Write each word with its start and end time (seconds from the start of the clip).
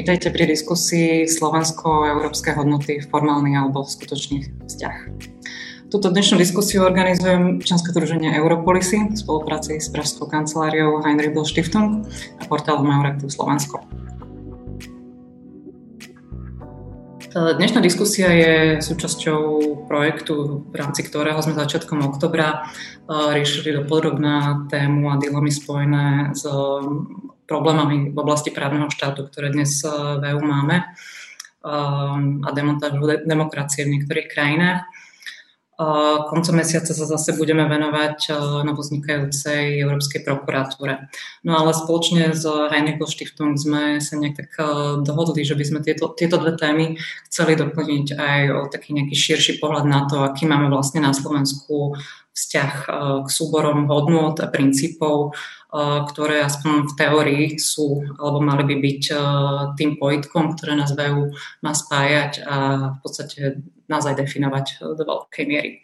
Vítajte 0.00 0.32
pri 0.32 0.48
diskusii 0.48 1.28
Slovensko-európske 1.28 2.56
hodnoty, 2.56 3.04
formálny 3.04 3.52
alebo 3.52 3.84
skutočný 3.84 4.64
vzťah. 4.64 4.96
Túto 5.92 6.08
dnešnú 6.08 6.40
diskusiu 6.40 6.88
organizujem 6.88 7.60
Členské 7.60 7.92
druženie 7.92 8.32
Europolisy 8.32 9.12
v 9.12 9.20
spolupráci 9.20 9.76
s 9.76 9.92
Pražskou 9.92 10.24
kanceláriou 10.24 11.04
Heinrich 11.04 11.36
Böll 11.36 11.44
Stiftung 11.44 12.08
a 12.40 12.42
portálom 12.48 12.88
Euraktiv 12.88 13.28
Slovensko. 13.28 13.84
Dnešná 17.36 17.84
diskusia 17.84 18.32
je 18.32 18.54
súčasťou 18.80 19.84
projektu, 19.84 20.64
v 20.72 20.80
rámci 20.80 21.04
ktorého 21.04 21.44
sme 21.44 21.60
začiatkom 21.60 22.00
oktobra 22.08 22.64
eh, 22.64 23.36
riešili 23.36 23.76
do 23.76 23.84
podrobná 23.84 24.64
tému 24.72 25.12
a 25.12 25.20
dilemy 25.20 25.52
spojené 25.52 26.32
s 26.32 26.48
problémami 27.50 28.14
v 28.14 28.18
oblasti 28.22 28.54
právneho 28.54 28.86
štátu, 28.86 29.26
ktoré 29.26 29.50
dnes 29.50 29.82
eh, 29.82 29.90
v 29.90 30.22
EU 30.38 30.40
máme 30.46 30.86
eh, 30.86 32.16
a 32.46 32.48
demontážu 32.54 33.02
demokracie 33.26 33.82
v 33.82 33.98
niektorých 33.98 34.30
krajinách. 34.30 34.86
Koncom 36.28 36.60
mesiaca 36.60 36.92
sa 36.92 37.06
zase 37.08 37.32
budeme 37.40 37.64
venovať 37.64 38.36
novoznikajúcej 38.68 39.80
Európskej 39.80 40.20
prokuratúre. 40.28 41.08
No 41.40 41.56
ale 41.56 41.72
spoločne 41.72 42.36
s 42.36 42.44
Heinrich 42.44 43.00
Stiftung 43.08 43.56
sme 43.56 43.96
sa 43.96 44.20
nejak 44.20 44.36
tak 44.36 44.50
dohodli, 45.08 45.40
že 45.40 45.56
by 45.56 45.64
sme 45.64 45.80
tieto, 45.80 46.12
tieto 46.12 46.36
dve 46.36 46.60
témy 46.60 47.00
chceli 47.32 47.56
doplniť 47.56 48.12
aj 48.12 48.40
o 48.52 48.60
taký 48.68 48.92
nejaký 48.92 49.16
širší 49.16 49.52
pohľad 49.56 49.88
na 49.88 50.04
to, 50.04 50.20
aký 50.20 50.44
máme 50.44 50.68
vlastne 50.68 51.00
na 51.00 51.16
Slovensku 51.16 51.96
vzťah 52.36 52.72
k 53.24 53.28
súborom 53.32 53.88
hodnot 53.88 54.36
a 54.44 54.52
princípov, 54.52 55.32
ktoré 55.72 56.42
aspoň 56.42 56.90
v 56.90 56.96
teórii 56.98 57.44
sú 57.62 58.02
alebo 58.18 58.42
mali 58.42 58.66
by 58.66 58.76
byť 58.82 59.02
tým 59.78 59.96
pojitkom, 60.02 60.58
ktoré 60.58 60.74
nás 60.74 60.90
vejú 60.92 61.30
má 61.62 61.72
spájať 61.72 62.42
a 62.42 62.56
v 62.94 62.98
podstate 63.00 63.62
nás 63.90 64.06
aj 64.06 64.22
definovať 64.22 64.66
e, 64.70 64.74
do 64.94 65.02
veľkej 65.02 65.44
miery. 65.50 65.82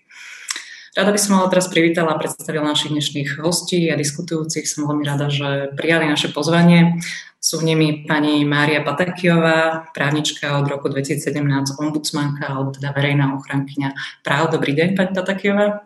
Rada 0.97 1.13
by 1.13 1.21
som 1.21 1.37
ale 1.37 1.53
teraz 1.53 1.69
privítala 1.69 2.17
a 2.17 2.21
predstavila 2.23 2.73
našich 2.73 2.89
dnešných 2.89 3.45
hostí 3.45 3.85
a 3.93 4.01
diskutujúcich. 4.01 4.65
Som 4.65 4.89
veľmi 4.89 5.05
rada, 5.05 5.29
že 5.29 5.77
prijali 5.77 6.09
naše 6.09 6.33
pozvanie. 6.33 6.97
Sú 7.37 7.61
nimi 7.61 8.09
pani 8.09 8.49
Mária 8.49 8.81
Patakiová, 8.81 9.93
právnička 9.93 10.57
od 10.57 10.67
roku 10.73 10.89
2017, 10.89 11.37
ombudsmanka, 11.77 12.49
alebo 12.49 12.73
teda 12.73 12.97
verejná 12.97 13.37
ochrankyňa 13.37 13.93
práv. 14.25 14.57
Dobrý 14.57 14.73
deň, 14.73 14.97
pani 14.97 15.13
Patakiová. 15.13 15.86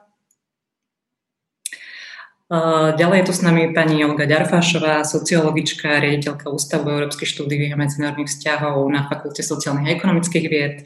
Ďalej 2.50 3.16
je 3.22 3.26
tu 3.30 3.32
s 3.38 3.46
nami 3.46 3.70
pani 3.70 4.02
Olga 4.02 4.26
Ďarfášová, 4.26 5.06
sociologička, 5.06 6.02
riaditeľka 6.02 6.50
Ústavu 6.50 6.90
európskych 6.90 7.30
štúdií 7.30 7.70
a 7.70 7.78
medzinárodných 7.78 8.26
vzťahov 8.26 8.82
na 8.90 9.06
Fakulte 9.06 9.46
sociálnych 9.46 9.86
a 9.86 9.94
ekonomických 9.94 10.46
vied 10.50 10.82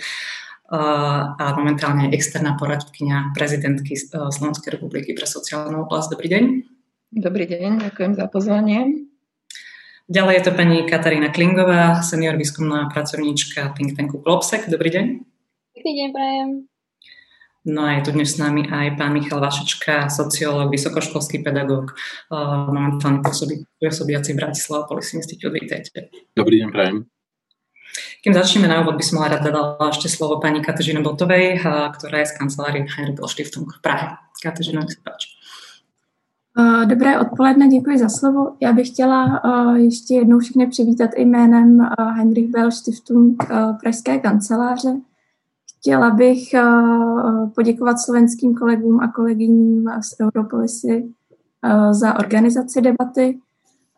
a 0.68 1.46
momentálne 1.56 2.12
externá 2.12 2.60
poradkynia 2.60 3.32
prezidentky 3.32 3.96
Slovenskej 3.96 4.76
republiky 4.76 5.16
pre 5.16 5.24
sociálnu 5.24 5.88
oblasť. 5.88 6.12
Dobrý 6.12 6.28
deň. 6.36 6.44
Dobrý 7.16 7.44
deň, 7.48 7.88
ďakujem 7.88 8.12
za 8.12 8.28
pozvanie. 8.28 9.08
Ďalej 10.04 10.34
je 10.36 10.44
to 10.44 10.52
pani 10.52 10.84
Katarína 10.84 11.32
Klingová, 11.32 12.04
senior 12.04 12.36
výskumná 12.36 12.92
pracovníčka 12.92 13.72
think 13.72 13.96
tanku 13.96 14.20
Globsec. 14.20 14.68
Dobrý 14.68 14.92
deň. 14.92 15.04
Dobrý 15.80 15.92
deň, 15.96 16.08
prajem. 16.12 16.50
No 17.64 17.88
a 17.88 17.96
je 17.96 18.04
tu 18.04 18.10
dnes 18.12 18.28
s 18.28 18.36
nami 18.36 18.68
aj 18.68 19.00
pán 19.00 19.16
Michal 19.16 19.40
Vašečka, 19.40 20.12
sociológ, 20.12 20.68
vysokoškolský 20.68 21.40
pedagóg, 21.40 21.96
momentálne 22.68 23.24
pôsobiaci 23.80 24.36
v 24.36 24.36
Bratislava 24.36 24.84
Policy 24.84 25.16
Institute. 25.16 25.48
Vítajte. 25.48 26.12
Dobrý 26.36 26.60
deň, 26.60 26.68
prajem. 26.68 26.96
Kým 28.20 28.36
začneme 28.36 28.68
na 28.68 28.84
úvod, 28.84 29.00
by 29.00 29.04
som 29.06 29.24
rada 29.24 29.40
dala 29.40 29.80
ešte 29.88 30.12
slovo 30.12 30.44
pani 30.44 30.60
Katežine 30.60 31.00
Botovej, 31.00 31.64
ktorá 31.96 32.20
je 32.20 32.28
z 32.28 32.36
kancelárie 32.36 32.84
Heinrich 32.84 33.24
Stiftung 33.32 33.64
v 33.72 33.80
Prahe. 33.80 34.20
Katežina, 34.44 34.84
nech 34.84 34.92
sa 34.92 35.00
páči. 35.00 35.32
Dobré 36.84 37.16
odpoledne, 37.16 37.68
děkuji 37.68 37.98
za 37.98 38.08
slovo. 38.08 38.56
Já 38.60 38.72
bych 38.72 38.88
chtěla 38.88 39.40
ještě 39.76 40.14
jednou 40.14 40.38
všechny 40.38 40.66
přivítat 40.66 41.10
jménem 41.16 41.80
Heinrich 42.16 42.50
Bell 42.50 42.70
Stiftung 42.70 43.44
Pražské 43.80 44.18
kanceláře. 44.18 45.00
Chtěla 45.84 46.10
bych 46.10 46.54
poděkovat 47.54 48.00
slovenským 48.00 48.54
kolegům 48.54 49.00
a 49.00 49.12
kolegyním 49.12 49.88
z 50.00 50.20
Europolisy 50.20 51.08
za 51.90 52.18
organizaci 52.18 52.80
debaty. 52.80 53.38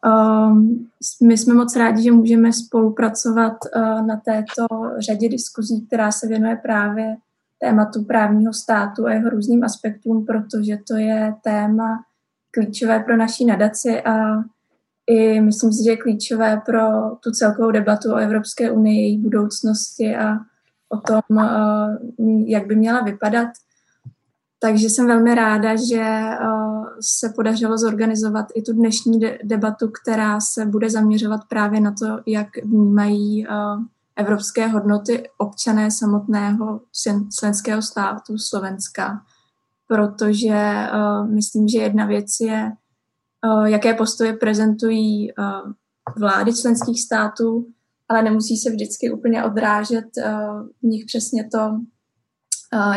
Um, 0.06 0.88
my 1.22 1.38
jsme 1.38 1.54
moc 1.54 1.76
rádi, 1.76 2.02
že 2.02 2.12
můžeme 2.12 2.52
spolupracovat 2.52 3.52
na 4.06 4.16
této 4.16 4.66
řadě 4.98 5.28
diskuzí, 5.28 5.86
která 5.86 6.12
se 6.12 6.28
věnuje 6.28 6.56
právě 6.56 7.16
tématu 7.58 8.04
právního 8.04 8.52
státu 8.52 9.06
a 9.06 9.12
jeho 9.12 9.30
různým 9.30 9.64
aspektům, 9.64 10.26
protože 10.26 10.78
to 10.88 10.94
je 10.96 11.34
téma 11.44 12.04
klíčové 12.50 13.00
pro 13.00 13.16
naší 13.16 13.44
nadaci 13.44 14.02
a 14.02 14.44
i 15.06 15.40
myslím 15.40 15.72
si, 15.72 15.84
že 15.84 15.90
je 15.90 15.96
klíčové 15.96 16.62
pro 16.66 16.80
tu 17.20 17.30
celkovou 17.30 17.70
debatu 17.70 18.12
o 18.12 18.16
Evropské 18.16 18.70
unii, 18.70 19.02
její 19.02 19.18
budoucnosti 19.18 20.16
a 20.16 20.36
o 20.88 20.96
tom, 20.96 21.36
uh, 21.36 22.46
jak 22.46 22.66
by 22.66 22.76
měla 22.76 23.00
vypadat. 23.00 23.48
Takže 24.58 24.86
jsem 24.86 25.06
velmi 25.06 25.34
ráda, 25.34 25.76
že 25.76 26.22
uh, 26.42 26.86
se 27.00 27.32
podařilo 27.36 27.78
zorganizovat 27.78 28.46
i 28.54 28.62
tu 28.62 28.72
dnešní 28.72 29.20
de- 29.20 29.38
debatu, 29.44 29.90
která 30.02 30.40
se 30.40 30.66
bude 30.66 30.90
zaměřovat 30.90 31.40
právě 31.48 31.80
na 31.80 31.94
to, 31.98 32.06
jak 32.26 32.48
vnímají 32.64 33.46
uh, 33.46 33.82
evropské 34.16 34.66
hodnoty 34.66 35.28
občané 35.38 35.90
samotného 35.90 36.80
členského 37.38 37.82
státu 37.82 38.38
Slovenska. 38.38 39.22
Protože 39.88 40.86
myslím, 41.30 41.68
že 41.68 41.78
jedna 41.78 42.06
věc 42.06 42.26
je, 42.40 42.72
jaké 43.64 43.94
postoje 43.94 44.32
prezentují 44.32 45.32
vlády 46.16 46.54
členských 46.54 47.02
států, 47.02 47.66
ale 48.08 48.22
nemusí 48.22 48.56
se 48.56 48.70
vždycky 48.70 49.10
úplně 49.10 49.44
odrážet 49.44 50.04
v 50.82 50.86
nich 50.86 51.04
přesně 51.04 51.48
to, 51.52 51.80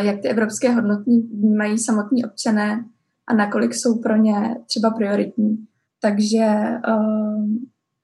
jak 0.00 0.20
ty 0.20 0.28
evropské 0.28 0.70
hodnoty 0.70 1.10
vnímají 1.10 1.78
samotní 1.78 2.24
občané 2.24 2.84
a 3.26 3.34
nakolik 3.34 3.74
jsou 3.74 3.98
pro 3.98 4.16
ně 4.16 4.56
třeba 4.66 4.90
prioritní. 4.90 5.66
Takže 6.00 6.46
uh, 6.88 7.46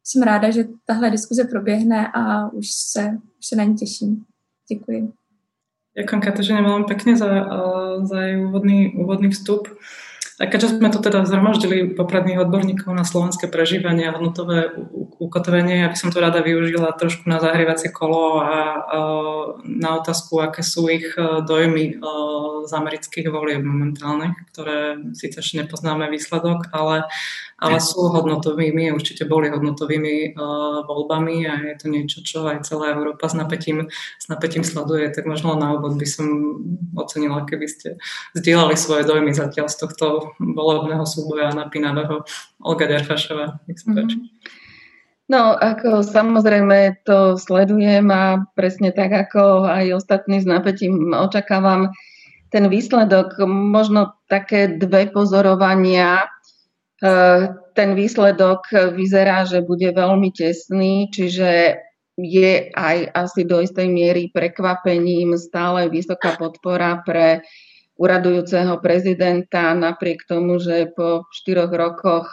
jsem 0.04 0.22
ráda, 0.22 0.50
že 0.50 0.64
tahle 0.86 1.10
diskuze 1.10 1.44
proběhne 1.44 2.08
a 2.14 2.52
už 2.52 2.66
se, 2.70 3.18
už 3.38 3.46
se 3.46 3.56
na 3.56 3.64
ní 3.64 3.74
těším. 3.74 4.24
Děkuji. 4.68 5.12
Ďakujem 5.96 6.20
Kateřine 6.20 6.60
veľmi 6.60 6.84
pekne 6.84 7.16
za, 7.16 7.28
za 8.04 8.18
jej 8.20 8.36
úvodný, 8.36 8.92
úvodný 9.00 9.32
vstup. 9.32 9.64
A 10.36 10.44
keďže 10.52 10.76
sme 10.76 10.92
tu 10.92 11.00
teda 11.00 11.24
zhromaždili 11.24 11.96
popredných 11.96 12.44
odborníkov 12.44 12.92
na 12.92 13.08
slovenské 13.08 13.48
prežívanie 13.48 14.04
a 14.04 14.12
hodnotové 14.12 14.68
ukotvenie, 15.16 15.80
ja 15.80 15.88
by 15.88 15.96
som 15.96 16.12
to 16.12 16.20
rada 16.20 16.44
využila 16.44 16.92
trošku 16.92 17.24
na 17.24 17.40
zahrievacie 17.40 17.88
kolo 17.88 18.44
a, 18.44 18.84
na 19.64 19.90
otázku, 19.96 20.36
aké 20.44 20.60
sú 20.60 20.92
ich 20.92 21.08
e, 21.16 21.40
dojmy 21.40 21.84
e, 21.88 21.94
z 22.68 22.72
amerických 22.76 23.32
volieb 23.32 23.64
momentálnych, 23.64 24.36
ktoré 24.52 25.00
síce 25.16 25.40
ešte 25.40 25.64
nepoznáme 25.64 26.04
výsledok, 26.12 26.68
ale 26.68 27.08
ale 27.56 27.80
sú 27.80 28.12
hodnotovými, 28.12 28.92
určite 28.92 29.24
boli 29.24 29.48
hodnotovými 29.48 30.36
uh, 30.36 30.84
voľbami 30.84 31.36
a 31.48 31.54
je 31.72 31.74
to 31.80 31.86
niečo, 31.88 32.20
čo 32.20 32.44
aj 32.44 32.68
celá 32.68 32.92
Európa 32.92 33.32
s 33.32 33.34
napätím, 33.34 33.88
s 34.20 34.28
napätím 34.28 34.60
sleduje, 34.60 35.08
tak 35.08 35.24
možno 35.24 35.56
na 35.56 35.72
úvod 35.72 35.96
by 35.96 36.04
som 36.04 36.28
ocenila, 37.00 37.48
keby 37.48 37.64
ste 37.64 37.88
zdieľali 38.36 38.76
svoje 38.76 39.08
dojmy 39.08 39.32
zatiaľ 39.32 39.72
z 39.72 39.88
tohto 39.88 40.36
volebného 40.36 41.08
súboja 41.08 41.56
napínavého. 41.56 42.28
Olga 42.60 42.84
Derfašová, 42.84 43.56
nech 43.64 43.80
sa 43.80 43.88
páči. 43.96 44.20
No, 45.26 45.58
ako 45.58 46.06
samozrejme 46.06 47.02
to 47.02 47.34
sledujem 47.34 48.06
a 48.14 48.46
presne 48.54 48.94
tak, 48.94 49.10
ako 49.10 49.66
aj 49.66 49.98
ostatní 49.98 50.38
s 50.38 50.46
napätím 50.46 51.10
očakávam 51.10 51.90
ten 52.54 52.70
výsledok. 52.70 53.42
Možno 53.50 54.14
také 54.30 54.78
dve 54.78 55.10
pozorovania 55.10 56.30
ten 57.76 57.90
výsledok 57.92 58.72
vyzerá, 58.96 59.44
že 59.44 59.60
bude 59.60 59.92
veľmi 59.92 60.32
tesný, 60.32 61.12
čiže 61.12 61.76
je 62.16 62.72
aj 62.72 63.12
asi 63.12 63.44
do 63.44 63.60
istej 63.60 63.92
miery 63.92 64.32
prekvapením 64.32 65.36
stále 65.36 65.92
vysoká 65.92 66.40
podpora 66.40 67.04
pre 67.04 67.44
uradujúceho 68.00 68.80
prezidenta, 68.80 69.76
napriek 69.76 70.24
tomu, 70.24 70.56
že 70.56 70.92
po 70.96 71.28
štyroch 71.32 71.72
rokoch 71.72 72.28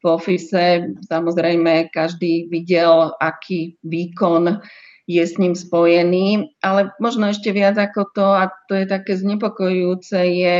v 0.00 0.04
ofise 0.04 0.96
samozrejme 1.08 1.92
každý 1.92 2.48
videl, 2.48 3.12
aký 3.20 3.76
výkon 3.84 4.60
je 5.04 5.24
s 5.24 5.36
ním 5.36 5.52
spojený. 5.52 6.56
Ale 6.64 6.92
možno 7.00 7.28
ešte 7.28 7.52
viac 7.52 7.76
ako 7.76 8.02
to, 8.16 8.26
a 8.26 8.48
to 8.68 8.80
je 8.80 8.86
také 8.88 9.16
znepokojujúce, 9.16 10.18
je 10.18 10.54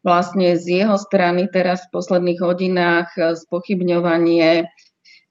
vlastne 0.00 0.56
z 0.56 0.84
jeho 0.84 0.96
strany 0.96 1.48
teraz 1.52 1.84
v 1.88 2.00
posledných 2.00 2.40
hodinách 2.40 3.12
spochybňovanie 3.16 4.68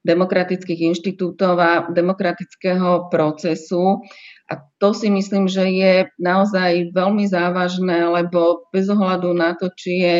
demokratických 0.07 0.95
inštitútov 0.95 1.59
a 1.59 1.71
demokratického 1.91 3.11
procesu. 3.11 3.99
A 4.47 4.53
to 4.79 4.95
si 4.95 5.11
myslím, 5.11 5.51
že 5.51 5.67
je 5.67 5.93
naozaj 6.17 6.95
veľmi 6.95 7.27
závažné, 7.27 8.07
lebo 8.07 8.65
bez 8.71 8.87
ohľadu 8.87 9.35
na 9.35 9.53
to, 9.59 9.69
či 9.75 9.91
je 10.01 10.17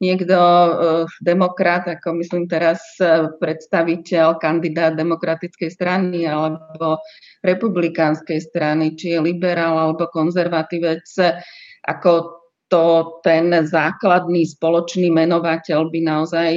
niekto 0.00 0.32
uh, 0.32 1.04
demokrat, 1.20 1.84
ako 1.84 2.24
myslím 2.24 2.48
teraz 2.48 2.80
uh, 3.04 3.28
predstaviteľ, 3.36 4.40
kandidát 4.40 4.96
demokratickej 4.96 5.68
strany 5.68 6.24
alebo 6.24 7.04
republikánskej 7.44 8.40
strany, 8.40 8.96
či 8.96 9.12
je 9.12 9.20
liberál 9.20 9.76
alebo 9.76 10.08
konzervatívec, 10.08 11.04
ako 11.84 12.39
to 12.70 13.18
ten 13.26 13.50
základný 13.50 14.46
spoločný 14.46 15.10
menovateľ 15.10 15.90
by 15.90 16.00
naozaj 16.06 16.50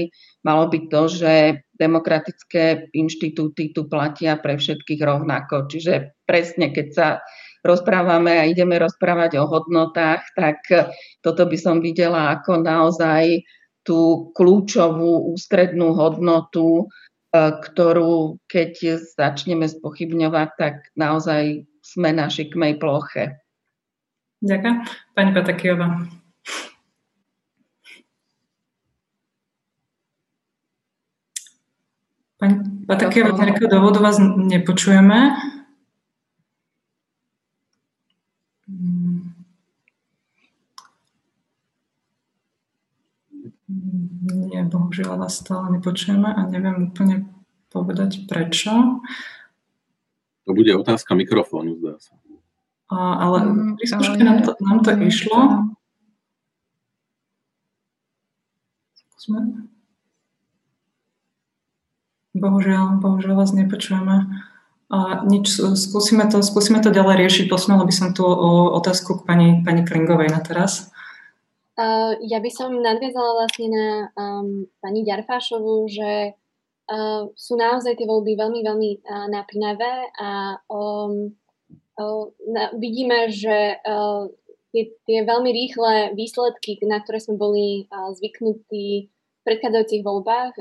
malo 0.45 0.69
byť 0.69 0.83
to, 0.87 1.01
že 1.09 1.33
demokratické 1.81 2.93
inštitúty 2.93 3.73
tu 3.73 3.89
platia 3.89 4.37
pre 4.37 4.55
všetkých 4.55 5.01
rovnako. 5.01 5.67
Čiže 5.67 6.23
presne, 6.29 6.69
keď 6.69 6.87
sa 6.93 7.07
rozprávame 7.65 8.37
a 8.37 8.47
ideme 8.47 8.77
rozprávať 8.77 9.41
o 9.41 9.49
hodnotách, 9.49 10.21
tak 10.37 10.61
toto 11.25 11.43
by 11.49 11.57
som 11.57 11.81
videla 11.81 12.37
ako 12.37 12.61
naozaj 12.61 13.41
tú 13.83 14.31
kľúčovú 14.31 15.35
ústrednú 15.35 15.91
hodnotu, 15.91 16.83
e, 16.83 16.85
ktorú 17.35 18.39
keď 18.47 19.03
začneme 19.15 19.67
spochybňovať, 19.67 20.49
tak 20.55 20.75
naozaj 20.95 21.67
sme 21.83 22.15
na 22.15 22.31
šikmej 22.31 22.79
ploche. 22.79 23.42
Ďakujem. 24.43 24.75
Pani 25.15 25.31
Patakijová. 25.31 25.87
Pani 32.35 32.55
Patakijová, 32.83 33.39
z 33.39 33.41
nejakého 33.47 33.71
dôvodu 33.71 34.03
vás 34.03 34.19
nepočujeme. 34.19 35.31
Nie, 44.27 44.67
bohužiaľ 44.67 45.23
vás 45.23 45.39
stále 45.39 45.71
nepočujeme 45.79 46.27
a 46.27 46.43
neviem 46.51 46.91
úplne 46.91 47.31
povedať 47.71 48.27
prečo. 48.27 48.99
To 50.43 50.51
bude 50.51 50.75
otázka 50.75 51.15
mikrofónu, 51.15 51.79
zdá 51.79 51.95
sa. 52.03 52.19
Ale 52.97 53.37
mm, 53.41 53.73
pri 53.81 53.85
skúške 53.89 54.21
nám 54.21 54.45
to, 54.45 54.51
nám 54.61 54.79
to 54.85 54.91
išlo. 55.01 55.39
Skúsme. 58.93 59.69
Bohužiaľ, 62.33 62.97
bohužiaľ 62.97 63.35
vás 63.39 63.53
nepočujeme. 63.53 64.29
A 64.93 65.25
nič, 65.25 65.57
skúsime 65.57 66.29
to, 66.29 66.45
skúsime 66.45 66.77
to 66.81 66.93
ďalej 66.93 67.25
riešiť. 67.25 67.45
Posunula 67.49 67.81
by 67.87 67.93
som 67.93 68.13
tu 68.13 68.21
o 68.25 68.73
otázku 68.77 69.21
k 69.21 69.25
pani, 69.25 69.49
pani 69.65 69.81
Klingovej 69.81 70.29
na 70.29 70.41
teraz. 70.43 70.93
Uh, 71.73 72.13
ja 72.21 72.37
by 72.37 72.51
som 72.53 72.69
nadviazala 72.77 73.33
vlastne 73.33 73.67
na 73.73 73.87
um, 74.13 74.69
pani 74.77 75.01
Ďarfášovú, 75.01 75.89
že 75.89 76.37
uh, 76.37 77.25
sú 77.33 77.57
naozaj 77.57 77.97
tie 77.97 78.05
voľby 78.05 78.37
veľmi, 78.37 78.61
veľmi 78.61 78.89
uh, 79.01 79.25
napínavé 79.33 80.13
a 80.21 80.61
um, 80.69 81.33
vidíme, 82.77 83.29
že 83.29 83.77
tie, 84.73 84.83
tie 85.05 85.19
veľmi 85.21 85.49
rýchle 85.53 86.17
výsledky, 86.17 86.81
na 86.89 87.01
ktoré 87.01 87.21
sme 87.21 87.37
boli 87.37 87.85
zvyknutí 87.89 89.09
v 89.09 89.41
predchádzajúcich 89.45 90.01
voľbách, 90.07 90.53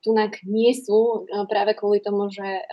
tunak 0.00 0.40
nie 0.46 0.72
sú 0.72 1.26
práve 1.50 1.74
kvôli 1.74 1.98
tomu, 2.00 2.30
že 2.30 2.64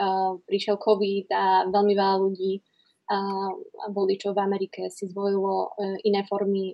prišiel 0.47 0.77
COVID 0.79 1.27
a 1.33 1.45
veľmi 1.67 1.93
veľa 1.97 2.15
ľudí 2.21 2.61
voličov 3.91 4.33
v 4.33 4.43
Amerike 4.45 4.81
si 4.89 5.09
zvolilo 5.09 5.73
iné 6.05 6.25
formy 6.25 6.73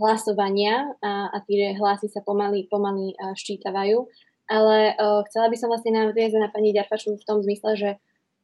hlasovania 0.00 0.90
a, 1.02 1.30
a 1.30 1.38
tie 1.46 1.76
hlasy 1.76 2.10
sa 2.10 2.18
pomaly, 2.22 2.66
pomaly 2.66 3.14
ščítavajú. 3.36 4.06
Ale 4.44 4.92
chcela 5.32 5.48
by 5.48 5.56
som 5.56 5.72
vlastne 5.72 5.96
nadviazať 5.96 6.40
na 6.40 6.52
pani 6.52 6.76
Ďarfašu 6.76 7.16
v 7.16 7.26
tom 7.26 7.40
zmysle, 7.40 7.70
že 7.80 7.90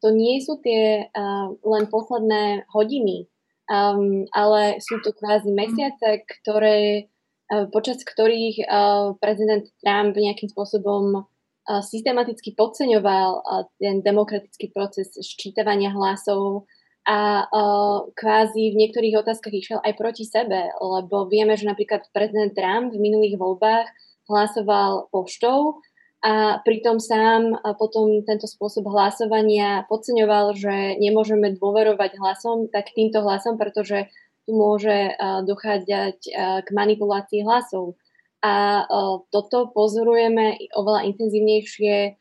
to 0.01 0.09
nie 0.11 0.41
sú 0.41 0.59
tie 0.65 1.07
uh, 1.09 1.53
len 1.61 1.85
posledné 1.89 2.69
hodiny, 2.73 3.29
um, 3.69 4.25
ale 4.33 4.81
sú 4.81 4.99
to 5.05 5.13
kvázi 5.13 5.53
mesiace, 5.53 6.25
ktoré, 6.25 7.09
uh, 7.53 7.69
počas 7.69 8.01
ktorých 8.03 8.65
uh, 8.65 9.15
prezident 9.21 9.69
Trump 9.85 10.17
nejakým 10.17 10.49
spôsobom 10.49 11.25
uh, 11.25 11.83
systematicky 11.85 12.57
podceňoval 12.57 13.29
uh, 13.41 13.65
ten 13.77 14.01
demokratický 14.01 14.73
proces 14.73 15.13
ščítavania 15.21 15.93
hlasov 15.93 16.65
a 17.09 17.49
uh, 17.49 18.09
kvázi 18.13 18.77
v 18.77 18.79
niektorých 18.81 19.21
otázkach 19.25 19.53
išiel 19.53 19.81
aj 19.81 19.97
proti 19.97 20.29
sebe, 20.29 20.69
lebo 20.81 21.29
vieme, 21.29 21.57
že 21.57 21.69
napríklad 21.69 22.09
prezident 22.13 22.53
Trump 22.53 22.93
v 22.93 23.01
minulých 23.01 23.41
voľbách 23.41 23.89
hlasoval 24.31 25.11
poštou, 25.11 25.81
a 26.21 26.61
pritom 26.61 27.01
sám 27.01 27.57
potom 27.81 28.21
tento 28.29 28.45
spôsob 28.45 28.85
hlasovania 28.93 29.89
podceňoval, 29.89 30.53
že 30.53 31.01
nemôžeme 31.01 31.57
dôverovať 31.57 32.21
hlasom, 32.21 32.69
tak 32.69 32.93
týmto 32.93 33.25
hlasom, 33.25 33.57
pretože 33.57 34.13
tu 34.45 34.53
môže 34.53 35.17
dochádzať 35.49 36.19
k 36.65 36.69
manipulácii 36.69 37.41
hlasov. 37.45 37.97
A 38.45 38.85
toto 39.33 39.73
pozorujeme 39.73 40.61
oveľa 40.77 41.09
intenzívnejšie, 41.09 42.17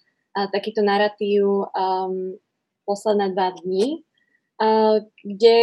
takýto 0.51 0.83
narratív 0.83 1.67
posledné 2.87 3.35
dva 3.35 3.55
dní, 3.55 4.03
kde 5.23 5.59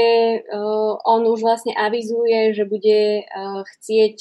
on 1.05 1.23
už 1.29 1.41
vlastne 1.45 1.77
avizuje, 1.77 2.57
že 2.57 2.65
bude 2.65 3.29
chcieť 3.77 4.17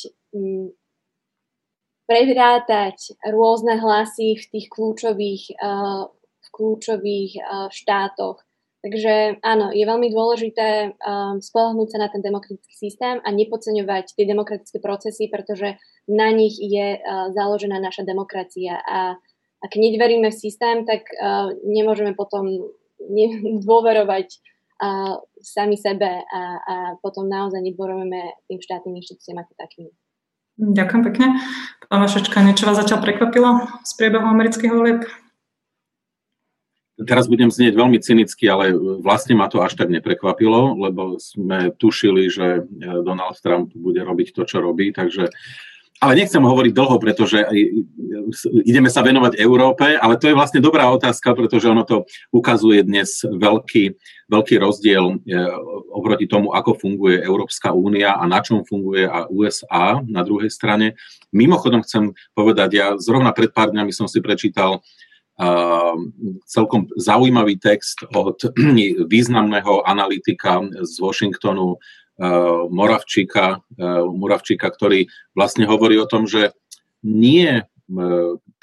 predrátať 2.05 3.17
rôzne 3.29 3.77
hlasy 3.81 4.37
v 4.37 4.45
tých 4.49 4.65
kľúčových, 4.69 5.43
uh, 5.57 6.09
v 6.13 6.47
kľúčových 6.53 7.31
uh, 7.41 7.67
štátoch. 7.73 8.41
Takže 8.85 9.41
áno, 9.41 9.73
je 9.73 9.81
veľmi 9.81 10.13
dôležité 10.13 10.93
um, 10.93 11.41
spolahnúť 11.41 11.89
sa 11.89 12.05
na 12.05 12.09
ten 12.13 12.21
demokratický 12.21 12.75
systém 12.77 13.17
a 13.17 13.29
nepodceňovať 13.33 14.13
tie 14.13 14.25
demokratické 14.29 14.77
procesy, 14.77 15.25
pretože 15.25 15.81
na 16.05 16.29
nich 16.29 16.53
je 16.61 17.01
založená 17.33 17.81
naša 17.81 18.05
demokracia. 18.05 18.77
A 18.85 19.17
ak 19.65 19.73
nedveríme 19.73 20.29
v 20.29 20.37
systém, 20.37 20.85
tak 20.85 21.09
nemôžeme 21.65 22.13
potom 22.13 22.45
dôverovať 23.65 24.37
sami 25.41 25.81
sebe 25.81 26.21
a, 26.21 26.41
a 26.61 26.75
potom 27.01 27.25
naozaj 27.25 27.63
nedôverujeme 27.65 28.45
tým 28.45 28.59
štátnym 28.61 29.01
inštitúciám 29.01 29.41
ako 29.41 29.53
takým. 29.57 29.89
Ďakujem 30.55 31.01
pekne. 31.11 31.27
Pán 31.91 31.99
Vašečka, 31.99 32.39
niečo 32.39 32.63
vás 32.63 32.79
zatiaľ 32.79 33.03
prekvapilo 33.03 33.49
z 33.83 33.91
priebehu 33.99 34.23
amerických 34.23 34.71
volieb? 34.71 35.03
Teraz 36.95 37.27
budem 37.27 37.51
znieť 37.51 37.75
veľmi 37.75 37.99
cynicky, 37.99 38.47
ale 38.47 38.71
vlastne 39.03 39.35
ma 39.35 39.51
to 39.51 39.59
až 39.59 39.75
tak 39.75 39.91
neprekvapilo, 39.91 40.79
lebo 40.79 41.19
sme 41.19 41.75
tušili, 41.75 42.31
že 42.31 42.63
Donald 43.03 43.35
Trump 43.43 43.75
bude 43.75 43.99
robiť 43.99 44.31
to, 44.31 44.47
čo 44.47 44.63
robí, 44.63 44.95
takže 44.95 45.27
ale 46.03 46.19
nechcem 46.19 46.43
hovoriť 46.43 46.73
dlho, 46.75 46.95
pretože 46.99 47.39
ideme 48.67 48.91
sa 48.91 48.99
venovať 48.99 49.39
Európe, 49.39 49.95
ale 49.95 50.19
to 50.19 50.27
je 50.27 50.35
vlastne 50.35 50.59
dobrá 50.59 50.91
otázka, 50.91 51.31
pretože 51.31 51.71
ono 51.71 51.87
to 51.87 52.03
ukazuje 52.35 52.83
dnes 52.83 53.23
veľký, 53.23 53.95
veľký 54.27 54.55
rozdiel 54.59 55.05
e, 55.07 55.15
oproti 55.95 56.27
tomu, 56.27 56.51
ako 56.51 56.75
funguje 56.75 57.23
Európska 57.23 57.71
únia 57.71 58.19
a 58.19 58.27
na 58.27 58.43
čom 58.43 58.67
funguje 58.67 59.07
a 59.07 59.23
USA 59.31 60.03
na 60.03 60.21
druhej 60.27 60.51
strane. 60.51 60.99
Mimochodom 61.31 61.79
chcem 61.87 62.11
povedať, 62.35 62.69
ja 62.75 62.87
zrovna 62.99 63.31
pred 63.31 63.55
pár 63.55 63.71
dňami 63.71 63.95
som 63.95 64.11
si 64.11 64.19
prečítal 64.19 64.79
uh, 64.79 65.95
celkom 66.47 66.87
zaujímavý 66.95 67.59
text 67.59 68.07
od 68.15 68.39
významného 69.11 69.83
analytika 69.83 70.63
z 70.63 70.93
Washingtonu 71.03 71.75
Moravčíka, 72.71 73.59
eh, 73.75 74.03
Moravčíka, 74.07 74.71
ktorý 74.71 75.11
vlastne 75.35 75.67
hovorí 75.67 75.99
o 75.99 76.07
tom, 76.07 76.27
že 76.27 76.55
nie 77.03 77.59
eh, 77.59 77.65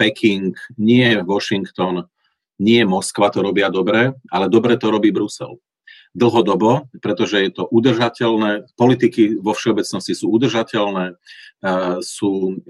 Peking, 0.01 0.57
nie 0.81 1.21
Washington, 1.21 2.09
nie 2.57 2.81
Moskva 2.89 3.29
to 3.29 3.45
robia 3.45 3.69
dobre, 3.69 4.17
ale 4.33 4.47
dobre 4.49 4.81
to 4.81 4.89
robí 4.89 5.13
Brusel. 5.13 5.61
Dlhodobo, 6.13 6.93
pretože 7.01 7.41
je 7.41 7.51
to 7.57 7.65
udržateľné, 7.73 8.69
politiky 8.77 9.41
vo 9.41 9.57
všeobecnosti 9.57 10.13
sú 10.13 10.29
udržateľné, 10.29 11.17
sú 12.05 12.61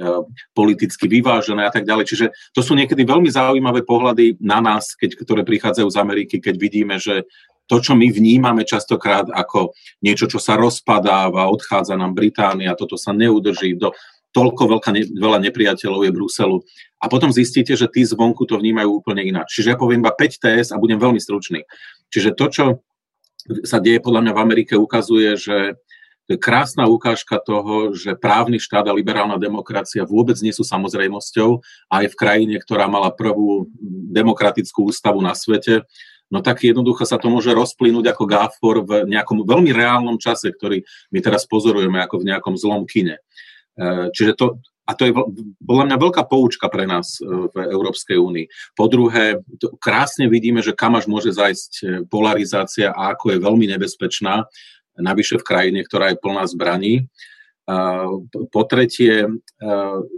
politicky 0.54 1.10
vyvážené 1.10 1.66
a 1.66 1.72
tak 1.74 1.82
ďalej. 1.82 2.06
Čiže 2.06 2.26
to 2.54 2.62
sú 2.62 2.78
niekedy 2.78 3.02
veľmi 3.02 3.26
zaujímavé 3.26 3.82
pohľady 3.82 4.38
na 4.38 4.62
nás, 4.62 4.94
keď, 4.94 5.18
ktoré 5.26 5.42
prichádzajú 5.42 5.88
z 5.90 5.98
Ameriky, 5.98 6.38
keď 6.38 6.54
vidíme, 6.54 7.02
že 7.02 7.26
to, 7.72 7.80
čo 7.80 7.96
my 7.96 8.12
vnímame 8.12 8.68
častokrát 8.68 9.32
ako 9.32 9.72
niečo, 10.04 10.28
čo 10.28 10.36
sa 10.36 10.60
rozpadáva, 10.60 11.48
odchádza 11.48 11.96
nám 11.96 12.12
Británia, 12.12 12.76
toto 12.76 13.00
sa 13.00 13.16
neudrží. 13.16 13.80
Do, 13.80 13.96
toľko 14.36 14.76
veľká, 14.76 14.90
ne, 14.92 15.08
veľa 15.08 15.40
nepriateľov 15.48 16.04
je 16.04 16.12
Bruselu. 16.12 16.60
A 17.00 17.08
potom 17.08 17.32
zistíte, 17.32 17.72
že 17.72 17.88
tí 17.88 18.04
zvonku 18.04 18.44
to 18.44 18.60
vnímajú 18.60 19.00
úplne 19.00 19.24
ináč. 19.24 19.56
Čiže 19.56 19.72
ja 19.72 19.80
poviem 19.80 20.04
iba 20.04 20.12
5 20.12 20.20
TS 20.20 20.68
a 20.76 20.80
budem 20.80 21.00
veľmi 21.00 21.16
stručný. 21.16 21.64
Čiže 22.12 22.36
to, 22.36 22.46
čo 22.52 22.64
sa 23.64 23.80
deje 23.80 24.04
podľa 24.04 24.28
mňa 24.28 24.32
v 24.36 24.42
Amerike, 24.44 24.72
ukazuje, 24.76 25.40
že 25.40 25.80
to 26.28 26.36
je 26.36 26.38
krásna 26.38 26.86
ukážka 26.86 27.40
toho, 27.40 27.96
že 27.96 28.14
právny 28.14 28.60
štát 28.60 28.86
a 28.86 28.94
liberálna 28.94 29.40
demokracia 29.40 30.06
vôbec 30.06 30.36
nie 30.44 30.54
sú 30.54 30.62
samozrejmosťou 30.62 31.58
aj 31.88 32.04
v 32.12 32.18
krajine, 32.20 32.56
ktorá 32.62 32.86
mala 32.86 33.10
prvú 33.10 33.66
demokratickú 34.12 34.86
ústavu 34.92 35.18
na 35.18 35.34
svete, 35.34 35.82
no 36.32 36.40
tak 36.40 36.64
jednoducho 36.64 37.04
sa 37.04 37.20
to 37.20 37.28
môže 37.28 37.52
rozplynúť 37.52 38.16
ako 38.16 38.24
gáfor 38.24 38.80
v 38.88 39.04
nejakom 39.04 39.44
veľmi 39.44 39.68
reálnom 39.68 40.16
čase, 40.16 40.48
ktorý 40.48 40.80
my 41.12 41.18
teraz 41.20 41.44
pozorujeme 41.44 42.00
ako 42.00 42.24
v 42.24 42.32
nejakom 42.32 42.56
zlom 42.56 42.88
kine. 42.88 43.20
E, 43.76 44.08
čiže 44.16 44.32
to, 44.40 44.56
a 44.88 44.96
to 44.96 45.04
je 45.04 45.12
podľa 45.60 45.84
mňa 45.92 45.96
veľká 46.00 46.24
poučka 46.24 46.72
pre 46.72 46.88
nás 46.88 47.20
e, 47.20 47.52
v 47.52 47.54
Európskej 47.68 48.16
únii. 48.16 48.46
Po 48.72 48.88
druhé, 48.88 49.44
krásne 49.76 50.24
vidíme, 50.32 50.64
že 50.64 50.72
kam 50.72 50.96
až 50.96 51.04
môže 51.04 51.36
zajsť 51.36 51.72
e, 51.76 51.84
polarizácia 52.08 52.96
a 52.96 53.12
ako 53.12 53.36
je 53.36 53.44
veľmi 53.44 53.68
nebezpečná 53.76 54.48
navyše 54.96 55.36
v 55.36 55.46
krajine, 55.46 55.80
ktorá 55.84 56.12
je 56.12 56.20
plná 56.20 56.44
zbraní. 56.52 57.08
Po 58.52 58.62
tretie, 58.68 59.24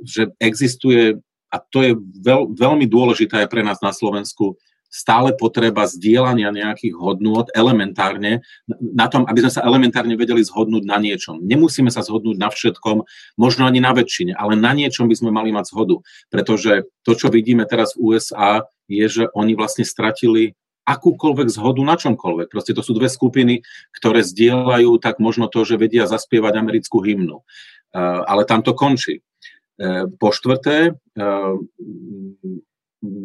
že 0.02 0.34
existuje, 0.42 1.14
a 1.46 1.56
to 1.62 1.78
je 1.86 1.92
veľ, 2.18 2.50
veľmi 2.58 2.82
dôležité 2.82 3.46
aj 3.46 3.48
pre 3.54 3.62
nás 3.62 3.78
na 3.78 3.94
Slovensku, 3.94 4.58
stále 4.94 5.34
potreba 5.34 5.90
zdieľania 5.90 6.54
nejakých 6.54 6.94
hodnôt 6.94 7.50
elementárne, 7.50 8.46
na 8.78 9.10
tom, 9.10 9.26
aby 9.26 9.42
sme 9.42 9.52
sa 9.58 9.66
elementárne 9.66 10.14
vedeli 10.14 10.46
zhodnúť 10.46 10.86
na 10.86 11.02
niečom. 11.02 11.42
Nemusíme 11.42 11.90
sa 11.90 12.06
zhodnúť 12.06 12.38
na 12.38 12.54
všetkom, 12.54 13.02
možno 13.34 13.66
ani 13.66 13.82
na 13.82 13.90
väčšine, 13.90 14.38
ale 14.38 14.54
na 14.54 14.70
niečom 14.70 15.10
by 15.10 15.18
sme 15.18 15.34
mali 15.34 15.50
mať 15.50 15.74
zhodu. 15.74 15.98
Pretože 16.30 16.86
to, 17.02 17.18
čo 17.18 17.26
vidíme 17.26 17.66
teraz 17.66 17.98
v 17.98 18.14
USA, 18.14 18.62
je, 18.86 19.02
že 19.10 19.24
oni 19.34 19.58
vlastne 19.58 19.82
stratili 19.82 20.54
akúkoľvek 20.86 21.48
zhodu 21.50 21.82
na 21.82 21.96
čomkoľvek. 21.98 22.52
Proste 22.52 22.76
to 22.76 22.84
sú 22.84 22.94
dve 22.94 23.10
skupiny, 23.10 23.66
ktoré 23.98 24.20
zdieľajú 24.22 25.00
tak 25.00 25.18
možno 25.18 25.50
to, 25.50 25.64
že 25.64 25.80
vedia 25.80 26.06
zaspievať 26.06 26.54
americkú 26.60 27.00
hymnu. 27.00 27.40
Uh, 27.40 28.22
ale 28.28 28.44
tam 28.44 28.60
to 28.60 28.76
končí. 28.76 29.24
Uh, 29.80 30.06
po 30.20 30.30
štvrté, 30.30 30.92
uh, 30.92 31.56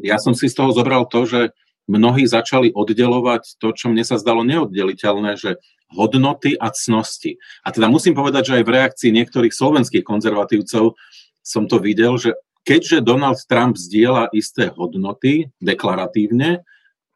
ja 0.03 0.17
som 0.19 0.35
si 0.35 0.51
z 0.51 0.55
toho 0.55 0.71
zobral 0.75 1.07
to, 1.07 1.25
že 1.25 1.55
mnohí 1.89 2.29
začali 2.29 2.69
oddelovať 2.69 3.57
to, 3.57 3.73
čo 3.73 3.89
mne 3.89 4.05
sa 4.05 4.21
zdalo 4.21 4.45
neoddeliteľné, 4.45 5.35
že 5.41 5.57
hodnoty 5.89 6.53
a 6.53 6.69
cnosti. 6.69 7.41
A 7.65 7.73
teda 7.73 7.89
musím 7.89 8.13
povedať, 8.13 8.53
že 8.53 8.57
aj 8.61 8.63
v 8.65 8.73
reakcii 8.77 9.09
niektorých 9.09 9.53
slovenských 9.53 10.05
konzervatívcov 10.05 10.93
som 11.41 11.65
to 11.65 11.81
videl, 11.81 12.21
že 12.21 12.37
keďže 12.61 13.01
Donald 13.01 13.41
Trump 13.49 13.73
zdieľa 13.73 14.29
isté 14.37 14.69
hodnoty 14.69 15.49
deklaratívne, 15.57 16.61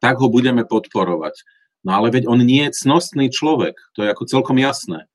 tak 0.02 0.18
ho 0.18 0.28
budeme 0.28 0.66
podporovať. 0.66 1.46
No 1.86 2.02
ale 2.02 2.10
veď 2.10 2.26
on 2.26 2.42
nie 2.42 2.66
je 2.66 2.76
cnostný 2.82 3.30
človek, 3.30 3.78
to 3.94 4.02
je 4.02 4.10
ako 4.10 4.26
celkom 4.26 4.58
jasné. 4.58 5.06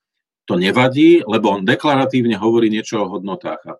To 0.46 0.56
nevadí, 0.56 1.26
lebo 1.28 1.58
on 1.58 1.66
deklaratívne 1.66 2.38
hovorí 2.38 2.72
niečo 2.72 3.04
o 3.04 3.10
hodnotách. 3.10 3.60
A 3.68 3.72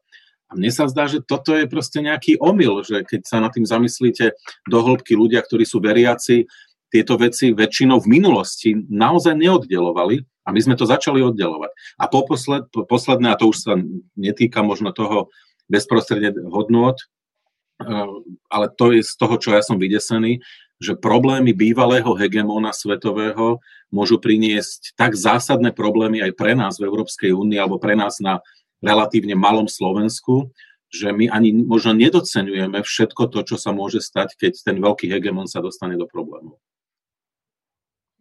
mne 0.57 0.73
sa 0.73 0.89
zdá, 0.89 1.05
že 1.05 1.21
toto 1.21 1.53
je 1.53 1.69
proste 1.69 2.01
nejaký 2.01 2.41
omyl, 2.41 2.81
že 2.81 3.05
keď 3.05 3.21
sa 3.29 3.37
nad 3.43 3.53
tým 3.53 3.69
zamyslíte 3.69 4.33
do 4.65 4.79
hĺbky 4.81 5.13
ľudia, 5.13 5.45
ktorí 5.45 5.69
sú 5.69 5.83
veriaci, 5.85 6.49
tieto 6.89 7.21
veci 7.21 7.53
väčšinou 7.53 8.01
v 8.01 8.09
minulosti 8.09 8.73
naozaj 8.89 9.37
neoddelovali 9.37 10.25
a 10.25 10.49
my 10.49 10.61
sme 10.65 10.75
to 10.81 10.89
začali 10.89 11.21
oddelovať. 11.21 12.01
A 12.01 12.09
po 12.09 12.25
posled, 12.25 12.65
po 12.73 12.89
posledné, 12.89 13.29
a 13.29 13.37
to 13.37 13.53
už 13.53 13.57
sa 13.61 13.77
netýka 14.17 14.65
možno 14.65 14.97
toho 14.97 15.29
bezprostredne 15.69 16.33
hodnôt, 16.49 16.97
eh, 16.97 18.09
ale 18.49 18.67
to 18.73 18.97
je 18.97 19.05
z 19.05 19.13
toho, 19.21 19.37
čo 19.37 19.53
ja 19.53 19.61
som 19.61 19.77
vydesený, 19.77 20.41
že 20.81 20.97
problémy 20.97 21.53
bývalého 21.53 22.09
hegemóna 22.17 22.73
svetového 22.73 23.61
môžu 23.91 24.17
priniesť 24.17 24.95
tak 24.95 25.13
zásadné 25.19 25.75
problémy 25.75 26.23
aj 26.23 26.33
pre 26.39 26.55
nás 26.55 26.79
v 26.79 26.87
Európskej 26.87 27.35
únii 27.35 27.59
alebo 27.59 27.83
pre 27.83 27.99
nás 27.99 28.23
na 28.23 28.41
relatívne 28.85 29.35
malom 29.35 29.67
Slovensku, 29.67 30.51
že 30.89 31.13
my 31.13 31.29
ani 31.29 31.53
možno 31.53 31.93
nedocenujeme 31.93 32.81
všetko 32.81 33.29
to, 33.29 33.45
čo 33.45 33.57
sa 33.61 33.77
môže 33.77 34.01
stať, 34.01 34.35
keď 34.41 34.53
ten 34.65 34.77
veľký 34.81 35.09
hegemon 35.13 35.45
sa 35.45 35.61
dostane 35.61 36.01
do 36.01 36.09
problémov. 36.09 36.57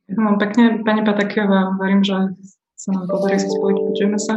Ďakujem 0.08 0.36
pekne, 0.40 0.64
pani 0.88 1.02
Patakiová. 1.04 1.76
Verím, 1.80 2.04
že 2.04 2.16
sa 2.80 2.90
nám 2.96 3.12
podarí 3.12 3.40
sa 3.40 3.50
spojiť. 3.52 3.78
Počujeme 3.92 4.20
sa. 4.20 4.36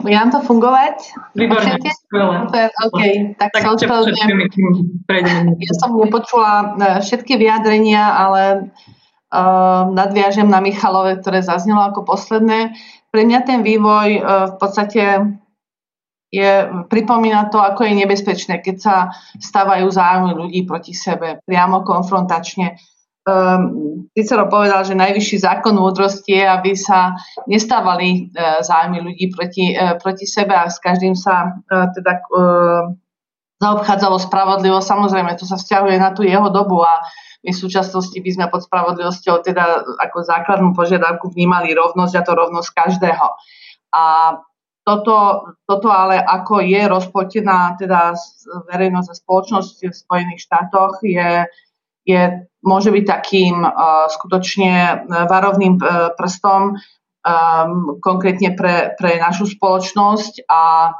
Bude 0.00 0.16
nám 0.16 0.32
to 0.32 0.40
fungovať? 0.40 0.96
Výborne, 1.36 1.76
skvelé. 1.76 2.36
OK, 2.88 3.00
tak, 3.36 3.52
tak 3.52 3.62
sa 3.76 4.00
Ja 5.60 5.72
som 5.76 5.90
nepočula 5.98 6.52
e, 6.54 6.66
všetky 7.04 7.36
vyjadrenia, 7.36 8.00
ale 8.00 8.70
uh, 9.34 9.82
nadviažem 9.90 10.46
na 10.46 10.62
Michalove, 10.62 11.18
ktoré 11.20 11.42
zaznelo 11.42 11.84
ako 11.90 12.06
posledné. 12.06 12.72
Pre 13.10 13.22
mňa 13.26 13.40
ten 13.42 13.60
vývoj 13.66 14.08
uh, 14.18 14.22
v 14.50 14.54
podstate 14.58 15.02
je, 16.30 16.50
pripomína 16.86 17.50
to, 17.50 17.58
ako 17.58 17.82
je 17.82 18.06
nebezpečné, 18.06 18.62
keď 18.62 18.76
sa 18.78 18.94
stávajú 19.42 19.90
záujmy 19.90 20.30
ľudí 20.38 20.62
proti 20.62 20.94
sebe, 20.94 21.42
priamo 21.42 21.82
konfrontačne 21.82 22.78
um, 23.26 24.06
Cicero 24.14 24.46
povedal, 24.46 24.82
že 24.86 24.98
najvyšší 24.98 25.36
zákon 25.42 25.74
múdrosti 25.76 26.38
je, 26.40 26.44
aby 26.46 26.72
sa 26.74 27.14
nestávali 27.46 28.30
uh, 28.34 28.62
ľudí 29.02 29.30
proti, 29.34 29.74
uh, 29.74 29.96
proti 30.00 30.26
sebe 30.26 30.54
a 30.56 30.70
s 30.70 30.78
každým 30.78 31.14
sa 31.14 31.50
uh, 31.50 31.90
teda 31.92 32.22
uh, 32.30 32.94
zaobchádzalo 33.60 34.16
spravodlivo. 34.18 34.80
Samozrejme, 34.80 35.36
to 35.36 35.44
sa 35.44 35.60
vzťahuje 35.60 35.96
na 36.00 36.10
tú 36.16 36.24
jeho 36.24 36.48
dobu 36.48 36.80
a 36.80 37.04
my 37.40 37.50
v 37.56 37.62
súčasnosti 37.62 38.16
by 38.20 38.30
sme 38.36 38.46
pod 38.52 38.68
spravodlivosťou 38.68 39.40
teda 39.40 39.84
ako 39.96 40.18
základnú 40.24 40.76
požiadavku 40.76 41.32
vnímali 41.32 41.72
rovnosť 41.72 42.14
a 42.20 42.22
to 42.24 42.32
rovnosť 42.36 42.70
každého. 42.76 43.26
A 43.96 44.04
toto, 44.84 45.16
toto 45.64 45.88
ale 45.88 46.20
ako 46.20 46.60
je 46.60 46.82
rozpotená 46.88 47.76
teda 47.80 48.16
verejnosť 48.68 49.08
a 49.08 49.18
spoločnosť 49.24 49.76
v 49.88 49.94
Spojených 49.94 50.40
štátoch 50.40 51.00
je, 51.04 51.48
je 52.04 52.20
môže 52.64 52.92
byť 52.92 53.04
takým 53.08 53.64
uh, 53.64 54.08
skutočne 54.08 54.72
uh, 54.72 55.24
varovným 55.28 55.80
uh, 55.80 56.12
prstom 56.16 56.76
um, 56.76 58.00
konkrétne 58.00 58.56
pre, 58.56 58.96
pre 58.96 59.20
našu 59.20 59.48
spoločnosť 59.48 60.48
a 60.48 60.92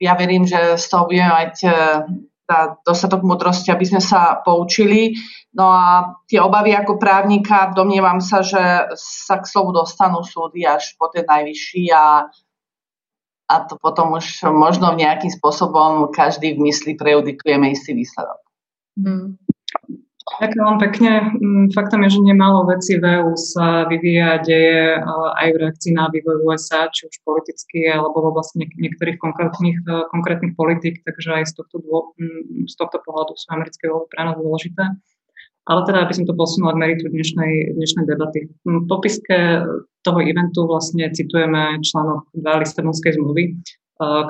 ja 0.00 0.12
verím, 0.16 0.44
že 0.44 0.76
z 0.76 0.84
toho 0.90 1.08
budeme 1.08 1.30
mať 1.32 1.54
tá 2.44 2.76
dostatok 2.84 3.24
múdrosti, 3.24 3.72
aby 3.72 3.84
sme 3.88 4.02
sa 4.04 4.40
poučili. 4.44 5.16
No 5.56 5.72
a 5.72 6.18
tie 6.28 6.40
obavy 6.40 6.76
ako 6.76 7.00
právnika, 7.00 7.72
domnievam 7.72 8.20
sa, 8.20 8.44
že 8.44 8.92
sa 8.98 9.40
k 9.40 9.48
slovu 9.48 9.72
dostanú 9.72 10.20
súdy 10.20 10.68
až 10.68 10.92
po 11.00 11.08
ten 11.08 11.24
najvyšší 11.24 11.84
a, 11.94 12.28
a 13.48 13.54
to 13.64 13.80
potom 13.80 14.16
už 14.16 14.44
možno 14.52 14.92
nejakým 14.92 15.32
spôsobom 15.32 16.12
každý 16.12 16.56
v 16.56 16.68
mysli 16.68 16.92
prejudikujeme 16.98 17.72
istý 17.72 17.96
výsledok. 17.96 18.40
Hmm. 18.94 19.40
Ďakujem 20.24 20.64
vám 20.64 20.80
pekne. 20.80 21.12
Mm, 21.36 21.66
faktom 21.76 22.00
je, 22.08 22.16
že 22.16 22.20
nemalo 22.24 22.64
veci 22.64 22.96
v 22.96 23.04
EU 23.20 23.36
sa 23.36 23.84
vyvíja, 23.84 24.40
deje 24.40 24.96
aj 25.36 25.48
v 25.52 25.60
reakcii 25.60 25.92
na 25.92 26.08
vývoj 26.08 26.48
USA, 26.48 26.88
či 26.88 27.04
už 27.12 27.20
politicky, 27.28 27.84
alebo 27.92 28.24
v 28.24 28.32
oblasti 28.32 28.64
niektorých 28.64 29.20
konkrétnych, 29.20 29.84
e, 29.84 30.08
konkrétnych 30.08 30.56
politik, 30.56 31.04
takže 31.04 31.28
aj 31.28 31.44
z 31.52 31.52
tohto, 31.60 31.76
mm, 32.16 32.64
z 32.64 32.74
tohto 32.80 33.04
pohľadu 33.04 33.36
sú 33.36 33.46
americké 33.52 33.84
voľby 33.84 34.08
pre 34.08 34.22
nás 34.24 34.36
dôležité. 34.40 34.84
Ale 35.68 35.80
teda, 35.84 36.08
aby 36.08 36.12
som 36.16 36.24
to 36.24 36.32
posunula 36.32 36.72
k 36.72 36.80
meritu 36.80 37.04
dnešnej, 37.12 37.76
dnešnej 37.76 38.04
debaty. 38.08 38.48
V 38.64 38.84
popiske 38.88 39.60
toho 40.04 40.18
eventu 40.24 40.64
vlastne 40.64 41.08
citujeme 41.12 41.80
článok 41.84 42.32
2 42.32 42.62
Lisabonskej 42.64 43.20
zmluvy, 43.20 43.44
e, 43.44 43.54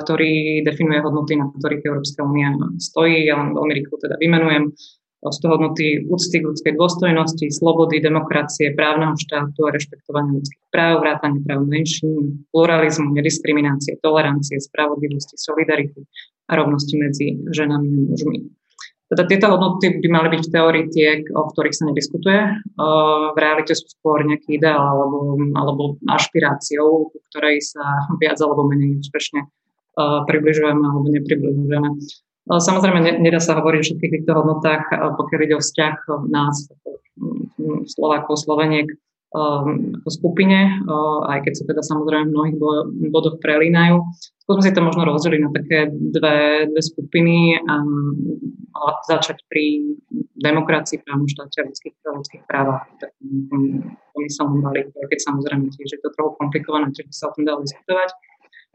ktorý 0.02 0.66
definuje 0.66 0.98
hodnoty, 1.06 1.38
na 1.38 1.54
ktorých 1.54 1.86
Európska 1.86 2.26
únia 2.26 2.50
stojí. 2.82 3.30
Ja 3.30 3.38
len 3.38 3.54
veľmi 3.54 3.72
rýchlo 3.78 3.94
teda 4.02 4.18
vymenujem 4.18 4.74
hodnoty 5.24 6.04
úcty 6.04 6.44
k 6.44 6.48
ľudskej 6.52 6.76
dôstojnosti, 6.76 7.48
slobody, 7.48 7.96
demokracie, 8.04 8.76
právneho 8.76 9.16
štátu 9.16 9.64
a 9.64 9.72
rešpektovania 9.72 10.36
ľudských 10.36 10.64
práv, 10.68 11.00
vrátanie 11.00 11.40
práv 11.40 11.64
menšín, 11.64 12.44
pluralizmu, 12.52 13.08
nediskriminácie, 13.16 13.96
tolerancie, 14.04 14.60
spravodlivosti, 14.60 15.40
solidarity 15.40 16.04
a 16.48 16.60
rovnosti 16.60 16.94
medzi 17.00 17.40
ženami 17.48 17.88
a 17.88 18.00
mužmi. 18.12 18.38
Teda 19.04 19.28
tieto 19.28 19.52
hodnoty 19.52 20.00
by 20.00 20.08
mali 20.08 20.28
byť 20.32 20.42
v 20.48 20.52
teórii 20.52 20.84
tie, 20.88 21.08
o 21.36 21.48
ktorých 21.52 21.76
sa 21.76 21.84
nediskutuje. 21.88 22.40
V 23.32 23.36
realite 23.36 23.76
sú 23.76 23.84
skôr 23.96 24.24
nejaký 24.24 24.56
ideál 24.56 24.80
alebo, 24.80 25.36
alebo 25.54 25.82
ašpiráciou, 26.08 27.12
ktorej 27.30 27.60
sa 27.62 27.84
viac 28.16 28.40
alebo 28.40 28.64
menej 28.64 29.04
úspešne 29.04 29.44
približujeme 30.26 30.82
alebo 30.82 31.06
nepribližujeme. 31.14 31.88
Samozrejme, 32.44 33.24
nedá 33.24 33.40
sa 33.40 33.56
hovoriť 33.56 33.78
o 33.80 33.86
všetkých 33.88 34.12
týchto 34.20 34.32
hodnotách, 34.36 34.92
pokiaľ 34.92 35.40
ide 35.48 35.56
o 35.56 35.64
vzťah 35.64 35.96
nás, 36.28 36.68
Slovákov, 37.88 38.36
Sloveniek, 38.44 38.92
ako 39.34 40.08
skupine, 40.14 40.78
aj 41.26 41.42
keď 41.42 41.52
sa 41.58 41.64
teda 41.66 41.82
samozrejme 41.82 42.30
v 42.30 42.34
mnohých 42.34 42.56
bodoch 43.10 43.42
prelínajú. 43.42 43.98
skúsme 44.46 44.62
si 44.62 44.70
to 44.70 44.86
možno 44.86 45.02
rozdeliť 45.10 45.40
na 45.42 45.50
také 45.50 45.90
dve, 45.90 46.70
dve 46.70 46.82
skupiny 46.84 47.58
a, 47.58 47.74
a 48.78 48.80
začať 49.10 49.42
pri 49.50 49.98
demokracii, 50.38 51.02
právnom 51.02 51.26
štáte 51.26 51.64
a 51.64 51.66
ľudských, 51.66 51.98
ľudských 52.06 52.42
právach. 52.46 52.86
Pomyselnom 54.14 54.62
balíku, 54.62 54.94
keď 54.94 55.18
samozrejme 55.18 55.66
tiež 55.74 55.98
je 55.98 56.00
to 56.04 56.14
trochu 56.14 56.38
komplikované, 56.38 56.94
čiže 56.94 57.10
by 57.10 57.14
sa 57.18 57.26
o 57.26 57.34
tom 57.34 57.42
dalo 57.42 57.66
diskutovať. 57.66 58.10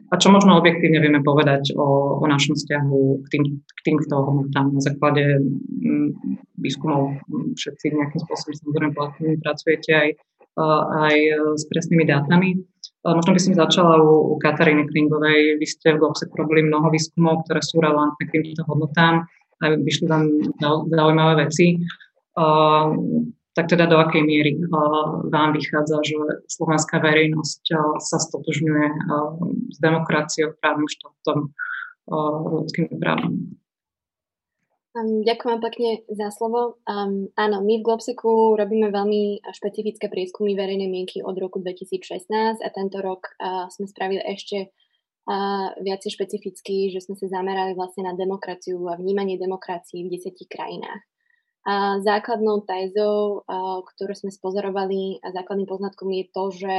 A 0.09 0.17
čo 0.17 0.33
možno 0.33 0.57
objektívne 0.57 0.97
vieme 1.03 1.21
povedať 1.21 1.75
o, 1.77 2.17
o 2.17 2.25
našom 2.25 2.57
vzťahu 2.57 3.01
k, 3.21 3.27
tým, 3.29 3.43
k 3.61 3.79
týmto 3.85 4.15
hodnotám 4.17 4.73
na 4.73 4.81
základe 4.81 5.37
m, 5.37 6.17
výskumov 6.57 7.21
všetci 7.53 7.93
nejakým 7.93 8.21
spôsobom 8.25 8.55
samozrejme 8.57 8.91
pracujete 9.43 9.91
aj, 9.93 10.09
aj 11.05 11.15
s 11.59 11.63
presnými 11.69 12.09
dátami. 12.09 12.57
Možno 13.05 13.31
by 13.31 13.39
som 13.39 13.53
začala 13.55 14.01
u, 14.01 14.33
u 14.33 14.41
Kataríny 14.41 14.89
Klingovej. 14.89 15.61
Vy 15.61 15.65
ste 15.69 15.95
v 15.95 16.01
Globse 16.03 16.27
robili 16.33 16.67
mnoho 16.67 16.91
výskumov, 16.91 17.47
ktoré 17.47 17.61
sú 17.63 17.79
relevantné 17.79 18.23
k 18.27 18.33
týmto 18.33 18.65
hodnotám 18.65 19.23
a 19.59 19.63
vyšli 19.77 20.07
vám 20.09 20.25
zaujímavé 20.89 21.47
veci. 21.47 21.79
Tak 23.59 23.75
teda 23.75 23.91
do 23.91 23.99
akej 23.99 24.23
miery 24.23 24.55
uh, 24.55 25.19
vám 25.27 25.51
vychádza, 25.51 25.99
že 26.07 26.15
slovenská 26.47 27.03
verejnosť 27.03 27.63
uh, 27.75 27.99
sa 27.99 28.15
stotožňuje 28.15 28.87
uh, 28.87 29.35
s 29.67 29.77
demokraciou, 29.83 30.55
právnym 30.63 30.87
štátom, 30.87 31.51
ľudskými 32.63 32.95
právami? 32.95 33.59
Um, 34.95 35.21
ďakujem 35.27 35.59
pekne 35.59 35.89
za 36.07 36.31
slovo. 36.31 36.79
Um, 36.87 37.29
áno, 37.35 37.61
my 37.61 37.83
v 37.83 37.85
Globseku 37.85 38.55
robíme 38.55 38.89
veľmi 38.95 39.43
špecifické 39.51 40.07
prieskumy 40.07 40.55
verejnej 40.55 40.87
mienky 40.87 41.19
od 41.19 41.35
roku 41.35 41.59
2016 41.59 42.63
a 42.63 42.69
tento 42.71 42.97
rok 43.03 43.27
uh, 43.37 43.67
sme 43.69 43.85
spravili 43.91 44.23
ešte 44.23 44.71
uh, 44.71 45.75
viacej 45.83 46.15
špecificky, 46.15 46.95
že 46.95 47.03
sme 47.05 47.19
sa 47.19 47.27
zamerali 47.27 47.75
vlastne 47.75 48.07
na 48.07 48.15
demokraciu 48.15 48.81
a 48.87 48.95
vnímanie 48.95 49.35
demokracie 49.35 50.07
v 50.07 50.15
desetich 50.15 50.47
krajinách. 50.47 51.03
A 51.69 52.01
základnou 52.01 52.65
tézou, 52.65 53.45
ktorú 53.93 54.17
sme 54.17 54.33
spozorovali 54.33 55.21
a 55.21 55.29
základným 55.29 55.69
poznatkom 55.69 56.09
je 56.09 56.25
to, 56.33 56.43
že 56.49 56.75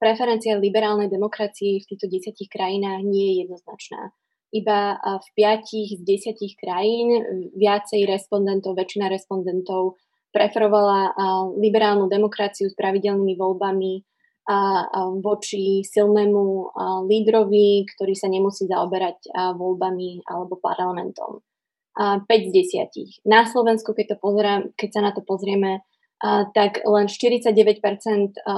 preferencia 0.00 0.56
liberálnej 0.56 1.12
demokracie 1.12 1.84
v 1.84 1.88
týchto 1.92 2.08
desiatich 2.08 2.48
krajinách 2.48 3.04
nie 3.04 3.26
je 3.28 3.34
jednoznačná 3.44 4.16
iba 4.54 4.94
v 5.02 5.28
piatich 5.34 5.98
z 5.98 6.02
desiatich 6.06 6.54
krajín 6.54 7.10
viacej 7.58 8.06
respondentov, 8.06 8.78
väčšina 8.78 9.10
respondentov 9.10 9.98
preferovala 10.30 11.10
liberálnu 11.58 12.06
demokraciu 12.06 12.70
s 12.70 12.78
pravidelnými 12.78 13.34
voľbami 13.34 13.92
a 14.46 14.86
voči 15.18 15.82
silnému 15.82 16.74
lídrovi, 17.10 17.82
ktorý 17.96 18.14
sa 18.14 18.30
nemusí 18.30 18.70
zaoberať 18.70 19.26
voľbami 19.58 20.22
alebo 20.22 20.54
parlamentom. 20.62 21.42
5 21.96 22.26
z 22.26 22.50
10. 23.22 23.26
Na 23.30 23.46
Slovensku, 23.46 23.94
keď, 23.94 24.14
to 24.14 24.16
pozriem, 24.18 24.60
keď 24.74 24.88
sa 24.90 25.00
na 25.02 25.12
to 25.14 25.22
pozrieme, 25.22 25.82
tak 26.54 26.80
len 26.82 27.06
49% 27.06 27.78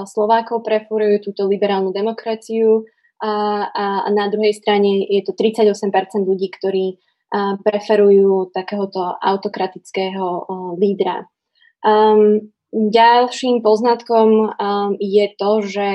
Slovákov 0.07 0.63
preferujú 0.63 1.33
túto 1.33 1.45
liberálnu 1.51 1.91
demokraciu, 1.91 2.87
a, 3.17 3.33
a 3.73 4.09
na 4.13 4.29
druhej 4.29 4.53
strane 4.53 5.09
je 5.09 5.25
to 5.25 5.33
38% 5.33 5.73
ľudí, 6.21 6.53
ktorí 6.53 7.01
preferujú 7.65 8.53
takéhoto 8.55 9.03
autokratického 9.19 10.47
lídra. 10.79 11.27
Um, 11.83 12.53
ďalším 12.73 13.63
poznatkom 13.63 14.29
um, 14.51 14.91
je 14.99 15.27
to, 15.39 15.51
že 15.63 15.89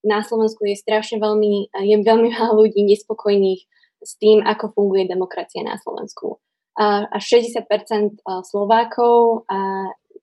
na 0.00 0.24
Slovensku 0.24 0.64
je 0.64 0.76
strašne 0.80 1.20
veľmi, 1.20 1.72
je 1.84 1.96
veľmi 2.00 2.28
veľa 2.32 2.52
ľudí 2.56 2.80
nespokojných 2.84 3.60
s 4.00 4.12
tým, 4.16 4.40
ako 4.40 4.72
funguje 4.72 5.04
demokracia 5.04 5.60
na 5.60 5.76
Slovensku. 5.76 6.40
A, 6.80 7.04
a 7.12 7.18
60% 7.20 8.24
Slovákov 8.24 9.44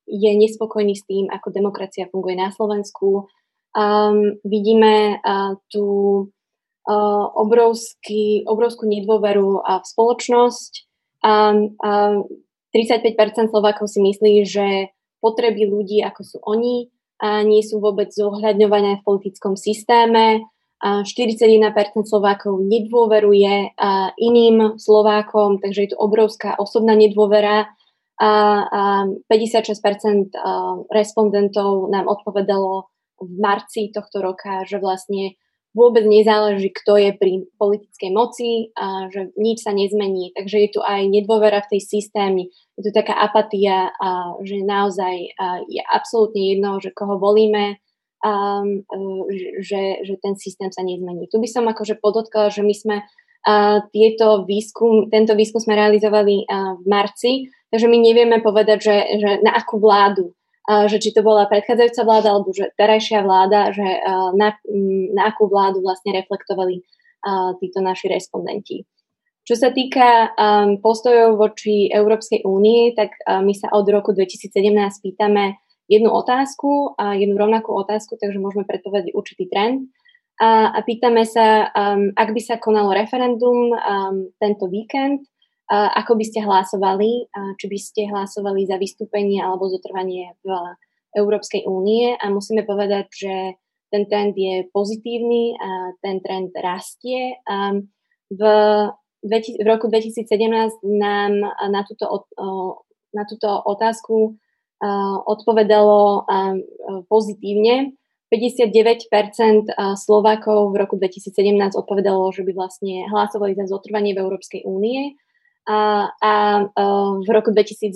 je 0.10 0.32
nespokojný 0.34 0.98
s 0.98 1.06
tým, 1.06 1.30
ako 1.30 1.54
demokracia 1.54 2.10
funguje 2.10 2.34
na 2.34 2.50
Slovensku. 2.50 3.30
Um, 3.78 4.41
vidíme 4.41 5.22
uh, 5.22 5.54
tu 5.70 5.86
obrovský, 7.36 8.48
obrovskú 8.48 8.88
nedôveru 8.88 9.60
v 9.60 9.86
spoločnosť. 9.86 10.72
A, 11.28 11.52
a 11.84 11.91
35% 12.72 13.52
Slovákov 13.52 13.91
si 13.91 14.00
myslí, 14.00 14.34
že 14.48 14.96
potreby 15.20 15.67
ľudí, 15.67 16.00
ako 16.00 16.22
sú 16.24 16.38
oni, 16.48 16.88
a 17.17 17.41
nie 17.41 17.65
sú 17.65 17.82
vôbec 17.82 18.13
zohľadňované 18.13 19.02
v 19.02 19.06
politickom 19.06 19.58
systéme. 19.58 20.46
A 20.78 21.02
41% 21.02 21.74
Slovákov 22.06 22.62
nedôveruje 22.62 23.74
iným 24.22 24.78
Slovákom, 24.78 25.58
takže 25.58 25.80
je 25.82 25.90
to 25.94 25.98
obrovská 25.98 26.54
osobná 26.62 26.94
nedôvera. 26.94 27.74
A, 28.18 28.30
a 28.66 28.82
56% 29.30 30.34
respondentov 30.90 31.90
nám 31.90 32.10
odpovedalo 32.10 32.90
v 33.18 33.32
marci 33.42 33.90
tohto 33.90 34.22
roka, 34.22 34.66
že 34.70 34.78
vlastne 34.78 35.38
vôbec 35.78 36.02
nezáleží, 36.10 36.74
kto 36.74 36.98
je 36.98 37.12
pri 37.13 37.34
politickej 37.62 38.10
moci 38.10 38.74
a 38.74 39.13
že 39.13 39.30
nič 39.38 39.62
sa 39.62 39.78
nezmení. 39.78 40.34
Takže 40.34 40.58
je 40.58 40.70
tu 40.74 40.82
aj 40.82 41.06
nedôvera 41.06 41.62
v 41.62 41.78
tej 41.78 41.82
systémy, 41.86 42.50
je 42.50 42.82
tu 42.82 42.90
taká 42.90 43.13
apatia, 43.13 43.94
a 44.02 44.34
že 44.42 44.66
naozaj 44.66 45.16
je 45.70 45.82
absolútne 45.86 46.42
jedno, 46.58 46.82
že 46.82 46.90
koho 46.90 47.22
volíme, 47.22 47.78
a, 48.24 48.62
že, 49.62 49.82
že 50.06 50.16
ten 50.22 50.34
systém 50.38 50.74
sa 50.74 50.82
nezmení. 50.82 51.30
Tu 51.30 51.38
by 51.38 51.48
som 51.50 51.66
akože 51.70 52.02
podotkala, 52.02 52.50
že 52.50 52.66
my 52.66 52.74
sme 52.74 52.98
a, 53.46 53.82
tieto 53.94 54.46
výskum, 54.46 55.10
tento 55.14 55.38
výskum 55.38 55.62
sme 55.62 55.78
realizovali 55.78 56.46
a, 56.48 56.78
v 56.78 56.86
marci, 56.86 57.32
takže 57.70 57.88
my 57.90 57.98
nevieme 58.00 58.38
povedať, 58.42 58.78
že, 58.82 58.98
že 59.22 59.30
na 59.42 59.54
akú 59.54 59.78
vládu 59.78 60.34
že 60.68 61.00
či 61.00 61.16
to 61.16 61.24
bola 61.24 61.48
predchádzajúca 61.48 62.04
vláda 62.04 62.28
alebo 62.36 62.52
že 62.52 62.76
terajšia 62.76 63.24
vláda, 63.24 63.72
že 63.72 63.88
na, 64.36 64.52
na 65.16 65.24
akú 65.32 65.48
vládu 65.48 65.80
vlastne 65.80 66.12
reflektovali 66.12 66.84
títo 67.64 67.80
naši 67.80 68.12
respondenti. 68.12 68.84
Čo 69.48 69.56
sa 69.56 69.72
týka 69.72 70.36
um, 70.36 70.84
postojov 70.84 71.40
voči 71.40 71.88
Európskej 71.88 72.44
únii, 72.44 73.00
tak 73.00 73.16
uh, 73.24 73.40
my 73.40 73.56
sa 73.56 73.72
od 73.72 73.88
roku 73.88 74.12
2017 74.12 74.52
pýtame 75.00 75.56
jednu 75.88 76.12
otázku, 76.12 76.95
a 77.00 77.15
jednu 77.15 77.39
rovnakú 77.39 77.71
otázku, 77.71 78.19
takže 78.19 78.43
môžeme 78.43 78.67
predpovedať 78.67 79.15
určitý 79.15 79.47
trend. 79.47 79.88
A, 80.38 80.69
a 80.69 80.80
pýtame 80.86 81.26
sa, 81.26 81.71
um, 81.73 82.13
ak 82.13 82.30
by 82.30 82.41
sa 82.43 82.62
konalo 82.62 82.93
referendum 82.93 83.73
um, 83.73 84.30
tento 84.38 84.69
víkend, 84.69 85.26
ako 85.67 86.15
by 86.15 86.23
ste 86.23 86.39
hlasovali, 86.47 87.28
či 87.60 87.65
by 87.67 87.80
ste 87.80 88.02
hlasovali 88.08 88.63
za 88.63 88.80
vystúpenie 88.80 89.43
alebo 89.43 89.67
zotrvanie 89.67 90.39
v 90.39 90.47
Európskej 91.12 91.67
únie 91.67 92.15
a 92.15 92.26
musíme 92.32 92.63
povedať, 92.63 93.12
že 93.12 93.36
ten 93.91 94.08
trend 94.08 94.36
je 94.36 94.67
pozitívny 94.71 95.60
a 95.60 95.91
ten 96.00 96.23
trend 96.23 96.56
rastie. 96.56 97.36
V, 98.32 98.41
v 99.23 99.32
roku 99.67 99.91
2017 99.91 100.23
nám 100.88 101.34
na 101.67 101.82
túto, 101.84 102.32
na 103.12 103.23
túto 103.28 103.52
otázku 103.52 104.39
odpovedalo 105.26 106.26
pozitívne. 107.10 107.98
59% 108.28 109.08
Slovákov 109.96 110.76
v 110.76 110.76
roku 110.76 111.00
2017 111.00 111.80
odpovedalo, 111.80 112.28
že 112.36 112.44
by 112.44 112.52
vlastne 112.52 113.08
hlasovali 113.08 113.56
za 113.56 113.72
zotrvanie 113.72 114.12
v 114.12 114.20
Európskej 114.20 114.68
únie 114.68 115.16
a, 115.63 116.12
a 116.12 116.34
v 117.24 117.30
roku 117.32 117.56
2019 117.56 117.96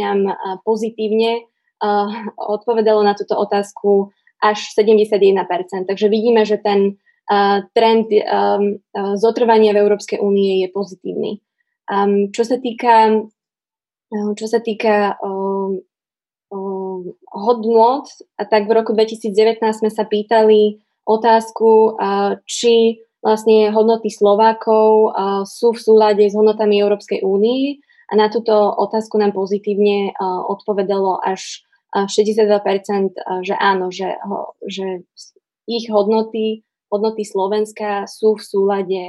nám 0.00 0.20
pozitívne 0.64 1.44
odpovedalo 2.40 3.04
na 3.04 3.12
túto 3.12 3.36
otázku 3.36 4.16
až 4.40 4.64
71%. 4.76 5.44
Takže 5.88 6.06
vidíme, 6.08 6.48
že 6.48 6.56
ten 6.56 6.96
trend 7.72 8.08
zotrvania 9.16 9.72
v 9.72 9.80
Európskej 9.80 10.20
únie 10.20 10.64
je 10.64 10.68
pozitívny. 10.72 11.40
Čo 12.32 12.42
sa 12.44 12.56
týka, 12.60 13.24
čo 14.14 14.46
sa 14.46 14.62
týka 14.62 15.18
hodnot, 17.34 18.06
tak 18.38 18.70
v 18.70 18.72
roku 18.72 18.94
2019 18.94 19.58
sme 19.58 19.90
sa 19.90 20.06
pýtali 20.06 20.78
otázku, 21.02 21.98
či 22.46 23.02
vlastne 23.24 23.72
hodnoty 23.74 24.12
Slovákov 24.12 25.12
sú 25.48 25.74
v 25.74 25.82
súlade 25.82 26.24
s 26.28 26.34
hodnotami 26.36 26.78
Európskej 26.78 27.26
únie 27.26 27.82
a 28.06 28.12
na 28.14 28.30
túto 28.30 28.54
otázku 28.54 29.18
nám 29.18 29.34
pozitívne 29.34 30.14
odpovedalo 30.48 31.18
až 31.24 31.64
62%, 31.94 33.18
že 33.42 33.54
áno, 33.54 33.90
že, 33.90 34.18
že 34.66 35.06
ich 35.64 35.88
hodnoty, 35.88 36.62
hodnoty 36.90 37.22
Slovenska 37.24 38.04
sú 38.06 38.36
v 38.36 38.42
súlade 38.44 39.02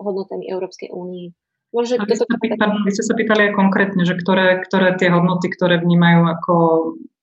hodnotami 0.00 0.46
Európskej 0.48 0.92
únie. 0.92 1.34
Môže 1.68 2.00
vy, 2.00 2.16
ste 2.16 2.24
pýtali, 2.24 2.74
vy 2.80 2.90
ste 2.96 3.04
sa 3.04 3.12
pýtali 3.12 3.40
aj 3.48 3.52
konkrétne, 3.52 4.02
že 4.08 4.16
ktoré, 4.16 4.64
ktoré 4.64 4.96
tie 4.96 5.12
hodnoty, 5.12 5.52
ktoré 5.52 5.76
vnímajú 5.76 6.24
ako 6.24 6.54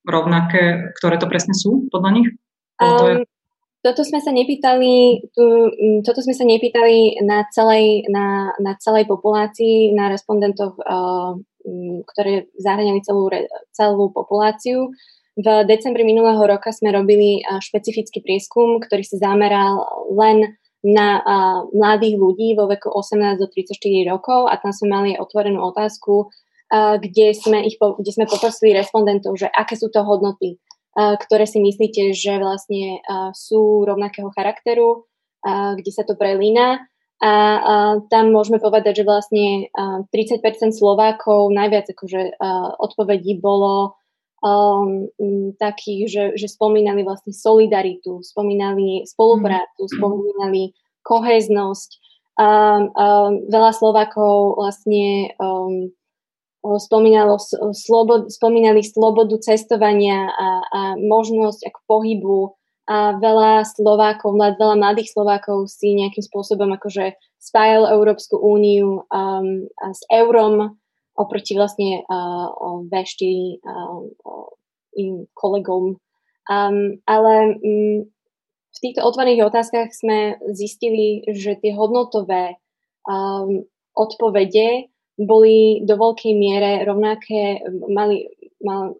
rovnaké, 0.05 0.93
ktoré 1.01 1.17
to 1.17 1.25
presne 1.25 1.57
sú 1.57 1.89
podľa 1.89 2.11
nich? 2.13 2.29
Um, 2.77 3.25
toto 3.81 4.05
sme 4.05 4.21
sa 4.21 4.29
nepýtali, 4.29 5.25
tu, 5.33 5.43
toto 6.05 6.21
sme 6.21 6.37
sa 6.37 6.45
nepýtali 6.45 7.25
na 7.25 7.49
celej, 7.49 8.05
na, 8.09 8.53
na 8.61 8.77
celej 8.77 9.09
populácii, 9.09 9.97
na 9.97 10.13
respondentoch, 10.13 10.77
uh, 10.77 11.33
ktoré 12.13 12.45
zahraniali 12.61 13.01
celú, 13.01 13.25
celú 13.73 14.13
populáciu. 14.13 14.93
V 15.35 15.47
decembri 15.65 16.05
minulého 16.05 16.39
roka 16.45 16.69
sme 16.69 16.93
robili 16.93 17.41
uh, 17.41 17.57
špecifický 17.57 18.21
prieskum, 18.21 18.77
ktorý 18.77 19.01
sa 19.01 19.17
zameral 19.33 20.05
len 20.13 20.53
na 20.85 21.17
uh, 21.17 21.59
mladých 21.73 22.21
ľudí 22.21 22.53
vo 22.53 22.69
veku 22.69 22.93
18 22.93 23.41
do 23.41 23.49
34 23.49 23.81
rokov 24.05 24.45
a 24.45 24.61
tam 24.61 24.69
sme 24.69 24.87
mali 24.93 25.09
otvorenú 25.17 25.65
otázku, 25.73 26.29
uh, 26.29 27.01
kde, 27.01 27.33
sme 27.33 27.65
ich 27.65 27.81
po, 27.81 27.97
kde 27.97 28.13
sme 28.13 28.29
poprosili 28.29 28.77
respondentov, 28.77 29.33
že 29.33 29.49
aké 29.49 29.73
sú 29.73 29.89
to 29.89 30.05
hodnoty, 30.05 30.61
ktoré 30.95 31.43
si 31.43 31.59
myslíte, 31.59 32.15
že 32.15 32.39
vlastne 32.39 33.03
sú 33.35 33.83
rovnakého 33.83 34.31
charakteru, 34.31 35.03
kde 35.75 35.91
sa 35.91 36.07
to 36.07 36.15
prelína. 36.15 36.87
A, 37.19 37.99
tam 38.07 38.31
môžeme 38.31 38.63
povedať, 38.63 39.03
že 39.03 39.07
vlastne 39.07 39.67
30% 39.75 40.39
Slovákov, 40.71 41.51
najviac 41.51 41.91
akože 41.91 42.39
odpovedí 42.79 43.43
bolo 43.43 43.99
um, 44.45 45.09
takých, 45.57 46.03
že, 46.05 46.23
že 46.37 46.47
spomínali 46.53 47.01
vlastne 47.01 47.33
solidaritu, 47.33 48.21
spomínali 48.21 49.01
spoluprácu, 49.09 49.89
mm. 49.89 49.91
spomínali 49.97 50.63
koheznosť. 51.01 51.89
Um, 52.35 52.91
um, 52.93 53.33
veľa 53.47 53.71
Slovákov 53.73 54.59
vlastne 54.59 55.33
um, 55.39 55.89
spomínalo, 56.61 57.37
slobod, 57.73 58.29
spomínali 58.29 58.81
slobodu 58.81 59.37
cestovania 59.39 60.29
a, 60.29 60.49
a 60.65 60.81
možnosť 60.99 61.61
ako 61.69 61.79
pohybu 61.87 62.39
a 62.85 63.17
veľa 63.17 63.65
Slovákov, 63.65 64.37
veľa 64.37 64.77
mladých 64.77 65.13
Slovákov 65.13 65.69
si 65.73 65.97
nejakým 65.97 66.21
spôsobom 66.21 66.69
akože 66.77 67.17
spájal 67.41 67.89
Európsku 67.89 68.37
úniu 68.37 69.05
um, 69.09 69.65
s 69.73 70.01
eurom 70.13 70.77
oproti 71.15 71.55
vlastne 71.55 72.03
uh, 72.05 72.47
V4 72.91 73.21
uh, 73.63 74.03
im 74.99 75.27
kolegom. 75.33 75.95
Um, 76.45 77.01
ale 77.07 77.57
um, 77.59 78.05
v 78.75 78.77
týchto 78.83 79.01
otvorených 79.01 79.47
otázkach 79.47 79.95
sme 79.95 80.35
zistili, 80.51 81.23
že 81.31 81.55
tie 81.57 81.71
hodnotové 81.73 82.59
um, 83.07 83.63
odpovede 83.95 84.91
boli 85.15 85.79
do 85.87 85.95
veľkej 85.95 86.33
miere 86.35 86.83
rovnaké, 86.83 87.63
mali, 87.87 88.27
mal, 88.59 88.99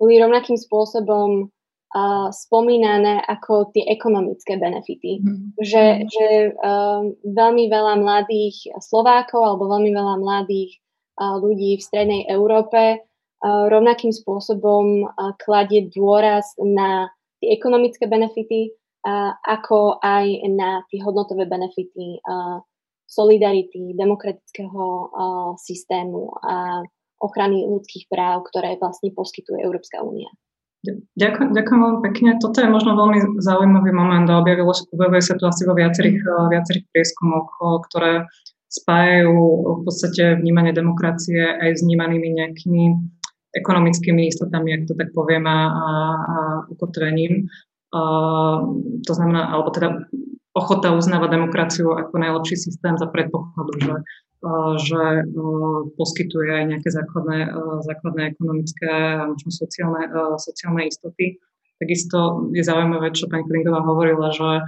boli 0.00 0.16
rovnakým 0.16 0.56
spôsobom 0.56 1.52
uh, 1.52 2.28
spomínané 2.32 3.20
ako 3.28 3.68
tie 3.76 3.84
ekonomické 3.92 4.56
benefity. 4.56 5.20
Mm. 5.20 5.52
Že, 5.60 5.84
že 6.08 6.26
uh, 6.56 7.04
veľmi 7.28 7.68
veľa 7.68 8.00
mladých 8.00 8.72
Slovákov 8.80 9.44
alebo 9.44 9.68
veľmi 9.68 9.92
veľa 9.92 10.16
mladých 10.16 10.80
ľudí 11.18 11.78
v 11.78 11.86
strednej 11.86 12.22
Európe 12.30 13.04
rovnakým 13.44 14.10
spôsobom 14.10 15.10
kladie 15.42 15.92
dôraz 15.92 16.56
na 16.58 17.12
tie 17.38 17.52
ekonomické 17.52 18.08
benefity, 18.08 18.72
ako 19.44 20.00
aj 20.00 20.24
na 20.56 20.80
tie 20.88 21.04
hodnotové 21.04 21.44
benefity 21.44 22.24
solidarity, 23.04 23.92
demokratického 23.94 25.12
systému 25.60 26.32
a 26.40 26.80
ochrany 27.20 27.68
ľudských 27.68 28.08
práv, 28.08 28.48
ktoré 28.48 28.80
vlastne 28.80 29.12
poskytuje 29.12 29.60
Európska 29.60 30.00
únia. 30.00 30.32
Ďakujem, 31.16 31.56
ďakujem 31.56 31.80
veľmi 31.80 32.00
pekne. 32.12 32.30
Toto 32.36 32.60
je 32.60 32.68
možno 32.68 32.92
veľmi 32.92 33.40
zaujímavý 33.40 33.92
moment 33.92 34.28
a 34.28 34.40
objavilo, 34.40 34.72
objavuje 34.72 35.22
sa 35.24 35.32
tu 35.36 35.48
asi 35.48 35.64
vo 35.64 35.72
viacerých, 35.72 36.20
viacerých 36.52 36.84
prieskumoch, 36.92 37.56
ktoré 37.88 38.28
spájajú 38.74 39.38
v 39.78 39.80
podstate 39.86 40.42
vnímanie 40.42 40.74
demokracie 40.74 41.38
aj 41.38 41.78
s 41.78 41.80
vnímanými 41.86 42.34
nejakými 42.42 42.84
ekonomickými 43.54 44.26
istotami, 44.26 44.74
ak 44.74 44.90
to 44.90 44.94
tak 44.98 45.14
poviem, 45.14 45.46
a, 45.46 45.58
a 45.70 46.36
ukotvením. 46.66 47.46
A, 47.94 48.00
to 49.06 49.12
znamená, 49.14 49.54
alebo 49.54 49.70
teda 49.70 50.10
ochota 50.54 50.94
uznávať 50.94 51.30
demokraciu 51.34 51.94
ako 51.94 52.14
najlepší 52.18 52.56
systém 52.58 52.94
za 52.98 53.10
predpokladu, 53.10 53.74
že, 53.78 53.94
že 54.86 55.02
poskytuje 55.98 56.50
aj 56.50 56.64
nejaké 56.74 56.88
základné, 56.94 57.50
základné 57.82 58.22
ekonomické 58.34 58.90
a 58.90 59.30
možno 59.30 59.50
sociálne, 59.50 60.10
sociálne 60.38 60.86
istoty. 60.86 61.42
Takisto 61.82 62.50
je 62.54 62.62
zaujímavé, 62.62 63.10
čo 63.10 63.26
pani 63.26 63.42
Klingová 63.50 63.82
hovorila, 63.82 64.30
že 64.30 64.62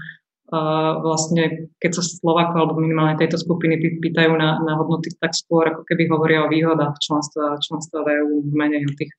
vlastne 1.03 1.71
keď 1.83 1.91
sa 1.99 2.03
Slováko 2.07 2.55
alebo 2.55 2.79
minimálne 2.79 3.19
tejto 3.19 3.43
skupiny 3.43 3.83
pýtajú 3.99 4.39
na, 4.39 4.63
na 4.63 4.79
hodnoty, 4.79 5.11
tak 5.19 5.35
skôr 5.35 5.67
ako 5.75 5.83
keby 5.83 6.07
hovoria 6.07 6.47
o 6.47 6.53
výhodách 6.53 6.95
členstva, 7.03 7.59
členstva 7.59 8.07
v 8.07 8.23
EU, 8.23 8.35
menej 8.55 8.87
o 8.87 8.93
tých 8.95 9.11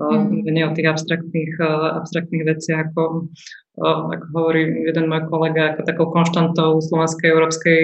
mm. 0.00 0.48
nie 0.48 0.64
o 0.64 0.72
tých 0.72 0.88
abstraktných, 0.88 1.60
abstraktných 2.00 2.44
veciach, 2.48 2.96
ako, 2.96 3.28
ako 3.84 4.26
hovorí 4.32 4.88
jeden 4.88 5.12
môj 5.12 5.28
kolega, 5.28 5.76
ako 5.76 5.80
takou 5.84 6.06
konštantou 6.08 6.80
slovenskej 6.80 7.28
európskej 7.28 7.80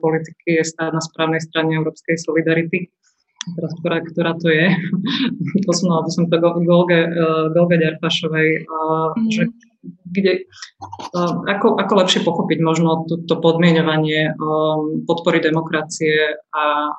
politiky 0.00 0.60
je 0.60 0.64
stáť 0.64 0.96
na 0.96 1.02
správnej 1.04 1.44
strane 1.44 1.76
európskej 1.76 2.16
solidarity. 2.16 2.88
Teraz, 3.40 3.72
ktorá, 3.80 4.04
ktorá 4.04 4.32
to 4.36 4.52
je. 4.52 4.68
Posunula 5.68 6.04
by 6.04 6.10
som 6.12 6.28
to 6.28 6.36
Golge, 6.40 7.00
Golge 7.56 7.76
Ďarpašovej, 7.80 8.48
mm. 8.68 9.30
že 9.32 9.48
kde, 10.12 10.44
ako, 11.48 11.80
ako 11.80 11.92
lepšie 12.04 12.20
pochopiť 12.20 12.58
možno 12.60 13.08
to 13.08 13.34
podmienovanie 13.40 14.36
podpory 15.08 15.40
demokracie 15.40 16.36
a 16.52 16.92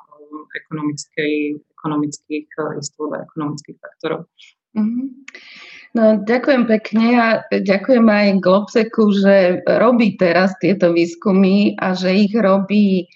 ekonomickej 0.66 1.62
ekonomických 1.82 2.46
eh, 2.46 2.78
istôt 2.78 3.10
a 3.10 3.26
ekonomických 3.26 3.76
faktorov. 3.82 4.30
Mm-hmm. 4.78 5.06
No, 5.92 6.24
ďakujem 6.24 6.64
pekne 6.64 7.06
a 7.20 7.28
ďakujem 7.52 8.06
aj 8.08 8.40
Globseku, 8.40 9.12
že 9.12 9.60
robí 9.68 10.16
teraz 10.16 10.56
tieto 10.56 10.94
výskumy 10.96 11.76
a 11.76 11.92
že 11.92 12.16
ich 12.16 12.32
robí, 12.32 13.04
eh, 13.04 13.08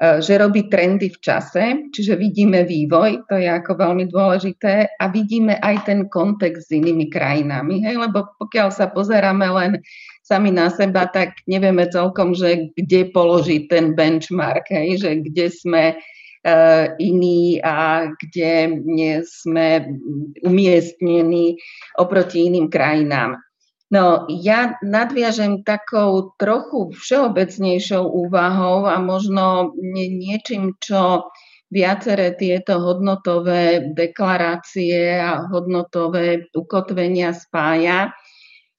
že 0.00 0.40
robí 0.40 0.72
trendy 0.72 1.12
v 1.12 1.18
čase, 1.20 1.92
čiže 1.92 2.16
vidíme 2.16 2.64
vývoj, 2.64 3.28
to 3.28 3.36
je 3.36 3.44
ako 3.44 3.76
veľmi 3.76 4.08
dôležité 4.08 4.96
a 4.96 5.04
vidíme 5.12 5.60
aj 5.60 5.84
ten 5.84 6.08
kontext 6.08 6.72
s 6.72 6.74
inými 6.74 7.12
krajinami, 7.12 7.84
hej, 7.84 8.00
lebo 8.00 8.24
pokiaľ 8.40 8.72
sa 8.72 8.88
pozeráme 8.88 9.44
len 9.44 9.72
sami 10.24 10.48
na 10.48 10.72
seba, 10.72 11.04
tak 11.04 11.44
nevieme 11.44 11.84
celkom, 11.92 12.32
že 12.32 12.72
kde 12.80 13.12
položiť 13.12 13.68
ten 13.68 13.92
benchmark, 13.92 14.64
hej, 14.72 15.04
že 15.04 15.10
kde 15.20 15.46
sme 15.52 15.84
Eh, 16.40 16.96
iní 16.98 17.60
a 17.60 18.08
kde 18.16 18.80
nie 18.88 19.20
sme 19.28 19.84
umiestnení 20.40 21.60
oproti 22.00 22.48
iným 22.48 22.72
krajinám. 22.72 23.36
No, 23.90 24.30
ja 24.30 24.78
nadviažem 24.86 25.66
takou 25.66 26.30
trochu 26.38 26.94
všeobecnejšou 26.94 28.06
úvahou 28.06 28.86
a 28.86 29.02
možno 29.02 29.74
niečím, 29.82 30.78
čo 30.78 31.26
viaceré 31.74 32.38
tieto 32.38 32.78
hodnotové 32.78 33.90
deklarácie 33.90 35.18
a 35.18 35.42
hodnotové 35.50 36.46
ukotvenia 36.54 37.34
spája. 37.34 38.14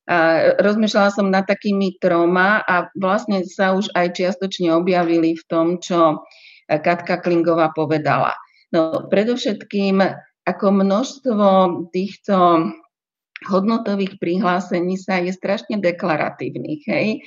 A 0.07 0.17
rozmýšľala 0.59 1.09
som 1.11 1.27
nad 1.27 1.43
takými 1.43 1.99
troma 1.99 2.63
a 2.63 2.87
vlastne 2.95 3.43
sa 3.43 3.75
už 3.75 3.91
aj 3.91 4.15
čiastočne 4.15 4.71
objavili 4.75 5.35
v 5.35 5.43
tom, 5.47 5.79
čo 5.83 6.23
Katka 6.67 7.19
Klingová 7.19 7.75
povedala. 7.75 8.31
No, 8.71 9.11
predovšetkým 9.11 9.99
ako 10.47 10.67
množstvo 10.71 11.47
týchto 11.91 12.35
hodnotových 13.45 14.21
prihlásení 14.21 15.01
sa 15.01 15.17
je 15.17 15.33
strašne 15.33 15.81
deklaratívnych. 15.81 16.81
Hej? 16.85 17.07
E, 17.17 17.19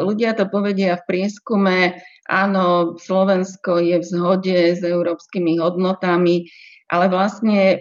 ľudia 0.00 0.32
to 0.32 0.48
povedia 0.48 0.96
v 1.00 1.06
prieskume, 1.08 2.00
áno, 2.28 2.96
Slovensko 2.96 3.80
je 3.80 4.00
v 4.00 4.06
zhode 4.06 4.58
s 4.72 4.80
európskymi 4.80 5.60
hodnotami, 5.60 6.48
ale 6.88 7.06
vlastne 7.12 7.60
e, 7.60 7.78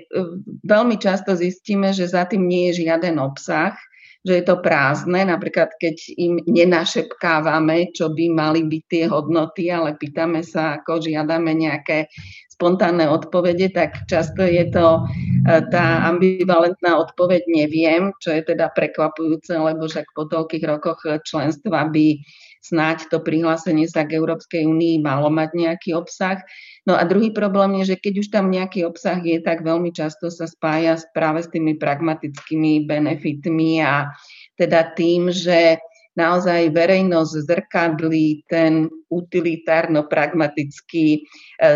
veľmi 0.67 0.99
často 0.99 1.39
zistíme, 1.39 1.95
že 1.95 2.11
za 2.11 2.27
tým 2.27 2.43
nie 2.43 2.71
je 2.71 2.83
žiaden 2.83 3.15
obsah 3.19 3.75
že 4.23 4.39
je 4.39 4.43
to 4.47 4.55
prázdne, 4.63 5.27
napríklad 5.27 5.75
keď 5.75 5.95
im 6.15 6.39
nenašepkávame, 6.47 7.91
čo 7.91 8.15
by 8.15 8.25
mali 8.31 8.63
byť 8.63 8.83
tie 8.87 9.03
hodnoty, 9.11 9.67
ale 9.67 9.99
pýtame 9.99 10.39
sa, 10.39 10.79
ako 10.79 11.03
žiadame 11.03 11.51
nejaké 11.51 12.07
spontánne 12.47 13.11
odpovede, 13.11 13.75
tak 13.75 14.07
často 14.07 14.47
je 14.47 14.63
to 14.71 15.03
e, 15.03 15.59
tá 15.67 16.07
ambivalentná 16.07 16.95
odpoveď 17.03 17.43
neviem, 17.51 18.15
čo 18.23 18.31
je 18.31 18.47
teda 18.47 18.71
prekvapujúce, 18.71 19.51
lebo 19.59 19.91
však 19.91 20.07
po 20.15 20.29
toľkých 20.31 20.63
rokoch 20.63 21.03
členstva 21.27 21.91
by 21.91 22.23
snáď 22.63 23.11
to 23.11 23.19
prihlásenie 23.19 23.91
sa 23.91 24.07
k 24.07 24.15
Európskej 24.15 24.63
únii 24.63 25.03
malo 25.03 25.27
mať 25.27 25.51
nejaký 25.51 25.91
obsah. 25.91 26.39
No 26.87 26.95
a 26.95 27.03
druhý 27.03 27.35
problém 27.35 27.83
je, 27.83 27.93
že 27.93 27.97
keď 27.99 28.13
už 28.23 28.27
tam 28.31 28.47
nejaký 28.47 28.87
obsah 28.87 29.19
je, 29.19 29.43
tak 29.43 29.67
veľmi 29.67 29.91
často 29.91 30.31
sa 30.31 30.47
spája 30.47 30.95
práve 31.11 31.43
s 31.43 31.51
tými 31.51 31.75
pragmatickými 31.75 32.87
benefitmi 32.87 33.83
a 33.83 34.15
teda 34.55 34.95
tým, 34.95 35.27
že 35.27 35.83
naozaj 36.13 36.69
verejnosť 36.73 37.33
zrkadlí 37.49 38.45
ten 38.45 38.89
utilitárno-pragmatický 39.09 41.07
e, 41.17 41.21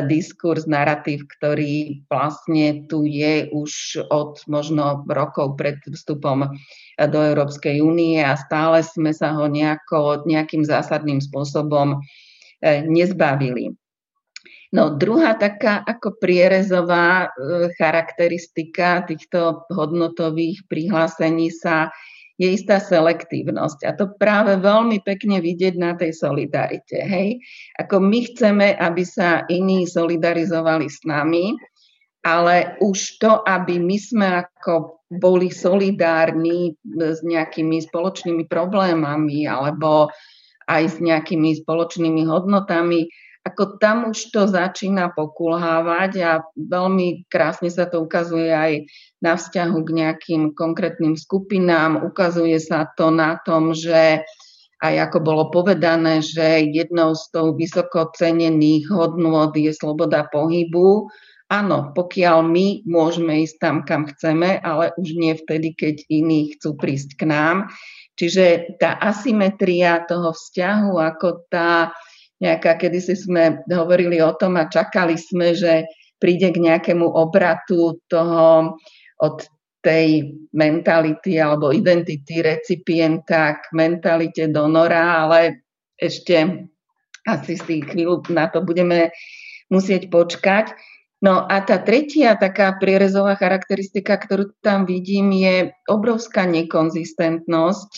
diskurs, 0.06 0.69
narratív, 0.69 1.26
ktorý 1.38 2.06
vlastne 2.10 2.86
tu 2.86 3.06
je 3.06 3.50
už 3.50 3.97
od 4.13 4.41
možno 4.45 5.06
rokov 5.10 5.58
pred 5.58 5.82
vstupom 5.86 6.45
e, 6.45 6.50
do 7.10 7.19
Európskej 7.21 7.82
únie 7.82 8.21
a 8.21 8.38
stále 8.38 8.86
sme 8.86 9.13
sa 9.13 9.34
ho 9.34 9.50
nejako, 9.50 10.26
nejakým 10.30 10.62
zásadným 10.65 11.21
spôsobom 11.21 11.97
e, 12.62 12.86
nezbavili. 12.86 13.73
No 14.67 15.00
druhá 15.00 15.39
taká 15.39 15.80
ako 15.80 16.19
prierezová 16.19 17.32
charakteristika 17.80 19.00
týchto 19.08 19.63
hodnotových 19.71 20.67
prihlásení 20.67 21.56
sa 21.56 21.88
je 22.38 22.47
istá 22.54 22.78
selektívnosť. 22.78 23.80
A 23.89 23.91
to 23.97 24.13
práve 24.13 24.62
veľmi 24.62 25.02
pekne 25.02 25.41
vidieť 25.41 25.73
na 25.76 25.97
tej 25.97 26.13
solidarite. 26.13 27.02
Hej? 27.02 27.41
Ako 27.82 27.97
my 27.97 28.19
chceme, 28.30 28.78
aby 28.78 29.04
sa 29.04 29.43
iní 29.50 29.89
solidarizovali 29.89 30.86
s 30.86 31.02
nami, 31.02 31.58
ale 32.21 32.78
už 32.78 33.17
to, 33.17 33.41
aby 33.41 33.82
my 33.82 33.97
sme 33.97 34.28
ako 34.45 35.02
boli 35.08 35.50
solidárni 35.50 36.76
s 37.00 37.23
nejakými 37.23 37.80
spoločnými 37.80 38.45
problémami 38.45 39.47
alebo 39.47 40.12
aj 40.67 40.84
s 40.84 40.97
nejakými 41.00 41.63
spoločnými 41.63 42.28
hodnotami, 42.28 43.08
ako 43.47 43.79
tam 43.79 44.12
už 44.12 44.36
to 44.36 44.43
začína 44.51 45.15
pokulhávať 45.15 46.12
a 46.19 46.31
veľmi 46.60 47.31
krásne 47.31 47.71
sa 47.71 47.88
to 47.88 48.03
ukazuje 48.03 48.51
aj 48.51 48.83
na 49.23 49.39
vzťahu 49.39 49.77
k 49.88 49.89
nejakým 49.95 50.43
konkrétnym 50.51 51.15
skupinám. 51.15 52.03
Ukazuje 52.03 52.60
sa 52.60 52.91
to 52.99 53.07
na 53.07 53.39
tom, 53.47 53.71
že 53.71 54.27
aj 54.83 55.10
ako 55.10 55.17
bolo 55.23 55.43
povedané, 55.49 56.21
že 56.21 56.69
jednou 56.69 57.17
z 57.17 57.23
toho 57.33 57.55
vysoko 57.57 58.13
cenených 58.13 58.91
hodnôt 58.93 59.49
je 59.55 59.73
sloboda 59.73 60.29
pohybu. 60.29 61.10
Áno, 61.47 61.95
pokiaľ 61.95 62.43
my 62.43 62.83
môžeme 62.83 63.47
ísť 63.47 63.57
tam, 63.63 63.75
kam 63.88 64.03
chceme, 64.12 64.60
ale 64.60 64.91
už 64.99 65.15
nie 65.15 65.33
vtedy, 65.33 65.71
keď 65.73 66.03
iní 66.12 66.51
chcú 66.53 66.75
prísť 66.75 67.15
k 67.17 67.23
nám. 67.31 67.71
Čiže 68.19 68.77
tá 68.83 68.99
asymetria 68.99 70.03
toho 70.05 70.36
vzťahu, 70.36 70.93
ako 70.99 71.47
tá 71.47 71.95
nejaká, 72.38 72.78
kedy 72.78 73.00
si 73.02 73.15
sme 73.17 73.65
hovorili 73.69 74.21
o 74.21 74.34
tom 74.38 74.58
a 74.62 74.69
čakali 74.69 75.17
sme, 75.17 75.58
že 75.58 75.89
príde 76.21 76.54
k 76.54 76.62
nejakému 76.62 77.06
obratu 77.06 77.97
toho 78.10 78.78
od 79.21 79.38
tej 79.82 80.36
mentality 80.54 81.38
alebo 81.38 81.71
identity 81.71 82.41
recipienta 82.41 83.62
k 83.62 83.63
mentalite 83.73 84.50
donora, 84.50 85.26
ale 85.26 85.65
ešte 85.97 86.67
asi 87.26 87.54
si 87.58 87.82
chvíľu 87.84 88.26
na 88.34 88.50
to 88.50 88.62
budeme 88.62 89.13
musieť 89.67 90.10
počkať. 90.12 90.73
No 91.17 91.50
a 91.50 91.65
tá 91.65 91.82
tretia 91.82 92.38
taká 92.38 92.78
prierezová 92.78 93.34
charakteristika, 93.34 94.21
ktorú 94.21 94.54
tam 94.62 94.86
vidím, 94.86 95.34
je 95.34 95.73
obrovská 95.89 96.45
nekonzistentnosť 96.45 97.93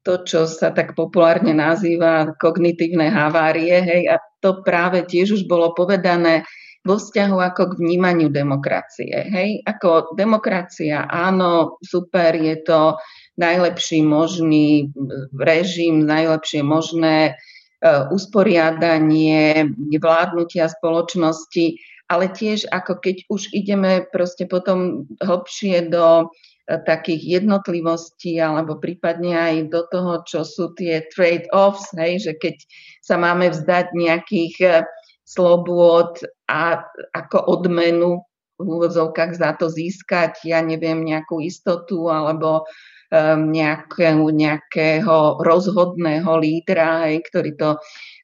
to, 0.00 0.24
čo 0.24 0.48
sa 0.48 0.72
tak 0.72 0.96
populárne 0.96 1.52
nazýva 1.52 2.32
kognitívne 2.40 3.12
havárie, 3.12 3.76
hej, 3.84 4.02
a 4.08 4.16
to 4.40 4.64
práve 4.64 5.04
tiež 5.04 5.36
už 5.36 5.42
bolo 5.44 5.76
povedané 5.76 6.48
vo 6.80 6.96
vzťahu 6.96 7.36
ako 7.36 7.62
k 7.76 7.78
vnímaniu 7.84 8.32
demokracie. 8.32 9.12
Hej, 9.28 9.60
ako 9.68 10.16
demokracia, 10.16 11.04
áno, 11.04 11.76
super, 11.84 12.32
je 12.32 12.56
to 12.64 12.96
najlepší 13.36 14.00
možný 14.00 14.88
režim, 15.36 16.08
najlepšie 16.08 16.64
možné 16.64 17.36
uh, 17.36 18.08
usporiadanie 18.08 19.68
vládnutia 20.00 20.72
spoločnosti, 20.72 21.76
ale 22.08 22.32
tiež 22.32 22.64
ako 22.72 22.96
keď 22.96 23.16
už 23.28 23.52
ideme 23.52 24.08
proste 24.08 24.48
potom 24.48 25.04
hlbšie 25.20 25.92
do 25.92 26.32
takých 26.78 27.42
jednotlivostí 27.42 28.38
alebo 28.38 28.78
prípadne 28.78 29.34
aj 29.34 29.54
do 29.72 29.82
toho, 29.90 30.12
čo 30.22 30.46
sú 30.46 30.70
tie 30.78 31.02
trade-offs, 31.10 31.90
hej, 31.98 32.22
že 32.22 32.32
keď 32.38 32.56
sa 33.02 33.16
máme 33.18 33.50
vzdať 33.50 33.86
nejakých 33.96 34.54
eh, 34.62 34.86
slobôd 35.26 36.22
a 36.50 36.82
ako 37.14 37.38
odmenu 37.46 38.22
v 38.60 38.66
úvodzovkách 38.66 39.32
za 39.40 39.56
to 39.56 39.72
získať, 39.72 40.44
ja 40.44 40.60
neviem, 40.60 41.00
nejakú 41.00 41.40
istotu 41.40 42.12
alebo 42.12 42.68
um, 43.08 43.48
nejakého, 43.48 44.28
nejakého 44.28 45.40
rozhodného 45.40 46.28
lídra, 46.36 47.08
hej, 47.08 47.24
ktorý 47.32 47.50
to 47.56 47.70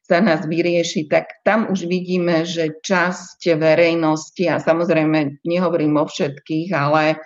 za 0.05 0.23
nás 0.23 0.45
vyrieši, 0.47 1.09
tak 1.11 1.43
tam 1.43 1.67
už 1.67 1.89
vidíme, 1.89 2.47
že 2.47 2.79
časť 2.79 3.59
verejnosti, 3.59 4.45
a 4.47 4.61
samozrejme 4.61 5.43
nehovorím 5.43 5.99
o 5.99 6.05
všetkých, 6.05 6.69
ale 6.71 7.19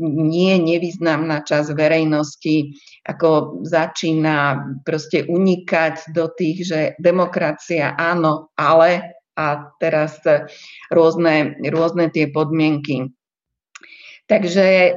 nie 0.00 0.54
nevýznamná 0.64 1.44
časť 1.44 1.76
verejnosti 1.76 2.72
ako 3.04 3.60
začína 3.68 4.56
proste 4.84 5.28
unikať 5.28 6.16
do 6.16 6.32
tých, 6.32 6.58
že 6.64 6.80
demokracia 6.96 7.92
áno, 7.94 8.48
ale 8.56 9.20
a 9.34 9.74
teraz 9.82 10.22
rôzne, 10.94 11.58
rôzne 11.74 12.06
tie 12.14 12.30
podmienky. 12.30 13.10
Takže 14.24 14.66
e, 14.70 14.92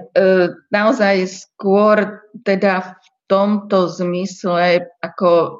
naozaj 0.71 1.27
skôr 1.27 2.21
teda 2.45 2.85
v 2.85 2.91
tomto 3.27 3.91
zmysle 3.91 4.87
ako 5.03 5.59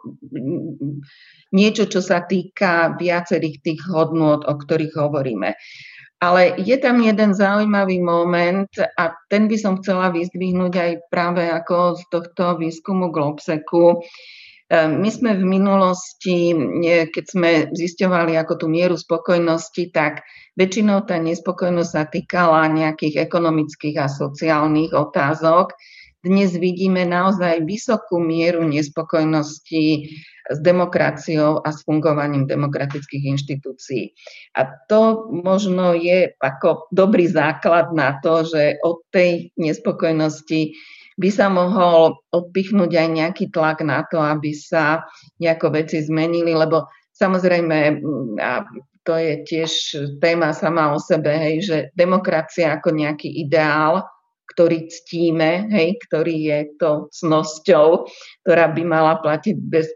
niečo, 1.51 1.83
čo 1.91 1.99
sa 1.99 2.23
týka 2.23 2.95
viacerých 2.95 3.59
tých 3.59 3.81
hodnôt, 3.91 4.39
o 4.47 4.53
ktorých 4.55 4.95
hovoríme. 4.95 5.51
Ale 6.17 6.57
je 6.57 6.73
tam 6.81 6.97
jeden 6.97 7.37
zaujímavý 7.37 8.01
moment 8.01 8.69
a 8.97 9.13
ten 9.29 9.45
by 9.45 9.53
som 9.53 9.77
chcela 9.77 10.09
vyzdvihnúť 10.09 10.73
aj 10.73 10.91
práve 11.13 11.45
ako 11.45 12.01
z 12.01 12.03
tohto 12.09 12.57
výskumu 12.57 13.13
Globseku. 13.13 14.01
Ehm, 14.73 14.97
my 14.99 15.09
sme 15.13 15.37
v 15.37 15.45
minulosti, 15.45 16.57
keď 17.13 17.25
sme 17.29 17.51
zisťovali 17.69 18.33
ako 18.33 18.53
tú 18.59 18.65
mieru 18.65 18.97
spokojnosti, 18.97 19.93
tak 19.93 20.25
väčšinou 20.57 21.05
tá 21.05 21.21
nespokojnosť 21.21 21.91
sa 21.93 22.03
týkala 22.09 22.65
nejakých 22.73 23.21
ekonomických 23.21 24.01
a 24.01 24.09
sociálnych 24.09 24.97
otázok. 24.97 25.77
Dnes 26.25 26.57
vidíme 26.57 27.05
naozaj 27.05 27.61
vysokú 27.63 28.17
mieru 28.17 28.65
nespokojnosti 28.65 30.09
s 30.47 30.57
demokraciou 30.63 31.59
a 31.61 31.69
s 31.71 31.83
fungovaním 31.83 32.47
demokratických 32.47 33.23
inštitúcií. 33.35 34.15
A 34.55 34.67
to 34.87 35.27
možno 35.31 35.91
je 35.93 36.31
ako 36.39 36.87
dobrý 36.95 37.27
základ 37.27 37.91
na 37.91 38.19
to, 38.23 38.47
že 38.47 38.79
od 38.83 39.03
tej 39.11 39.51
nespokojnosti 39.59 40.71
by 41.17 41.29
sa 41.33 41.49
mohol 41.49 42.13
odpichnúť 42.29 42.91
aj 42.93 43.07
nejaký 43.09 43.45
tlak 43.49 43.81
na 43.81 44.05
to, 44.05 44.21
aby 44.21 44.53
sa 44.53 45.01
nejako 45.41 45.73
veci 45.73 45.99
zmenili, 46.05 46.53
lebo 46.53 46.85
samozrejme, 47.17 47.77
a 48.37 48.61
to 49.01 49.13
je 49.17 49.33
tiež 49.47 49.71
téma 50.21 50.53
sama 50.53 50.93
o 50.93 50.99
sebe, 51.01 51.31
hej, 51.33 51.55
že 51.65 51.77
demokracia 51.97 52.77
ako 52.77 52.93
nejaký 52.93 53.33
ideál, 53.41 54.05
ktorý 54.53 54.89
ctíme, 54.89 55.71
hej, 55.73 55.97
ktorý 56.07 56.35
je 56.49 56.59
to 56.77 56.91
cnosťou, 57.13 58.05
ktorá 58.45 58.69
by 58.73 58.83
mala 58.85 59.17
platiť 59.23 59.55
bez 59.57 59.89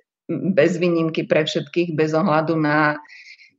bez 0.53 0.77
výnimky 0.77 1.27
pre 1.27 1.43
všetkých, 1.47 1.95
bez 1.95 2.15
ohľadu 2.15 2.55
na 2.59 2.95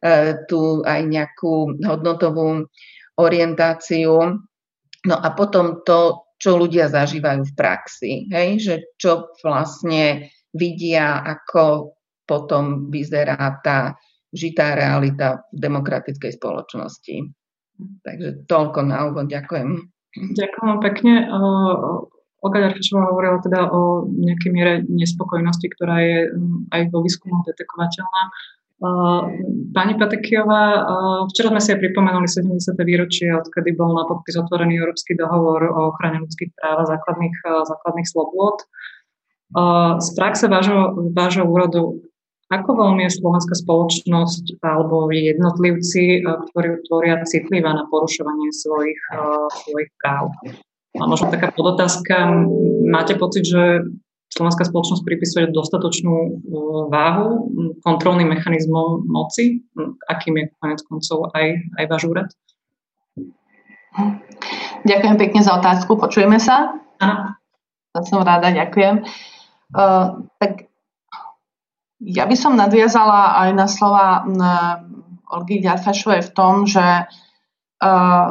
e, 0.01 0.37
tú 0.47 0.83
aj 0.83 1.01
nejakú 1.07 1.83
hodnotovú 1.83 2.67
orientáciu. 3.19 4.41
No 5.03 5.17
a 5.19 5.29
potom 5.35 5.83
to, 5.83 6.23
čo 6.39 6.59
ľudia 6.59 6.91
zažívajú 6.91 7.43
v 7.47 7.57
praxi, 7.59 8.13
hej, 8.31 8.49
že 8.63 8.75
čo 8.99 9.31
vlastne 9.43 10.31
vidia, 10.55 11.23
ako 11.23 11.95
potom 12.27 12.89
vyzerá 12.91 13.37
tá 13.65 13.99
žitá 14.33 14.75
realita 14.75 15.45
v 15.53 15.59
demokratickej 15.69 16.33
spoločnosti. 16.41 17.17
Takže 18.03 18.49
toľko 18.49 18.81
na 18.87 18.99
úvod. 19.11 19.29
Ďakujem. 19.29 19.71
Ďakujem 20.13 20.77
pekne. 20.81 21.15
Olga 22.43 22.59
Ďarčová 22.59 23.07
hovorila 23.15 23.39
teda 23.39 23.71
o 23.71 24.11
nejakej 24.11 24.51
miere 24.51 24.73
nespokojnosti, 24.91 25.67
ktorá 25.79 25.97
je 26.03 26.19
mm, 26.35 26.75
aj 26.75 26.81
vo 26.91 26.99
výskumu 27.07 27.47
detekovateľná. 27.47 28.23
Pani 29.71 29.95
Patekiová, 29.95 30.83
včera 31.31 31.55
sme 31.55 31.63
si 31.63 31.71
aj 31.71 31.79
pripomenuli 31.79 32.27
70. 32.27 32.75
výročie, 32.83 33.31
odkedy 33.31 33.79
bol 33.79 33.95
na 33.95 34.11
podpis 34.11 34.35
otvorený 34.35 34.83
Európsky 34.83 35.15
dohovor 35.15 35.63
o 35.71 35.95
ochrane 35.95 36.19
ľudských 36.19 36.51
práv 36.59 36.83
a 36.83 36.89
základných, 36.91 37.37
základných 37.47 38.11
slobôd. 38.11 38.67
Z 40.03 40.09
praxe 40.19 40.51
vášho, 40.51 40.99
vášho 41.15 41.47
úrodu, 41.47 42.03
ako 42.51 42.71
veľmi 42.75 43.07
je 43.07 43.23
slovenská 43.23 43.55
spoločnosť 43.55 44.59
alebo 44.67 45.15
jednotlivci, 45.15 46.27
ktorí 46.51 46.83
tvoria 46.91 47.23
citlivá 47.23 47.71
na 47.79 47.87
porušovanie 47.87 48.51
svojich, 48.51 48.99
svojich 49.63 49.95
práv? 50.03 50.35
A 51.01 51.09
možno 51.09 51.33
taká 51.33 51.49
podotázka, 51.53 52.45
máte 52.85 53.17
pocit, 53.17 53.49
že 53.49 53.81
slovenská 54.33 54.65
spoločnosť 54.69 55.05
pripisuje 55.05 55.45
dostatočnú 55.49 56.45
váhu 56.89 57.53
kontrolným 57.85 58.33
mechanizmom 58.33 59.05
moci, 59.05 59.65
akým 60.09 60.41
je 60.41 60.45
konec 60.61 60.81
koncov 60.85 61.33
aj, 61.33 61.47
aj 61.81 61.85
váš 61.89 62.03
úrad? 62.09 62.29
Ďakujem 64.89 65.17
pekne 65.21 65.41
za 65.45 65.61
otázku. 65.61 66.01
Počujeme 66.01 66.41
sa? 66.41 66.81
Áno. 67.01 67.37
Som 68.09 68.25
rada, 68.25 68.49
ďakujem. 68.49 69.05
Uh, 69.73 70.25
tak 70.41 70.73
ja 72.01 72.25
by 72.25 72.37
som 72.37 72.57
nadviazala 72.57 73.37
aj 73.47 73.51
na 73.53 73.67
slova 73.69 74.25
Olgy 75.29 75.61
Ďarfašovej 75.61 76.25
v 76.25 76.31
tom, 76.33 76.65
že 76.65 77.05
uh, 77.05 78.27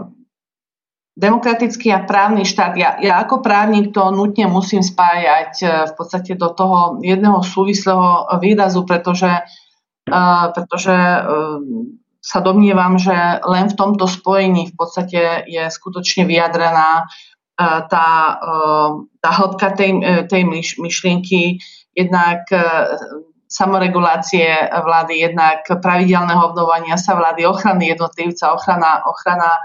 demokratický 1.22 1.94
a 1.94 2.02
právny 2.02 2.42
štát, 2.42 2.74
ja, 2.74 2.98
ja 2.98 3.22
ako 3.22 3.46
právnik 3.46 3.94
to 3.94 4.10
nutne 4.10 4.50
musím 4.50 4.82
spájať 4.82 5.54
uh, 5.62 5.70
v 5.86 5.94
podstate 5.94 6.34
do 6.34 6.50
toho 6.50 6.98
jedného 7.06 7.46
súvislého 7.46 8.26
výrazu, 8.42 8.82
pretože, 8.90 9.30
uh, 10.10 10.46
pretože 10.50 10.98
uh, 10.98 11.62
sa 12.22 12.40
domnievam, 12.42 12.98
že 12.98 13.14
len 13.46 13.70
v 13.70 13.78
tomto 13.78 14.10
spojení 14.10 14.70
v 14.70 14.76
podstate 14.78 15.46
je 15.50 15.64
skutočne 15.70 16.30
vyjadrená 16.30 17.10
tá, 17.58 18.38
tá 19.22 19.30
hĺbka 19.30 19.74
tej, 19.74 19.92
tej 20.30 20.42
myšlienky, 20.78 21.58
jednak 21.98 22.46
samoregulácie 23.52 24.48
vlády, 24.72 25.28
jednak 25.28 25.68
pravidelného 25.68 26.56
obnovania 26.56 26.96
sa 26.96 27.20
vlády, 27.20 27.44
ochrany 27.44 27.92
jednotlivca, 27.92 28.56
ochrana, 28.56 29.04
ochrana 29.04 29.60
e, 29.60 29.62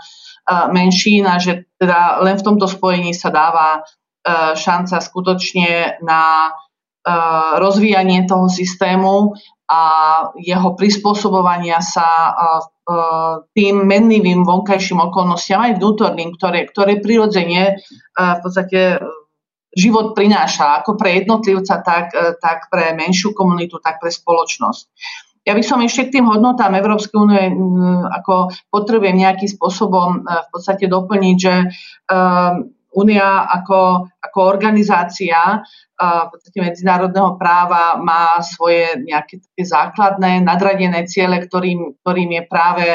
menšín 0.75 1.23
a 1.31 1.39
že 1.39 1.71
teda 1.79 2.19
len 2.27 2.35
v 2.35 2.47
tomto 2.51 2.67
spojení 2.67 3.15
sa 3.15 3.31
dáva 3.31 3.79
e, 3.79 3.81
šanca 4.59 4.99
skutočne 4.99 6.03
na 6.03 6.51
e, 6.51 6.51
rozvíjanie 7.63 8.27
toho 8.27 8.51
systému 8.51 9.39
a 9.71 9.83
jeho 10.39 10.79
prispôsobovania 10.79 11.83
sa 11.83 12.31
tým 13.51 13.83
mennivým 13.83 14.47
vonkajším 14.47 15.11
okolnostiam 15.11 15.59
aj 15.59 15.83
vnútorným, 15.83 16.39
ktoré, 16.39 16.71
ktoré 16.71 17.03
prirodzene 17.03 17.75
v 18.15 18.41
podstate 18.47 19.03
život 19.77 20.17
prináša, 20.17 20.81
ako 20.83 20.97
pre 20.97 21.21
jednotlivca, 21.23 21.85
tak, 21.85 22.17
e, 22.17 22.35
tak 22.41 22.73
pre 22.73 22.97
menšiu 22.97 23.37
komunitu, 23.37 23.77
tak 23.79 24.01
pre 24.01 24.09
spoločnosť. 24.09 24.85
Ja 25.47 25.55
by 25.55 25.63
som 25.63 25.79
ešte 25.79 26.11
k 26.11 26.19
tým 26.19 26.27
hodnotám 26.27 26.75
Európskej 26.75 27.23
únie 27.23 27.45
ako 28.11 28.51
potrebujem 28.73 29.15
nejakým 29.21 29.47
spôsobom 29.47 30.25
e, 30.25 30.43
v 30.43 30.49
podstate 30.51 30.89
doplniť, 30.89 31.37
že 31.37 31.55
Únia 32.97 33.29
um, 33.29 33.47
ako, 33.53 34.09
ako 34.25 34.39
organizácia 34.41 35.61
v 36.01 36.29
podstate 36.29 36.61
medzinárodného 36.61 37.41
práva 37.41 37.97
má 37.97 38.41
svoje 38.45 39.01
nejaké 39.05 39.41
také 39.41 39.65
základné 39.65 40.45
nadradené 40.45 41.09
ciele, 41.09 41.41
ktorým, 41.41 41.97
ktorým 42.05 42.31
je 42.37 42.43
práve 42.45 42.87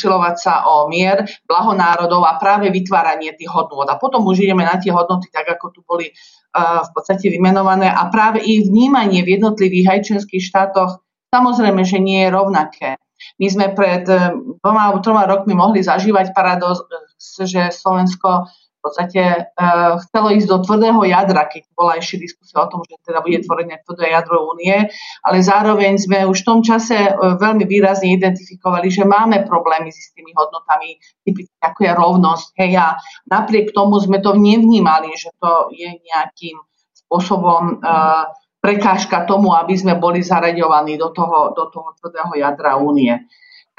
usilovať 0.00 0.36
sa 0.40 0.64
o 0.64 0.88
mier, 0.88 1.28
blaho 1.44 1.76
národov 1.76 2.24
a 2.24 2.40
práve 2.40 2.72
vytváranie 2.72 3.36
tých 3.36 3.52
hodnôt. 3.52 3.84
A 3.84 4.00
potom 4.00 4.24
už 4.24 4.40
ideme 4.40 4.64
na 4.64 4.80
tie 4.80 4.88
hodnoty, 4.88 5.28
tak 5.28 5.44
ako 5.52 5.68
tu 5.76 5.84
boli 5.84 6.08
uh, 6.08 6.80
v 6.80 6.90
podstate 6.96 7.28
vymenované 7.28 7.92
a 7.92 8.08
práve 8.08 8.40
ich 8.40 8.64
vnímanie 8.64 9.20
v 9.20 9.36
jednotlivých 9.36 9.86
aj 9.92 10.00
členských 10.08 10.40
štátoch 10.40 11.04
samozrejme, 11.28 11.84
že 11.84 12.00
nie 12.00 12.24
je 12.24 12.32
rovnaké. 12.32 12.96
My 13.36 13.46
sme 13.52 13.76
pred 13.76 14.08
uh, 14.08 14.32
dvoma 14.64 14.88
alebo 14.88 15.04
troma 15.04 15.28
rokmi 15.28 15.52
mohli 15.52 15.84
zažívať 15.84 16.32
paradox, 16.32 16.80
že 17.20 17.68
Slovensko 17.68 18.48
v 18.80 18.88
podstate 18.88 19.22
uh, 19.44 20.00
chcelo 20.08 20.32
ísť 20.32 20.48
do 20.48 20.58
tvrdého 20.64 21.04
jadra, 21.04 21.44
keď 21.44 21.68
bola 21.76 22.00
ešte 22.00 22.24
diskusia 22.24 22.64
o 22.64 22.70
tom, 22.72 22.80
že 22.88 22.96
teda 23.04 23.20
bude 23.20 23.44
tvorené 23.44 23.84
tvrdé 23.84 24.08
jadro 24.08 24.56
únie, 24.56 24.88
ale 25.20 25.36
zároveň 25.44 26.00
sme 26.00 26.24
už 26.24 26.40
v 26.40 26.48
tom 26.48 26.60
čase 26.64 26.96
uh, 26.96 27.36
veľmi 27.36 27.68
výrazne 27.68 28.16
identifikovali, 28.16 28.88
že 28.88 29.04
máme 29.04 29.44
problémy 29.44 29.92
s 29.92 30.16
tými 30.16 30.32
hodnotami, 30.32 30.96
typicky 31.28 31.52
ako 31.60 31.80
je 31.84 31.92
rovnosť. 31.92 32.46
Hej, 32.56 32.72
a 32.80 32.86
napriek 33.28 33.76
tomu 33.76 34.00
sme 34.00 34.24
to 34.24 34.32
nevnímali, 34.32 35.12
že 35.12 35.28
to 35.36 35.68
je 35.76 36.00
nejakým 36.00 36.56
spôsobom 37.04 37.84
uh, 37.84 38.32
prekážka 38.64 39.28
tomu, 39.28 39.52
aby 39.52 39.76
sme 39.76 40.00
boli 40.00 40.24
zaraďovaní 40.24 40.96
do 40.96 41.12
toho, 41.12 41.52
do 41.52 41.68
toho 41.68 41.92
tvrdého 42.00 42.32
jadra 42.32 42.80
únie. 42.80 43.12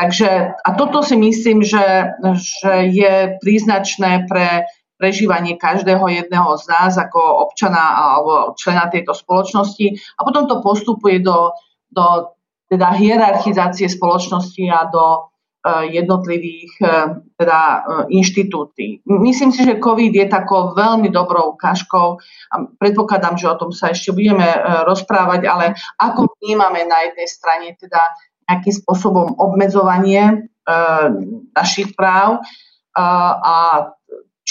Takže, 0.02 0.58
a 0.58 0.70
toto 0.74 1.06
si 1.06 1.14
myslím, 1.14 1.62
že, 1.62 2.18
že 2.34 2.74
je 2.90 3.38
príznačné 3.38 4.26
pre 4.26 4.66
prežívanie 5.02 5.58
každého 5.58 6.06
jedného 6.06 6.54
z 6.62 6.70
nás 6.70 6.94
ako 7.02 7.50
občana 7.50 7.82
alebo 7.98 8.54
člena 8.54 8.86
tejto 8.86 9.18
spoločnosti 9.18 9.98
a 9.98 10.22
potom 10.22 10.46
to 10.46 10.62
postupuje 10.62 11.26
do, 11.26 11.58
do 11.90 12.30
teda 12.70 12.94
hierarchizácie 12.94 13.90
spoločnosti 13.90 14.64
a 14.70 14.88
do 14.88 15.06
e, 15.12 15.20
jednotlivých 15.98 16.72
e, 16.80 16.86
teda, 17.36 17.60
e, 17.60 17.80
inštitúcií. 18.16 19.04
Myslím 19.10 19.52
si, 19.52 19.66
že 19.66 19.82
COVID 19.82 20.14
je 20.14 20.28
takou 20.30 20.78
veľmi 20.78 21.12
dobrou 21.12 21.58
ukážkou 21.58 22.08
a 22.54 22.56
predpokladám, 22.80 23.36
že 23.36 23.52
o 23.52 23.60
tom 23.60 23.74
sa 23.74 23.92
ešte 23.92 24.16
budeme 24.16 24.46
rozprávať, 24.88 25.42
ale 25.50 25.66
ako 25.98 26.32
vnímame 26.40 26.88
na 26.88 27.12
jednej 27.12 27.28
strane 27.28 27.68
teda 27.76 28.00
nejakým 28.48 28.86
spôsobom 28.86 29.36
obmedzovanie 29.36 30.48
našich 31.56 31.98
práv 31.98 32.44
a 32.96 33.56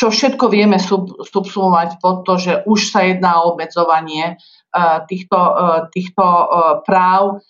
čo 0.00 0.08
všetko 0.08 0.48
vieme 0.48 0.80
sub, 0.80 1.12
subsumovať 1.20 2.00
pod 2.00 2.24
to, 2.24 2.40
že 2.40 2.52
už 2.64 2.88
sa 2.88 3.04
jedná 3.04 3.44
o 3.44 3.52
obmedzovanie 3.52 4.40
uh, 4.40 5.04
týchto, 5.04 5.36
uh, 5.36 5.92
týchto 5.92 6.24
uh, 6.24 6.80
práv 6.88 7.44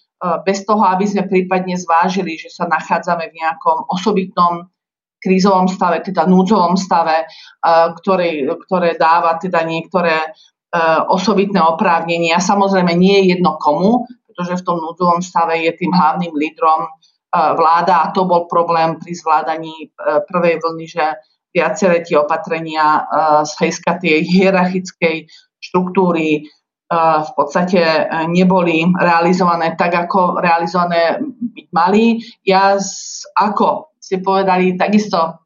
bez 0.45 0.69
toho, 0.69 0.85
aby 0.85 1.09
sme 1.09 1.25
prípadne 1.25 1.81
zvážili, 1.81 2.37
že 2.37 2.53
sa 2.53 2.69
nachádzame 2.69 3.33
v 3.33 3.41
nejakom 3.41 3.89
osobitnom 3.89 4.69
krízovom 5.17 5.65
stave, 5.65 6.05
teda 6.05 6.29
núdzovom 6.29 6.77
stave, 6.77 7.25
ktoré, 7.65 8.45
ktoré 8.69 9.01
dáva 9.01 9.41
teda 9.41 9.65
niektoré 9.65 10.21
osobitné 11.09 11.65
oprávnenia. 11.65 12.37
Samozrejme 12.37 12.93
nie 13.01 13.17
je 13.17 13.25
jedno 13.33 13.57
komu, 13.57 14.05
pretože 14.29 14.61
v 14.61 14.67
tom 14.69 14.85
núdzovom 14.85 15.25
stave 15.25 15.57
je 15.65 15.73
tým 15.81 15.89
hlavným 15.89 16.37
lídrom 16.37 16.93
vláda 17.33 18.05
a 18.05 18.13
to 18.13 18.29
bol 18.29 18.45
problém 18.45 19.01
pri 19.01 19.17
zvládaní 19.17 19.89
prvej 20.29 20.61
vlny, 20.61 20.85
že 20.85 21.17
viaceré 21.51 22.03
tie 22.07 22.17
opatrenia 22.19 23.03
eh, 23.03 23.05
z 23.47 23.53
hľadiska 23.59 23.91
tej 23.99 24.17
hierarchickej 24.27 25.17
štruktúry 25.61 26.29
eh, 26.43 27.19
v 27.23 27.31
podstate 27.35 27.81
eh, 27.81 28.07
neboli 28.31 28.87
realizované 28.97 29.75
tak, 29.75 29.95
ako 29.95 30.39
realizované 30.39 31.19
byť 31.25 31.67
mali. 31.75 32.23
Ja 32.47 32.79
ako 33.37 33.91
ste 34.01 34.23
povedali, 34.25 34.75
takisto 34.75 35.41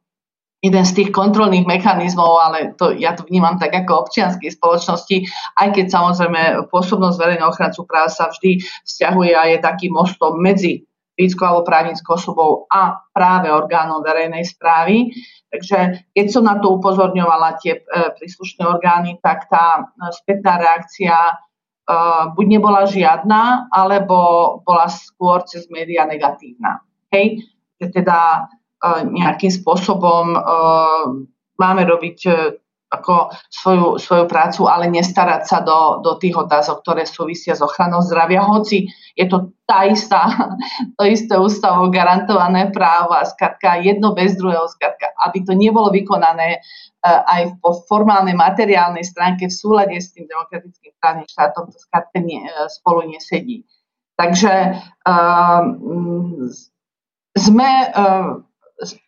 jeden 0.65 0.85
z 0.89 0.93
tých 0.97 1.11
kontrolných 1.13 1.69
mechanizmov, 1.69 2.41
ale 2.41 2.73
to, 2.81 2.97
ja 2.97 3.13
to 3.13 3.29
vnímam 3.29 3.61
tak 3.61 3.77
ako 3.77 4.09
občianskej 4.09 4.57
spoločnosti, 4.57 5.29
aj 5.61 5.69
keď 5.77 5.87
samozrejme 5.93 6.73
pôsobnosť 6.73 7.21
verejného 7.21 7.53
ochrancu 7.53 7.85
práv 7.85 8.09
sa 8.09 8.33
vždy 8.33 8.65
vzťahuje 8.89 9.33
a 9.37 9.45
je 9.53 9.59
takým 9.61 9.93
mostom 9.93 10.41
medzi 10.41 10.89
fyzickou 11.15 11.47
alebo 11.47 11.63
právnickou 11.67 12.15
osobou 12.19 12.67
a 12.71 12.99
práve 13.15 13.51
orgánom 13.51 14.03
verejnej 14.03 14.43
správy. 14.47 15.15
Takže 15.55 16.11
keď 16.11 16.27
som 16.27 16.45
na 16.51 16.59
to 16.59 16.75
upozorňovala 16.79 17.63
tie 17.63 17.79
e, 17.79 17.81
príslušné 18.19 18.67
orgány, 18.67 19.23
tak 19.23 19.47
tá 19.47 19.79
e, 19.79 20.11
spätná 20.11 20.59
reakcia 20.59 21.15
e, 21.15 21.35
buď 22.35 22.47
nebola 22.59 22.91
žiadna, 22.91 23.71
alebo 23.71 24.19
bola 24.67 24.91
skôr 24.91 25.47
cez 25.47 25.71
média 25.71 26.03
negatívna. 26.05 26.83
Hej? 27.15 27.47
Že 27.79 28.03
teda 28.03 28.51
nejakým 28.85 29.49
spôsobom 29.49 30.37
máme 31.57 31.83
robiť 31.89 32.19
ako 32.95 33.35
svoju, 33.51 33.87
svoju 33.99 34.25
prácu, 34.31 34.71
ale 34.71 34.87
nestarať 34.87 35.43
sa 35.45 35.59
do, 35.61 36.01
do 36.01 36.15
tých 36.19 36.39
otázok, 36.39 36.87
ktoré 36.87 37.03
súvisia 37.05 37.59
s 37.59 37.63
ochranou 37.65 38.01
zdravia, 38.07 38.47
hoci 38.47 38.87
je 39.15 39.27
to 39.27 39.55
tá 39.67 39.89
istá, 39.89 40.29
to 40.99 41.03
isté 41.07 41.35
ústavou 41.35 41.91
garantované 41.91 42.71
právo 42.71 43.15
skratka 43.27 43.81
jedno 43.83 44.15
bez 44.15 44.39
druhého, 44.39 44.71
skratka, 44.71 45.11
aby 45.27 45.43
to 45.43 45.53
nebolo 45.57 45.91
vykonané 45.91 46.59
uh, 46.59 47.23
aj 47.27 47.59
po 47.59 47.83
formálnej 47.91 48.37
materiálnej 48.39 49.03
stránke 49.03 49.51
v 49.51 49.55
súlade 49.55 49.97
s 49.99 50.15
tým 50.15 50.31
demokratickým 50.31 50.95
právnym 51.03 51.27
štátom, 51.27 51.71
to 51.71 51.79
skratka 51.79 52.19
nie, 52.23 52.43
uh, 52.43 52.71
spolu 52.71 53.09
nesedí. 53.11 53.67
Takže 54.15 54.79
uh, 55.11 55.63
sme 57.35 57.71
uh, 57.91 58.39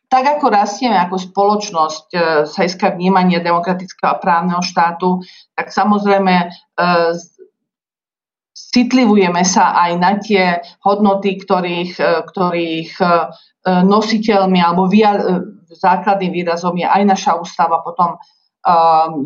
tak 0.07 0.39
ako 0.39 0.55
rastieme 0.55 0.95
ako 0.95 1.19
spoločnosť 1.19 2.07
e, 2.15 2.19
z 2.47 2.53
hľadiska 2.55 2.95
vnímania 2.95 3.43
demokratického 3.43 4.15
a 4.15 4.21
právneho 4.23 4.63
štátu, 4.63 5.19
tak 5.59 5.75
samozrejme 5.75 6.35
e, 6.35 6.49
citlivujeme 8.55 9.43
sa 9.43 9.75
aj 9.75 9.93
na 9.99 10.13
tie 10.23 10.63
hodnoty, 10.87 11.43
ktorých, 11.43 11.93
e, 11.99 12.11
ktorých 12.31 12.93
nositeľmi 13.67 14.63
alebo 14.63 14.87
základným 15.75 16.31
výrazom 16.31 16.79
je 16.79 16.87
aj 16.87 17.03
naša 17.03 17.35
ústava, 17.35 17.83
potom 17.83 18.15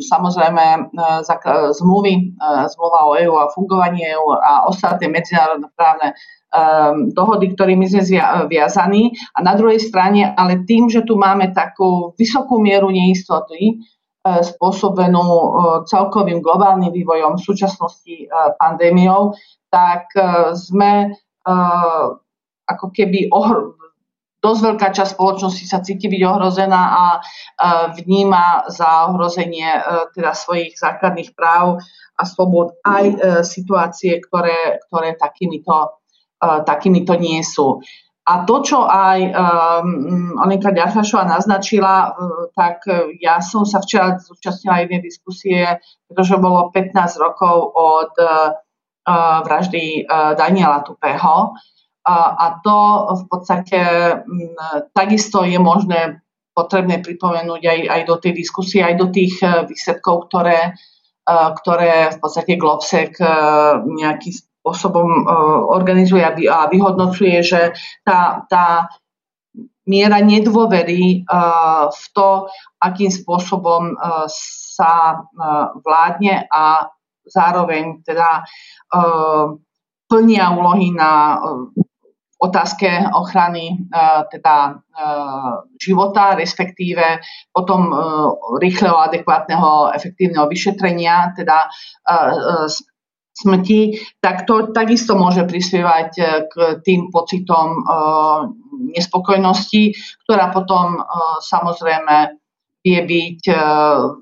samozrejme 0.05 0.93
zmluvy, 1.72 2.36
zmluva 2.68 3.01
o 3.09 3.16
EU 3.16 3.34
a 3.41 3.49
fungovanie 3.57 4.12
EU 4.12 4.36
a 4.36 4.68
ostatné 4.68 5.09
medzinárodné 5.09 5.64
právne 5.72 6.12
dohody, 7.16 7.57
ktorými 7.57 7.88
sme 7.88 8.20
viazaní. 8.53 9.16
A 9.32 9.41
na 9.41 9.57
druhej 9.57 9.80
strane, 9.80 10.36
ale 10.36 10.68
tým, 10.68 10.93
že 10.93 11.09
tu 11.09 11.16
máme 11.16 11.57
takú 11.57 12.12
vysokú 12.20 12.61
mieru 12.61 12.93
neistoty, 12.93 13.80
spôsobenú 14.20 15.24
celkovým 15.88 16.45
globálnym 16.45 16.93
vývojom 16.93 17.41
v 17.41 17.47
súčasnosti 17.49 18.28
pandémiou, 18.61 19.32
tak 19.72 20.12
sme 20.53 21.16
ako 22.68 22.86
keby 22.93 23.32
ohr- 23.32 23.80
dosť 24.41 24.61
veľká 24.72 24.88
časť 24.97 25.14
spoločnosti 25.14 25.64
sa 25.68 25.84
cíti 25.84 26.09
byť 26.09 26.22
ohrozená 26.24 26.82
a 26.91 27.05
vníma 27.93 28.72
za 28.72 29.12
ohrozenie 29.12 29.68
e, 29.68 29.80
teda 30.16 30.32
svojich 30.32 30.80
základných 30.80 31.36
práv 31.36 31.84
a 32.16 32.22
slobod 32.24 32.80
aj 32.84 33.05
e, 33.05 33.16
situácie, 33.45 34.16
ktoré, 34.24 34.80
ktoré 34.88 35.16
takýmito, 35.20 36.01
e, 36.41 36.49
takýmito 36.64 37.14
nie 37.20 37.45
sú. 37.45 37.84
A 38.30 38.47
to, 38.47 38.62
čo 38.62 38.86
aj 38.86 39.18
um, 39.32 40.38
Olenka 40.38 40.70
Ďarfašová 40.70 41.26
naznačila, 41.26 42.14
tak 42.55 42.86
ja 43.18 43.43
som 43.43 43.66
sa 43.66 43.82
včera 43.82 44.22
zúčastnila 44.22 44.86
jednej 44.86 45.03
diskusie, 45.03 45.80
pretože 46.07 46.38
bolo 46.38 46.70
15 46.70 46.95
rokov 47.18 47.74
od 47.74 48.12
vraždy 49.43 50.07
Daniela 50.38 50.84
Tupého. 50.86 51.59
A 52.09 52.46
to 52.64 52.76
v 53.12 53.24
podstate 53.28 53.80
takisto 54.96 55.44
je 55.44 55.61
možné 55.61 56.20
potrebné 56.61 57.01
pripomenúť 57.01 57.62
aj, 57.62 57.80
aj 57.88 58.03
do 58.05 58.16
tej 58.20 58.32
diskusie, 58.36 58.84
aj 58.84 58.94
do 58.98 59.07
tých 59.09 59.38
e, 59.40 59.64
výsledkov, 59.70 60.28
ktoré, 60.28 60.74
e, 61.24 61.32
ktoré 61.32 62.12
v 62.12 62.18
podstate 62.20 62.61
Globsec 62.61 63.16
e, 63.16 63.26
nejakým 63.86 64.34
spôsobom 64.61 65.24
organizuje 65.72 66.20
a 66.20 66.68
vyhodnocuje, 66.68 67.40
že 67.40 67.72
tá, 68.05 68.44
tá 68.44 68.92
miera 69.88 70.20
nedôvery 70.20 71.24
v 71.88 72.05
to, 72.12 72.44
akým 72.76 73.09
spôsobom 73.09 73.96
sa 74.28 75.24
vládne 75.80 76.44
a 76.53 76.92
zároveň 77.24 78.05
teda 78.05 78.44
plnia 80.12 80.46
úlohy 80.53 80.92
na 80.92 81.40
otázke 82.41 82.88
ochrany 83.12 83.76
uh, 83.93 84.24
teda 84.32 84.80
uh, 84.80 85.68
života, 85.76 86.32
respektíve 86.32 87.20
potom 87.53 87.93
uh, 87.93 88.01
rýchleho, 88.57 88.97
adekvátneho, 88.97 89.93
efektívneho 89.93 90.49
vyšetrenia, 90.49 91.36
teda 91.36 91.68
smrti, 93.30 93.97
tak 94.20 94.45
to 94.45 94.72
takisto 94.72 95.16
môže 95.16 95.47
prispievať 95.47 96.11
k 96.51 96.55
tým 96.84 97.09
pocitom 97.09 97.80
nespokojnosti, 98.93 99.95
ktorá 100.26 100.51
potom 100.53 101.01
samozrejme 101.41 102.36
vie 102.84 103.01
byť 103.01 103.41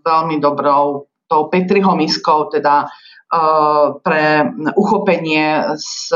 veľmi 0.05 0.37
dobrou 0.39 1.09
tou 1.27 1.43
petrihomiskou, 1.51 2.53
teda 2.53 2.87
pre 4.05 4.25
uchopenie 4.77 5.77
z 5.81 6.15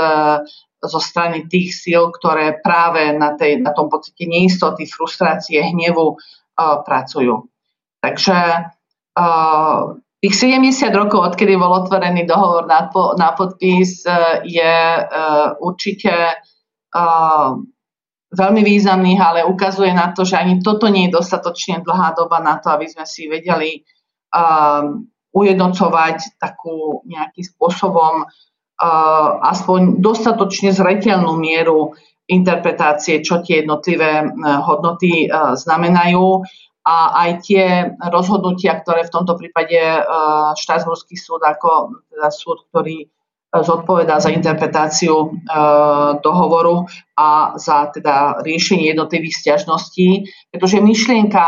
zo 0.83 0.99
strany 0.99 1.47
tých 1.47 1.79
síl, 1.79 2.11
ktoré 2.11 2.59
práve 2.59 3.15
na, 3.15 3.39
tej, 3.39 3.63
na 3.63 3.71
tom 3.71 3.87
pocite 3.87 4.27
neistoty, 4.27 4.91
frustrácie, 4.91 5.63
hnevu 5.63 6.19
uh, 6.19 6.83
pracujú. 6.83 7.47
Takže 8.03 8.39
uh, 9.15 9.95
tých 10.19 10.35
70 10.35 10.91
rokov, 10.91 11.35
odkedy 11.35 11.55
bol 11.55 11.71
otvorený 11.71 12.27
dohovor 12.27 12.67
na, 12.67 12.91
na 13.15 13.31
podpis, 13.39 14.03
uh, 14.03 14.43
je 14.43 14.75
uh, 15.07 15.55
určite 15.63 16.43
uh, 16.99 17.51
veľmi 18.35 18.63
významný, 18.67 19.23
ale 19.23 19.47
ukazuje 19.47 19.95
na 19.95 20.11
to, 20.11 20.27
že 20.27 20.35
ani 20.35 20.59
toto 20.59 20.91
nie 20.91 21.07
je 21.07 21.15
dostatočne 21.15 21.87
dlhá 21.87 22.19
doba 22.19 22.43
na 22.43 22.59
to, 22.59 22.75
aby 22.75 22.91
sme 22.91 23.07
si 23.07 23.31
vedeli 23.31 23.87
uh, 24.35 24.99
ujednocovať 25.33 26.43
takú 26.43 27.07
nejakým 27.07 27.45
spôsobom 27.55 28.27
aspoň 29.47 30.03
dostatočne 30.03 30.75
zreteľnú 30.75 31.39
mieru 31.39 31.95
interpretácie, 32.27 33.23
čo 33.23 33.39
tie 33.47 33.63
jednotlivé 33.63 34.27
hodnoty 34.43 35.31
znamenajú. 35.55 36.43
A 36.83 36.97
aj 37.15 37.31
tie 37.47 37.95
rozhodnutia, 38.11 38.83
ktoré 38.83 39.07
v 39.07 39.15
tomto 39.15 39.39
prípade 39.39 39.79
Štrasburský 40.59 41.15
súd 41.15 41.47
ako 41.47 41.95
teda 42.11 42.27
súd, 42.35 42.67
ktorý 42.75 43.07
zodpovedá 43.53 44.19
za 44.19 44.33
interpretáciu 44.33 45.31
dohovoru 46.25 46.89
a 47.15 47.55
za 47.61 47.93
teda 47.93 48.43
riešenie 48.43 48.91
jednotlivých 48.97 49.45
stiažností, 49.45 50.27
pretože 50.51 50.81
myšlienka, 50.83 51.47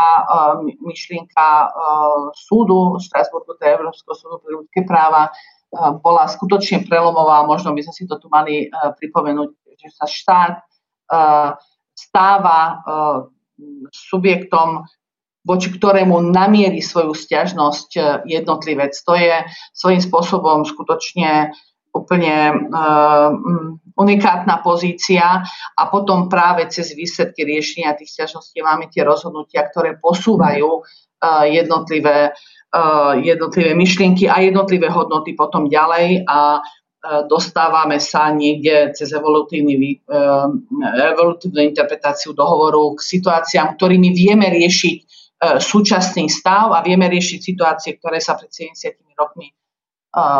myšlienka 0.85 1.47
súdu 2.37 3.01
Štrasburgu, 3.01 3.57
teda 3.59 3.81
Európskeho 3.81 4.15
súdu 4.15 4.37
pre 4.39 4.51
ľudské 4.53 4.87
práva, 4.87 5.33
bola 5.99 6.25
skutočne 6.31 6.87
prelomová. 6.87 7.43
Možno 7.43 7.75
by 7.75 7.83
sme 7.83 7.93
si 7.93 8.03
to 8.07 8.15
tu 8.17 8.31
mali 8.31 8.71
pripomenúť, 8.71 9.49
že 9.75 9.89
sa 9.91 10.05
štát 10.07 10.53
stáva 11.95 12.59
subjektom, 13.91 14.83
voči 15.45 15.69
ktorému 15.69 16.33
namierí 16.33 16.81
svoju 16.81 17.13
stiažnosť 17.13 17.89
jednotlivec. 18.25 18.97
To 19.05 19.13
je 19.13 19.45
svojím 19.77 20.01
spôsobom 20.01 20.65
skutočne 20.65 21.53
úplne 21.95 22.51
unikátna 23.95 24.59
pozícia 24.59 25.47
a 25.79 25.81
potom 25.87 26.27
práve 26.27 26.67
cez 26.67 26.91
výsledky 26.91 27.47
riešenia 27.47 27.95
tých 27.95 28.11
stiažností 28.11 28.59
máme 28.59 28.91
tie 28.91 29.07
rozhodnutia, 29.07 29.63
ktoré 29.71 29.95
posúvajú 29.95 30.83
jednotlivé 31.45 32.33
jednotlivé 33.23 33.71
myšlienky 33.71 34.27
a 34.27 34.43
jednotlivé 34.43 34.91
hodnoty 34.91 35.31
potom 35.31 35.71
ďalej 35.71 36.27
a 36.27 36.59
dostávame 37.29 38.01
sa 38.01 38.33
niekde 38.33 38.89
cez 38.91 39.13
eh, 39.13 39.21
evolutívnu 39.21 39.69
interpretáciu 41.61 42.33
dohovoru 42.35 42.97
k 42.97 42.99
situáciám, 42.99 43.79
ktorými 43.79 44.11
vieme 44.11 44.51
riešiť 44.51 44.97
súčasný 45.45 46.25
stav 46.31 46.71
a 46.73 46.81
vieme 46.81 47.11
riešiť 47.11 47.39
situácie, 47.43 47.99
ktoré 47.99 48.23
sa 48.23 48.39
pred 48.39 48.47
70 48.49 48.95
rokmi 49.19 49.51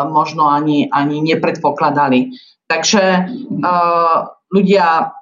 možno 0.08 0.48
ani, 0.48 0.88
ani 0.88 1.20
nepredpokladali. 1.20 2.32
Takže 2.64 3.28
ľudia 4.50 5.12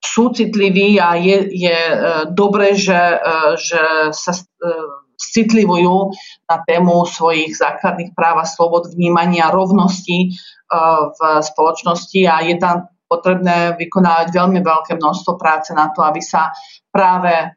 sú 0.00 0.32
citliví 0.32 0.96
a 0.96 1.14
je, 1.14 1.48
je 1.52 1.78
dobré, 2.32 2.72
že, 2.72 3.20
že 3.60 3.82
sa 4.16 4.32
citlivujú 5.20 6.16
na 6.48 6.56
tému 6.64 7.04
svojich 7.04 7.52
základných 7.52 8.16
práv 8.16 8.40
a 8.40 8.48
slobod 8.48 8.88
vnímania 8.88 9.52
rovnosti 9.52 10.32
v 11.12 11.20
spoločnosti 11.44 12.20
a 12.24 12.40
je 12.48 12.56
tam 12.56 12.88
potrebné 13.04 13.76
vykonávať 13.76 14.32
veľmi 14.32 14.60
veľké 14.64 14.96
množstvo 14.96 15.36
práce 15.36 15.74
na 15.76 15.92
to, 15.92 16.00
aby 16.00 16.22
sa 16.24 16.54
práve 16.88 17.52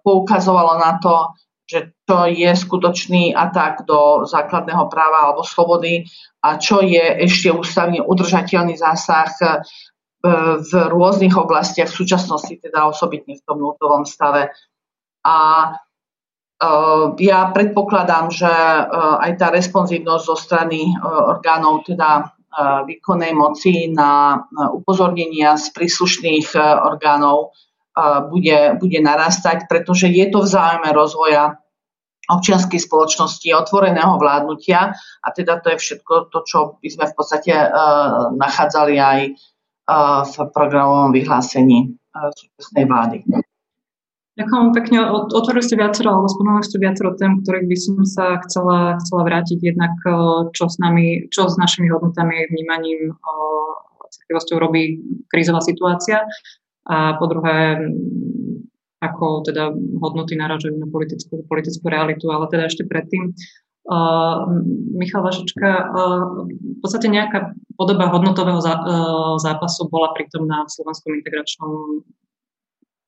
poukazovalo 0.00 0.78
na 0.80 0.96
to, 1.02 1.36
že 1.66 1.92
čo 2.04 2.28
je 2.28 2.50
skutočný 2.52 3.32
atak 3.32 3.88
do 3.88 4.28
základného 4.28 4.88
práva 4.92 5.28
alebo 5.28 5.44
slobody 5.44 6.04
a 6.44 6.60
čo 6.60 6.84
je 6.84 7.24
ešte 7.24 7.48
ústavne 7.48 8.02
udržateľný 8.04 8.76
zásah 8.76 9.32
v 10.22 10.70
rôznych 10.70 11.34
oblastiach, 11.34 11.90
v 11.90 11.98
súčasnosti 12.06 12.54
teda 12.62 12.86
osobitne 12.86 13.34
v 13.34 13.42
tom 13.42 13.58
nútovom 13.58 14.06
stave. 14.06 14.54
A 15.26 15.38
Eh, 16.62 17.06
ja 17.26 17.50
predpokladám, 17.50 18.30
že 18.30 18.46
eh, 18.46 18.86
aj 19.18 19.32
tá 19.34 19.50
responsívnosť 19.50 20.22
zo 20.22 20.36
strany 20.38 20.94
orgánov 21.02 21.82
teda 21.82 22.38
výkonnej 22.84 23.32
moci 23.32 23.88
na 23.96 24.44
upozornenia 24.76 25.56
z 25.56 25.72
príslušných 25.72 26.52
orgánov 26.84 27.56
bude, 28.28 28.76
bude 28.76 29.00
narastať, 29.00 29.72
pretože 29.72 30.12
je 30.12 30.28
to 30.28 30.44
v 30.44 30.52
záujme 30.52 30.84
rozvoja 30.92 31.56
občianskej 32.28 32.76
spoločnosti, 32.76 33.48
otvoreného 33.56 34.20
vládnutia 34.20 34.92
a 35.24 35.28
teda 35.32 35.64
to 35.64 35.72
je 35.72 35.80
všetko 35.80 36.28
to, 36.28 36.44
čo 36.44 36.76
by 36.76 36.88
sme 36.92 37.04
v 37.08 37.14
podstate 37.16 37.56
nachádzali 38.36 39.00
aj 39.00 39.20
v 39.88 40.34
programovom 40.54 41.10
vyhlásení 41.10 41.94
súčasnej 42.12 42.84
vlády. 42.86 43.16
Ďakujem 44.32 44.72
pekne. 44.72 44.98
Otvorili 45.12 45.60
ste 45.60 45.76
viacero, 45.76 46.08
alebo 46.08 46.24
spomenuli 46.24 46.64
ste 46.64 46.80
viacero 46.80 47.12
tém, 47.20 47.44
ktorých 47.44 47.68
by 47.68 47.76
som 47.76 47.96
sa 48.08 48.26
chcela, 48.48 48.96
chcela 49.04 49.22
vrátiť. 49.28 49.60
Jednak 49.60 49.92
čo 50.56 50.72
s 50.72 50.80
nami, 50.80 51.28
čo 51.28 51.52
s 51.52 51.60
našimi 51.60 51.92
hodnotami, 51.92 52.48
vnímaním, 52.48 53.12
citlivosťou 54.08 54.56
robí 54.56 55.04
krízová 55.28 55.60
situácia. 55.60 56.24
A 56.88 57.20
po 57.20 57.28
druhé, 57.28 57.76
ako 59.04 59.44
teda 59.44 59.68
hodnoty 60.00 60.34
naražujú 60.38 60.80
na 60.80 60.88
politickú, 60.88 61.44
politickú 61.44 61.92
realitu, 61.92 62.32
ale 62.32 62.48
teda 62.48 62.72
ešte 62.72 62.88
predtým 62.88 63.36
Michal 64.94 65.26
Vašečka, 65.26 65.70
v 66.46 66.78
podstate 66.78 67.10
nejaká 67.10 67.58
podoba 67.74 68.14
hodnotového 68.14 68.62
uh, 68.62 69.34
zápasu 69.42 69.90
bola 69.90 70.14
prítomná 70.14 70.62
v 70.62 70.70
slovenskom 70.70 71.18
integračnom 71.18 72.06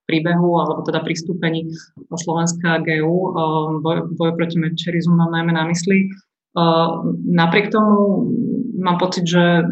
príbehu 0.05 0.51
alebo 0.61 0.85
teda 0.85 1.01
pristúpení 1.01 1.73
Slovenska 2.13 2.83
GU, 2.85 3.15
boj, 3.81 4.13
boj 4.13 4.31
proti 4.37 4.61
mečerizmu 4.61 5.17
mám 5.17 5.33
najmä 5.33 5.53
na 5.57 5.65
mysli. 5.65 6.13
Napriek 7.25 7.73
tomu 7.73 8.29
mám 8.77 9.01
pocit, 9.01 9.25
že 9.25 9.65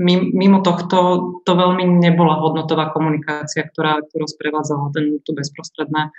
mimo 0.00 0.60
tohto 0.60 0.96
to 1.44 1.52
veľmi 1.56 2.00
nebola 2.00 2.40
hodnotová 2.40 2.92
komunikácia, 2.92 3.64
ktorá, 3.64 4.00
ktorá 4.00 4.26
sprevádzala 4.28 4.92
ten, 4.92 5.20
to 5.24 5.32
bezprostredné 5.32 6.12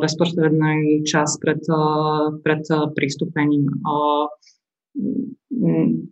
bezprostredný 0.00 1.04
čas 1.04 1.36
pred, 1.36 1.60
pred 2.40 2.64
prístupením. 2.96 3.68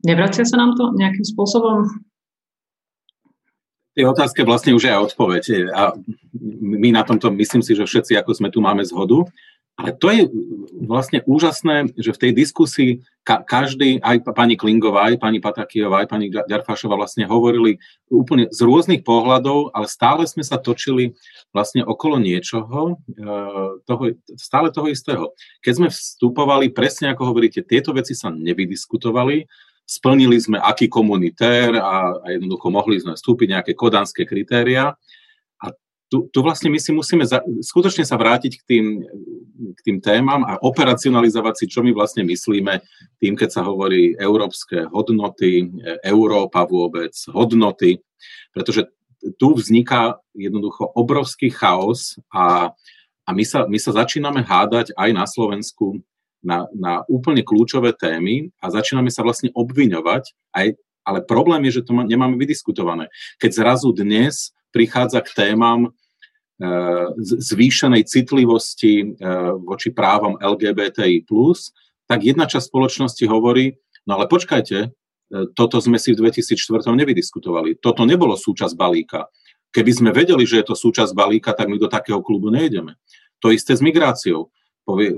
Nevracia 0.05 0.45
sa 0.45 0.57
nám 0.61 0.77
to 0.77 0.93
nejakým 0.95 1.25
spôsobom? 1.25 1.89
Tie 3.99 4.07
otázke 4.07 4.47
vlastne 4.47 4.79
už 4.79 4.95
aj 4.95 5.11
odpoveď. 5.11 5.75
A 5.75 5.97
my 6.61 6.95
na 6.95 7.03
tomto, 7.03 7.35
myslím 7.35 7.67
si, 7.67 7.75
že 7.75 7.89
všetci, 7.89 8.15
ako 8.15 8.31
sme 8.31 8.49
tu, 8.53 8.63
máme 8.63 8.87
zhodu. 8.87 9.27
Ale 9.79 9.95
to 9.95 10.11
je 10.11 10.27
vlastne 10.75 11.23
úžasné, 11.23 11.95
že 11.95 12.11
v 12.11 12.23
tej 12.27 12.33
diskusii 12.35 12.91
ka- 13.23 13.47
každý, 13.47 14.03
aj 14.03 14.27
pani 14.35 14.59
Klingová, 14.59 15.07
aj 15.07 15.23
pani 15.23 15.39
Patakijová, 15.39 16.03
aj 16.03 16.09
pani 16.11 16.35
Ďarfášová 16.35 16.99
vlastne 16.99 17.31
hovorili 17.31 17.79
úplne 18.11 18.51
z 18.51 18.59
rôznych 18.59 19.07
pohľadov, 19.07 19.71
ale 19.71 19.87
stále 19.87 20.27
sme 20.27 20.43
sa 20.43 20.59
točili 20.59 21.15
vlastne 21.55 21.87
okolo 21.87 22.19
niečoho, 22.19 22.99
e, 23.07 23.23
toho, 23.87 24.19
stále 24.35 24.75
toho 24.75 24.91
istého. 24.91 25.31
Keď 25.63 25.73
sme 25.79 25.89
vstupovali, 25.95 26.75
presne 26.75 27.15
ako 27.15 27.31
hovoríte, 27.31 27.63
tieto 27.63 27.95
veci 27.95 28.19
sa 28.19 28.35
nevydiskutovali, 28.35 29.47
splnili 29.87 30.43
sme 30.43 30.59
aký 30.59 30.91
komunitér 30.91 31.79
a, 31.79 32.19
a 32.19 32.27
jednoducho 32.35 32.67
mohli 32.75 32.99
sme 32.99 33.15
vstúpiť 33.15 33.47
nejaké 33.55 33.73
kodanské 33.79 34.27
kritéria 34.27 34.99
tu, 36.09 36.29
tu 36.33 36.39
vlastne 36.41 36.73
my 36.73 36.81
si 36.81 36.91
musíme 36.91 37.25
za, 37.29 37.45
skutočne 37.45 38.03
sa 38.03 38.17
vrátiť 38.17 38.53
k 38.59 38.63
tým, 38.65 38.85
k 39.59 39.81
tým 39.83 39.99
témam 39.99 40.47
a 40.47 40.57
operacionalizovať 40.63 41.55
si, 41.59 41.65
čo 41.67 41.83
my 41.83 41.91
vlastne 41.91 42.23
myslíme 42.23 42.79
tým, 43.19 43.35
keď 43.35 43.61
sa 43.61 43.63
hovorí 43.67 44.15
európske 44.15 44.87
hodnoty, 44.89 45.67
Európa 46.07 46.63
vôbec, 46.63 47.11
hodnoty, 47.35 47.99
pretože 48.55 48.87
tu 49.37 49.55
vzniká 49.59 50.23
jednoducho 50.31 50.95
obrovský 50.95 51.51
chaos 51.51 52.17
a, 52.31 52.71
a 53.27 53.31
my, 53.35 53.43
sa, 53.43 53.67
my 53.67 53.79
sa 53.83 53.91
začíname 53.91 54.47
hádať 54.47 54.95
aj 54.95 55.11
na 55.11 55.27
Slovensku 55.27 55.99
na, 56.39 56.71
na 56.71 57.03
úplne 57.11 57.43
kľúčové 57.43 57.95
témy 57.99 58.55
a 58.63 58.71
začíname 58.71 59.11
sa 59.11 59.27
vlastne 59.27 59.51
obviňovať, 59.59 60.55
aj, 60.55 60.67
ale 61.03 61.19
problém 61.27 61.67
je, 61.67 61.83
že 61.83 61.87
to 61.91 61.99
nemáme 61.99 62.39
vydiskutované. 62.39 63.11
Keď 63.43 63.51
zrazu 63.59 63.91
dnes 63.91 64.55
prichádza 64.71 65.19
k 65.25 65.35
témam 65.35 65.89
e, 65.89 65.91
zvýšenej 67.23 68.03
citlivosti 68.03 68.95
e, 69.03 69.07
voči 69.63 69.95
právom 69.95 70.35
LGBTI+, 70.43 71.23
tak 72.11 72.19
jedna 72.27 72.51
časť 72.51 72.67
spoločnosti 72.67 73.25
hovorí, 73.31 73.79
no 74.11 74.19
ale 74.19 74.27
počkajte, 74.27 74.79
e, 74.83 74.89
toto 75.55 75.79
sme 75.79 76.03
si 76.03 76.19
v 76.19 76.27
2004 76.27 76.83
nevydiskutovali. 76.99 77.79
Toto 77.79 78.03
nebolo 78.03 78.35
súčasť 78.35 78.75
balíka. 78.75 79.31
Keby 79.71 79.93
sme 79.95 80.11
vedeli, 80.11 80.43
že 80.43 80.59
je 80.65 80.67
to 80.67 80.75
súčasť 80.75 81.15
balíka, 81.15 81.55
tak 81.55 81.71
my 81.71 81.79
do 81.79 81.87
takého 81.87 82.19
klubu 82.27 82.51
nejdeme. 82.51 82.99
To 83.39 83.55
isté 83.55 83.79
s 83.79 83.85
migráciou. 83.85 84.51
Povie, 84.83 85.13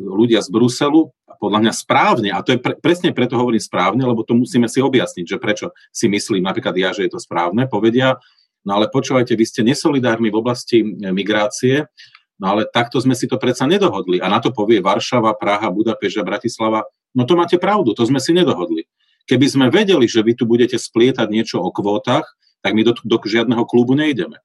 ľudia 0.00 0.40
z 0.40 0.48
Bruselu, 0.48 1.12
podľa 1.36 1.60
mňa 1.60 1.72
správne, 1.76 2.28
a 2.32 2.40
to 2.40 2.56
je 2.56 2.58
pre, 2.58 2.72
presne 2.80 3.12
preto 3.12 3.36
hovorím 3.36 3.60
správne, 3.60 4.00
lebo 4.00 4.24
to 4.24 4.32
musíme 4.32 4.64
si 4.64 4.80
objasniť, 4.80 5.24
že 5.24 5.36
prečo 5.36 5.76
si 5.92 6.08
myslím, 6.08 6.44
napríklad 6.44 6.72
ja, 6.76 6.96
že 6.96 7.04
je 7.04 7.12
to 7.12 7.20
správne, 7.20 7.68
povedia, 7.68 8.16
No 8.64 8.76
ale 8.76 8.92
počúvajte, 8.92 9.32
vy 9.36 9.44
ste 9.48 9.60
nesolidárni 9.64 10.28
v 10.28 10.36
oblasti 10.36 10.84
e, 10.84 10.86
migrácie, 11.10 11.88
no 12.36 12.56
ale 12.56 12.68
takto 12.68 13.00
sme 13.00 13.16
si 13.16 13.24
to 13.24 13.40
predsa 13.40 13.64
nedohodli. 13.64 14.20
A 14.20 14.28
na 14.28 14.40
to 14.40 14.52
povie 14.52 14.84
Varšava, 14.84 15.32
Praha, 15.36 15.72
Budapešť 15.72 16.20
a 16.20 16.28
Bratislava, 16.28 16.80
no 17.16 17.24
to 17.24 17.34
máte 17.36 17.56
pravdu, 17.56 17.96
to 17.96 18.04
sme 18.04 18.20
si 18.20 18.36
nedohodli. 18.36 18.84
Keby 19.24 19.46
sme 19.46 19.66
vedeli, 19.72 20.04
že 20.10 20.20
vy 20.20 20.36
tu 20.36 20.44
budete 20.44 20.76
splietať 20.76 21.28
niečo 21.30 21.56
o 21.62 21.70
kvótach, 21.72 22.26
tak 22.60 22.76
my 22.76 22.84
do, 22.84 22.92
do 23.00 23.16
žiadneho 23.16 23.64
klubu 23.64 23.96
nejdeme. 23.96 24.36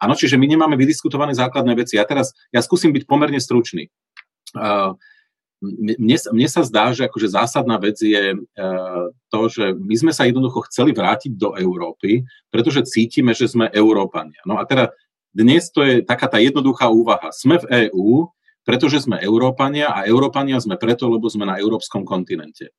Áno, 0.00 0.16
čiže 0.16 0.40
my 0.40 0.48
nemáme 0.48 0.74
vydiskutované 0.80 1.36
základné 1.36 1.76
veci. 1.76 2.00
Ja 2.00 2.08
teraz, 2.08 2.32
ja 2.50 2.64
skúsim 2.64 2.90
byť 2.90 3.04
pomerne 3.04 3.38
stručný. 3.38 3.92
Uh, 4.56 4.96
mne, 5.60 6.16
mne 6.16 6.48
sa 6.48 6.64
zdá, 6.64 6.90
že 6.96 7.04
akože 7.04 7.36
zásadná 7.36 7.76
vec 7.76 8.00
je 8.00 8.32
uh, 8.32 9.04
to, 9.28 9.40
že 9.52 9.76
my 9.76 9.94
sme 9.96 10.12
sa 10.16 10.24
jednoducho 10.24 10.64
chceli 10.72 10.96
vrátiť 10.96 11.36
do 11.36 11.52
Európy, 11.52 12.24
pretože 12.48 12.88
cítime, 12.88 13.36
že 13.36 13.44
sme 13.44 13.68
Európania. 13.68 14.40
No 14.48 14.56
a 14.56 14.64
teda 14.64 14.96
dnes 15.30 15.68
to 15.70 15.84
je 15.84 16.00
taká 16.02 16.26
tá 16.26 16.40
jednoduchá 16.40 16.88
úvaha. 16.88 17.28
Sme 17.30 17.60
v 17.60 17.88
EÚ, 17.88 18.32
pretože 18.64 19.04
sme 19.04 19.20
Európania 19.20 19.92
a 19.92 20.08
Európania 20.08 20.56
sme 20.58 20.80
preto, 20.80 21.12
lebo 21.12 21.28
sme 21.28 21.44
na 21.44 21.60
európskom 21.60 22.08
kontinente. 22.08 22.72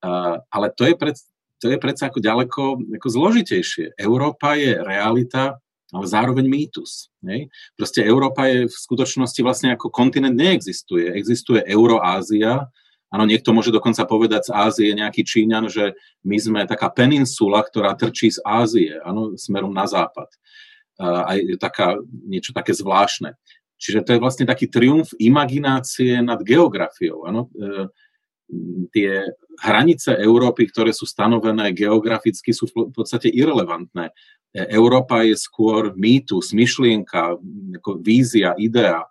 Uh, 0.00 0.40
ale 0.48 0.72
to 0.72 0.88
je, 0.88 0.96
pred, 0.96 1.16
to 1.60 1.68
je 1.68 1.76
predsa 1.76 2.08
ako 2.08 2.20
ďaleko 2.24 2.62
ako 2.96 3.08
zložitejšie. 3.12 3.96
Európa 4.00 4.56
je 4.56 4.76
realita 4.80 5.60
ale 5.94 6.06
zároveň 6.06 6.46
mýtus. 6.50 7.14
Nej? 7.22 7.46
Proste 7.78 8.02
Európa 8.02 8.50
je 8.50 8.66
v 8.66 8.74
skutočnosti 8.74 9.40
vlastne 9.42 9.68
ako 9.78 9.90
kontinent 9.90 10.34
neexistuje. 10.34 11.14
Existuje 11.14 11.62
Euroázia, 11.62 12.66
Áno, 13.06 13.22
niekto 13.22 13.54
môže 13.54 13.70
dokonca 13.70 14.02
povedať 14.02 14.50
z 14.50 14.54
Ázie, 14.54 14.98
nejaký 14.98 15.22
Číňan, 15.22 15.70
že 15.70 15.94
my 16.26 16.36
sme 16.42 16.60
taká 16.66 16.90
peninsula, 16.90 17.62
ktorá 17.62 17.94
trčí 17.94 18.34
z 18.34 18.42
Ázie, 18.42 18.98
áno, 18.98 19.38
smerom 19.38 19.70
na 19.70 19.86
západ. 19.86 20.26
A 20.98 21.38
je 21.38 21.54
taká, 21.54 21.94
niečo 22.26 22.50
také 22.50 22.74
zvláštne. 22.74 23.38
Čiže 23.78 24.02
to 24.02 24.10
je 24.16 24.22
vlastne 24.22 24.48
taký 24.48 24.66
triumf 24.66 25.12
imaginácie 25.20 26.18
nad 26.24 26.40
geografiou. 26.40 27.28
Áno. 27.28 27.52
E, 27.52 27.92
tie 28.94 29.26
hranice 29.58 30.14
Európy, 30.16 30.70
ktoré 30.70 30.94
sú 30.94 31.04
stanovené 31.08 31.74
geograficky, 31.74 32.54
sú 32.54 32.70
v 32.70 32.94
podstate 32.94 33.26
irrelevantné. 33.30 34.14
Európa 34.54 35.26
je 35.26 35.36
skôr 35.36 35.92
mýtus, 35.98 36.56
myšlienka, 36.56 37.36
ako 37.82 37.90
vízia, 38.00 38.56
idea. 38.56 39.04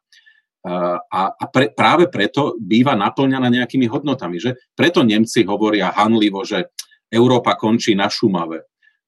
A, 0.66 1.22
a 1.30 1.46
pre, 1.54 1.70
práve 1.70 2.10
preto 2.10 2.58
býva 2.58 2.98
naplňaná 2.98 3.54
nejakými 3.54 3.86
hodnotami. 3.86 4.42
Že? 4.42 4.58
Preto 4.74 5.06
Nemci 5.06 5.46
hovoria 5.46 5.94
hanlivo, 5.94 6.42
že 6.42 6.74
Európa 7.12 7.54
končí 7.54 7.94
na 7.94 8.10
Šumave. 8.10 8.66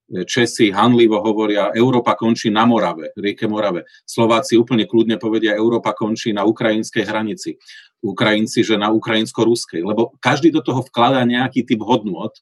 Česi 0.07 0.71
hanlivo 0.71 1.19
hovoria, 1.19 1.75
Európa 1.75 2.15
končí 2.15 2.47
na 2.47 2.63
Morave, 2.63 3.11
rieke 3.19 3.43
Morave. 3.43 3.83
Slováci 4.07 4.55
úplne 4.55 4.87
kľudne 4.87 5.19
povedia, 5.19 5.51
Európa 5.51 5.91
končí 5.91 6.31
na 6.31 6.47
ukrajinskej 6.47 7.03
hranici. 7.03 7.59
Ukrajinci, 8.01 8.61
že 8.61 8.77
na 8.77 8.93
ukrajinsko-ruskej. 8.93 9.81
Lebo 9.81 10.13
každý 10.21 10.53
do 10.53 10.61
toho 10.61 10.85
vkladá 10.85 11.25
nejaký 11.25 11.65
typ 11.65 11.81
hodnot 11.81 12.37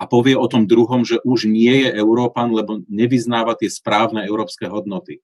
a 0.00 0.08
povie 0.08 0.32
o 0.38 0.46
tom 0.48 0.64
druhom, 0.64 1.04
že 1.04 1.20
už 1.26 1.44
nie 1.50 1.84
je 1.84 1.90
Európan, 1.92 2.54
lebo 2.54 2.80
nevyznáva 2.88 3.58
tie 3.58 3.68
správne 3.68 4.24
európske 4.24 4.64
hodnoty. 4.64 5.20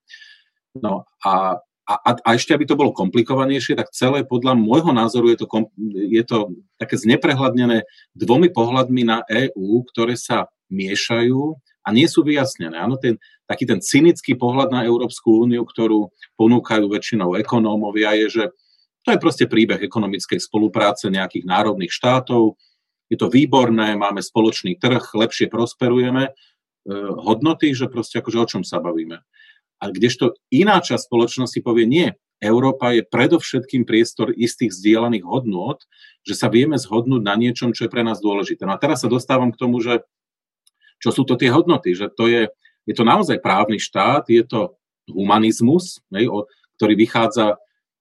No 0.76 1.08
a, 1.24 1.62
a, 1.86 2.10
a 2.12 2.28
ešte, 2.36 2.52
aby 2.52 2.68
to 2.68 2.76
bolo 2.76 2.92
komplikovanejšie, 2.92 3.78
tak 3.78 3.94
celé 3.94 4.26
podľa 4.26 4.58
môjho 4.58 4.92
názoru 4.92 5.32
je 5.32 5.38
to, 5.40 5.46
je 5.94 6.24
to 6.26 6.38
také 6.76 7.00
zneprehľadnené 7.00 7.88
dvomi 8.12 8.52
pohľadmi 8.52 9.02
na 9.06 9.22
EÚ, 9.30 9.86
ktoré 9.94 10.18
sa 10.18 10.50
miešajú 10.68 11.56
a 11.86 11.88
nie 11.94 12.10
sú 12.10 12.26
vyjasnené. 12.26 12.74
Áno, 12.74 12.98
ten, 12.98 13.22
taký 13.46 13.64
ten 13.64 13.78
cynický 13.78 14.34
pohľad 14.34 14.74
na 14.74 14.82
Európsku 14.82 15.46
úniu, 15.46 15.62
ktorú 15.62 16.10
ponúkajú 16.34 16.90
väčšinou 16.90 17.38
ekonómovia, 17.38 18.18
je, 18.26 18.26
že 18.28 18.44
to 19.06 19.14
je 19.14 19.22
proste 19.22 19.46
príbeh 19.46 19.78
ekonomickej 19.78 20.42
spolupráce 20.42 21.06
nejakých 21.06 21.46
národných 21.46 21.94
štátov, 21.94 22.58
je 23.06 23.14
to 23.14 23.30
výborné, 23.30 23.94
máme 23.94 24.18
spoločný 24.18 24.82
trh, 24.82 25.14
lepšie 25.14 25.46
prosperujeme, 25.46 26.26
e, 26.26 26.32
hodnoty, 27.22 27.70
že 27.70 27.86
proste 27.86 28.18
akože 28.18 28.38
o 28.42 28.46
čom 28.50 28.62
sa 28.66 28.82
bavíme. 28.82 29.22
A 29.78 29.84
kdežto 29.94 30.34
iná 30.50 30.82
časť 30.82 31.06
spoločnosti 31.06 31.62
povie 31.62 31.86
nie, 31.86 32.08
Európa 32.42 32.92
je 32.92 33.06
predovšetkým 33.06 33.88
priestor 33.88 34.34
istých 34.34 34.74
zdieľaných 34.74 35.24
hodnôt, 35.24 35.80
že 36.26 36.36
sa 36.36 36.52
vieme 36.52 36.76
zhodnúť 36.76 37.22
na 37.22 37.38
niečom, 37.38 37.72
čo 37.72 37.88
je 37.88 37.92
pre 37.94 38.04
nás 38.04 38.20
dôležité. 38.20 38.68
No 38.68 38.76
a 38.76 38.82
teraz 38.82 39.06
sa 39.06 39.08
dostávam 39.08 39.54
k 39.54 39.60
tomu, 39.60 39.80
že 39.80 40.04
čo 41.00 41.14
sú 41.14 41.24
to 41.24 41.38
tie 41.38 41.48
hodnoty, 41.48 41.96
že 41.96 42.12
to 42.12 42.28
je, 42.28 42.50
je 42.84 42.94
to 42.96 43.04
naozaj 43.06 43.40
právny 43.40 43.80
štát, 43.80 44.28
je 44.28 44.44
to 44.44 44.76
humanizmus, 45.08 46.02
ne, 46.12 46.28
o, 46.28 46.44
ktorý 46.76 46.98
vychádza 46.98 47.56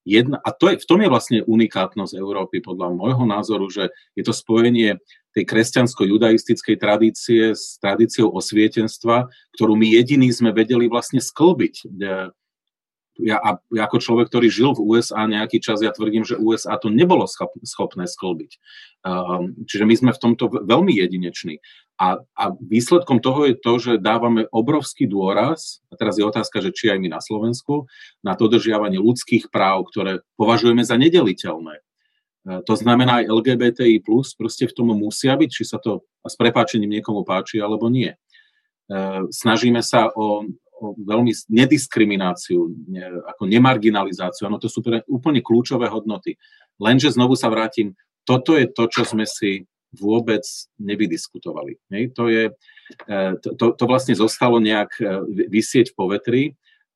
jedna, 0.05 0.37
a 0.39 0.53
to 0.53 0.69
je, 0.71 0.79
v 0.79 0.85
tom 0.85 1.01
je 1.01 1.09
vlastne 1.09 1.39
unikátnosť 1.43 2.13
Európy 2.15 2.61
podľa 2.61 2.93
môjho 2.93 3.25
názoru, 3.25 3.67
že 3.67 3.89
je 4.13 4.23
to 4.23 4.31
spojenie 4.31 5.01
tej 5.35 5.43
kresťansko-judaistickej 5.43 6.79
tradície 6.79 7.51
s 7.51 7.75
tradíciou 7.83 8.31
osvietenstva, 8.31 9.27
ktorú 9.59 9.75
my 9.75 9.91
jediní 9.91 10.31
sme 10.31 10.55
vedeli 10.55 10.87
vlastne 10.87 11.19
sklbiť. 11.19 11.91
Ja, 13.19 13.39
ja 13.71 13.83
ako 13.87 13.97
človek, 14.03 14.27
ktorý 14.27 14.47
žil 14.51 14.75
v 14.75 14.83
USA 14.83 15.23
nejaký 15.23 15.63
čas, 15.63 15.79
ja 15.79 15.95
tvrdím, 15.95 16.27
že 16.27 16.35
USA 16.35 16.75
to 16.75 16.91
nebolo 16.91 17.23
schopné 17.63 18.05
sklbiť. 18.11 18.51
Um, 19.05 19.55
čiže 19.63 19.87
my 19.87 19.95
sme 19.95 20.11
v 20.11 20.21
tomto 20.21 20.51
veľmi 20.51 20.91
jedineční. 20.91 21.63
A, 21.95 22.19
a 22.35 22.43
výsledkom 22.59 23.23
toho 23.23 23.47
je 23.47 23.55
to, 23.55 23.79
že 23.79 24.03
dávame 24.03 24.51
obrovský 24.51 25.07
dôraz, 25.07 25.79
a 25.87 25.95
teraz 25.95 26.19
je 26.19 26.27
otázka, 26.27 26.59
že 26.59 26.75
či 26.75 26.91
aj 26.91 26.99
my 26.99 27.07
na 27.15 27.21
Slovensku, 27.23 27.87
na 28.19 28.35
dodržiavanie 28.35 28.99
ľudských 28.99 29.47
práv, 29.47 29.87
ktoré 29.95 30.19
považujeme 30.35 30.83
za 30.83 30.99
nedeliteľné. 30.99 31.79
Uh, 32.43 32.59
to 32.67 32.75
znamená 32.75 33.23
aj 33.23 33.31
LGBTI+, 33.31 34.03
proste 34.35 34.67
v 34.67 34.75
tom 34.75 34.91
musia 34.91 35.39
byť, 35.39 35.49
či 35.49 35.63
sa 35.63 35.79
to 35.79 36.03
s 36.27 36.35
prepáčením 36.35 36.99
niekomu 36.99 37.23
páči 37.23 37.63
alebo 37.63 37.87
nie. 37.87 38.11
Uh, 38.91 39.23
snažíme 39.31 39.79
sa 39.79 40.11
o 40.11 40.43
veľmi 40.81 41.31
nediskrimináciu, 41.49 42.59
ne, 42.91 43.03
ako 43.31 43.47
nemarginalizáciu. 43.47 44.47
Ano, 44.47 44.59
to 44.59 44.67
sú 44.67 44.83
pre, 44.83 45.01
úplne 45.07 45.39
kľúčové 45.39 45.87
hodnoty. 45.87 46.35
Lenže 46.77 47.15
znovu 47.15 47.39
sa 47.39 47.47
vrátim, 47.47 47.95
toto 48.27 48.59
je 48.59 48.67
to, 48.67 48.89
čo 48.91 49.07
sme 49.07 49.23
si 49.23 49.63
vôbec 49.95 50.43
nevydiskutovali. 50.75 51.79
Ne? 51.93 52.11
To, 52.19 52.27
je, 52.27 52.51
e, 53.07 53.15
to, 53.39 53.55
to, 53.55 53.65
to 53.79 53.83
vlastne 53.87 54.11
zostalo 54.17 54.59
nejak 54.59 54.91
e, 54.99 55.03
vysieť 55.47 55.95
v 55.95 55.97
povetri 55.97 56.43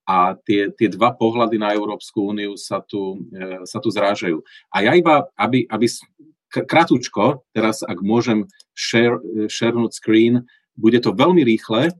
a 0.03 0.35
tie, 0.35 0.73
tie 0.75 0.91
dva 0.91 1.15
pohľady 1.15 1.55
na 1.61 1.71
Európsku 1.71 2.35
úniu 2.35 2.59
sa 2.59 2.83
tu, 2.83 3.23
e, 3.31 3.63
sa 3.63 3.79
tu 3.79 3.87
zrážajú. 3.87 4.43
A 4.75 4.83
ja 4.83 4.91
iba, 4.99 5.31
aby, 5.39 5.63
aby 5.71 5.87
kratučko, 6.51 7.45
teraz 7.55 7.85
ak 7.85 8.03
môžem 8.03 8.49
share, 8.75 9.21
share 9.47 9.77
screen, 9.93 10.43
bude 10.75 10.99
to 10.99 11.15
veľmi 11.15 11.45
rýchle, 11.45 11.93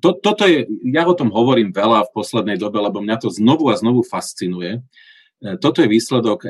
to, 0.00 0.16
toto 0.16 0.48
je, 0.48 0.64
ja 0.88 1.04
o 1.04 1.14
tom 1.14 1.28
hovorím 1.28 1.74
veľa 1.74 2.08
v 2.08 2.14
poslednej 2.14 2.56
dobe, 2.56 2.80
lebo 2.80 3.04
mňa 3.04 3.16
to 3.20 3.28
znovu 3.28 3.68
a 3.68 3.76
znovu 3.76 4.00
fascinuje. 4.00 4.80
E, 4.80 5.60
toto 5.60 5.84
je 5.84 5.88
výsledok 5.90 6.38
e, 6.46 6.48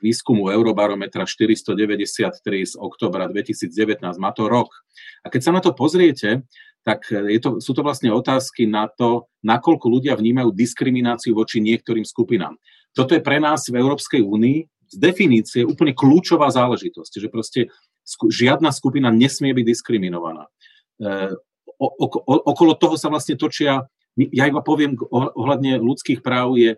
výskumu 0.00 0.48
Eurobarometra 0.48 1.28
493 1.28 2.40
z 2.66 2.74
oktobra 2.80 3.28
2019, 3.28 4.16
má 4.16 4.32
to 4.32 4.48
rok. 4.48 4.72
A 5.22 5.28
keď 5.28 5.40
sa 5.44 5.52
na 5.52 5.60
to 5.60 5.76
pozriete, 5.76 6.42
tak 6.80 7.04
je 7.12 7.36
to, 7.36 7.60
sú 7.60 7.76
to 7.76 7.84
vlastne 7.84 8.08
otázky 8.08 8.64
na 8.64 8.88
to, 8.88 9.28
nakoľko 9.44 9.86
ľudia 9.92 10.16
vnímajú 10.16 10.48
diskrimináciu 10.56 11.36
voči 11.36 11.60
niektorým 11.60 12.08
skupinám. 12.08 12.56
Toto 12.96 13.12
je 13.12 13.20
pre 13.20 13.36
nás 13.36 13.68
v 13.68 13.76
Európskej 13.76 14.24
únii 14.24 14.58
z 14.90 14.96
definície 14.96 15.62
úplne 15.62 15.92
kľúčová 15.92 16.48
záležitosť, 16.50 17.12
že 17.20 17.28
proste 17.28 17.60
žiadna 18.08 18.72
skupina 18.72 19.12
nesmie 19.12 19.52
byť 19.52 19.64
diskriminovaná. 19.68 20.48
Okolo 21.80 22.76
toho 22.76 23.00
sa 23.00 23.08
vlastne 23.08 23.40
točia, 23.40 23.88
ja 24.14 24.44
iba 24.44 24.60
poviem 24.60 25.00
ohľadne 25.10 25.80
ľudských 25.80 26.20
práv, 26.20 26.60
je 26.60 26.76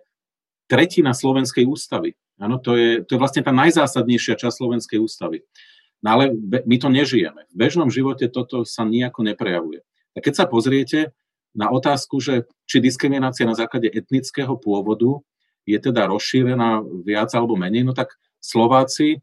tretina 0.71 1.11
Slovenskej 1.11 1.67
ústavy. 1.67 2.15
Áno, 2.39 2.57
to 2.57 2.79
je, 2.79 3.03
to 3.03 3.15
je 3.15 3.21
vlastne 3.21 3.43
tá 3.43 3.51
najzásadnejšia 3.51 4.39
časť 4.39 4.55
Slovenskej 4.63 4.97
ústavy. 4.97 5.43
No 6.03 6.19
ale 6.19 6.35
my 6.43 6.75
to 6.79 6.91
nežijeme. 6.91 7.47
V 7.51 7.55
bežnom 7.55 7.87
živote 7.87 8.27
toto 8.27 8.67
sa 8.67 8.83
nejako 8.83 9.23
neprejavuje. 9.23 9.83
A 10.13 10.19
keď 10.19 10.43
sa 10.43 10.45
pozriete 10.47 11.15
na 11.55 11.69
otázku, 11.69 12.19
že 12.19 12.49
či 12.65 12.83
diskriminácia 12.83 13.45
na 13.45 13.55
základe 13.55 13.87
etnického 13.87 14.57
pôvodu 14.57 15.21
je 15.63 15.79
teda 15.79 16.09
rozšírená 16.11 16.83
viac 17.07 17.31
alebo 17.31 17.55
menej, 17.55 17.87
no 17.87 17.95
tak 17.95 18.19
Slováci 18.43 19.15
e, 19.15 19.19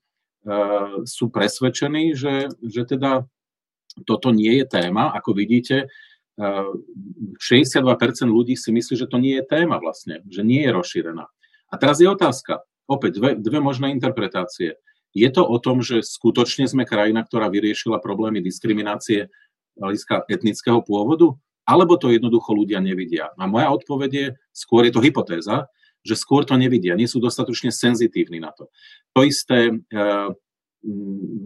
sú 1.05 1.29
presvedčení, 1.29 2.17
že, 2.17 2.49
že 2.65 2.89
teda 2.89 3.29
toto 4.07 4.31
nie 4.31 4.63
je 4.63 4.67
téma. 4.67 5.11
Ako 5.15 5.35
vidíte, 5.35 5.91
62% 6.41 7.85
ľudí 8.25 8.57
si 8.57 8.73
myslí, 8.73 8.95
že 8.97 9.11
to 9.11 9.21
nie 9.21 9.37
je 9.41 9.45
téma 9.45 9.77
vlastne, 9.77 10.25
že 10.31 10.41
nie 10.41 10.65
je 10.65 10.73
rozšírená. 10.73 11.29
A 11.71 11.75
teraz 11.77 12.01
je 12.01 12.09
otázka, 12.09 12.65
opäť 12.89 13.21
dve, 13.21 13.31
dve 13.37 13.61
možné 13.61 13.93
interpretácie. 13.93 14.81
Je 15.13 15.29
to 15.31 15.43
o 15.45 15.59
tom, 15.59 15.83
že 15.83 16.03
skutočne 16.03 16.71
sme 16.71 16.87
krajina, 16.87 17.23
ktorá 17.27 17.51
vyriešila 17.51 18.01
problémy 18.03 18.41
diskriminácie 18.41 19.29
hľadiska 19.79 20.27
etnického 20.31 20.81
pôvodu, 20.83 21.35
alebo 21.67 21.95
to 21.95 22.11
jednoducho 22.11 22.51
ľudia 22.57 22.83
nevidia. 22.83 23.31
A 23.39 23.47
moja 23.47 23.71
odpoveď 23.71 24.11
je, 24.11 24.27
skôr 24.51 24.87
je 24.87 24.93
to 24.95 25.05
hypotéza, 25.05 25.71
že 26.01 26.17
skôr 26.17 26.49
to 26.49 26.57
nevidia, 26.57 26.97
nie 26.97 27.07
sú 27.07 27.21
dostatočne 27.21 27.69
senzitívni 27.71 28.41
na 28.41 28.51
to. 28.51 28.73
To 29.13 29.21
isté 29.23 29.77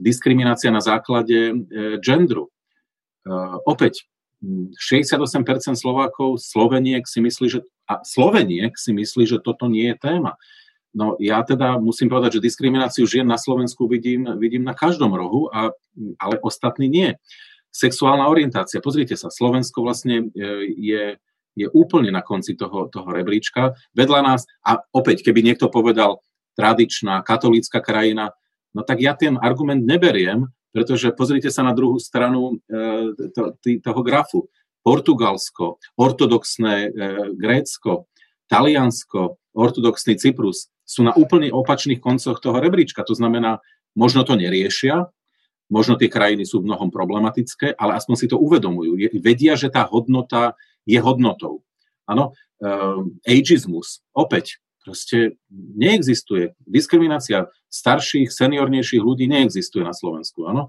diskriminácia 0.05 0.70
na 0.70 0.78
základe 0.80 1.51
e, 1.51 1.55
gendru. 1.99 2.49
E, 2.49 3.30
opäť, 3.66 4.07
68% 4.45 5.72
Slovákov, 5.72 6.37
Sloveniek 6.37 7.09
si 7.09 7.24
myslí, 7.24 7.47
že, 7.49 7.61
a 7.89 8.05
Sloveniek 8.05 8.76
si 8.76 8.93
myslí, 8.93 9.24
že 9.24 9.39
toto 9.41 9.66
nie 9.66 9.89
je 9.93 9.97
téma. 9.97 10.37
No 10.95 11.18
ja 11.18 11.43
teda 11.43 11.80
musím 11.82 12.07
povedať, 12.07 12.39
že 12.39 12.47
diskrimináciu 12.47 13.09
žien 13.09 13.26
na 13.26 13.41
Slovensku 13.41 13.91
vidím, 13.91 14.30
vidím 14.39 14.62
na 14.62 14.76
každom 14.76 15.11
rohu, 15.11 15.51
a, 15.51 15.74
ale 16.22 16.39
ostatní 16.39 16.87
nie. 16.87 17.18
Sexuálna 17.74 18.30
orientácia, 18.30 18.78
pozrite 18.78 19.18
sa, 19.18 19.35
Slovensko 19.35 19.82
vlastne 19.82 20.30
e, 20.30 20.47
je, 20.78 21.05
je 21.59 21.66
úplne 21.74 22.14
na 22.14 22.22
konci 22.22 22.55
toho, 22.55 22.87
toho 22.87 23.11
rebríčka. 23.11 23.74
Vedľa 23.99 24.20
nás, 24.22 24.47
a 24.62 24.78
opäť, 24.95 25.26
keby 25.26 25.43
niekto 25.43 25.66
povedal 25.66 26.22
tradičná 26.55 27.26
katolícka 27.26 27.82
krajina, 27.82 28.30
No 28.75 28.83
tak 28.83 28.99
ja 28.99 29.14
ten 29.14 29.39
argument 29.39 29.87
neberiem, 29.87 30.51
pretože 30.75 31.14
pozrite 31.14 31.55
sa 31.55 31.62
na 31.62 31.70
druhú 31.70 32.03
stranu 32.03 32.59
e, 32.66 33.14
to, 33.31 33.55
tý, 33.62 33.79
toho 33.79 34.03
grafu. 34.03 34.51
Portugalsko, 34.85 35.81
ortodoxné 35.97 36.75
e, 36.85 36.91
Grécko, 37.39 38.11
Taliansko, 38.51 39.41
ortodoxný 39.57 40.20
Cyprus 40.20 40.68
sú 40.85 41.01
na 41.07 41.16
úplne 41.16 41.49
opačných 41.49 42.03
koncoch 42.03 42.37
toho 42.43 42.61
rebríčka. 42.61 43.01
To 43.09 43.16
znamená, 43.16 43.64
možno 43.97 44.27
to 44.29 44.37
neriešia, 44.37 45.09
možno 45.72 45.97
tie 45.97 46.12
krajiny 46.12 46.45
sú 46.45 46.61
v 46.61 46.68
mnohom 46.68 46.93
problematické, 46.93 47.79
ale 47.81 47.97
aspoň 47.97 48.14
si 48.18 48.27
to 48.29 48.37
uvedomujú. 48.37 49.01
Je, 49.01 49.09
vedia, 49.22 49.57
že 49.57 49.72
tá 49.72 49.89
hodnota 49.89 50.59
je 50.85 51.01
hodnotou. 51.01 51.64
Áno, 52.05 52.37
e, 52.61 52.75
ageismus, 53.25 54.05
opäť, 54.12 54.61
proste 54.85 55.41
neexistuje. 55.51 56.53
Diskriminácia 56.68 57.49
starších, 57.72 58.28
seniornejších 58.28 59.01
ľudí 59.01 59.24
neexistuje 59.26 59.82
na 59.82 59.97
Slovensku. 59.97 60.45
Áno? 60.45 60.68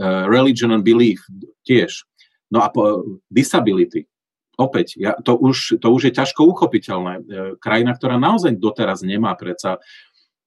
Uh, 0.00 0.24
religion 0.32 0.72
and 0.72 0.80
belief 0.82 1.20
tiež. 1.68 2.08
No 2.48 2.64
a 2.64 2.72
po, 2.72 3.04
disability. 3.28 4.08
Opäť, 4.56 4.96
ja, 4.96 5.12
to, 5.20 5.36
už, 5.36 5.76
to 5.80 5.88
už 5.92 6.10
je 6.10 6.12
ťažko 6.16 6.48
uchopiteľné. 6.48 7.12
Uh, 7.20 7.24
krajina, 7.60 7.92
ktorá 7.92 8.16
naozaj 8.16 8.56
doteraz 8.56 9.04
nemá 9.04 9.36
predsa 9.36 9.76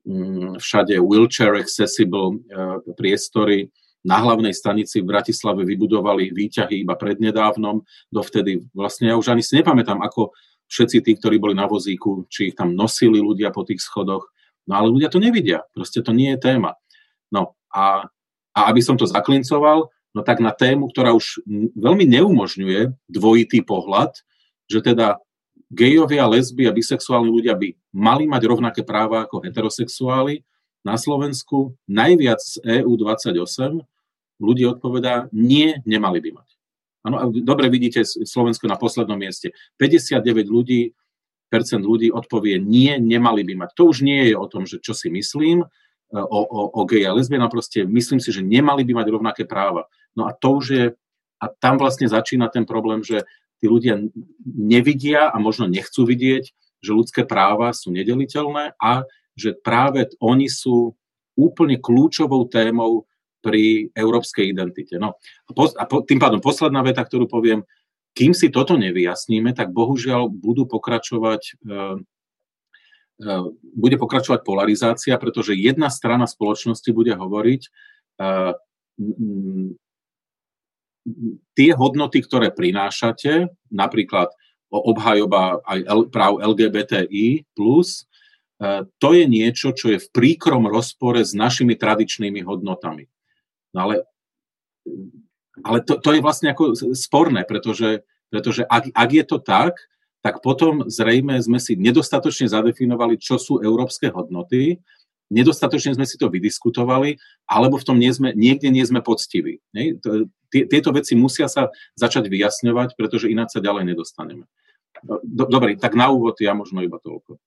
um, 0.04 0.58
všade 0.58 0.98
wheelchair 0.98 1.54
accessible 1.54 2.42
uh, 2.50 2.82
priestory, 2.98 3.70
na 4.04 4.20
hlavnej 4.20 4.52
stanici 4.52 5.00
v 5.00 5.16
Bratislave 5.16 5.64
vybudovali 5.64 6.36
výťahy 6.36 6.84
iba 6.84 7.00
prednedávnom, 7.00 7.88
dovtedy 8.12 8.68
vlastne 8.76 9.10
ja 9.10 9.16
už 9.16 9.32
ani 9.32 9.40
si 9.40 9.56
nepamätám, 9.56 10.04
ako 10.04 10.36
všetci 10.74 11.06
tí, 11.06 11.12
ktorí 11.14 11.38
boli 11.38 11.54
na 11.54 11.70
vozíku, 11.70 12.26
či 12.34 12.50
ich 12.50 12.56
tam 12.58 12.74
nosili 12.74 13.22
ľudia 13.22 13.54
po 13.54 13.62
tých 13.62 13.86
schodoch. 13.86 14.34
No 14.66 14.82
ale 14.82 14.90
ľudia 14.90 15.14
to 15.14 15.22
nevidia, 15.22 15.62
proste 15.78 16.02
to 16.02 16.10
nie 16.10 16.34
je 16.34 16.42
téma. 16.42 16.74
No 17.30 17.54
a, 17.70 18.10
a 18.58 18.60
aby 18.74 18.82
som 18.82 18.98
to 18.98 19.06
zaklincoval, 19.06 19.94
no 20.18 20.22
tak 20.26 20.42
na 20.42 20.50
tému, 20.50 20.90
ktorá 20.90 21.14
už 21.14 21.46
veľmi 21.78 22.10
neumožňuje 22.10 22.90
dvojitý 23.06 23.62
pohľad, 23.62 24.18
že 24.66 24.82
teda 24.82 25.22
gejovia, 25.70 26.26
lesby 26.26 26.66
a 26.66 26.74
bisexuálni 26.74 27.30
ľudia 27.30 27.54
by 27.54 27.78
mali 27.94 28.26
mať 28.26 28.42
rovnaké 28.50 28.82
práva 28.82 29.30
ako 29.30 29.46
heterosexuáli, 29.46 30.42
na 30.84 31.00
Slovensku 31.00 31.80
najviac 31.88 32.44
z 32.44 32.84
EU 32.84 33.00
28 33.00 33.80
ľudí 34.44 34.68
odpovedá, 34.68 35.32
nie, 35.32 35.80
nemali 35.88 36.20
by 36.20 36.44
mať. 36.44 36.53
Ano, 37.04 37.28
dobre 37.36 37.68
vidíte 37.68 38.08
Slovensko 38.08 38.68
na 38.72 38.80
poslednom 38.80 39.20
mieste. 39.20 39.52
59 39.76 40.24
ľudí, 40.48 40.96
percent 41.52 41.84
ľudí 41.84 42.08
odpovie 42.10 42.64
nie, 42.64 42.96
nemali 42.96 43.44
by 43.44 43.68
mať. 43.68 43.70
To 43.76 43.92
už 43.92 44.08
nie 44.08 44.32
je 44.32 44.36
o 44.40 44.48
tom, 44.48 44.64
že 44.64 44.80
čo 44.80 44.96
si 44.96 45.12
myslím 45.12 45.62
e, 45.62 45.68
o, 46.16 46.40
o, 46.48 46.62
o 46.80 46.82
gej 46.88 47.06
a 47.06 47.14
lesbian, 47.14 47.44
proste 47.52 47.84
myslím 47.84 48.24
si, 48.24 48.32
že 48.32 48.40
nemali 48.40 48.88
by 48.88 49.04
mať 49.04 49.08
rovnaké 49.12 49.44
práva. 49.44 49.92
No 50.16 50.26
a 50.26 50.32
to 50.32 50.64
už 50.64 50.66
je, 50.72 50.86
a 51.44 51.46
tam 51.60 51.76
vlastne 51.76 52.08
začína 52.08 52.48
ten 52.48 52.64
problém, 52.64 53.04
že 53.04 53.28
tí 53.60 53.68
ľudia 53.68 54.00
nevidia 54.48 55.28
a 55.28 55.36
možno 55.44 55.68
nechcú 55.68 56.08
vidieť, 56.08 56.44
že 56.84 56.92
ľudské 56.92 57.28
práva 57.28 57.72
sú 57.76 57.92
nedeliteľné 57.92 58.80
a 58.80 59.04
že 59.36 59.56
práve 59.56 60.08
oni 60.24 60.48
sú 60.48 60.96
úplne 61.34 61.80
kľúčovou 61.82 62.48
témou 62.48 63.08
pri 63.44 63.92
európskej 63.92 64.56
identite. 64.56 64.96
No, 64.96 65.20
a, 65.20 65.52
po, 65.52 65.68
a 65.76 65.84
po, 65.84 66.08
tým 66.08 66.18
pádom 66.18 66.40
posledná 66.40 66.80
veta, 66.80 67.04
ktorú 67.04 67.28
poviem, 67.28 67.68
kým 68.16 68.32
si 68.32 68.48
toto 68.54 68.80
nevyjasníme, 68.80 69.52
tak 69.52 69.76
bohužiaľ 69.76 70.32
budú 70.32 70.70
pokračovať 70.70 71.42
e, 71.44 71.54
e, 73.20 73.36
bude 73.76 73.98
pokračovať 74.00 74.46
polarizácia, 74.46 75.20
pretože 75.20 75.58
jedna 75.58 75.92
strana 75.92 76.30
spoločnosti 76.30 76.88
bude 76.94 77.18
hovoriť 77.18 77.62
e, 77.62 77.70
tie 81.58 81.70
hodnoty, 81.76 82.24
ktoré 82.24 82.54
prinášate, 82.54 83.52
napríklad 83.74 84.32
obhajoba 84.72 85.62
aj 85.68 86.10
práv 86.10 86.42
LGBTI+, 86.42 87.46
to 88.98 89.10
je 89.12 89.26
niečo, 89.28 89.76
čo 89.76 89.92
je 89.92 90.00
v 90.00 90.08
príkrom 90.16 90.66
rozpore 90.72 91.20
s 91.20 91.36
našimi 91.36 91.76
tradičnými 91.76 92.42
hodnotami. 92.48 93.12
No 93.74 93.90
ale 93.90 94.06
ale 95.62 95.86
to, 95.86 96.02
to 96.02 96.10
je 96.18 96.22
vlastne 96.26 96.50
ako 96.50 96.74
sporné, 96.98 97.46
pretože, 97.46 98.02
pretože 98.34 98.66
ak, 98.66 98.90
ak 98.90 99.10
je 99.14 99.24
to 99.24 99.38
tak, 99.38 99.78
tak 100.26 100.40
potom 100.42 100.88
zrejme 100.88 101.38
sme 101.44 101.60
si 101.60 101.76
nedostatočne 101.78 102.50
zadefinovali, 102.50 103.20
čo 103.20 103.38
sú 103.38 103.60
európske 103.60 104.10
hodnoty, 104.10 104.82
nedostatočne 105.30 105.94
sme 105.94 106.08
si 106.08 106.16
to 106.18 106.32
vydiskutovali, 106.32 107.20
alebo 107.46 107.78
v 107.78 107.86
tom 107.86 107.98
nie 108.00 108.10
sme, 108.10 108.32
niekde 108.34 108.72
nie 108.72 108.82
sme 108.88 109.04
poctiví. 109.04 109.62
Tieto 110.50 110.90
veci 110.96 111.14
musia 111.14 111.52
sa 111.52 111.70
začať 112.00 112.32
vyjasňovať, 112.32 112.96
pretože 112.98 113.30
ináč 113.30 113.60
sa 113.60 113.62
ďalej 113.62 113.94
nedostaneme. 113.94 114.48
Dobre, 115.28 115.76
tak 115.76 116.00
na 116.00 116.10
úvod 116.10 116.40
ja 116.40 116.56
možno 116.56 116.82
iba 116.82 116.98
toľko. 116.98 117.38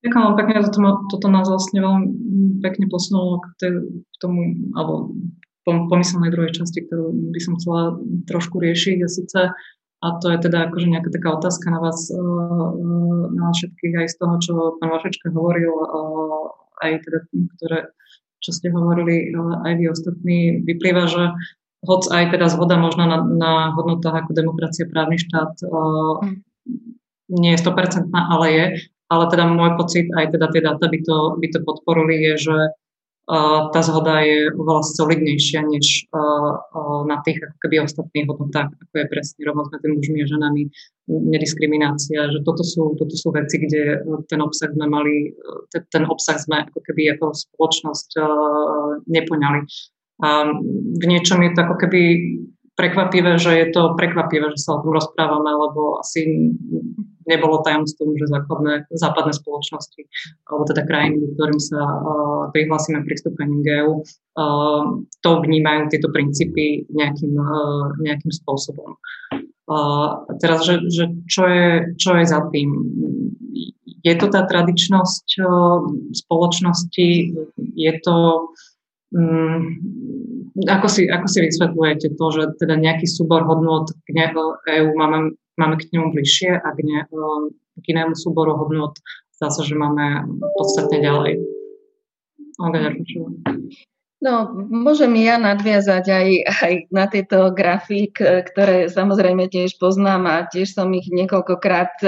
Ďakujem 0.00 0.32
pekne, 0.36 0.64
toto, 0.64 0.90
toto 1.12 1.26
nás 1.28 1.44
vlastne 1.48 1.80
veľmi 1.80 2.06
pekne 2.64 2.88
posunulo 2.88 3.44
k, 3.44 3.84
k 4.00 4.16
tomu, 4.16 4.72
alebo 4.72 5.12
pomyselnej 5.90 6.32
druhej 6.32 6.56
časti, 6.56 6.86
ktorú 6.86 7.34
by 7.34 7.40
som 7.40 7.54
chcela 7.60 7.82
trošku 8.26 8.58
riešiť 8.58 8.98
a 9.04 9.08
síce 9.08 9.40
a 10.00 10.06
to 10.16 10.32
je 10.32 10.38
teda 10.48 10.68
akože 10.68 10.86
nejaká 10.88 11.12
taká 11.12 11.28
otázka 11.36 11.68
na 11.68 11.80
vás, 11.80 12.08
eh, 12.08 12.16
eh, 12.16 13.24
na 13.36 13.40
vás 13.52 13.56
všetkých 13.60 13.94
aj 14.00 14.08
z 14.08 14.16
toho, 14.16 14.34
čo 14.40 14.52
pán 14.80 14.90
Vašečka 14.96 15.28
hovoril, 15.28 15.72
eh, 15.76 16.88
aj 16.88 16.92
teda, 17.04 17.18
ktoré, 17.56 17.78
čo 18.40 18.50
ste 18.56 18.72
hovorili 18.72 19.36
aj 19.36 19.72
vy 19.76 19.84
ostatní, 19.92 20.64
vyplýva, 20.64 21.04
že 21.04 21.36
hoc 21.84 22.08
aj 22.08 22.32
teda 22.32 22.48
zhoda 22.48 22.80
možno 22.80 23.04
na, 23.04 23.18
na 23.20 23.52
hodnotách 23.76 24.24
ako 24.24 24.32
demokracia, 24.32 24.88
právny 24.88 25.20
štát 25.20 25.52
mm. 25.60 26.40
nie 27.36 27.52
je 27.52 27.60
100%, 27.60 28.08
ale 28.16 28.46
je. 28.48 28.66
Ale 29.12 29.24
teda 29.28 29.44
môj 29.44 29.76
pocit, 29.76 30.08
aj 30.16 30.32
teda 30.32 30.48
tie 30.48 30.64
dáta 30.64 30.88
by 30.88 30.98
to, 31.04 31.36
by 31.36 31.46
to 31.52 31.58
podporili, 31.60 32.16
je, 32.32 32.48
že 32.48 32.56
tá 33.70 33.80
zhoda 33.86 34.26
je 34.26 34.50
oveľa 34.58 34.82
solidnejšia 34.90 35.62
než 35.62 36.10
na 37.06 37.22
tých 37.22 37.38
ako 37.38 37.56
keby 37.62 37.86
ostatných 37.86 38.26
hodnotách, 38.26 38.74
ako 38.74 38.94
je 38.98 39.06
presne 39.06 39.40
rovnosť 39.46 39.70
medzi 39.78 39.88
mužmi 39.94 40.18
a 40.18 40.26
ženami, 40.26 40.62
nediskriminácia, 41.06 42.26
že 42.26 42.42
toto 42.42 42.66
sú, 42.66 42.98
toto 42.98 43.14
sú 43.14 43.30
veci, 43.30 43.62
kde 43.62 44.02
ten 44.26 44.42
obsah 44.42 44.74
sme 44.74 44.90
mali, 44.90 45.30
ten 45.94 46.10
obsah 46.10 46.42
sme 46.42 46.66
ako 46.66 46.82
keby 46.82 47.14
ako 47.14 47.30
spoločnosť 47.30 48.18
nepoňali. 49.06 49.60
A 50.26 50.50
v 51.00 51.04
niečom 51.06 51.40
je 51.46 51.50
to 51.54 51.60
ako 51.64 51.76
keby 51.86 52.02
prekvapivé, 52.80 53.36
že 53.36 53.52
je 53.52 53.66
to 53.76 53.92
prekvapivé, 53.92 54.56
že 54.56 54.64
sa 54.64 54.80
o 54.80 54.80
tom 54.80 54.96
rozprávame, 54.96 55.52
lebo 55.52 56.00
asi 56.00 56.48
nebolo 57.28 57.60
tajomstvom, 57.60 58.16
že 58.16 58.32
základné, 58.32 58.88
západné 58.96 59.36
spoločnosti, 59.36 60.02
alebo 60.48 60.64
teda 60.64 60.88
krajiny, 60.88 61.28
ktorým 61.36 61.60
sa 61.60 61.78
uh, 61.78 62.42
prihlásime 62.56 63.04
pristúpením 63.04 63.60
k 63.60 63.68
uh, 63.84 64.02
to 65.20 65.30
vnímajú 65.44 65.92
tieto 65.92 66.08
princípy 66.08 66.88
nejakým, 66.88 67.36
uh, 67.36 67.92
nejakým 68.00 68.32
spôsobom. 68.32 68.96
Uh, 69.70 70.24
teraz, 70.42 70.64
že, 70.66 70.82
že 70.90 71.12
čo, 71.30 71.44
je, 71.46 71.94
čo 72.00 72.18
je 72.18 72.24
za 72.26 72.40
tým? 72.50 72.74
Je 74.00 74.14
to 74.16 74.32
tá 74.32 74.48
tradičnosť 74.48 75.26
uh, 75.38 75.84
spoločnosti? 76.16 77.08
Je 77.76 77.92
to 78.02 78.16
um, 79.14 79.78
ako 80.66 80.86
si, 80.90 81.06
ako 81.06 81.26
si 81.26 81.38
vysvetľujete 81.46 82.14
to, 82.18 82.26
že 82.34 82.42
teda 82.58 82.74
nejaký 82.78 83.06
súbor 83.06 83.46
hodnot 83.46 83.94
k 84.06 84.36
EU 84.78 84.90
máme, 84.94 85.34
máme 85.56 85.74
k 85.78 85.90
nemu 85.94 86.12
bližšie 86.14 86.58
a 86.58 86.68
k, 86.74 86.78
ne, 86.84 87.06
k 87.80 87.84
inému 87.84 88.14
súboru 88.18 88.54
hodnot 88.58 88.98
zdá 89.40 89.48
sa, 89.48 89.64
že 89.64 89.72
máme 89.72 90.28
podstatne 90.52 91.00
ďalej. 91.00 91.40
No, 94.20 94.52
môžem 94.68 95.16
ja 95.16 95.40
nadviazať 95.40 96.04
aj, 96.12 96.28
aj 96.60 96.72
na 96.92 97.08
tieto 97.08 97.48
grafík, 97.56 98.20
ktoré 98.20 98.92
samozrejme 98.92 99.48
tiež 99.48 99.80
poznám 99.80 100.28
a 100.28 100.36
tiež 100.44 100.76
som 100.76 100.92
ich 100.92 101.08
niekoľkokrát 101.08 102.04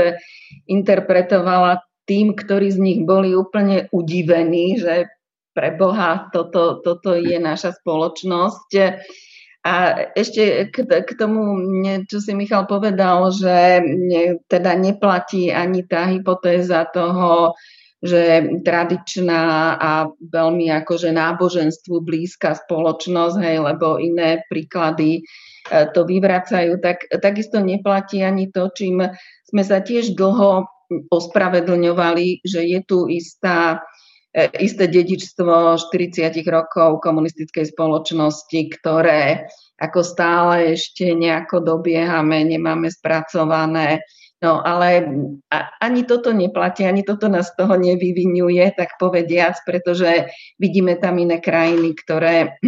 interpretovala 0.68 1.80
tým, 2.04 2.36
ktorí 2.36 2.68
z 2.68 2.78
nich 2.84 3.00
boli 3.08 3.32
úplne 3.32 3.88
udivení, 3.96 4.76
že 4.76 5.08
pre 5.52 5.76
Boha, 5.76 6.28
toto, 6.32 6.80
toto 6.80 7.12
je 7.16 7.36
naša 7.36 7.76
spoločnosť. 7.80 8.70
A 9.62 9.74
ešte 10.18 10.74
k, 10.74 11.12
tomu, 11.14 11.62
čo 12.10 12.18
si 12.18 12.34
Michal 12.34 12.66
povedal, 12.66 13.30
že 13.30 13.78
teda 14.50 14.74
neplatí 14.74 15.54
ani 15.54 15.86
tá 15.86 16.10
hypotéza 16.10 16.82
toho, 16.90 17.54
že 18.02 18.58
tradičná 18.66 19.78
a 19.78 20.10
veľmi 20.18 20.66
akože 20.82 21.14
náboženstvu 21.14 22.02
blízka 22.02 22.58
spoločnosť, 22.58 23.36
hej, 23.38 23.62
lebo 23.62 24.02
iné 24.02 24.42
príklady 24.50 25.22
e, 25.22 25.86
to 25.94 26.02
vyvracajú, 26.02 26.82
tak 26.82 27.06
takisto 27.22 27.62
neplatí 27.62 28.26
ani 28.26 28.50
to, 28.50 28.74
čím 28.74 29.06
sme 29.46 29.62
sa 29.62 29.78
tiež 29.78 30.18
dlho 30.18 30.66
ospravedlňovali, 31.14 32.42
že 32.42 32.66
je 32.66 32.80
tu 32.82 33.06
istá 33.06 33.86
isté 34.34 34.88
dedičstvo 34.88 35.76
40 35.76 36.40
rokov 36.48 37.04
komunistickej 37.04 37.68
spoločnosti, 37.76 38.60
ktoré 38.80 39.44
ako 39.76 40.00
stále 40.00 40.72
ešte 40.72 41.12
nejako 41.12 41.60
dobiehame, 41.60 42.40
nemáme 42.48 42.88
spracované. 42.88 44.00
No 44.42 44.58
ale 44.64 45.06
ani 45.78 46.02
toto 46.02 46.34
neplatí, 46.34 46.82
ani 46.82 47.06
toto 47.06 47.30
nás 47.30 47.54
z 47.54 47.62
toho 47.62 47.78
nevyvinuje, 47.78 48.74
tak 48.74 48.98
povediac, 48.98 49.54
pretože 49.62 50.26
vidíme 50.58 50.98
tam 50.98 51.20
iné 51.22 51.38
krajiny, 51.38 51.94
ktoré 51.94 52.36
e, 52.50 52.66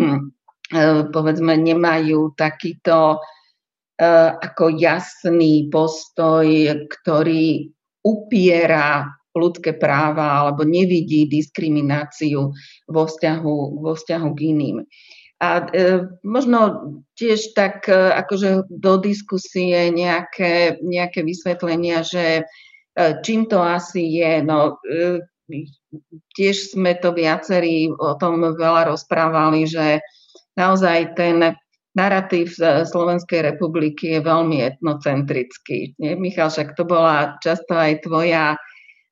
povedzme 1.10 1.58
nemajú 1.58 2.38
takýto 2.38 3.18
e, 3.18 4.08
ako 4.38 4.70
jasný 4.78 5.66
postoj, 5.66 6.46
ktorý 6.86 7.74
upiera 8.06 9.10
ľudské 9.34 9.74
práva 9.74 10.46
alebo 10.46 10.62
nevidí 10.62 11.26
diskrimináciu 11.26 12.54
vo 12.86 13.02
vzťahu, 13.04 13.56
vo 13.82 13.92
vzťahu 13.98 14.28
k 14.34 14.40
iným. 14.54 14.76
A 15.42 15.66
e, 15.74 16.06
možno 16.22 16.58
tiež 17.18 17.52
tak 17.58 17.90
e, 17.90 17.94
akože 17.94 18.70
do 18.70 18.94
diskusie 19.02 19.90
nejaké, 19.90 20.78
nejaké 20.80 21.26
vysvetlenia, 21.26 22.06
že 22.06 22.26
e, 22.40 22.42
čím 23.26 23.50
to 23.50 23.58
asi 23.60 24.22
je. 24.22 24.40
No, 24.46 24.78
e, 24.86 25.20
tiež 26.38 26.72
sme 26.72 26.96
to 27.02 27.12
viacerí 27.12 27.90
o 27.92 28.14
tom 28.16 28.40
veľa 28.40 28.94
rozprávali, 28.94 29.66
že 29.68 30.00
naozaj 30.56 31.18
ten 31.18 31.58
narratív 31.94 32.54
Slovenskej 32.88 33.54
republiky 33.54 34.18
je 34.18 34.20
veľmi 34.22 34.58
etnocentrický. 34.64 35.94
Nie? 36.02 36.18
Michal, 36.18 36.50
však 36.50 36.74
to 36.74 36.82
bola 36.82 37.38
často 37.38 37.74
aj 37.74 38.02
tvoja 38.02 38.58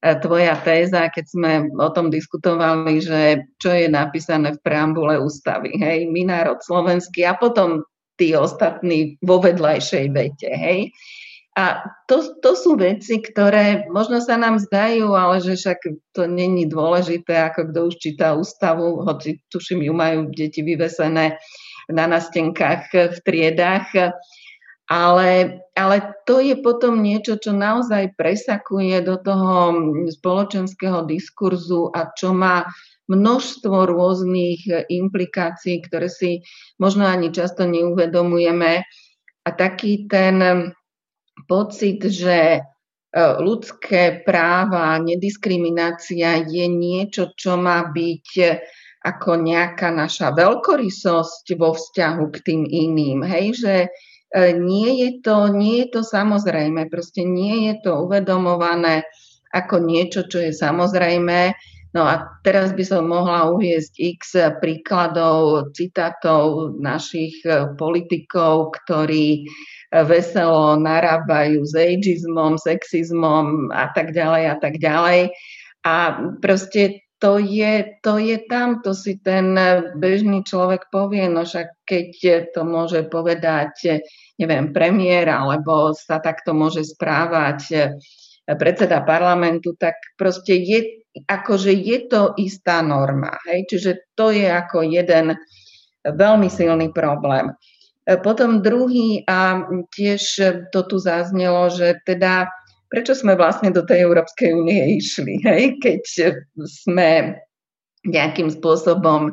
tvoja 0.02 0.58
téza, 0.58 1.06
keď 1.06 1.24
sme 1.30 1.52
o 1.78 1.88
tom 1.94 2.10
diskutovali, 2.10 2.98
že 2.98 3.46
čo 3.62 3.70
je 3.70 3.86
napísané 3.86 4.58
v 4.58 4.62
preambule 4.66 5.14
ústavy, 5.22 5.78
hej, 5.78 6.10
my 6.10 6.26
národ 6.26 6.58
slovenský 6.58 7.22
a 7.22 7.38
potom 7.38 7.86
tí 8.18 8.34
ostatní 8.34 9.16
vo 9.22 9.38
vedľajšej 9.38 10.04
vete, 10.10 10.50
hej. 10.50 10.90
A 11.52 11.84
to, 12.08 12.40
to 12.40 12.56
sú 12.56 12.80
veci, 12.80 13.20
ktoré 13.20 13.84
možno 13.92 14.24
sa 14.24 14.40
nám 14.40 14.56
zdajú, 14.56 15.12
ale 15.12 15.36
že 15.44 15.52
však 15.52 15.78
to 16.16 16.24
není 16.24 16.64
dôležité, 16.64 17.44
ako 17.44 17.68
kto 17.68 17.80
už 17.92 17.94
číta 18.00 18.32
ústavu, 18.32 19.04
hoci 19.04 19.36
tuším 19.52 19.84
ju 19.84 19.92
majú 19.92 20.32
deti 20.32 20.64
vyvesené 20.64 21.36
na 21.92 22.04
nastenkách 22.08 23.12
v 23.12 23.18
triedách 23.20 24.16
ale, 24.90 25.62
ale 25.78 25.96
to 26.26 26.42
je 26.42 26.58
potom 26.58 27.00
niečo, 27.00 27.38
čo 27.38 27.54
naozaj 27.54 28.18
presakuje 28.18 28.98
do 29.06 29.14
toho 29.20 29.72
spoločenského 30.10 31.06
diskurzu 31.06 31.94
a 31.94 32.10
čo 32.12 32.34
má 32.34 32.66
množstvo 33.06 33.86
rôznych 33.86 34.66
implikácií, 34.90 35.82
ktoré 35.86 36.10
si 36.10 36.42
možno 36.82 37.06
ani 37.06 37.30
často 37.30 37.66
neuvedomujeme. 37.66 38.82
A 39.42 39.48
taký 39.50 40.06
ten 40.06 40.70
pocit, 41.50 41.98
že 42.06 42.58
e, 42.58 42.60
ľudské 43.42 44.22
práva, 44.22 45.02
nediskriminácia 45.02 46.46
je 46.46 46.66
niečo, 46.70 47.34
čo 47.34 47.58
má 47.58 47.90
byť 47.90 48.28
ako 49.02 49.30
nejaká 49.34 49.90
naša 49.90 50.30
veľkorysosť 50.30 51.58
vo 51.58 51.74
vzťahu 51.74 52.24
k 52.30 52.36
tým 52.38 52.62
iným. 52.70 53.26
Hej, 53.26 53.46
že 53.58 53.74
E, 53.86 54.11
nie 54.40 54.90
je 55.04 55.10
to, 55.20 55.52
nie 55.52 55.84
je 55.84 55.98
to 55.98 56.00
samozrejme, 56.00 56.88
proste 56.88 57.24
nie 57.24 57.68
je 57.68 57.74
to 57.84 58.08
uvedomované 58.08 59.04
ako 59.52 59.84
niečo, 59.84 60.24
čo 60.24 60.40
je 60.40 60.52
samozrejme. 60.56 61.52
No 61.92 62.08
a 62.08 62.24
teraz 62.40 62.72
by 62.72 62.84
som 62.88 63.12
mohla 63.12 63.52
uviezť 63.52 63.92
x 64.00 64.20
príkladov, 64.64 65.76
citátov 65.76 66.72
našich 66.80 67.36
politikov, 67.76 68.72
ktorí 68.80 69.44
veselo 70.08 70.80
narábajú 70.80 71.60
s 71.68 71.76
ageizmom, 71.76 72.56
sexizmom 72.56 73.68
a 73.76 73.92
tak 73.92 74.16
ďalej 74.16 74.44
a 74.48 74.56
tak 74.56 74.80
ďalej. 74.80 75.36
A 75.84 76.16
proste 76.40 77.04
to 77.22 77.38
je, 77.38 78.02
to 78.02 78.18
je 78.18 78.42
tam, 78.50 78.82
to 78.82 78.90
si 78.98 79.22
ten 79.22 79.54
bežný 79.94 80.42
človek 80.42 80.90
povie, 80.90 81.30
no 81.30 81.46
však 81.46 81.86
keď 81.86 82.10
to 82.50 82.66
môže 82.66 83.06
povedať, 83.06 84.02
neviem, 84.42 84.74
premiér, 84.74 85.30
alebo 85.30 85.94
sa 85.94 86.18
takto 86.18 86.50
môže 86.50 86.82
správať 86.82 87.94
predseda 88.58 89.06
parlamentu, 89.06 89.78
tak 89.78 89.94
proste 90.18 90.58
je, 90.58 91.06
akože 91.30 91.72
je 91.72 91.98
to 92.10 92.34
istá 92.38 92.82
norma. 92.82 93.38
Hej? 93.46 93.70
Čiže 93.70 93.92
to 94.18 94.34
je 94.34 94.48
ako 94.50 94.82
jeden 94.82 95.38
veľmi 96.02 96.48
silný 96.50 96.90
problém. 96.90 97.54
E, 98.02 98.18
potom 98.18 98.58
druhý, 98.58 99.22
a 99.30 99.62
tiež 99.94 100.22
to 100.74 100.80
tu 100.90 100.96
zaznelo, 100.98 101.70
že 101.70 102.02
teda 102.02 102.50
prečo 102.92 103.16
sme 103.16 103.40
vlastne 103.40 103.72
do 103.72 103.80
tej 103.80 104.04
Európskej 104.04 104.52
únie 104.52 105.00
išli, 105.00 105.40
hej? 105.40 105.80
keď 105.80 106.02
sme 106.68 107.40
nejakým 108.04 108.52
spôsobom 108.52 109.32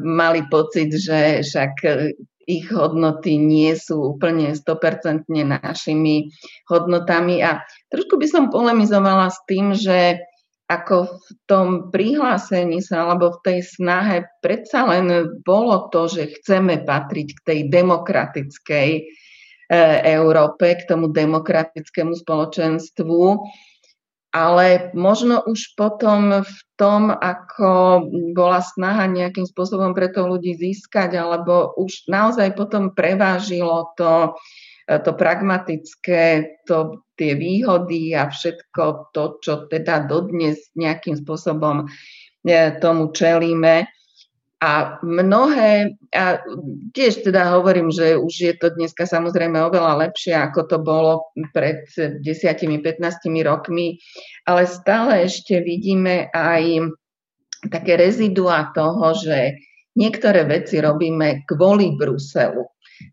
mali 0.00 0.40
pocit, 0.48 0.88
že 0.96 1.44
však 1.44 1.72
ich 2.48 2.66
hodnoty 2.72 3.36
nie 3.36 3.76
sú 3.76 4.16
úplne 4.16 4.56
100% 4.56 5.28
našimi 5.28 6.32
hodnotami. 6.66 7.44
A 7.44 7.62
trošku 7.92 8.16
by 8.16 8.26
som 8.26 8.50
polemizovala 8.50 9.28
s 9.28 9.38
tým, 9.44 9.76
že 9.76 10.24
ako 10.70 11.10
v 11.10 11.28
tom 11.50 11.66
prihlásení 11.90 12.78
sa 12.78 13.02
alebo 13.02 13.34
v 13.34 13.42
tej 13.42 13.58
snahe 13.66 14.22
predsa 14.38 14.86
len 14.86 15.26
bolo 15.42 15.90
to, 15.90 16.06
že 16.06 16.38
chceme 16.40 16.86
patriť 16.86 17.28
k 17.34 17.40
tej 17.42 17.60
demokratickej 17.74 18.88
Európe, 20.02 20.74
k 20.74 20.82
tomu 20.90 21.14
demokratickému 21.14 22.18
spoločenstvu, 22.18 23.22
ale 24.30 24.94
možno 24.94 25.42
už 25.42 25.74
potom 25.74 26.46
v 26.46 26.58
tom, 26.78 27.10
ako 27.10 28.02
bola 28.34 28.62
snaha 28.62 29.10
nejakým 29.10 29.46
spôsobom 29.46 29.90
pre 29.94 30.10
to 30.10 30.26
ľudí 30.26 30.54
získať, 30.54 31.18
alebo 31.18 31.74
už 31.74 32.06
naozaj 32.06 32.54
potom 32.54 32.94
prevážilo 32.94 33.90
to, 33.98 34.38
to 34.86 35.10
pragmatické, 35.14 36.62
to, 36.66 37.02
tie 37.18 37.34
výhody 37.34 38.14
a 38.14 38.30
všetko 38.30 39.14
to, 39.14 39.38
čo 39.42 39.54
teda 39.66 40.06
dodnes 40.06 40.72
nejakým 40.78 41.18
spôsobom 41.18 41.86
e, 42.46 42.56
tomu 42.78 43.10
čelíme. 43.10 43.86
A 44.60 45.00
mnohé, 45.00 45.96
a 46.12 46.44
tiež 46.92 47.24
teda 47.24 47.56
hovorím, 47.56 47.88
že 47.88 48.20
už 48.20 48.34
je 48.36 48.54
to 48.60 48.68
dneska 48.76 49.08
samozrejme 49.08 49.56
oveľa 49.56 50.04
lepšie, 50.04 50.36
ako 50.36 50.60
to 50.68 50.76
bolo 50.84 51.32
pred 51.56 51.88
10-15 51.96 53.00
rokmi, 53.40 53.96
ale 54.44 54.68
stále 54.68 55.24
ešte 55.24 55.64
vidíme 55.64 56.28
aj 56.36 56.92
také 57.72 57.96
rezidua 57.96 58.68
toho, 58.76 59.16
že 59.16 59.56
niektoré 59.96 60.44
veci 60.44 60.76
robíme 60.76 61.48
kvôli 61.48 61.96
Bruselu. 61.96 62.64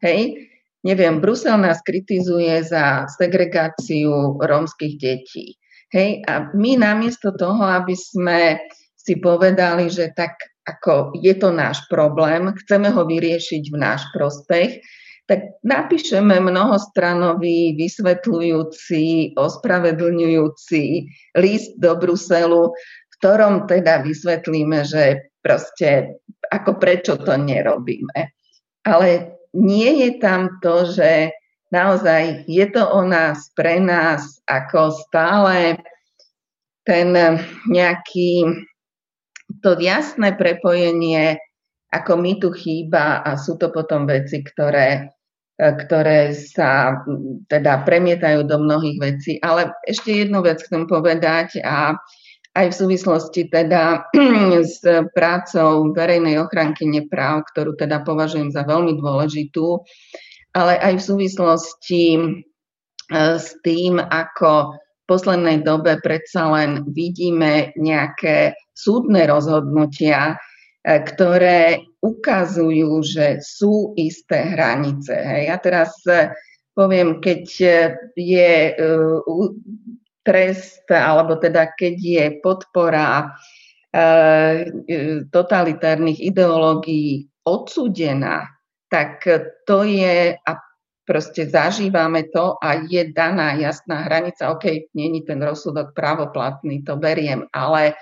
Hej, 0.03 0.35
neviem, 0.83 1.23
Brusel 1.23 1.55
nás 1.63 1.79
kritizuje 1.79 2.59
za 2.63 3.07
segregáciu 3.07 4.35
rómskych 4.35 4.99
detí. 4.99 5.55
Hej, 5.95 6.27
a 6.27 6.51
my 6.51 6.75
namiesto 6.75 7.31
toho, 7.31 7.63
aby 7.63 7.95
sme 7.95 8.59
si 8.99 9.15
povedali, 9.23 9.87
že 9.87 10.11
tak 10.11 10.35
ako 10.68 11.15
je 11.15 11.34
to 11.39 11.49
náš 11.55 11.88
problém, 11.88 12.51
chceme 12.63 12.91
ho 12.91 13.07
vyriešiť 13.07 13.63
v 13.72 13.78
náš 13.80 14.03
prospech, 14.11 14.84
tak 15.28 15.59
napíšeme 15.63 16.39
mnohostranový, 16.39 17.76
vysvetľujúci, 17.76 19.36
ospravedlňujúci 19.36 20.84
list 21.36 21.76
do 21.80 21.99
Bruselu, 21.99 22.72
v 22.72 23.13
ktorom 23.20 23.68
teda 23.68 24.07
vysvetlíme, 24.07 24.88
že 24.88 25.32
proste 25.43 26.15
ako 26.47 26.80
prečo 26.80 27.20
to 27.20 27.36
nerobíme. 27.36 28.32
Ale 28.88 29.36
nie 29.51 30.07
je 30.07 30.09
tam 30.24 30.59
to, 30.63 30.88
že 30.95 31.36
naozaj 31.76 32.47
je 32.47 32.65
to 32.72 32.84
o 32.88 33.03
nás, 33.03 33.51
pre 33.51 33.84
nás, 33.84 34.39
ako 34.47 34.95
stále 34.95 35.76
ten 36.88 37.11
nejaký, 37.68 38.47
to 39.63 39.79
jasné 39.79 40.35
prepojenie, 40.35 41.39
ako 41.91 42.19
mi 42.19 42.35
tu 42.37 42.51
chýba 42.51 43.23
a 43.23 43.39
sú 43.39 43.55
to 43.55 43.71
potom 43.71 44.03
veci, 44.03 44.43
ktoré, 44.43 45.15
ktoré 45.57 46.35
sa 46.35 46.99
teda 47.47 47.87
premietajú 47.87 48.43
do 48.43 48.59
mnohých 48.59 48.97
vecí. 48.99 49.33
Ale 49.39 49.71
ešte 49.87 50.11
jednu 50.11 50.43
vec 50.43 50.59
chcem 50.61 50.83
povedať 50.85 51.63
a 51.63 51.95
aj 52.57 52.73
v 52.73 52.75
súvislosti 52.75 53.41
teda 53.53 54.09
s 54.73 54.81
prácou 55.13 55.93
verejnej 55.93 56.41
ochranky 56.41 56.89
nepráv, 56.89 57.45
ktorú 57.53 57.77
teda 57.77 58.01
považujem 58.01 58.49
za 58.49 58.65
veľmi 58.65 58.97
dôležitú, 58.97 59.85
ale 60.57 60.73
aj 60.81 60.93
v 60.97 61.05
súvislosti 61.05 62.03
e, 62.17 62.21
s 63.37 63.53
tým, 63.61 64.01
ako 64.01 64.73
poslednej 65.07 65.63
dobe 65.63 65.97
predsa 66.03 66.51
len 66.51 66.83
vidíme 66.91 67.71
nejaké 67.79 68.53
súdne 68.75 69.23
rozhodnutia, 69.25 70.35
e, 70.35 70.99
ktoré 71.01 71.81
ukazujú, 72.03 73.01
že 73.01 73.41
sú 73.41 73.95
isté 73.97 74.53
hranice. 74.53 75.15
Ja 75.47 75.57
teraz 75.57 75.95
e, 76.05 76.29
poviem, 76.77 77.23
keď 77.23 77.41
je 78.13 78.51
trest, 80.21 80.85
alebo 80.91 81.39
teda 81.41 81.73
keď 81.73 81.95
je 81.97 82.25
podpora 82.43 83.25
e, 83.25 83.25
totalitárnych 85.31 86.21
ideológií 86.21 87.25
odsúdená, 87.47 88.45
tak 88.91 89.23
to 89.65 89.83
je, 89.87 90.35
a 90.35 90.51
proste 91.07 91.47
zažívame 91.47 92.27
to 92.27 92.59
a 92.59 92.83
je 92.83 93.07
daná 93.15 93.55
jasná 93.55 94.03
hranica, 94.03 94.51
OK, 94.51 94.91
není 94.91 95.23
ten 95.23 95.39
rozsudok 95.39 95.95
právoplatný, 95.95 96.83
to 96.83 96.99
beriem, 96.99 97.47
ale 97.55 97.95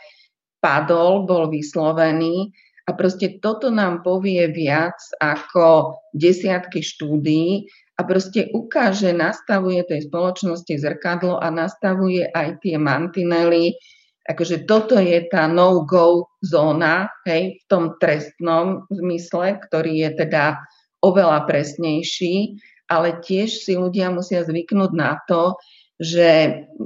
padol, 0.57 1.29
bol 1.29 1.45
vyslovený 1.53 2.49
a 2.89 2.97
proste 2.97 3.37
toto 3.37 3.69
nám 3.69 4.01
povie 4.01 4.49
viac 4.49 4.97
ako 5.21 6.01
desiatky 6.17 6.81
štúdií 6.81 7.69
a 7.95 8.01
proste 8.03 8.49
ukáže, 8.49 9.13
nastavuje 9.13 9.85
tej 9.85 10.09
spoločnosti 10.09 10.73
zrkadlo 10.73 11.37
a 11.37 11.53
nastavuje 11.53 12.25
aj 12.25 12.59
tie 12.65 12.75
mantinely, 12.81 13.77
akože 14.25 14.65
toto 14.65 14.97
je 14.97 15.29
tá 15.29 15.45
no-go 15.45 16.33
zóna, 16.41 17.13
hej, 17.29 17.61
v 17.61 17.65
tom 17.69 17.93
trestnom 18.01 18.89
zmysle, 18.89 19.61
ktorý 19.69 20.09
je 20.09 20.25
teda 20.25 20.65
oveľa 21.05 21.45
presnejší, 21.45 22.57
ale 22.89 23.21
tiež 23.21 23.65
si 23.65 23.73
ľudia 23.73 24.13
musia 24.13 24.45
zvyknúť 24.45 24.91
na 24.93 25.17
to, 25.25 25.57
že 25.97 26.29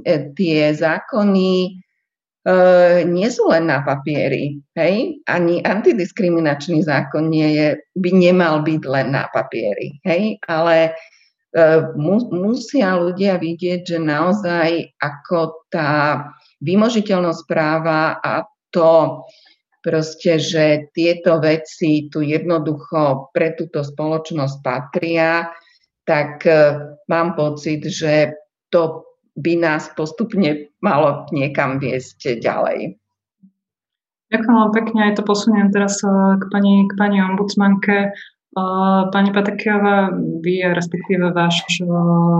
e, 0.06 0.12
tie 0.38 0.70
zákony 0.70 1.52
e, 1.66 1.70
nie 3.10 3.28
sú 3.28 3.50
len 3.50 3.66
na 3.66 3.82
papieri. 3.82 4.62
Hej? 4.78 5.20
Ani 5.26 5.60
antidiskriminačný 5.60 6.86
zákon 6.86 7.26
nie 7.28 7.48
je, 7.58 7.68
by 7.98 8.10
nemal 8.14 8.62
byť 8.62 8.82
len 8.86 9.12
na 9.12 9.26
papieri. 9.34 9.98
Hej? 10.06 10.38
Ale 10.46 10.76
e, 10.86 11.60
mu, 11.98 12.22
musia 12.30 12.94
ľudia 12.96 13.36
vidieť, 13.42 13.80
že 13.82 13.98
naozaj 13.98 14.94
ako 15.02 15.66
tá 15.68 16.22
vymožiteľnosť 16.62 17.42
práva 17.50 18.22
a 18.22 18.46
to 18.70 19.26
proste, 19.82 20.38
že 20.38 20.92
tieto 20.92 21.40
veci 21.40 22.06
tu 22.12 22.20
jednoducho 22.20 23.32
pre 23.32 23.56
túto 23.56 23.80
spoločnosť 23.80 24.56
patria, 24.60 25.50
tak 26.10 26.42
e, 26.42 26.74
mám 27.06 27.38
pocit, 27.38 27.86
že 27.86 28.34
to 28.74 29.06
by 29.38 29.54
nás 29.54 29.86
postupne 29.94 30.66
malo 30.82 31.30
niekam 31.30 31.78
viesť 31.78 32.42
ďalej. 32.42 32.98
Ďakujem 34.30 34.54
veľmi 34.58 34.74
pekne, 34.74 34.98
aj 35.06 35.14
to 35.14 35.22
posuniem 35.22 35.70
teraz 35.70 36.02
e, 36.02 36.10
k 36.10 36.44
pani, 36.50 36.90
k 36.90 36.92
pani 36.98 37.22
ombudsmanke. 37.22 38.10
E, 38.10 38.62
pani 39.14 39.30
Patekiová, 39.30 40.10
vy, 40.42 40.66
respektíve 40.74 41.30
váš, 41.30 41.62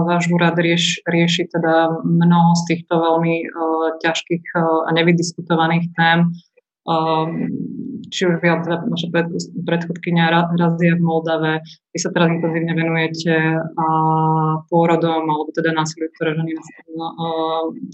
váš 0.03 0.27
úrad 0.27 0.59
rieš, 0.59 0.99
rieši 1.07 1.47
teda 1.47 2.03
mnoho 2.03 2.51
z 2.59 2.75
týchto 2.75 2.99
veľmi 2.99 3.47
ťažkých 4.03 4.45
a 4.59 4.89
nevydiskutovaných 4.91 5.95
tém 5.95 6.35
či 8.11 8.27
už 8.27 8.43
vy, 8.43 8.47
teda 8.51 8.83
naša 8.91 9.07
predchodkynia 9.63 10.51
Razia 10.59 10.99
v 10.99 11.03
Moldave, 11.03 11.63
vy 11.63 11.97
sa 11.97 12.11
teraz 12.11 12.27
intenzívne 12.27 12.75
venujete 12.75 13.33
pôrodom, 14.67 15.23
alebo 15.23 15.49
teda 15.55 15.71
násiliu, 15.71 16.11
ktoré 16.19 16.35
ženy 16.35 16.51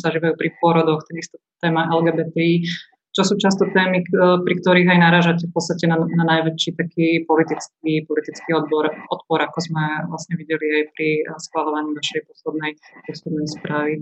zažívajú 0.02 0.34
pri 0.34 0.50
pôrodoch, 0.58 1.06
takisto 1.06 1.38
téma 1.62 1.86
LGBTI. 1.94 2.66
čo 3.14 3.26
sú 3.26 3.34
často 3.42 3.66
témy, 3.74 4.06
pri 4.46 4.54
ktorých 4.62 4.94
aj 4.94 5.00
naražate 5.02 5.44
v 5.50 5.54
podstate 5.54 5.90
na, 5.90 5.98
na 5.98 6.24
najväčší 6.38 6.78
taký 6.78 7.26
politický, 7.26 8.06
politický 8.06 8.50
odbor, 8.54 8.94
odpor, 9.10 9.42
ako 9.42 9.58
sme 9.58 10.06
vlastne 10.06 10.38
videli 10.38 10.82
aj 10.82 10.84
pri 10.94 11.10
schváľovaní 11.50 11.98
vašej 11.98 12.22
poslednej, 12.30 12.74
poslednej 13.06 13.48
správy. 13.50 13.94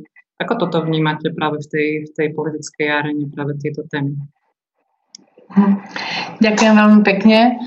Ako 0.43 0.59
toto 0.59 0.83
vnímate 0.83 1.31
práve 1.31 1.63
v 1.63 1.67
tej, 1.71 1.89
v 2.07 2.11
tej 2.11 2.27
politickej 2.35 2.87
arene, 2.91 3.31
práve 3.31 3.55
tieto 3.55 3.87
témy? 3.87 4.19
Ďakujem 6.41 6.73
veľmi 6.73 7.01
pekne. 7.05 7.61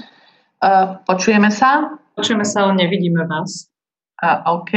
Počujeme 1.06 1.50
sa? 1.54 1.98
Počujeme 2.18 2.42
sa, 2.42 2.66
ale 2.66 2.82
nevidíme 2.82 3.22
vás. 3.30 3.70
OK. 4.46 4.72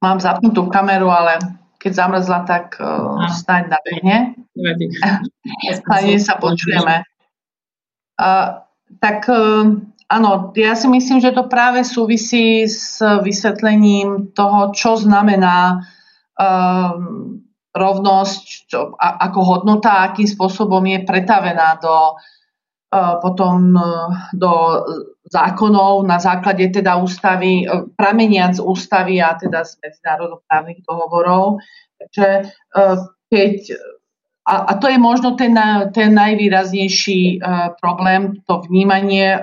Mám 0.00 0.18
zapnutú 0.22 0.70
kameru, 0.72 1.12
ale 1.12 1.60
keď 1.80 1.92
zamrzla, 1.96 2.44
tak 2.44 2.76
uh, 2.76 3.24
snáď 3.32 3.72
nabehne. 3.72 4.36
Hlavne 5.88 6.18
sa 6.28 6.36
počujeme. 6.36 7.04
Uh, 8.20 8.60
tak 9.00 9.24
uh, 9.32 9.80
áno, 10.12 10.52
ja 10.52 10.76
si 10.76 10.88
myslím, 10.92 11.24
že 11.24 11.32
to 11.32 11.48
práve 11.48 11.80
súvisí 11.88 12.68
s 12.68 13.00
vysvetlením 13.00 14.36
toho, 14.36 14.76
čo 14.76 15.00
znamená 15.00 15.80
uh, 16.36 17.00
rovnosť 17.70 18.44
čo, 18.66 18.80
a, 18.98 19.30
ako 19.30 19.40
hodnota, 19.46 20.10
akým 20.10 20.26
spôsobom 20.26 20.82
je 20.86 21.06
pretavená 21.06 21.78
do 21.78 22.18
uh, 22.18 23.16
potom 23.22 23.74
uh, 23.78 24.10
do 24.34 24.50
zákonov 25.30 26.02
na 26.02 26.18
základe 26.18 26.66
teda 26.74 26.98
ústavy, 26.98 27.62
e, 27.62 27.86
prameniac 27.94 28.58
ústavy 28.58 29.22
a 29.22 29.38
teda 29.38 29.62
z 29.62 29.78
medzinárodnoprávnych 29.78 30.82
dohovorov. 30.82 31.62
Takže 32.02 32.28
e, 32.34 32.82
keď, 33.30 33.54
a, 34.42 34.54
a 34.66 34.72
to 34.82 34.90
je 34.90 34.98
možno 34.98 35.38
ten, 35.38 35.54
ten 35.94 36.10
najvýraznejší 36.18 37.46
problém, 37.78 38.42
to 38.42 38.58
vnímanie 38.66 39.38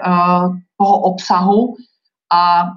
toho 0.76 0.96
obsahu 1.08 1.80
a 2.28 2.76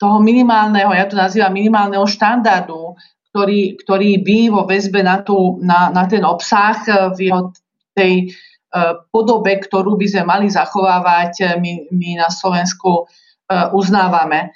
toho 0.00 0.16
minimálneho, 0.24 0.96
ja 0.96 1.04
to 1.04 1.16
nazývam 1.16 1.52
minimálneho 1.52 2.08
štandardu, 2.08 2.96
ktorý, 3.36 3.76
ktorý 3.84 4.24
by 4.24 4.38
vo 4.48 4.64
väzbe 4.64 5.04
na, 5.04 5.20
tú, 5.20 5.60
na, 5.60 5.92
na 5.92 6.08
ten 6.08 6.24
obsah 6.24 6.80
v 7.12 7.28
jeho 7.28 7.52
tej 7.92 8.32
E, 8.76 8.78
podobe, 9.08 9.56
ktorú 9.56 9.96
by 9.96 10.06
sme 10.10 10.24
mali 10.26 10.46
zachovávať, 10.52 11.32
e, 11.40 11.44
my, 11.56 11.72
my 11.94 12.10
na 12.20 12.28
Slovensku 12.28 13.08
uznávame. 13.46 14.50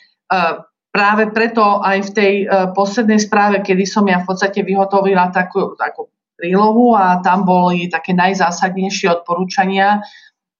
Práve 0.90 1.30
preto 1.30 1.78
aj 1.78 2.10
v 2.10 2.10
tej 2.10 2.34
poslednej 2.74 3.22
správe, 3.22 3.62
kedy 3.62 3.86
som 3.86 4.02
ja 4.02 4.18
v 4.18 4.26
podstate 4.26 4.66
vyhotovila 4.66 5.30
takú, 5.30 5.78
takú 5.78 6.10
prílohu 6.34 6.98
a 6.98 7.22
tam 7.22 7.46
boli 7.46 7.86
také 7.86 8.18
najzásadnejšie 8.18 9.14
odporúčania, 9.14 10.02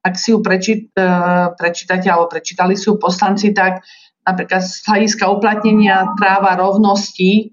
ak 0.07 0.15
si 0.15 0.31
ju 0.31 0.39
prečít, 0.39 0.95
prečítate 1.59 2.07
alebo 2.07 2.31
prečítali 2.31 2.79
si 2.79 2.87
ju 2.87 3.03
poslanci, 3.03 3.51
tak 3.51 3.83
napríklad 4.23 4.63
z 4.63 4.79
hľadiska 4.87 5.27
uplatnenia 5.27 6.15
práva 6.15 6.55
rovnosti 6.55 7.51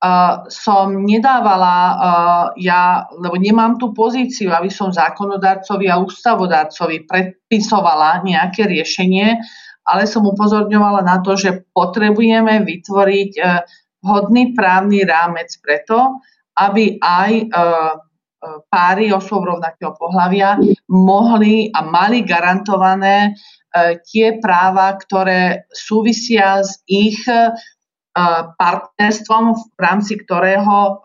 Uh, 0.00 0.48
som 0.48 1.04
nedávala 1.04 1.76
uh, 1.76 2.46
ja, 2.56 3.04
lebo 3.20 3.36
nemám 3.36 3.76
tú 3.76 3.92
pozíciu, 3.92 4.48
aby 4.48 4.72
som 4.72 4.88
zákonodarcovi 4.88 5.92
a 5.92 6.00
ústavodárcovi 6.00 7.04
predpisovala 7.04 8.24
nejaké 8.24 8.64
riešenie, 8.64 9.36
ale 9.84 10.08
som 10.08 10.24
upozorňovala 10.24 11.04
na 11.04 11.20
to, 11.20 11.36
že 11.36 11.68
potrebujeme 11.76 12.64
vytvoriť 12.64 13.32
uh, 13.44 13.60
vhodný 14.00 14.56
právny 14.56 15.04
rámec 15.04 15.52
preto, 15.60 16.16
aby 16.56 16.96
aj 16.96 17.52
páry 18.72 19.12
osôb 19.12 19.44
rovnakého 19.44 19.92
pohľavia 20.00 20.56
mohli 20.88 21.68
a 21.76 21.84
mali 21.84 22.24
garantované 22.24 23.36
tie 24.08 24.40
práva, 24.40 24.96
ktoré 24.96 25.68
súvisia 25.68 26.64
s 26.64 26.80
ich 26.88 27.20
partnerstvom, 28.56 29.44
v 29.76 29.80
rámci 29.80 30.20
ktorého 30.20 31.00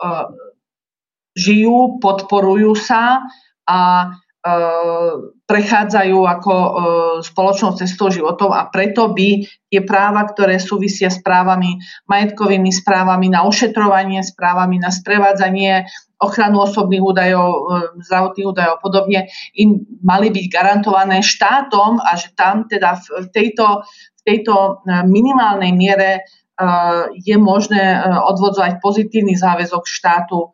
žijú, 1.36 2.00
podporujú 2.00 2.76
sa 2.80 3.24
a 3.68 4.12
prechádzajú 5.50 6.20
ako 6.22 6.54
spoločnou 7.26 7.74
cestou 7.82 8.14
životov. 8.14 8.54
A 8.54 8.70
preto 8.70 9.10
by 9.10 9.42
tie 9.74 9.82
práva, 9.82 10.22
ktoré 10.30 10.62
súvisia 10.62 11.10
s 11.10 11.18
právami, 11.18 11.82
majetkovými 12.06 12.70
správami 12.70 13.34
na 13.34 13.42
ošetrovanie, 13.42 14.22
správami 14.22 14.78
na 14.78 14.94
sprevádzanie, 14.94 15.90
ochranu 16.22 16.62
osobných 16.62 17.02
údajov, 17.02 17.50
zdravotných 18.06 18.48
údajov 18.54 18.74
a 18.78 18.82
podobne, 18.86 19.20
im 19.58 19.82
mali 20.06 20.30
byť 20.30 20.46
garantované 20.48 21.26
štátom 21.26 21.98
a 22.06 22.14
že 22.14 22.30
tam 22.38 22.70
teda 22.70 23.02
v 23.02 23.28
tejto, 23.34 23.82
v 23.92 24.22
tejto 24.30 24.86
minimálnej 25.10 25.74
miere 25.74 26.22
je 27.20 27.36
možné 27.38 27.84
e, 27.84 28.00
odvodzovať 28.32 28.80
pozitívny 28.80 29.36
záväzok 29.36 29.84
štátu 29.84 30.40
e, 30.40 30.50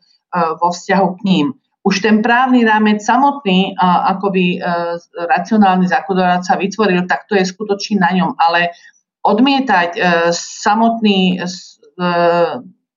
vo 0.58 0.74
vzťahu 0.74 1.10
k 1.22 1.22
ním. 1.26 1.47
Už 1.82 2.06
ten 2.06 2.22
právny 2.22 2.62
rámec 2.62 3.02
samotný, 3.02 3.74
ako 3.82 4.30
by 4.30 4.45
e, 4.54 4.60
racionálny 5.18 5.89
zákonodárca 5.89 6.54
vytvoril, 6.58 7.10
tak 7.10 7.26
to 7.26 7.34
je 7.34 7.45
skutočne 7.45 8.02
na 8.02 8.14
ňom. 8.14 8.38
Ale 8.38 8.70
odmietať 9.22 10.02
samotný 10.34 11.38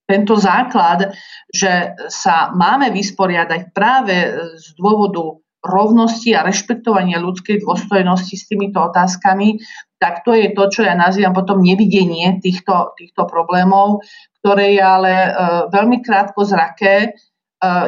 tento 0.08 0.34
základ, 0.40 1.12
že 1.52 1.92
sa 2.08 2.48
máme 2.56 2.88
vysporiadať 2.92 3.76
práve 3.76 4.32
z 4.56 4.66
dôvodu 4.80 5.44
rovnosti 5.64 6.32
a 6.36 6.44
rešpektovania 6.44 7.20
ľudskej 7.20 7.64
dôstojnosti 7.64 8.36
s 8.36 8.48
týmito 8.48 8.80
otázkami, 8.84 9.60
tak 10.04 10.20
to 10.20 10.36
je 10.36 10.52
to, 10.52 10.68
čo 10.68 10.84
ja 10.84 10.92
nazývam 10.92 11.32
potom 11.32 11.64
nevidenie 11.64 12.36
týchto, 12.44 12.92
týchto 13.00 13.24
problémov, 13.24 14.04
ktoré 14.44 14.76
je 14.76 14.84
ale 14.84 15.12
e, 15.16 15.30
veľmi 15.72 16.04
krátko 16.04 16.44
zraké, 16.44 17.08
e, 17.08 17.10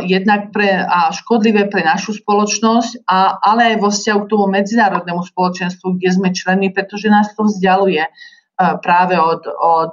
jednak 0.08 0.48
pre, 0.48 0.80
a 0.80 1.12
škodlivé 1.12 1.68
pre 1.68 1.84
našu 1.84 2.16
spoločnosť, 2.16 3.04
a, 3.04 3.36
ale 3.36 3.76
aj 3.76 3.84
vo 3.84 3.92
vzťahu 3.92 4.20
k 4.24 4.30
tomu 4.32 4.48
medzinárodnému 4.48 5.28
spoločenstvu, 5.28 6.00
kde 6.00 6.08
sme 6.08 6.28
členmi, 6.32 6.72
pretože 6.72 7.12
nás 7.12 7.36
to 7.36 7.44
vzdialuje 7.44 8.00
e, 8.00 8.10
práve 8.80 9.20
od, 9.20 9.44
od 9.60 9.92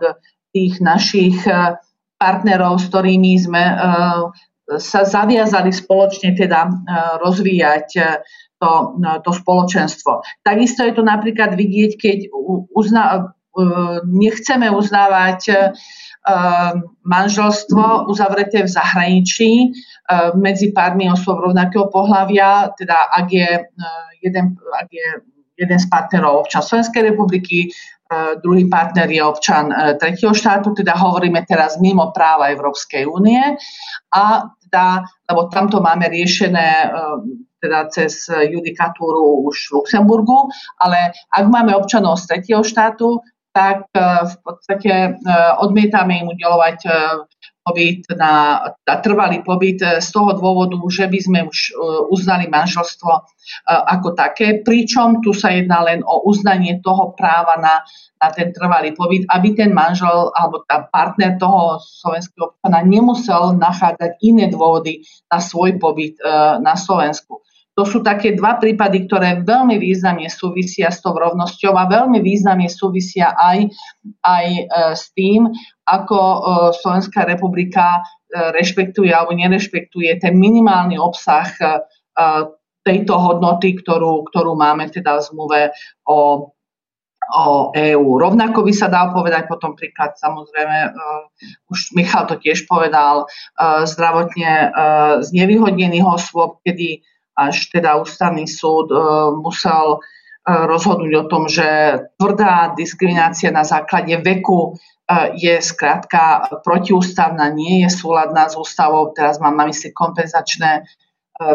tých 0.56 0.80
našich 0.80 1.44
e, 1.44 1.76
partnerov, 2.16 2.80
s 2.80 2.88
ktorými 2.88 3.36
sme 3.36 3.64
e, 3.68 3.76
sa 4.80 5.04
zaviazali 5.04 5.76
spoločne 5.76 6.40
teda 6.40 6.62
e, 6.64 6.72
rozvíjať 7.20 7.90
to, 8.64 8.96
no, 8.96 9.20
to 9.20 9.32
spoločenstvo. 9.36 10.24
Takisto 10.48 10.88
je 10.88 10.96
to 10.96 11.04
napríklad 11.04 11.60
vidieť, 11.60 11.92
keď 12.00 12.18
uzna, 12.72 13.36
nechceme 14.10 14.66
uznávať 14.74 15.42
e, 15.50 15.56
manželstvo 17.06 18.10
uzavreté 18.10 18.66
v 18.66 18.70
zahraničí 18.70 19.52
e, 19.62 19.68
medzi 20.34 20.74
pármi 20.74 21.06
osôb 21.12 21.38
rovnakého 21.38 21.86
pohľavia, 21.94 22.74
teda 22.74 23.14
ak 23.14 23.28
je, 23.30 23.50
e, 23.62 23.88
jeden, 24.26 24.58
ak 24.58 24.90
je 24.90 25.08
jeden 25.54 25.78
z 25.78 25.86
partnerov 25.86 26.50
občan 26.50 26.66
Slovenskej 26.66 27.14
republiky, 27.14 27.70
druhý 28.42 28.70
partner 28.70 29.10
je 29.10 29.22
občan 29.26 29.74
tretieho 29.98 30.34
štátu, 30.34 30.74
teda 30.74 30.94
hovoríme 30.98 31.46
teraz 31.50 31.82
mimo 31.82 32.14
práva 32.14 32.50
Európskej 32.50 33.10
únie 33.10 33.42
a 34.14 34.50
teda, 34.66 35.06
lebo 35.30 35.50
tamto 35.50 35.82
máme 35.82 36.10
riešené 36.14 36.94
teda 37.64 37.88
cez 37.88 38.28
judikatúru 38.28 39.48
už 39.48 39.72
v 39.72 39.74
Luxemburgu, 39.80 40.52
ale 40.84 41.16
ak 41.32 41.48
máme 41.48 41.72
občanov 41.72 42.20
z 42.20 42.28
tretieho 42.28 42.60
štátu, 42.68 43.24
tak 43.54 43.86
e, 43.94 44.02
v 44.26 44.36
podstate 44.42 44.92
e, 44.92 45.10
odmietame 45.62 46.26
im 46.26 46.34
udelovať 46.34 46.80
e, 46.84 46.92
pobyt 47.64 48.04
na, 48.20 48.60
na 48.84 48.96
trvalý 49.00 49.40
pobyt 49.40 49.80
z 49.80 50.10
toho 50.12 50.36
dôvodu, 50.36 50.76
že 50.92 51.08
by 51.08 51.20
sme 51.24 51.40
už 51.48 51.72
uznali 52.12 52.52
manželstvo 52.52 53.12
ako 53.88 54.20
také, 54.20 54.60
pričom 54.68 55.24
tu 55.24 55.32
sa 55.32 55.48
jedná 55.48 55.80
len 55.80 56.04
o 56.04 56.28
uznanie 56.28 56.84
toho 56.84 57.16
práva 57.16 57.56
na, 57.64 57.80
na 58.20 58.36
ten 58.36 58.52
trvalý 58.52 58.92
pobyt, 58.92 59.24
aby 59.32 59.56
ten 59.56 59.72
manžel 59.72 60.28
alebo 60.36 60.60
tá 60.68 60.92
partner 60.92 61.40
toho 61.40 61.80
slovenského 61.80 62.52
občana 62.52 62.84
nemusel 62.84 63.56
nachádzať 63.56 64.20
iné 64.28 64.52
dôvody 64.52 65.00
na 65.32 65.40
svoj 65.40 65.80
pobyt 65.80 66.20
na 66.60 66.76
Slovensku. 66.76 67.48
To 67.74 67.84
sú 67.90 68.06
také 68.06 68.38
dva 68.38 68.62
prípady, 68.62 69.10
ktoré 69.10 69.42
veľmi 69.42 69.82
významne 69.82 70.30
súvisia 70.30 70.94
s 70.94 71.02
tou 71.02 71.18
rovnosťou 71.18 71.74
a 71.74 71.90
veľmi 71.90 72.22
významne 72.22 72.70
súvisia 72.70 73.34
aj, 73.34 73.66
aj 74.22 74.46
e, 74.46 74.64
s 74.94 75.10
tým, 75.18 75.50
ako 75.90 76.18
e, 76.22 76.40
Slovenská 76.78 77.26
republika 77.26 77.98
e, 77.98 78.02
rešpektuje 78.54 79.10
alebo 79.10 79.34
nerešpektuje 79.34 80.22
ten 80.22 80.38
minimálny 80.38 81.02
obsah 81.02 81.50
tejto 82.84 83.16
hodnoty, 83.16 83.80
ktorú, 83.80 84.28
ktorú 84.30 84.54
máme 84.60 84.92
teda 84.92 85.18
v 85.18 85.26
zmluve 85.26 85.62
o, 86.06 86.52
o 87.32 87.46
EÚ. 87.74 88.10
Rovnako 88.20 88.62
by 88.68 88.74
sa 88.76 88.92
dal 88.92 89.16
povedať 89.16 89.48
potom 89.48 89.74
príklad, 89.74 90.14
samozrejme, 90.20 90.92
uh, 90.92 91.24
už 91.72 91.96
Michal 91.96 92.28
to 92.28 92.36
tiež 92.36 92.68
povedal, 92.68 93.26
uh, 93.26 93.88
zdravotne 93.88 94.52
uh, 94.70 95.14
znevýhodnených 95.24 96.06
osôb, 96.06 96.60
kedy 96.68 97.02
až 97.38 97.70
teda 97.74 97.98
ústavný 98.00 98.46
súd 98.46 98.94
uh, 98.94 99.34
musel 99.34 100.00
uh, 100.00 100.66
rozhodnúť 100.70 101.14
o 101.22 101.28
tom, 101.30 101.50
že 101.50 102.00
tvrdá 102.18 102.74
diskriminácia 102.78 103.50
na 103.54 103.64
základe 103.64 104.16
veku 104.20 104.76
je 105.36 105.60
skrátka 105.60 106.48
protiústavná, 106.64 107.52
nie 107.52 107.84
je 107.84 107.92
súladná 107.92 108.48
s 108.48 108.56
ústavou, 108.56 109.12
teraz 109.12 109.36
mám 109.36 109.52
na 109.60 109.68
mysli 109.68 109.92
kompenzačné 109.92 110.88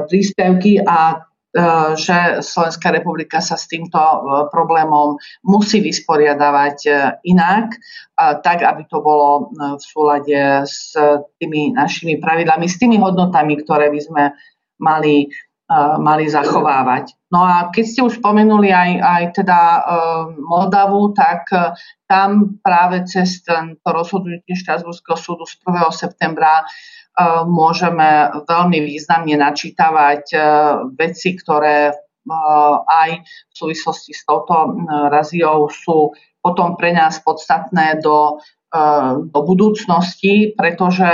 príspevky 0.05 0.85
a 0.85 1.25
E, 1.49 1.61
že 1.97 2.45
Slovenská 2.45 2.93
republika 2.93 3.41
sa 3.41 3.57
s 3.57 3.65
týmto 3.73 3.97
e, 3.97 4.19
problémom 4.53 5.17
musí 5.49 5.81
vysporiadavať 5.81 6.79
e, 6.85 6.91
inak, 7.25 7.73
tak 8.19 8.67
aby 8.67 8.83
to 8.91 8.99
bolo 8.99 9.55
v 9.55 9.79
súlade 9.79 10.67
s 10.67 10.91
tými 11.39 11.71
našimi 11.71 12.19
pravidlami, 12.19 12.67
s 12.67 12.75
tými 12.75 12.99
hodnotami, 12.99 13.63
ktoré 13.63 13.95
by 13.95 14.01
sme 14.03 14.25
mali, 14.83 15.31
mali 16.01 16.25
zachovávať. 16.33 17.13
No 17.29 17.45
a 17.45 17.69
keď 17.69 17.85
ste 17.85 18.01
už 18.01 18.25
spomenuli 18.25 18.73
aj, 18.73 18.91
aj 19.05 19.25
teda 19.37 19.61
Moldavu, 20.33 21.13
tak 21.13 21.45
tam 22.09 22.57
práve 22.65 23.05
cez 23.05 23.45
to 23.45 23.53
rozhodnutie 23.85 24.57
Štrasburského 24.57 25.21
súdu 25.21 25.45
z 25.45 25.61
1. 25.61 25.93
septembra 25.93 26.65
môžeme 27.47 28.31
veľmi 28.47 28.79
významne 28.87 29.35
načítavať 29.39 30.25
e, 30.31 30.39
veci, 30.95 31.35
ktoré 31.35 31.91
e, 31.91 31.95
aj 32.87 33.11
v 33.27 33.55
súvislosti 33.55 34.15
s 34.15 34.23
touto 34.23 34.79
raziou 35.11 35.67
sú 35.67 36.15
potom 36.39 36.79
pre 36.79 36.95
nás 36.95 37.19
podstatné 37.19 37.99
do, 37.99 38.39
e, 38.71 38.79
do 39.27 39.41
budúcnosti, 39.43 40.55
pretože 40.55 41.11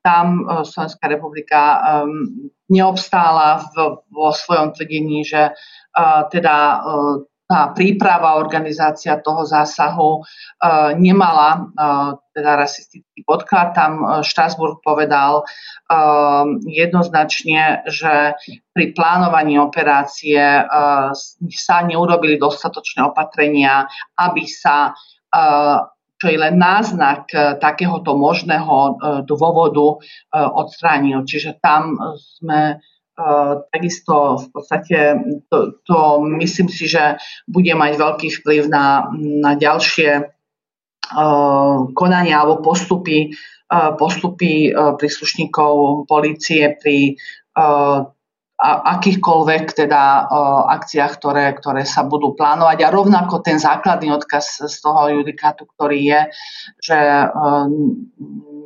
tam 0.00 0.26
Slovenská 0.64 1.12
republika 1.12 1.60
neobstála 2.70 3.68
vo 4.08 4.30
svojom 4.32 4.72
tvrdení, 4.72 5.24
že 5.24 5.52
teda 6.32 6.56
tá 7.44 7.76
príprava, 7.76 8.40
organizácia 8.40 9.20
toho 9.20 9.44
zásahu 9.44 10.18
e, 10.18 10.20
nemala 10.96 11.50
e, 11.52 11.60
teda 12.32 12.56
rasistický 12.56 13.20
podklad. 13.20 13.76
Tam 13.76 14.00
e, 14.00 14.04
Štrasburg 14.24 14.80
povedal 14.80 15.44
jednoznačne, 16.64 17.84
že 17.92 18.32
pri 18.72 18.96
plánovaní 18.96 19.60
operácie 19.60 20.64
sa 21.52 21.76
neurobili 21.84 22.40
dostatočné 22.40 23.04
opatrenia, 23.04 23.84
aby 24.16 24.48
sa 24.48 24.96
čo 26.24 26.32
je 26.32 26.40
len 26.40 26.56
náznak 26.56 27.28
takéhoto 27.60 28.16
možného 28.16 28.96
dôvodu 29.28 30.00
odstránil. 30.32 31.28
Čiže 31.28 31.60
tam 31.60 32.00
sme 32.16 32.80
takisto 33.68 34.40
v 34.40 34.46
podstate 34.48 34.98
to, 35.52 35.76
to 35.84 36.24
myslím 36.40 36.72
si, 36.72 36.88
že 36.88 37.20
bude 37.44 37.68
mať 37.76 37.92
veľký 38.00 38.28
vplyv 38.40 38.72
na, 38.72 39.12
na 39.44 39.52
ďalšie 39.52 40.32
konania 41.92 42.36
alebo 42.40 42.64
postupy, 42.64 43.36
postupy 44.00 44.72
príslušníkov 44.72 46.08
policie 46.08 46.72
pri 46.80 47.20
akýchkoľvek 48.62 49.64
teda 49.74 50.30
akciách, 50.70 51.12
ktoré, 51.18 51.44
ktoré 51.58 51.82
sa 51.82 52.06
budú 52.06 52.38
plánovať. 52.38 52.86
A 52.86 52.94
rovnako 52.94 53.42
ten 53.42 53.58
základný 53.58 54.14
odkaz 54.14 54.62
z 54.62 54.76
toho 54.78 55.10
judikátu, 55.10 55.66
ktorý 55.74 55.98
je, 56.00 56.20
že 56.78 56.98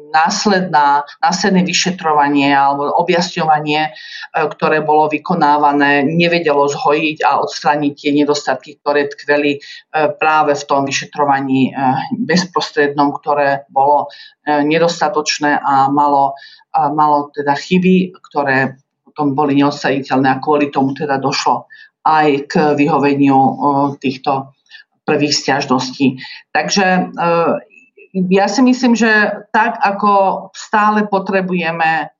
následná, 0.09 1.05
následné 1.21 1.69
vyšetrovanie 1.69 2.53
alebo 2.53 2.89
objasňovanie, 2.97 3.93
ktoré 4.33 4.81
bolo 4.81 5.09
vykonávané, 5.09 6.05
nevedelo 6.05 6.65
zhojiť 6.69 7.25
a 7.25 7.45
odstrániť 7.45 7.93
tie 7.93 8.13
nedostatky, 8.17 8.81
ktoré 8.81 9.09
tkveli 9.13 9.61
práve 10.17 10.57
v 10.57 10.65
tom 10.65 10.89
vyšetrovaní 10.89 11.77
bezprostrednom, 12.25 13.13
ktoré 13.21 13.69
bolo 13.69 14.09
nedostatočné 14.45 15.61
a 15.61 15.93
malo, 15.93 16.33
malo 16.73 17.29
teda 17.37 17.53
chyby, 17.53 18.17
ktoré 18.33 18.81
potom 19.19 19.35
boli 19.35 19.59
neodstaviteľné 19.59 20.31
a 20.31 20.39
kvôli 20.39 20.71
tomu 20.71 20.95
teda 20.95 21.19
došlo 21.19 21.67
aj 22.07 22.47
k 22.47 22.79
vyhoveniu 22.79 23.35
týchto 23.99 24.55
prvých 25.03 25.35
stiažností. 25.35 26.23
Takže 26.55 27.11
ja 28.15 28.47
si 28.47 28.61
myslím, 28.63 28.95
že 28.95 29.43
tak 29.51 29.75
ako 29.83 30.47
stále 30.55 31.11
potrebujeme 31.11 32.15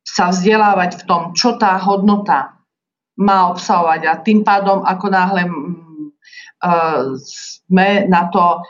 sa 0.00 0.32
vzdelávať 0.32 1.04
v 1.04 1.06
tom, 1.12 1.22
čo 1.36 1.60
tá 1.60 1.76
hodnota 1.76 2.56
má 3.20 3.52
obsahovať 3.52 4.00
a 4.08 4.24
tým 4.24 4.40
pádom, 4.48 4.80
ako 4.80 5.06
náhle 5.12 5.44
uh, 5.44 7.12
sme 7.20 8.08
na 8.08 8.32
to, 8.32 8.64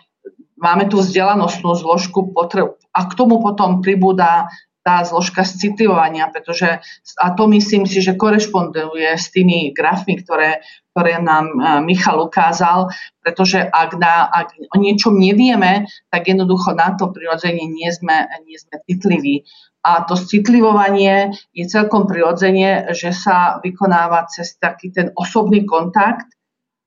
máme 0.59 0.91
tú 0.91 0.99
vzdelanostnú 0.99 1.79
zložku 1.79 2.35
potreb, 2.35 2.75
a 2.91 3.07
k 3.07 3.12
tomu 3.14 3.39
potom 3.39 3.79
pribúda 3.79 4.51
tá 4.85 5.01
zložka 5.01 5.49
citlivovania, 5.49 6.28
pretože 6.28 6.78
a 7.16 7.26
to 7.32 7.49
myslím 7.49 7.89
si, 7.89 8.05
že 8.05 8.20
korešponduje 8.20 9.16
s 9.16 9.32
tými 9.32 9.72
grafmi, 9.72 10.20
ktoré, 10.20 10.61
ktoré 10.93 11.24
nám 11.24 11.49
e, 11.49 11.57
Michal 11.89 12.20
ukázal, 12.20 12.93
pretože 13.24 13.64
ak, 13.64 13.97
na, 13.97 14.28
ak 14.28 14.53
o 14.61 14.76
niečom 14.76 15.16
nevieme, 15.16 15.89
tak 16.12 16.28
jednoducho 16.28 16.76
na 16.76 16.93
to 17.01 17.09
prirodzene 17.09 17.64
nie 17.64 17.89
sme, 17.89 18.28
nie 18.45 18.61
sme 18.61 18.76
citliví. 18.85 19.49
A 19.80 20.05
to 20.05 20.20
citlivovanie 20.20 21.32
je 21.57 21.64
celkom 21.64 22.05
prirodzene, 22.05 22.93
že 22.93 23.16
sa 23.16 23.64
vykonáva 23.64 24.28
cez 24.28 24.61
taký 24.61 24.93
ten 24.93 25.09
osobný 25.16 25.64
kontakt, 25.64 26.28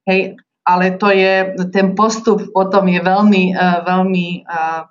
hej, 0.05 0.37
ale 0.69 1.01
to 1.01 1.09
je, 1.09 1.57
ten 1.73 1.97
postup 1.97 2.45
potom 2.53 2.85
je 2.85 3.01
veľmi, 3.01 3.57
e, 3.57 3.65
veľmi 3.89 4.27
uh, 4.45 4.85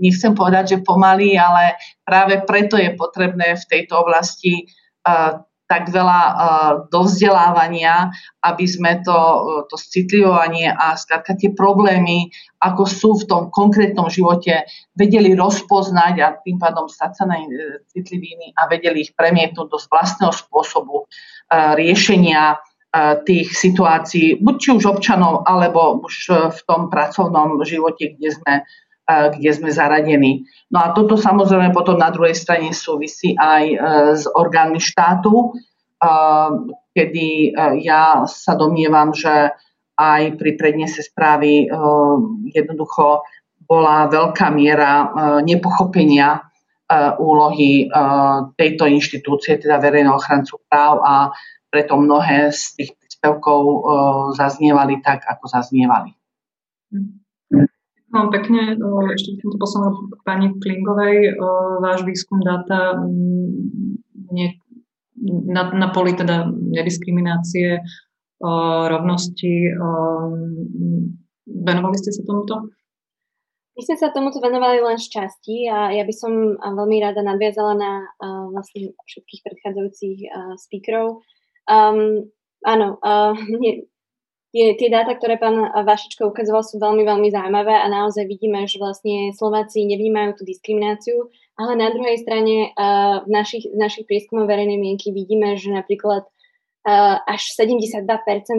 nechcem 0.00 0.32
povedať, 0.32 0.64
že 0.76 0.86
pomaly, 0.86 1.36
ale 1.36 1.76
práve 2.04 2.40
preto 2.44 2.80
je 2.80 2.96
potrebné 2.96 3.56
v 3.56 3.64
tejto 3.68 4.00
oblasti 4.00 4.68
uh, 5.04 5.44
tak 5.64 5.88
veľa 5.88 6.22
uh, 6.28 6.34
dovzdelávania, 6.92 8.12
aby 8.44 8.64
sme 8.68 9.00
to, 9.00 9.16
uh, 9.16 9.64
to 9.72 9.80
citlivovanie 9.80 10.68
a 10.68 10.92
skrátka 10.92 11.36
tie 11.40 11.56
problémy, 11.56 12.28
ako 12.60 12.84
sú 12.84 13.10
v 13.20 13.24
tom 13.28 13.42
konkrétnom 13.48 14.12
živote, 14.12 14.68
vedeli 14.92 15.32
rozpoznať 15.32 16.14
a 16.20 16.36
tým 16.44 16.60
pádom 16.60 16.88
stať 16.88 17.12
sa 17.16 17.24
na 17.24 17.40
citlivými 17.96 18.52
a 18.60 18.68
vedeli 18.68 19.08
ich 19.08 19.16
premietnúť 19.16 19.66
do 19.68 19.78
vlastného 19.88 20.32
spôsobu 20.36 21.08
riešenia 21.52 22.60
tých 23.26 23.50
situácií, 23.50 24.38
buď 24.38 24.54
či 24.54 24.68
už 24.78 24.84
občanov, 24.86 25.42
alebo 25.50 25.98
už 26.06 26.30
v 26.54 26.60
tom 26.62 26.86
pracovnom 26.86 27.58
živote, 27.66 28.14
kde 28.14 28.30
sme 28.30 28.54
kde 29.04 29.50
sme 29.52 29.68
zaradení. 29.68 30.48
No 30.72 30.80
a 30.80 30.96
toto 30.96 31.20
samozrejme 31.20 31.76
potom 31.76 32.00
na 32.00 32.08
druhej 32.08 32.32
strane 32.32 32.72
súvisí 32.72 33.36
aj 33.36 33.64
e, 33.68 33.76
s 34.16 34.24
orgánmi 34.24 34.80
štátu, 34.80 35.32
e, 35.32 35.48
kedy 36.96 37.28
e, 37.28 37.48
ja 37.84 38.24
sa 38.24 38.56
domnievam, 38.56 39.12
že 39.12 39.52
aj 39.94 40.40
pri 40.42 40.58
prednese 40.58 41.06
správy 41.06 41.70
jednoducho 42.50 43.22
bola 43.62 44.10
veľká 44.10 44.50
miera 44.50 45.06
nepochopenia 45.46 46.50
úlohy 47.22 47.86
tejto 48.58 48.90
inštitúcie, 48.90 49.54
teda 49.54 49.78
verejného 49.78 50.18
ochrancu 50.18 50.58
práv 50.66 50.98
a 50.98 51.30
preto 51.70 51.94
mnohé 51.94 52.50
z 52.50 52.74
tých 52.74 52.90
príspevkov 52.98 53.60
zaznievali 54.34 54.98
tak, 54.98 55.22
ako 55.30 55.46
zaznievali. 55.46 56.10
Mám 58.14 58.30
pekne, 58.30 58.78
ešte 59.10 59.42
týmto 59.42 59.58
posunul 59.58 60.06
k 60.06 60.22
pani 60.22 60.54
Klingovej. 60.62 61.34
Váš 61.82 62.06
výskum 62.06 62.38
dáta 62.46 63.02
nie, 64.30 64.54
na, 65.50 65.74
na 65.74 65.90
poli 65.90 66.14
teda 66.14 66.46
nediskriminácie, 66.46 67.82
rovnosti. 68.86 69.54
Venovali 71.42 71.96
ste 71.98 72.14
sa 72.14 72.22
tomuto? 72.22 72.70
My 73.74 73.82
sme 73.82 73.96
sa 73.98 74.14
tomuto 74.14 74.38
venovali 74.38 74.78
len 74.78 74.94
z 75.02 75.10
časti 75.10 75.66
a 75.66 75.90
ja 75.90 76.06
by 76.06 76.14
som 76.14 76.54
veľmi 76.54 77.02
rada 77.02 77.26
nadviazala 77.26 77.74
na 77.74 78.06
uh, 78.06 78.46
vlastne 78.54 78.94
všetkých 79.02 79.42
predchádzajúcich 79.42 80.18
uh, 80.30 80.54
speakerov. 80.54 81.18
Um, 81.66 82.30
áno, 82.62 83.02
uh, 83.02 83.34
nie, 83.62 83.90
tie, 84.54 84.78
tie 84.78 84.88
dáta, 84.88 85.18
ktoré 85.18 85.34
pán 85.34 85.58
Vašičko 85.58 86.30
ukazoval, 86.30 86.62
sú 86.62 86.78
veľmi, 86.78 87.02
veľmi 87.02 87.28
zaujímavé 87.34 87.74
a 87.74 87.90
naozaj 87.90 88.30
vidíme, 88.30 88.62
že 88.70 88.78
vlastne 88.78 89.34
Slováci 89.34 89.82
nevnímajú 89.82 90.38
tú 90.38 90.42
diskrimináciu, 90.46 91.26
ale 91.58 91.74
na 91.74 91.90
druhej 91.90 92.22
strane 92.22 92.70
uh, 92.70 93.26
v 93.26 93.30
našich, 93.34 93.66
našich 93.74 94.06
prieskumoch 94.06 94.46
verejnej 94.46 94.78
mienky 94.78 95.10
vidíme, 95.10 95.58
že 95.58 95.74
napríklad 95.74 96.30
až 97.24 97.42
72% 97.56 98.04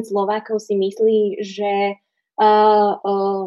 Slovákov 0.01 0.57
si 0.57 0.73
myslí, 0.73 1.45
že 1.45 2.01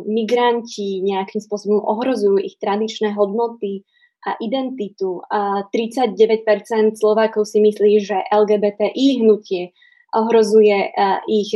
migranti 0.07 1.05
nejakým 1.05 1.41
spôsobom 1.45 1.83
ohrozujú 1.83 2.41
ich 2.41 2.57
tradičné 2.57 3.13
hodnoty 3.13 3.85
a 4.25 4.39
identitu. 4.41 5.21
A 5.29 5.69
39% 5.69 6.97
Slovákov 6.97 7.45
si 7.45 7.61
myslí, 7.61 7.93
že 8.01 8.17
LGBTI 8.33 9.21
hnutie 9.21 9.77
ohrozuje 10.15 10.93
ich 11.29 11.51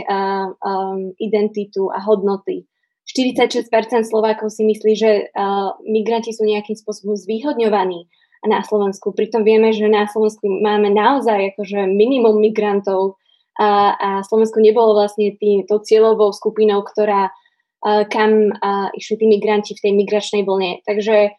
identitu 1.19 1.89
a 1.89 1.99
hodnoty. 2.05 2.69
46% 3.09 3.69
Slovákov 4.07 4.55
si 4.55 4.63
myslí, 4.65 4.93
že 4.95 5.11
migranti 5.85 6.31
sú 6.33 6.47
nejakým 6.47 6.79
spôsobom 6.79 7.19
zvýhodňovaní 7.19 8.07
na 8.47 8.63
Slovensku. 8.63 9.13
Pritom 9.15 9.43
vieme, 9.43 9.75
že 9.75 9.87
na 9.91 10.07
Slovensku 10.07 10.47
máme 10.47 10.91
naozaj 10.91 11.55
akože 11.55 11.87
minimum 11.91 12.39
migrantov 12.39 13.19
a, 13.59 13.95
a 13.95 14.09
Slovensko 14.25 14.63
nebolo 14.63 14.97
vlastne 14.97 15.37
tý, 15.37 15.67
tou 15.69 15.83
cieľovou 15.83 16.33
skupinou, 16.33 16.83
ktorá 16.83 17.31
kam 17.83 18.55
išli 18.95 19.15
tí 19.19 19.27
migranti 19.27 19.75
v 19.75 19.83
tej 19.83 19.93
migračnej 19.99 20.43
vlne. 20.47 20.87
Takže 20.87 21.35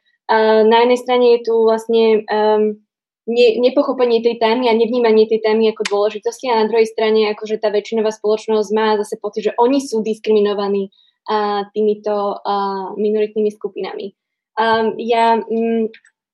na 0.68 0.78
jednej 0.84 1.00
strane 1.00 1.26
je 1.40 1.40
tu 1.48 1.56
vlastne 1.64 2.24
um, 2.28 2.83
ne, 3.28 3.48
nepochopenie 3.60 4.20
tej 4.20 4.40
témy 4.40 4.68
a 4.68 4.74
nevnímanie 4.76 5.28
tej 5.28 5.44
témy 5.44 5.72
ako 5.72 5.88
dôležitosti 5.88 6.52
a 6.52 6.64
na 6.64 6.68
druhej 6.68 6.88
strane 6.90 7.32
akože 7.32 7.60
tá 7.60 7.72
väčšinová 7.72 8.12
spoločnosť 8.12 8.70
má 8.76 8.96
zase 9.00 9.16
pocit, 9.20 9.52
že 9.52 9.56
oni 9.56 9.80
sú 9.80 10.04
diskriminovaní 10.04 10.92
uh, 11.30 11.68
týmito 11.72 12.40
uh, 12.40 12.96
minoritnými 13.00 13.52
skupinami. 13.52 14.12
Um, 14.60 14.96
ja, 15.00 15.40
um, 15.40 15.90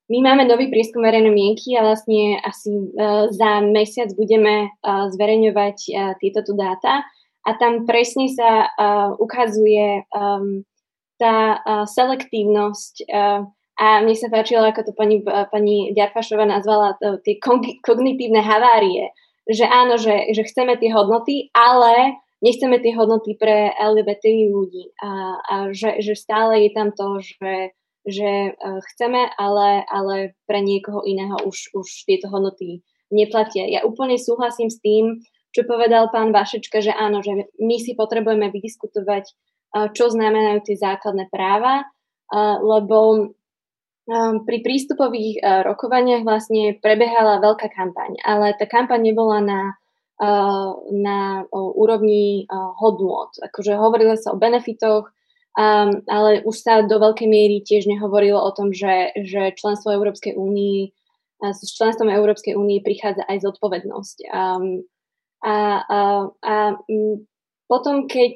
my 0.10 0.20
máme 0.26 0.50
nový 0.50 0.74
prieskum 0.74 1.06
verejnej 1.06 1.32
mienky 1.32 1.78
a 1.78 1.86
vlastne 1.86 2.42
asi 2.42 2.74
uh, 2.74 3.30
za 3.30 3.62
mesiac 3.62 4.10
budeme 4.18 4.74
uh, 4.82 5.08
zverejňovať 5.14 5.78
uh, 5.94 6.14
tieto 6.18 6.42
tu 6.42 6.58
dáta 6.58 7.06
a 7.46 7.50
tam 7.56 7.86
presne 7.86 8.28
sa 8.34 8.68
uh, 8.68 9.16
ukazuje 9.22 10.04
um, 10.12 10.66
tá 11.22 11.62
uh, 11.62 11.86
selektívnosť 11.86 12.94
uh, 13.06 13.40
a 13.80 14.04
mne 14.04 14.12
sa 14.12 14.28
páčilo, 14.28 14.68
ako 14.68 14.92
to 14.92 14.94
pani, 14.94 15.24
pani 15.24 15.96
Ďarfašová 15.96 16.44
nazvala 16.44 17.00
to, 17.00 17.16
tie 17.24 17.40
kognitívne 17.80 18.44
havárie, 18.44 19.16
že 19.48 19.64
áno, 19.64 19.96
že, 19.96 20.36
že 20.36 20.44
chceme 20.44 20.76
tie 20.76 20.92
hodnoty, 20.92 21.48
ale 21.56 22.20
nechceme 22.44 22.84
tie 22.84 22.92
hodnoty 22.92 23.40
pre 23.40 23.72
LGBT 23.72 24.52
ľudí. 24.52 24.92
A, 25.00 25.10
a 25.40 25.56
že, 25.72 26.04
že 26.04 26.14
stále 26.20 26.68
je 26.68 26.72
tam 26.76 26.92
to, 26.92 27.24
že, 27.24 27.72
že 28.04 28.32
e, 28.52 28.52
chceme, 28.94 29.32
ale, 29.40 29.88
ale 29.88 30.36
pre 30.44 30.60
niekoho 30.60 31.08
iného 31.08 31.40
už, 31.48 31.72
už 31.72 31.88
tieto 32.04 32.28
hodnoty 32.28 32.84
neplatia. 33.16 33.64
Ja 33.64 33.88
úplne 33.88 34.20
súhlasím 34.20 34.68
s 34.68 34.84
tým, 34.84 35.24
čo 35.50 35.66
povedal 35.66 36.12
pán 36.14 36.30
Vašečka, 36.30 36.84
že 36.84 36.94
áno, 36.94 37.26
že 37.26 37.50
my 37.58 37.76
si 37.82 37.98
potrebujeme 37.98 38.52
vydiskutovať, 38.52 39.24
e, 39.24 39.34
čo 39.96 40.12
znamenajú 40.12 40.68
tie 40.68 40.76
základné 40.76 41.32
práva, 41.32 41.84
e, 41.84 41.86
lebo 42.60 43.32
pri 44.46 44.58
prístupových 44.66 45.38
uh, 45.40 45.62
rokovaniach 45.66 46.26
vlastne 46.26 46.78
prebehala 46.82 47.38
veľká 47.44 47.70
kampaň, 47.70 48.18
ale 48.26 48.58
tá 48.58 48.66
kampaň 48.66 49.14
nebola 49.14 49.38
na, 49.40 49.62
uh, 50.18 50.74
na 50.90 51.46
úrovni 51.54 52.50
uh, 52.50 52.74
hodnôt. 52.82 53.30
Akože 53.38 53.78
hovorilo 53.78 54.18
sa 54.18 54.34
o 54.34 54.42
benefitoch, 54.42 55.14
um, 55.54 56.02
ale 56.10 56.42
už 56.42 56.56
sa 56.58 56.82
do 56.82 56.98
veľkej 56.98 57.30
miery 57.30 57.62
tiež 57.62 57.86
nehovorilo 57.86 58.42
o 58.42 58.52
tom, 58.52 58.74
že, 58.74 59.14
že 59.22 59.54
členstvo 59.54 59.94
Európskej 59.94 60.34
únii 60.34 60.94
s 61.40 61.72
členstvom 61.72 62.12
Európskej 62.12 62.60
únie 62.60 62.84
prichádza 62.84 63.24
aj 63.24 63.48
zodpovednosť. 63.48 64.18
Um, 64.28 64.84
a, 65.40 65.56
a, 65.88 66.00
a 66.44 66.56
um, 66.84 67.24
potom, 67.72 68.12
keď 68.12 68.36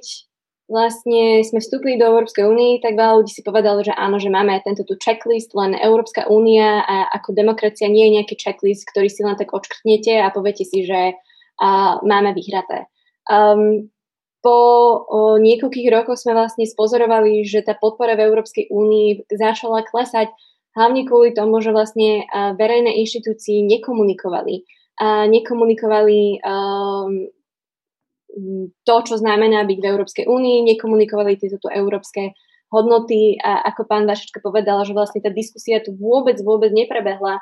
vlastne 0.68 1.44
sme 1.44 1.60
vstúpili 1.60 2.00
do 2.00 2.08
Európskej 2.08 2.48
únie, 2.48 2.80
tak 2.80 2.96
veľa 2.96 3.20
ľudí 3.20 3.32
si 3.36 3.44
povedalo, 3.44 3.84
že 3.84 3.92
áno, 3.92 4.16
že 4.18 4.32
máme 4.32 4.56
tento 4.64 4.88
tu 4.88 4.96
checklist, 4.96 5.52
len 5.54 5.76
Európska 5.76 6.26
únia 6.32 6.82
a 6.88 7.12
ako 7.20 7.36
demokracia 7.36 7.92
nie 7.92 8.08
je 8.10 8.16
nejaký 8.22 8.36
checklist, 8.40 8.88
ktorý 8.88 9.12
si 9.12 9.22
len 9.28 9.36
tak 9.36 9.52
odškrtnete 9.52 10.24
a 10.24 10.32
poviete 10.32 10.64
si, 10.64 10.88
že 10.88 11.14
uh, 11.14 12.00
máme 12.02 12.32
vyhraté. 12.32 12.88
Um, 13.28 13.92
po 14.44 14.60
o, 15.08 15.40
niekoľkých 15.40 15.88
rokoch 15.88 16.20
sme 16.20 16.36
vlastne 16.36 16.68
spozorovali, 16.68 17.48
že 17.48 17.64
tá 17.64 17.80
podpora 17.80 18.20
v 18.20 18.28
Európskej 18.28 18.68
únii 18.76 19.32
začala 19.32 19.88
klesať 19.88 20.36
hlavne 20.76 21.08
kvôli 21.08 21.32
tomu, 21.32 21.64
že 21.64 21.72
vlastne 21.72 22.28
uh, 22.28 22.52
verejné 22.60 22.92
inštitúcie 23.00 23.64
nekomunikovali. 23.64 24.68
Uh, 25.00 25.32
nekomunikovali 25.32 26.44
um, 26.44 27.32
to, 28.84 28.96
čo 29.06 29.16
znamená 29.22 29.62
byť 29.66 29.78
v 29.78 29.90
Európskej 29.90 30.26
únii, 30.26 30.74
nekomunikovali 30.74 31.38
tieto 31.38 31.62
tu 31.62 31.70
európske 31.70 32.34
hodnoty 32.74 33.38
a 33.38 33.62
ako 33.70 33.86
pán 33.86 34.10
Vašečka 34.10 34.42
povedala, 34.42 34.82
že 34.82 34.98
vlastne 34.98 35.22
tá 35.22 35.30
diskusia 35.30 35.78
tu 35.86 35.94
vôbec, 35.94 36.42
vôbec 36.42 36.74
neprebehla 36.74 37.38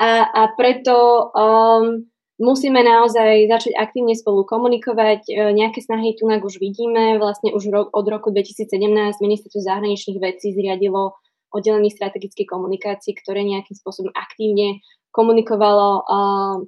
a, 0.00 0.10
a 0.24 0.42
preto 0.56 1.28
um, 1.36 2.08
musíme 2.40 2.80
naozaj 2.80 3.44
začať 3.52 3.76
aktívne 3.76 4.16
spolu 4.16 4.48
komunikovať. 4.48 5.28
E, 5.28 5.52
nejaké 5.52 5.84
snahy 5.84 6.16
tu 6.16 6.24
už 6.24 6.56
vidíme, 6.56 7.20
vlastne 7.20 7.52
už 7.52 7.68
ro- 7.68 7.90
od 7.92 8.06
roku 8.08 8.32
2017 8.32 8.80
ministerstvo 9.20 9.60
zahraničných 9.60 10.18
vecí 10.18 10.56
zriadilo 10.56 11.20
oddelenie 11.52 11.92
strategickej 11.92 12.48
komunikácie, 12.48 13.12
ktoré 13.12 13.44
nejakým 13.44 13.76
spôsobom 13.76 14.08
aktívne 14.16 14.80
komunikovalo, 15.10 16.06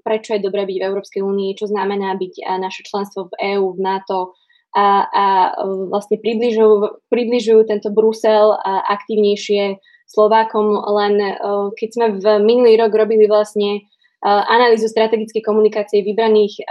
prečo 0.02 0.35
je 0.35 0.44
dobré 0.44 0.66
byť 0.66 0.77
v 0.82 0.86
Európskej 0.90 1.23
únii, 1.23 1.55
čo 1.55 1.70
znamená 1.70 2.19
byť 2.19 2.59
naše 2.59 2.82
členstvo 2.82 3.31
v 3.31 3.59
EÚ, 3.59 3.78
v 3.78 3.81
NATO 3.81 4.35
a, 4.73 5.05
a 5.05 5.27
uh, 5.52 5.93
vlastne 5.93 6.16
približujú, 6.16 7.05
približujú 7.12 7.60
tento 7.69 7.93
Brusel 7.93 8.56
uh, 8.56 8.81
aktívnejšie 8.89 9.77
Slovákom, 10.09 10.81
len 10.97 11.14
uh, 11.20 11.69
keď 11.77 11.89
sme 11.93 12.06
v 12.16 12.27
minulý 12.40 12.81
rok 12.81 12.97
robili 12.97 13.28
vlastne 13.28 13.85
uh, 14.24 14.43
analýzu 14.48 14.89
strategickej 14.89 15.44
komunikácie 15.44 16.01
vybraných 16.01 16.64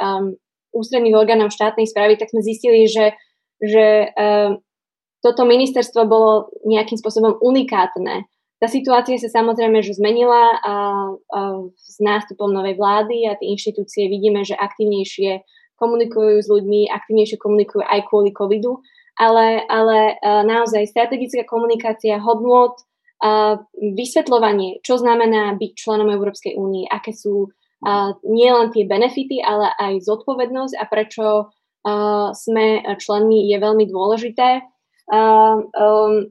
ústredných 0.72 1.14
orgánov 1.19 1.53
štátnej 1.53 1.84
správy, 1.84 2.15
tak 2.15 2.31
sme 2.31 2.39
zistili, 2.39 2.88
že, 2.88 3.11
že 3.60 4.07
toto 5.19 5.43
ministerstvo 5.43 6.07
bolo 6.07 6.48
nejakým 6.64 6.95
spôsobom 6.95 7.43
unikátne 7.43 8.23
tá 8.61 8.69
situácia 8.69 9.17
sa 9.17 9.41
samozrejme 9.41 9.81
že 9.81 9.97
zmenila 9.97 10.61
a, 10.61 10.75
a 11.17 11.39
s 11.73 11.97
nástupom 11.97 12.53
novej 12.53 12.77
vlády 12.77 13.25
a 13.25 13.33
tie 13.33 13.49
inštitúcie 13.57 14.05
vidíme, 14.05 14.45
že 14.45 14.53
aktívnejšie 14.53 15.41
komunikujú 15.81 16.38
s 16.38 16.45
ľuďmi, 16.45 16.93
aktívnejšie 16.93 17.41
komunikujú 17.41 17.81
aj 17.81 18.05
kvôli 18.05 18.29
covidu, 18.38 18.77
ale, 19.17 19.65
ale 19.65 20.21
naozaj 20.45 20.85
strategická 20.85 21.41
komunikácia, 21.49 22.21
hodnot, 22.21 22.77
vysvetľovanie, 23.73 24.85
čo 24.85 25.01
znamená 25.01 25.57
byť 25.57 25.71
členom 25.73 26.13
Európskej 26.13 26.53
únie, 26.53 26.85
aké 26.85 27.17
sú 27.17 27.49
nielen 28.29 28.69
tie 28.69 28.85
benefity, 28.85 29.41
ale 29.41 29.73
aj 29.73 30.05
zodpovednosť 30.05 30.73
a 30.77 30.83
prečo 30.85 31.25
sme 32.38 32.85
členmi 33.01 33.49
je 33.49 33.57
veľmi 33.57 33.85
dôležité. 33.89 34.69
Um, 35.09 36.29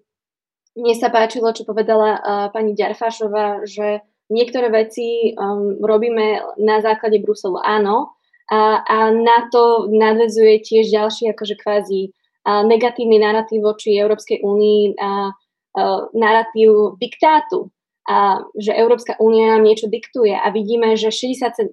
mne 0.77 0.95
sa 0.95 1.11
páčilo, 1.11 1.51
čo 1.51 1.67
povedala 1.67 2.11
uh, 2.15 2.21
pani 2.55 2.79
Ďarfášová, 2.79 3.67
že 3.67 4.07
niektoré 4.31 4.71
veci 4.71 5.35
um, 5.35 5.79
robíme 5.83 6.57
na 6.63 6.79
základe 6.79 7.19
Bruselu, 7.19 7.59
áno, 7.59 8.15
a, 8.51 8.83
a 8.83 8.97
na 9.15 9.47
to 9.51 9.87
nadvezuje 9.91 10.63
tiež 10.63 10.91
ďalší 10.91 11.31
akože 11.35 11.55
kvázi 11.59 12.11
uh, 12.11 12.63
negatívny 12.67 13.19
narratív 13.19 13.67
voči 13.67 13.99
Európskej 13.99 14.43
únii, 14.43 14.99
uh, 14.99 15.31
uh, 15.31 16.01
narratív 16.15 16.99
diktátu, 16.99 17.71
a 18.11 18.43
že 18.59 18.75
Európska 18.75 19.15
únia 19.23 19.55
nám 19.55 19.63
niečo 19.63 19.87
diktuje 19.87 20.35
a 20.35 20.51
vidíme, 20.51 20.99
že 20.99 21.15
67% 21.15 21.71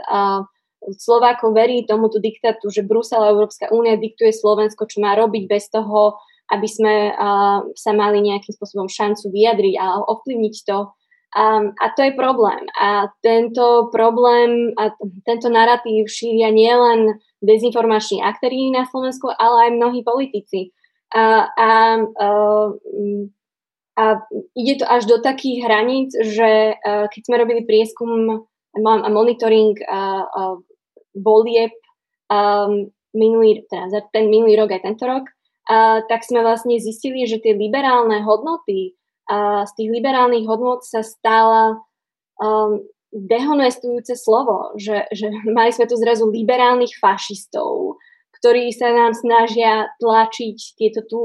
uh, 0.00 0.48
Slovákov 0.84 1.56
verí 1.56 1.84
tomuto 1.84 2.20
diktátu, 2.20 2.68
že 2.68 2.84
Brusel 2.84 3.20
a 3.20 3.32
Európska 3.32 3.68
únia 3.72 3.96
diktuje 3.96 4.32
Slovensko, 4.32 4.88
čo 4.88 5.00
má 5.00 5.16
robiť 5.16 5.44
bez 5.48 5.72
toho, 5.72 6.20
aby 6.52 6.68
sme 6.68 6.94
uh, 7.12 7.64
sa 7.72 7.92
mali 7.96 8.20
nejakým 8.20 8.52
spôsobom 8.52 8.88
šancu 8.88 9.32
vyjadriť 9.32 9.74
a 9.80 9.86
ovplyvniť 10.04 10.56
to. 10.68 10.78
Um, 11.34 11.74
a 11.82 11.90
to 11.98 12.06
je 12.06 12.12
problém. 12.14 12.62
A 12.78 13.10
tento 13.18 13.90
problém 13.90 14.70
a 14.78 14.94
tento 15.26 15.50
narratív 15.50 16.06
šíria 16.06 16.54
nielen 16.54 17.18
dezinformační 17.42 18.22
aktéry 18.22 18.70
na 18.70 18.86
Slovensku, 18.86 19.34
ale 19.34 19.68
aj 19.68 19.70
mnohí 19.74 20.00
politici. 20.06 20.70
A, 21.10 21.50
a, 21.50 21.70
a, 21.98 22.28
a 23.98 24.04
ide 24.54 24.74
to 24.78 24.86
až 24.86 25.10
do 25.10 25.18
takých 25.18 25.66
hraníc, 25.66 26.14
že 26.14 26.78
uh, 26.78 27.10
keď 27.10 27.20
sme 27.26 27.40
robili 27.42 27.66
prieskum 27.66 28.46
a 28.74 29.10
monitoring 29.10 29.78
uh, 29.86 30.26
uh, 30.26 30.58
um, 32.30 32.90
minulý, 33.14 33.62
teda 33.70 34.02
ten 34.10 34.26
minulý 34.30 34.58
rok 34.58 34.74
aj 34.74 34.82
tento 34.82 35.06
rok, 35.06 35.24
tak 36.08 36.20
sme 36.28 36.44
vlastne 36.44 36.76
zistili, 36.76 37.24
že 37.24 37.40
tie 37.40 37.56
liberálne 37.56 38.20
hodnoty, 38.20 38.92
z 39.64 39.72
tých 39.76 39.88
liberálnych 39.88 40.44
hodnot 40.44 40.84
sa 40.84 41.00
stala 41.00 41.80
um, 42.36 42.84
dehonestujúce 43.14 44.18
slovo, 44.18 44.76
že, 44.76 45.08
že 45.14 45.32
mali 45.56 45.72
sme 45.72 45.88
tu 45.88 45.96
zrazu 45.96 46.28
liberálnych 46.28 46.98
fašistov, 47.00 47.96
ktorí 48.40 48.68
sa 48.76 48.92
nám 48.92 49.16
snažia 49.16 49.88
tlačiť 50.02 50.76
tieto 50.76 51.00
tu 51.08 51.20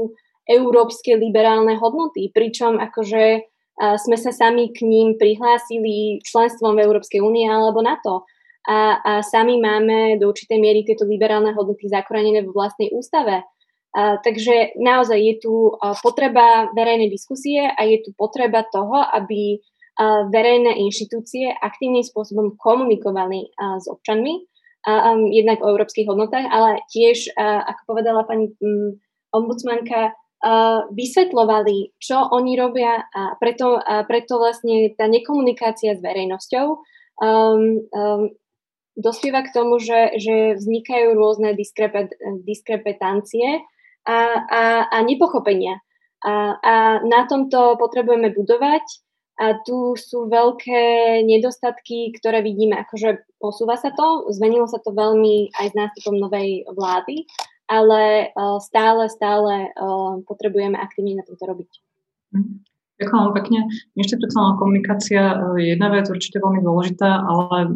európske 0.48 1.14
liberálne 1.14 1.76
hodnoty, 1.76 2.32
pričom 2.32 2.80
akože 2.80 3.24
uh, 3.44 3.96
sme 4.00 4.16
sa 4.16 4.32
sami 4.32 4.72
k 4.72 4.88
ním 4.88 5.20
prihlásili 5.20 6.24
členstvom 6.24 6.80
v 6.80 6.84
Európskej 6.88 7.20
únie 7.20 7.44
alebo 7.44 7.84
NATO. 7.84 8.24
A, 8.60 9.00
a 9.00 9.12
sami 9.24 9.56
máme 9.56 10.20
do 10.20 10.28
určitej 10.28 10.60
miery 10.60 10.84
tieto 10.84 11.08
liberálne 11.08 11.56
hodnoty 11.56 11.88
zakorenené 11.88 12.44
vo 12.44 12.52
vlastnej 12.52 12.92
ústave. 12.92 13.40
Takže 13.96 14.78
naozaj 14.78 15.18
je 15.18 15.34
tu 15.42 15.54
potreba 15.98 16.70
verejnej 16.78 17.10
diskusie 17.10 17.66
a 17.66 17.80
je 17.82 17.98
tu 18.06 18.14
potreba 18.14 18.62
toho, 18.62 19.02
aby 19.02 19.58
verejné 20.30 20.78
inštitúcie 20.78 21.50
aktívnym 21.50 22.06
spôsobom 22.06 22.54
komunikovali 22.54 23.50
s 23.82 23.90
občanmi, 23.90 24.46
jednak 25.34 25.58
o 25.60 25.74
európskych 25.74 26.06
hodnotách, 26.06 26.46
ale 26.46 26.86
tiež, 26.88 27.34
ako 27.36 27.80
povedala 27.90 28.22
pani 28.24 28.54
ombudsmanka, 29.34 30.14
vysvetľovali, 30.94 32.00
čo 32.00 32.16
oni 32.16 32.56
robia 32.56 33.04
a 33.12 33.36
preto, 33.36 33.76
a 33.76 34.08
preto 34.08 34.40
vlastne 34.40 34.88
tá 34.96 35.04
nekomunikácia 35.04 35.92
s 35.92 36.00
verejnosťou 36.00 36.66
um, 37.20 37.84
um, 37.92 38.32
dospieva 38.96 39.44
k 39.44 39.52
tomu, 39.52 39.76
že, 39.76 40.16
že 40.16 40.56
vznikajú 40.56 41.12
rôzne 41.12 41.52
diskrepet, 41.52 42.16
diskrepetancie 42.48 43.60
a, 44.06 44.18
a, 44.48 44.62
a 44.88 44.96
nepochopenia. 45.02 45.80
A, 46.20 46.32
a 46.60 46.74
na 47.04 47.24
tomto 47.24 47.80
potrebujeme 47.80 48.32
budovať 48.36 48.84
a 49.40 49.56
tu 49.64 49.96
sú 49.96 50.28
veľké 50.28 50.80
nedostatky, 51.24 52.12
ktoré 52.20 52.44
vidíme. 52.44 52.76
Akože 52.84 53.24
posúva 53.40 53.80
sa 53.80 53.88
to, 53.88 54.28
zmenilo 54.36 54.68
sa 54.68 54.84
to 54.84 54.92
veľmi 54.92 55.48
aj 55.56 55.66
s 55.72 55.74
nástupom 55.74 56.20
novej 56.20 56.68
vlády, 56.76 57.24
ale 57.64 58.28
uh, 58.36 58.60
stále, 58.60 59.08
stále 59.08 59.72
uh, 59.72 60.20
potrebujeme 60.28 60.76
aktívne 60.76 61.16
na 61.16 61.24
tomto 61.24 61.44
robiť. 61.48 61.70
Mhm. 62.36 62.68
Ďakujem 63.00 63.16
veľmi 63.16 63.38
pekne. 63.40 63.58
Inštitucionálna 63.96 64.60
komunikácia 64.60 65.40
je 65.56 65.72
jedna 65.72 65.88
vec 65.88 66.04
určite 66.12 66.36
veľmi 66.36 66.60
dôležitá, 66.60 67.24
ale 67.24 67.72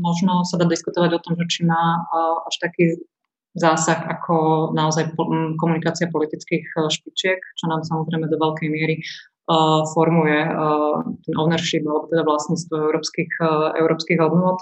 možno 0.00 0.48
sa 0.48 0.56
dá 0.56 0.64
diskutovať 0.64 1.12
o 1.12 1.20
tom, 1.20 1.36
že 1.36 1.44
či 1.44 1.60
má 1.68 2.00
až 2.48 2.56
taký 2.56 2.96
zásah 3.52 4.00
ako 4.08 4.70
naozaj 4.72 5.12
komunikácia 5.60 6.08
politických 6.08 6.64
špičiek, 6.88 7.38
čo 7.38 7.64
nám 7.68 7.84
samozrejme 7.84 8.28
do 8.28 8.40
veľkej 8.40 8.68
miery 8.72 9.04
formuje 9.92 10.38
ten 11.26 11.34
ownership 11.36 11.82
alebo 11.82 12.06
teda 12.08 12.22
vlastníctvo 12.24 12.74
európskych, 12.78 13.32
európskych 13.76 14.18
hodnôt. 14.22 14.60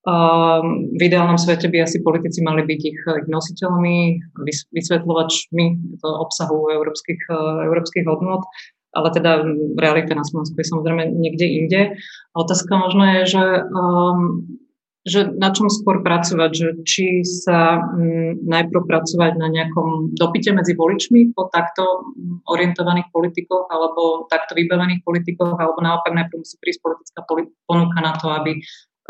Um, 0.00 0.96
v 0.96 1.12
ideálnom 1.12 1.36
svete 1.36 1.68
by 1.68 1.84
asi 1.84 2.00
politici 2.00 2.40
mali 2.40 2.64
byť 2.64 2.80
ich, 2.88 3.00
ich 3.04 3.28
nositeľmi, 3.28 4.32
vysvetľovačmi 4.72 5.64
obsahu 6.00 6.72
európskych, 6.72 7.28
európskych 7.68 8.08
hodnot, 8.08 8.48
ale 8.96 9.08
teda 9.12 9.44
realita 9.76 10.16
na 10.16 10.24
Slovensku 10.24 10.56
je 10.56 10.72
samozrejme 10.72 11.04
niekde 11.04 11.46
inde. 11.46 11.80
Otázka 12.32 12.80
možno 12.80 13.04
je, 13.20 13.20
že, 13.28 13.44
um, 13.68 14.48
že 15.00 15.32
na 15.32 15.48
čom 15.48 15.72
skôr 15.72 16.04
pracovať, 16.04 16.50
že 16.52 16.68
či 16.84 17.24
sa 17.24 17.80
um, 17.80 18.36
najprv 18.36 18.84
pracovať 18.84 19.32
na 19.40 19.48
nejakom 19.48 20.12
dopite 20.12 20.52
medzi 20.52 20.76
voličmi 20.76 21.32
po 21.32 21.48
takto 21.48 22.12
orientovaných 22.48 23.08
politikoch 23.08 23.68
alebo 23.72 24.28
takto 24.28 24.52
vybavených 24.52 25.00
politikoch, 25.00 25.56
alebo 25.56 25.80
naopak 25.80 26.12
najprv 26.12 26.44
musí 26.44 26.56
prísť 26.60 26.80
politická 26.84 27.20
ponuka 27.64 27.98
na 28.04 28.12
to, 28.20 28.28
aby 28.28 28.60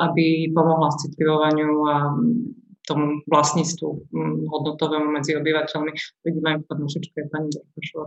aby 0.00 0.48
pomohla 0.56 0.96
citlivovaniu 0.96 1.72
a 1.84 1.96
tomu 2.90 3.22
vlastníctvu 3.30 4.10
mm, 4.10 4.50
hodnotovému 4.50 5.08
medzi 5.14 5.38
obyvateľmi. 5.38 5.94
Vidíme 6.26 6.48
aj 6.50 6.58
pán 6.66 6.78
Mošička, 6.82 7.30
pani 7.30 7.48
Ďarfašová, 7.54 8.06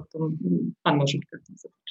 pán 0.84 0.95
Mošička. 0.99 1.34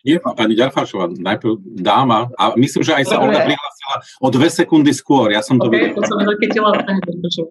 Nie, 0.05 0.21
pani 0.21 0.53
Ďarfašová, 0.53 1.17
najprv 1.17 1.53
dáma, 1.81 2.29
a 2.37 2.53
myslím, 2.61 2.85
že 2.85 2.93
aj 2.93 3.05
sa 3.09 3.17
ona 3.25 3.41
prihlásila 3.41 3.97
o 4.21 4.29
dve 4.29 4.49
sekundy 4.53 4.93
skôr, 4.93 5.33
ja 5.33 5.41
som 5.41 5.57
to 5.57 5.73
okay, 5.73 5.89
videl. 5.89 5.97
To 5.97 6.03
som 6.05 6.21
pani 6.21 7.01
Ďarfašová. 7.01 7.51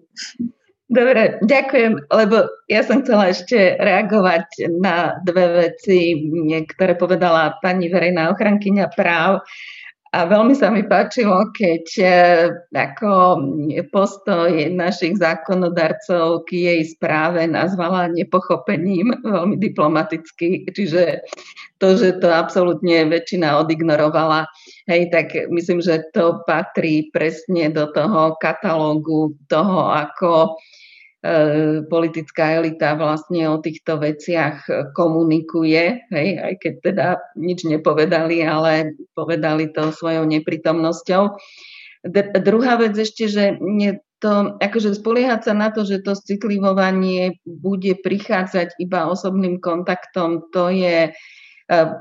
Dobre, 0.91 1.39
ďakujem, 1.47 2.03
lebo 2.11 2.51
ja 2.67 2.83
som 2.83 2.99
chcela 2.99 3.31
ešte 3.31 3.79
reagovať 3.79 4.75
na 4.83 5.15
dve 5.23 5.71
veci, 5.71 6.27
ktoré 6.67 6.99
povedala 6.99 7.55
pani 7.63 7.87
verejná 7.87 8.27
ochrankyňa 8.35 8.91
práv. 8.91 9.39
A 10.11 10.27
veľmi 10.27 10.51
sa 10.51 10.67
mi 10.67 10.83
páčilo, 10.83 11.55
keď 11.55 11.85
e, 12.03 12.07
ako 12.75 13.11
postoj 13.95 14.51
našich 14.67 15.15
zákonodarcov 15.15 16.43
k 16.51 16.67
jej 16.67 16.81
správe 16.83 17.47
nazvala 17.47 18.11
nepochopením, 18.11 19.15
veľmi 19.23 19.55
diplomaticky, 19.55 20.67
čiže 20.67 21.23
to, 21.79 21.95
že 21.95 22.19
to 22.19 22.27
absolútne 22.27 23.07
väčšina 23.07 23.55
odignorovala, 23.63 24.51
hej, 24.91 25.07
tak 25.15 25.31
myslím, 25.47 25.79
že 25.79 26.03
to 26.11 26.43
patrí 26.43 27.07
presne 27.15 27.71
do 27.71 27.87
toho 27.95 28.35
katalógu 28.43 29.31
toho, 29.47 29.95
ako 29.95 30.59
E, 30.59 30.80
politická 31.85 32.57
elita 32.57 32.97
vlastne 32.97 33.45
o 33.45 33.61
týchto 33.61 34.01
veciach 34.01 34.65
komunikuje, 34.97 36.09
hej, 36.09 36.29
aj 36.41 36.53
keď 36.57 36.73
teda 36.81 37.07
nič 37.37 37.61
nepovedali, 37.69 38.41
ale 38.41 38.97
povedali 39.13 39.69
to 39.69 39.93
svojou 39.93 40.25
neprítomnosťou. 40.25 41.37
D- 42.09 42.33
druhá 42.41 42.81
vec 42.81 42.97
ešte, 42.97 43.29
že 43.29 43.53
nie 43.61 44.01
to, 44.21 44.57
akože 44.61 44.97
spoliehať 44.97 45.41
sa 45.49 45.53
na 45.53 45.73
to, 45.73 45.85
že 45.85 46.05
to 46.05 46.13
citlivovanie 46.13 47.41
bude 47.45 47.97
prichádzať 48.01 48.77
iba 48.77 49.09
osobným 49.09 49.57
kontaktom, 49.57 50.49
to 50.53 50.69
je 50.69 51.09
e, 51.09 51.11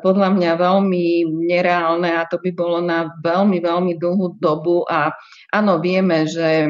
podľa 0.05 0.37
mňa 0.37 0.53
veľmi 0.61 1.29
nereálne 1.49 2.13
a 2.13 2.29
to 2.29 2.37
by 2.45 2.53
bolo 2.53 2.85
na 2.85 3.13
veľmi, 3.25 3.65
veľmi 3.65 3.97
dlhú 3.97 4.37
dobu 4.37 4.85
a 4.89 5.13
áno, 5.53 5.81
vieme, 5.81 6.29
že 6.29 6.69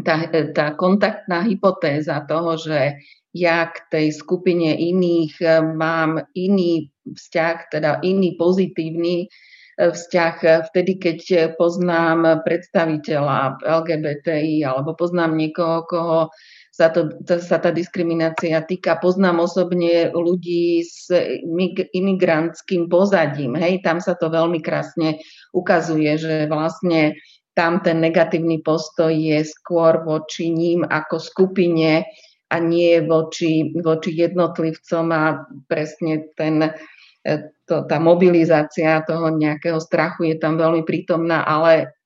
tá, 0.00 0.24
tá 0.56 0.66
kontaktná 0.72 1.44
hypotéza 1.44 2.24
toho, 2.24 2.56
že 2.56 2.96
ja 3.36 3.68
k 3.68 3.76
tej 3.92 4.06
skupine 4.16 4.72
iných 4.76 5.34
e, 5.40 5.46
mám 5.60 6.24
iný 6.32 6.88
vzťah, 7.04 7.56
teda 7.72 8.00
iný 8.04 8.36
pozitívny 8.36 9.24
e, 9.24 9.28
vzťah 9.76 10.34
e, 10.44 10.48
vtedy, 10.72 10.92
keď 11.00 11.20
poznám 11.56 12.44
predstaviteľa 12.44 13.60
LGBTI 13.64 14.64
alebo 14.64 14.96
poznám 14.96 15.36
niekoho, 15.36 15.84
koho 15.88 16.20
sa, 16.72 16.88
to, 16.88 17.12
sa 17.24 17.60
tá 17.60 17.68
diskriminácia 17.68 18.56
týka. 18.64 18.96
Poznám 18.96 19.44
osobne 19.44 20.08
ľudí 20.08 20.80
s 20.80 21.12
imigrantským 21.92 22.88
pozadím. 22.88 23.60
Hej, 23.60 23.84
tam 23.84 24.00
sa 24.00 24.16
to 24.16 24.32
veľmi 24.32 24.64
krásne 24.64 25.20
ukazuje, 25.52 26.16
že 26.16 26.48
vlastne 26.48 27.12
tam 27.52 27.84
ten 27.84 28.00
negatívny 28.00 28.64
postoj 28.64 29.12
je 29.12 29.44
skôr 29.44 30.00
voči 30.04 30.48
ním 30.48 30.88
ako 30.88 31.20
skupine 31.20 32.04
a 32.52 32.56
nie 32.60 33.00
voči, 33.04 33.72
voči 33.80 34.10
jednotlivcom 34.12 35.06
a 35.12 35.22
presne 35.68 36.32
ten, 36.36 36.72
e, 37.24 37.32
to, 37.64 37.84
tá 37.88 37.96
mobilizácia 37.96 39.04
toho 39.04 39.32
nejakého 39.32 39.80
strachu 39.80 40.32
je 40.32 40.36
tam 40.36 40.60
veľmi 40.60 40.84
prítomná, 40.84 41.44
ale 41.44 41.96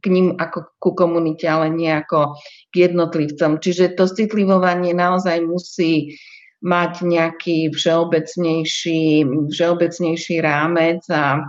k 0.00 0.04
ním 0.08 0.38
ako 0.40 0.78
ku 0.80 0.90
komunite, 0.96 1.44
ale 1.44 1.68
nie 1.68 1.90
ako 1.90 2.38
k 2.72 2.88
jednotlivcom. 2.88 3.60
Čiže 3.60 3.98
to 3.98 4.08
citlivovanie 4.08 4.96
naozaj 4.96 5.42
musí 5.44 6.16
mať 6.64 7.04
nejaký 7.04 7.68
všeobecnejší, 7.76 9.26
všeobecnejší 9.52 10.36
rámec 10.40 11.04
a 11.12 11.44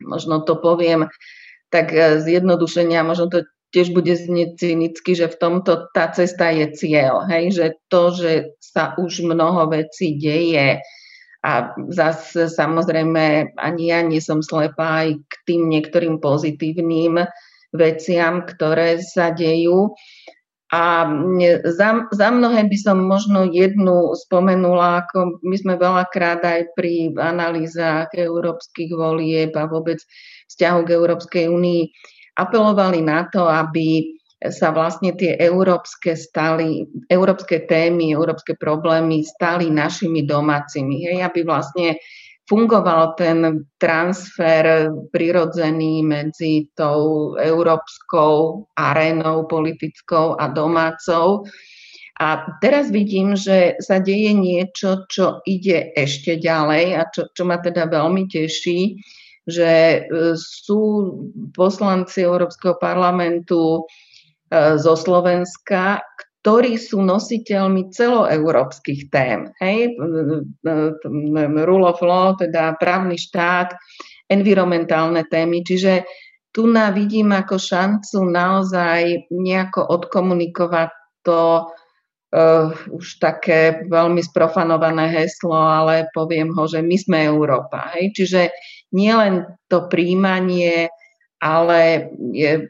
možno 0.00 0.40
to 0.48 0.56
poviem 0.56 1.04
tak 1.68 1.92
e, 1.92 2.20
zjednodušenia, 2.20 3.04
možno 3.04 3.28
to 3.28 3.38
tiež 3.72 3.92
bude 3.92 4.16
znieť 4.16 4.56
cynicky, 4.56 5.12
že 5.12 5.28
v 5.28 5.36
tomto 5.36 5.92
tá 5.92 6.08
cesta 6.08 6.48
je 6.48 6.72
cieľ, 6.72 7.28
hej, 7.28 7.52
že 7.52 7.66
to, 7.92 8.16
že 8.16 8.32
sa 8.60 8.96
už 8.96 9.24
mnoho 9.28 9.68
vecí 9.68 10.16
deje 10.16 10.80
a 11.44 11.52
zase 11.92 12.50
samozrejme 12.50 13.54
ani 13.54 13.82
ja 13.94 14.00
nie 14.02 14.18
som 14.18 14.42
slepá 14.42 15.06
aj 15.06 15.22
k 15.22 15.34
tým 15.46 15.70
niektorým 15.70 16.18
pozitívnym 16.18 17.28
veciam, 17.70 18.42
ktoré 18.42 18.98
sa 18.98 19.30
dejú. 19.30 19.94
A 20.68 21.08
za, 21.64 21.88
za 22.12 22.28
mnohé 22.28 22.68
by 22.68 22.76
som 22.76 23.00
možno 23.08 23.48
jednu 23.48 24.12
spomenula, 24.12 25.08
ako 25.08 25.40
my 25.40 25.56
sme 25.56 25.80
veľakrát 25.80 26.44
aj 26.44 26.76
pri 26.76 27.16
analýzach 27.16 28.12
európskych 28.12 28.92
volieb 28.92 29.56
a 29.56 29.64
vôbec 29.64 29.96
vzťahu 30.52 30.80
k 30.84 30.92
Európskej 30.92 31.44
únii 31.48 31.88
apelovali 32.36 33.00
na 33.00 33.24
to, 33.32 33.48
aby 33.48 34.12
sa 34.38 34.70
vlastne 34.70 35.16
tie 35.18 35.34
európske, 35.34 36.14
stali, 36.14 36.86
európske 37.10 37.66
témy, 37.66 38.14
európske 38.14 38.54
problémy 38.54 39.26
stali 39.26 39.66
našimi 39.66 40.22
domácimi. 40.22 41.10
Hej, 41.10 41.26
aby 41.26 41.42
vlastne 41.42 41.98
fungoval 42.48 43.14
ten 43.20 43.68
transfer 43.76 44.88
prirodzený 45.12 46.00
medzi 46.00 46.72
tou 46.72 47.36
európskou 47.36 48.64
arénou 48.72 49.44
politickou 49.44 50.34
a 50.40 50.48
domácou. 50.48 51.44
A 52.18 52.58
teraz 52.58 52.90
vidím, 52.90 53.38
že 53.38 53.78
sa 53.78 54.02
deje 54.02 54.34
niečo, 54.34 55.06
čo 55.06 55.38
ide 55.46 55.94
ešte 55.94 56.34
ďalej 56.34 56.98
a 56.98 57.06
čo, 57.14 57.30
čo 57.30 57.46
ma 57.46 57.62
teda 57.62 57.86
veľmi 57.86 58.26
teší, 58.26 58.98
že 59.46 59.72
e, 59.72 60.00
sú 60.34 61.14
poslanci 61.54 62.26
Európskeho 62.26 62.74
parlamentu 62.82 63.86
e, 64.50 64.76
zo 64.82 64.98
Slovenska, 64.98 66.02
ktorí 66.42 66.78
sú 66.78 67.02
nositeľmi 67.02 67.90
celoeurópskych 67.90 69.10
tém. 69.10 69.50
Hej? 69.58 69.98
Rule 71.66 71.86
of 71.86 71.98
law, 72.00 72.38
teda 72.38 72.78
právny 72.78 73.18
štát, 73.18 73.74
environmentálne 74.30 75.26
témy. 75.26 75.66
Čiže 75.66 76.06
tu 76.54 76.70
na 76.70 76.94
vidím 76.94 77.34
ako 77.34 77.58
šancu 77.58 78.24
naozaj 78.24 79.28
nejako 79.34 79.82
odkomunikovať 79.92 80.90
to 81.26 81.68
uh, 82.32 82.72
už 82.88 83.06
také 83.20 83.84
veľmi 83.90 84.22
sprofanované 84.24 85.10
heslo, 85.12 85.58
ale 85.58 86.08
poviem 86.14 86.54
ho, 86.54 86.64
že 86.64 86.80
my 86.80 86.96
sme 86.96 87.18
Európa. 87.28 87.92
Hej? 87.98 88.14
Čiže 88.14 88.40
nielen 88.94 89.44
to 89.68 89.90
príjmanie, 89.90 90.88
ale 91.38 92.10
je 92.34 92.66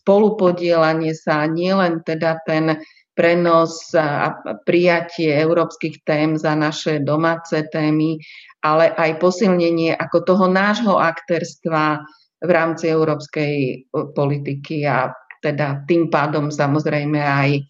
spolupodielanie 0.00 1.14
sa, 1.14 1.46
nielen 1.46 2.02
teda 2.02 2.40
ten 2.48 2.82
prenos 3.12 3.92
a 3.92 4.32
prijatie 4.64 5.36
európskych 5.36 6.00
tém 6.08 6.40
za 6.40 6.56
naše 6.56 7.04
domáce 7.04 7.68
témy, 7.68 8.16
ale 8.64 8.88
aj 8.96 9.20
posilnenie 9.20 9.92
ako 9.92 10.18
toho 10.24 10.46
nášho 10.48 10.96
aktérstva 10.96 12.00
v 12.42 12.50
rámci 12.50 12.90
európskej 12.90 13.54
e, 13.54 13.74
politiky 14.16 14.82
a 14.88 15.12
teda 15.44 15.84
tým 15.86 16.08
pádom 16.08 16.48
samozrejme 16.48 17.20
aj 17.20 17.50
e, 17.54 17.62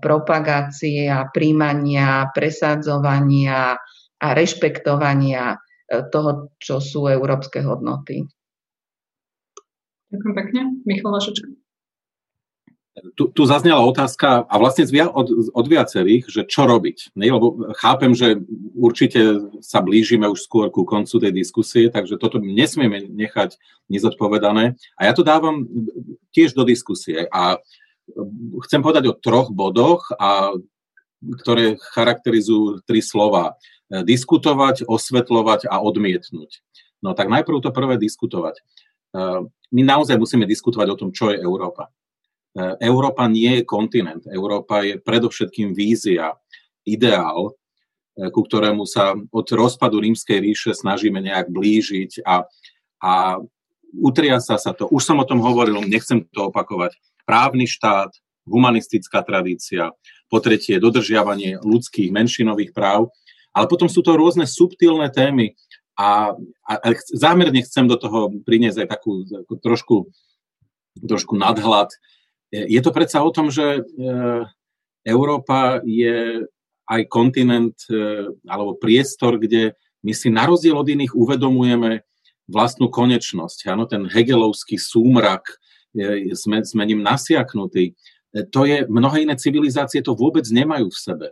propagácie 0.00 1.10
a 1.10 1.28
príjmania, 1.28 2.30
presadzovania 2.30 3.76
a 4.22 4.26
rešpektovania 4.32 5.52
e, 5.52 5.56
toho, 6.08 6.54
čo 6.56 6.78
sú 6.78 7.10
európske 7.10 7.60
hodnoty. 7.60 8.22
Ďakujem 10.12 10.34
pekne. 10.36 10.60
Michal 10.84 11.10
Vašečka. 11.16 11.48
Tu, 13.16 13.24
tu 13.32 13.42
zaznela 13.48 13.80
otázka, 13.80 14.44
a 14.44 14.54
vlastne 14.60 14.84
od, 15.08 15.48
od 15.56 15.66
viacerých, 15.66 16.28
že 16.28 16.44
čo 16.44 16.68
robiť. 16.68 17.16
Ne? 17.16 17.32
Lebo 17.32 17.72
chápem, 17.80 18.12
že 18.12 18.44
určite 18.76 19.48
sa 19.64 19.80
blížime 19.80 20.28
už 20.28 20.44
skôr 20.44 20.68
ku 20.68 20.84
koncu 20.84 21.16
tej 21.16 21.32
diskusie, 21.32 21.88
takže 21.88 22.20
toto 22.20 22.36
nesmieme 22.36 23.08
nechať 23.08 23.56
nezodpovedané. 23.88 24.76
A 25.00 25.08
ja 25.08 25.16
to 25.16 25.24
dávam 25.24 25.64
tiež 26.36 26.52
do 26.52 26.68
diskusie. 26.68 27.24
A 27.32 27.56
chcem 28.68 28.84
povedať 28.84 29.08
o 29.08 29.16
troch 29.16 29.48
bodoch, 29.48 30.12
a, 30.20 30.52
ktoré 31.40 31.80
charakterizujú 31.96 32.84
tri 32.84 33.00
slova. 33.00 33.56
Diskutovať, 33.88 34.84
osvetľovať 34.84 35.68
a 35.68 35.80
odmietnúť. 35.80 36.60
No 37.00 37.16
tak 37.16 37.32
najprv 37.32 37.60
to 37.64 37.72
prvé 37.72 37.96
diskutovať 37.96 38.60
my 39.72 39.82
naozaj 39.84 40.20
musíme 40.20 40.44
diskutovať 40.44 40.88
o 40.92 40.98
tom, 40.98 41.10
čo 41.12 41.32
je 41.32 41.40
Európa. 41.40 41.88
E, 42.52 42.84
Európa 42.84 43.24
nie 43.28 43.60
je 43.60 43.68
kontinent. 43.68 44.24
Európa 44.28 44.84
je 44.84 45.00
predovšetkým 45.00 45.72
vízia, 45.72 46.36
ideál, 46.84 47.52
e, 48.16 48.28
ku 48.28 48.44
ktorému 48.44 48.84
sa 48.84 49.16
od 49.16 49.46
rozpadu 49.48 50.04
rímskej 50.04 50.38
ríše 50.44 50.72
snažíme 50.76 51.20
nejak 51.24 51.48
blížiť 51.48 52.24
a, 52.28 52.44
a 53.00 53.12
utriasa 53.96 54.60
sa 54.60 54.76
to. 54.76 54.88
Už 54.92 55.00
som 55.04 55.20
o 55.20 55.28
tom 55.28 55.40
hovoril, 55.40 55.80
nechcem 55.88 56.24
to 56.28 56.52
opakovať. 56.52 56.92
Právny 57.24 57.64
štát, 57.64 58.12
humanistická 58.44 59.24
tradícia, 59.24 59.92
po 60.28 60.40
tretie 60.40 60.80
dodržiavanie 60.80 61.60
ľudských 61.60 62.08
menšinových 62.12 62.72
práv, 62.72 63.12
ale 63.52 63.68
potom 63.68 63.88
sú 63.88 64.00
to 64.00 64.16
rôzne 64.16 64.48
subtilné 64.48 65.12
témy, 65.12 65.52
a, 65.96 66.32
a, 66.64 66.72
a 66.80 66.88
zámerne 67.12 67.60
chcem 67.62 67.84
do 67.84 68.00
toho 68.00 68.32
priniesť 68.42 68.84
aj 68.84 68.88
takú, 68.88 69.12
takú 69.28 69.54
trošku, 69.60 69.96
trošku 70.96 71.36
nadhľad. 71.36 71.92
Je 72.52 72.80
to 72.80 72.92
predsa 72.92 73.24
o 73.24 73.32
tom, 73.32 73.48
že 73.48 73.80
e, 73.80 73.82
Európa 75.04 75.80
je 75.84 76.44
aj 76.88 77.02
kontinent 77.08 77.76
e, 77.88 78.28
alebo 78.44 78.76
priestor, 78.76 79.40
kde 79.40 79.72
my 80.04 80.12
si 80.12 80.28
na 80.28 80.48
rozdiel 80.48 80.76
od 80.76 80.88
iných 80.88 81.16
uvedomujeme 81.16 82.04
vlastnú 82.50 82.92
konečnosť. 82.92 83.72
Áno, 83.72 83.88
ten 83.88 84.04
hegelovský 84.04 84.76
súmrak, 84.76 85.48
e, 85.96 86.36
sme, 86.36 86.60
sme 86.64 86.84
ním 86.84 87.00
nasiaknutí. 87.00 87.96
To 88.52 88.64
je, 88.64 88.88
mnohé 88.88 89.28
iné 89.28 89.36
civilizácie 89.36 90.00
to 90.00 90.16
vôbec 90.16 90.44
nemajú 90.48 90.88
v 90.88 90.98
sebe. 90.98 91.26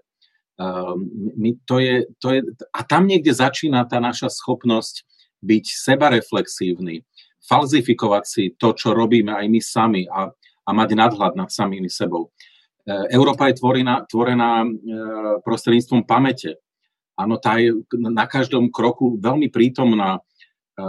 Ehm, 0.61 1.09
my, 1.41 1.51
to 1.65 1.81
je, 1.81 2.05
to 2.20 2.37
je, 2.37 2.41
a 2.77 2.81
tam 2.85 3.09
niekde 3.09 3.32
začína 3.32 3.89
tá 3.89 3.97
naša 3.97 4.28
schopnosť 4.28 5.09
byť 5.41 5.65
sebareflexívny, 5.65 7.01
falzifikovať 7.41 8.24
si 8.28 8.45
to, 8.61 8.77
čo 8.77 8.93
robíme 8.93 9.32
aj 9.32 9.47
my 9.49 9.61
sami 9.65 10.03
a, 10.05 10.28
a 10.37 10.70
mať 10.77 10.93
nadhľad 10.93 11.32
nad 11.32 11.49
samými 11.49 11.89
sebou. 11.89 12.28
E, 12.85 12.93
Európa 13.09 13.49
je 13.49 13.57
tvorená, 13.57 14.05
tvorená 14.05 14.69
prostredníctvom 15.41 16.05
pamäte. 16.05 16.61
Áno, 17.16 17.41
tá 17.41 17.57
je 17.57 17.81
na 17.97 18.28
každom 18.28 18.69
kroku 18.69 19.16
veľmi 19.16 19.49
prítomná. 19.49 20.20
E, 20.20 20.85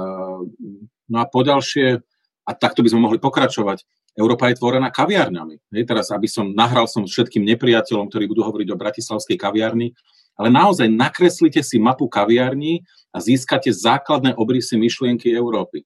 no 1.07 1.15
a 1.15 1.25
poďalšie, 1.31 2.03
a 2.43 2.51
takto 2.59 2.83
by 2.83 2.91
sme 2.91 3.07
mohli 3.07 3.23
pokračovať, 3.23 3.87
Európa 4.15 4.51
je 4.51 4.59
tvorená 4.59 4.91
kaviarňami. 4.91 5.55
Hej, 5.71 5.83
teraz, 5.87 6.11
aby 6.11 6.27
som 6.27 6.51
nahral 6.51 6.85
som 6.85 7.07
všetkým 7.07 7.47
nepriateľom, 7.55 8.11
ktorí 8.11 8.27
budú 8.27 8.43
hovoriť 8.43 8.67
o 8.71 8.79
bratislavskej 8.79 9.37
kaviarni, 9.39 9.95
ale 10.35 10.49
naozaj 10.51 10.87
nakreslite 10.91 11.63
si 11.63 11.79
mapu 11.79 12.07
kaviarní 12.11 12.83
a 13.15 13.23
získate 13.23 13.71
základné 13.71 14.35
obrysy 14.35 14.79
myšlienky 14.79 15.31
Európy. 15.31 15.83
E, 15.83 15.85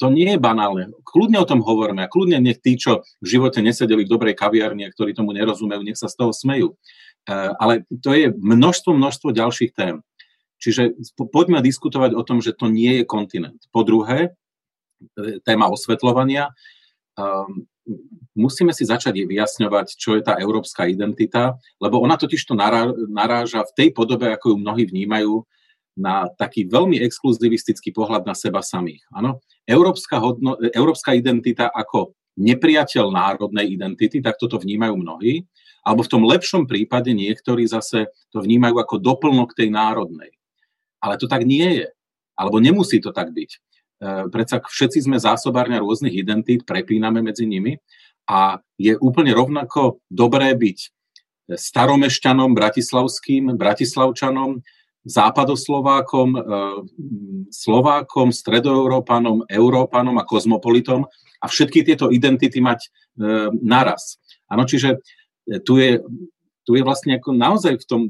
to 0.00 0.08
nie 0.08 0.34
je 0.34 0.40
banálne. 0.40 0.92
Kľudne 1.04 1.38
o 1.40 1.48
tom 1.48 1.60
hovoríme 1.60 2.04
a 2.04 2.10
kľudne 2.10 2.40
nech 2.40 2.60
tí, 2.60 2.76
čo 2.76 3.04
v 3.22 3.26
živote 3.28 3.60
nesedeli 3.60 4.04
v 4.04 4.12
dobrej 4.12 4.34
kaviarni 4.36 4.88
a 4.88 4.92
ktorí 4.92 5.12
tomu 5.12 5.36
nerozumejú, 5.36 5.84
nech 5.84 6.00
sa 6.00 6.08
z 6.08 6.16
toho 6.18 6.32
smejú. 6.32 6.68
E, 6.72 6.76
ale 7.32 7.84
to 8.02 8.12
je 8.12 8.32
množstvo, 8.32 8.92
množstvo 8.96 9.28
ďalších 9.32 9.72
tém. 9.76 10.02
Čiže 10.62 10.94
poďme 11.18 11.58
diskutovať 11.58 12.14
o 12.14 12.22
tom, 12.22 12.38
že 12.38 12.54
to 12.54 12.70
nie 12.70 13.02
je 13.02 13.04
kontinent. 13.04 13.58
Po 13.74 13.82
druhé, 13.86 14.32
e, 15.16 15.38
téma 15.44 15.68
osvetľovania 15.68 16.50
um, 17.18 17.66
musíme 18.36 18.70
si 18.70 18.86
začať 18.86 19.26
vyjasňovať, 19.26 19.98
čo 19.98 20.14
je 20.14 20.22
tá 20.22 20.38
európska 20.38 20.86
identita, 20.86 21.58
lebo 21.82 21.98
ona 21.98 22.14
totiž 22.14 22.42
to 22.46 22.54
naráža 23.10 23.66
v 23.68 23.74
tej 23.74 23.88
podobe, 23.90 24.30
ako 24.30 24.54
ju 24.54 24.56
mnohí 24.58 24.86
vnímajú, 24.86 25.42
na 25.92 26.24
taký 26.40 26.64
veľmi 26.64 26.96
exkluzivistický 27.04 27.92
pohľad 27.92 28.24
na 28.24 28.32
seba 28.32 28.64
samých. 28.64 29.04
Áno? 29.12 29.44
Európska, 29.68 30.16
hodno, 30.16 30.56
európska 30.72 31.12
identita 31.12 31.68
ako 31.68 32.16
nepriateľ 32.40 33.12
národnej 33.12 33.76
identity, 33.76 34.24
tak 34.24 34.40
toto 34.40 34.56
vnímajú 34.56 34.96
mnohí, 34.96 35.44
alebo 35.84 36.00
v 36.00 36.12
tom 36.16 36.24
lepšom 36.24 36.64
prípade 36.64 37.12
niektorí 37.12 37.68
zase 37.68 38.08
to 38.32 38.40
vnímajú 38.40 38.80
ako 38.80 38.96
doplnok 39.02 39.52
tej 39.52 39.68
národnej. 39.68 40.32
Ale 41.02 41.20
to 41.20 41.28
tak 41.28 41.44
nie 41.44 41.84
je. 41.84 41.88
Alebo 42.38 42.62
nemusí 42.62 43.02
to 43.02 43.12
tak 43.12 43.34
byť. 43.34 43.50
E, 44.02 44.26
predsa 44.34 44.58
všetci 44.58 45.06
sme 45.06 45.22
zásobárňa 45.22 45.78
rôznych 45.78 46.26
identít, 46.26 46.66
prepíname 46.66 47.22
medzi 47.22 47.46
nimi 47.46 47.78
a 48.26 48.58
je 48.74 48.98
úplne 48.98 49.30
rovnako 49.30 50.02
dobré 50.10 50.58
byť 50.58 50.78
staromešťanom, 51.54 52.50
bratislavským, 52.50 53.54
bratislavčanom, 53.54 54.58
západoslovákom, 55.06 56.28
e, 56.34 56.40
Slovákom, 57.54 58.34
stredoeurópanom, 58.34 59.46
Európanom 59.46 60.18
a 60.18 60.26
kozmopolitom 60.26 61.06
a 61.38 61.46
všetky 61.46 61.86
tieto 61.86 62.10
identity 62.10 62.58
mať 62.58 62.80
e, 62.82 62.88
naraz. 63.62 64.18
Áno, 64.50 64.66
čiže 64.66 64.98
tu 65.62 65.78
je, 65.78 66.02
tu 66.66 66.74
je 66.74 66.82
vlastne 66.82 67.18
ako 67.18 67.34
naozaj 67.34 67.78
v 67.78 67.86
tom, 67.86 68.00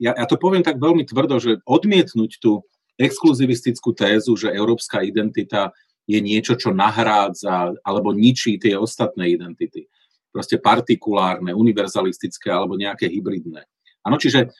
ja, 0.00 0.16
ja 0.16 0.24
to 0.24 0.40
poviem 0.40 0.64
tak 0.64 0.80
veľmi 0.80 1.04
tvrdo, 1.04 1.36
že 1.36 1.60
odmietnúť 1.68 2.40
tú 2.40 2.64
exkluzivistickú 3.00 3.90
tézu, 3.94 4.38
že 4.38 4.54
európska 4.54 5.02
identita 5.02 5.74
je 6.04 6.20
niečo, 6.20 6.54
čo 6.54 6.70
nahrádza 6.70 7.74
alebo 7.80 8.12
ničí 8.12 8.60
tie 8.60 8.76
ostatné 8.76 9.32
identity. 9.32 9.88
Proste 10.28 10.60
partikulárne, 10.60 11.54
univerzalistické 11.54 12.52
alebo 12.52 12.76
nejaké 12.76 13.08
hybridné. 13.08 13.64
Áno, 14.04 14.20
čiže 14.20 14.52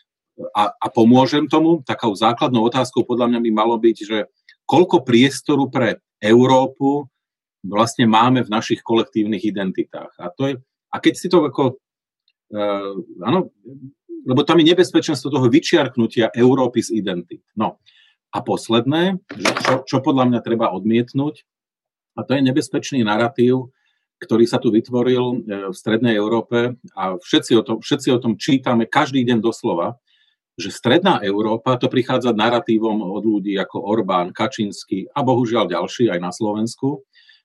a, 0.55 0.73
a 0.73 0.87
pomôžem 0.91 1.47
tomu, 1.47 1.85
takou 1.87 2.11
základnou 2.11 2.67
otázkou 2.67 3.07
podľa 3.07 3.31
mňa 3.31 3.41
by 3.45 3.51
malo 3.55 3.77
byť, 3.79 3.97
že 4.03 4.19
koľko 4.67 5.07
priestoru 5.07 5.71
pre 5.71 6.01
Európu 6.19 7.07
vlastne 7.65 8.09
máme 8.09 8.43
v 8.43 8.53
našich 8.53 8.81
kolektívnych 8.83 9.45
identitách. 9.45 10.13
A, 10.19 10.33
to 10.33 10.43
je, 10.51 10.55
a 10.91 10.97
keď 10.99 11.15
si 11.15 11.27
to 11.29 11.45
ako, 11.45 11.79
áno, 13.21 13.53
lebo 14.25 14.41
tam 14.43 14.59
je 14.61 14.73
nebezpečenstvo 14.73 15.29
toho 15.29 15.47
vyčiarknutia 15.53 16.33
Európy 16.33 16.81
z 16.81 16.97
identit. 16.97 17.45
No, 17.57 17.79
A 18.35 18.43
posledné, 18.43 19.23
čo, 19.63 19.87
čo 19.87 19.97
podľa 20.03 20.27
mňa 20.27 20.41
treba 20.43 20.75
odmietnúť, 20.75 21.47
a 22.19 22.21
to 22.27 22.35
je 22.35 22.43
nebezpečný 22.43 23.07
narratív, 23.07 23.71
ktorý 24.23 24.45
sa 24.47 24.63
tu 24.63 24.71
vytvoril 24.75 25.23
e, 25.23 25.37
v 25.71 25.75
Strednej 25.75 26.15
Európe 26.19 26.79
a 26.95 27.19
všetci 27.19 27.53
o 27.59 27.63
tom, 27.63 27.77
všetci 27.83 28.09
o 28.15 28.19
tom 28.19 28.39
čítame 28.39 28.87
každý 28.87 29.27
deň 29.27 29.39
doslova, 29.43 29.99
že 30.55 30.71
Stredná 30.71 31.19
Európa, 31.27 31.75
to 31.75 31.91
prichádza 31.91 32.31
narratívom 32.31 33.03
od 33.03 33.27
ľudí 33.27 33.59
ako 33.59 33.83
Orbán, 33.83 34.31
Kačínsky 34.31 35.11
a 35.11 35.27
bohužiaľ 35.27 35.67
ďalší 35.67 36.15
aj 36.15 36.21
na 36.23 36.31
Slovensku, 36.31 37.03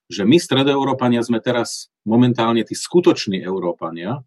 že 0.10 0.26
my 0.26 0.38
Stredoeurópania 0.38 1.22
sme 1.26 1.42
teraz 1.42 1.90
momentálne 2.06 2.62
tí 2.62 2.78
skutoční 2.78 3.42
Európania, 3.42 4.22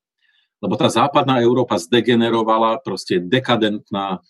lebo 0.62 0.78
tá 0.78 0.86
západná 0.86 1.42
Európa 1.42 1.78
zdegenerovala, 1.78 2.82
proste 2.82 3.18
dekadentná, 3.18 4.22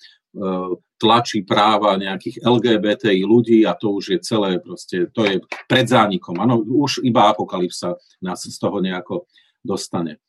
tlačí 0.96 1.44
práva 1.44 1.98
nejakých 1.98 2.40
LGBTI 2.40 3.20
ľudí 3.26 3.66
a 3.66 3.76
to 3.76 3.98
už 3.98 4.04
je 4.16 4.18
celé, 4.22 4.62
proste, 4.62 5.10
to 5.12 5.26
je 5.26 5.42
pred 5.68 5.84
zánikom. 5.84 6.38
Áno, 6.40 6.62
už 6.62 7.04
iba 7.04 7.28
apokalypsa 7.28 7.98
nás 8.24 8.46
z 8.46 8.56
toho 8.56 8.80
nejako 8.80 9.28
dostane. 9.60 10.22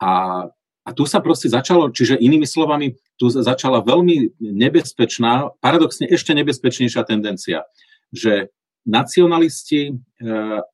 A, 0.00 0.44
a 0.82 0.90
tu 0.90 1.04
sa 1.06 1.20
proste 1.20 1.52
začalo, 1.52 1.92
čiže 1.92 2.18
inými 2.18 2.48
slovami, 2.48 2.98
tu 3.14 3.30
začala 3.30 3.84
veľmi 3.84 4.40
nebezpečná, 4.42 5.54
paradoxne 5.62 6.10
ešte 6.10 6.34
nebezpečnejšia 6.34 7.04
tendencia, 7.06 7.68
že 8.10 8.50
nacionalisti 8.84 9.88
e, 9.88 9.92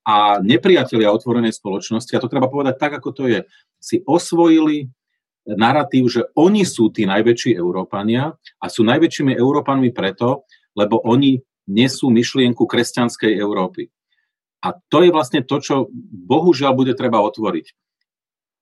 a 0.02 0.42
nepriatelia 0.42 1.14
otvorenej 1.14 1.54
spoločnosti, 1.54 2.10
a 2.10 2.22
to 2.22 2.32
treba 2.32 2.50
povedať 2.50 2.74
tak, 2.74 2.98
ako 2.98 3.10
to 3.14 3.24
je, 3.30 3.40
si 3.78 4.02
osvojili 4.02 4.90
narratív, 5.46 6.08
že 6.10 6.22
oni 6.36 6.64
sú 6.68 6.92
tí 6.92 7.08
najväčší 7.08 7.56
Európania 7.56 8.36
a 8.60 8.66
sú 8.68 8.84
najväčšími 8.84 9.32
Európanmi 9.36 9.90
preto, 9.90 10.44
lebo 10.76 11.00
oni 11.04 11.40
nesú 11.70 12.10
myšlienku 12.12 12.66
kresťanskej 12.66 13.38
Európy. 13.38 13.88
A 14.60 14.76
to 14.92 15.00
je 15.00 15.10
vlastne 15.10 15.40
to, 15.40 15.56
čo 15.62 15.88
bohužiaľ 16.28 16.76
bude 16.76 16.92
treba 16.92 17.24
otvoriť. 17.24 17.72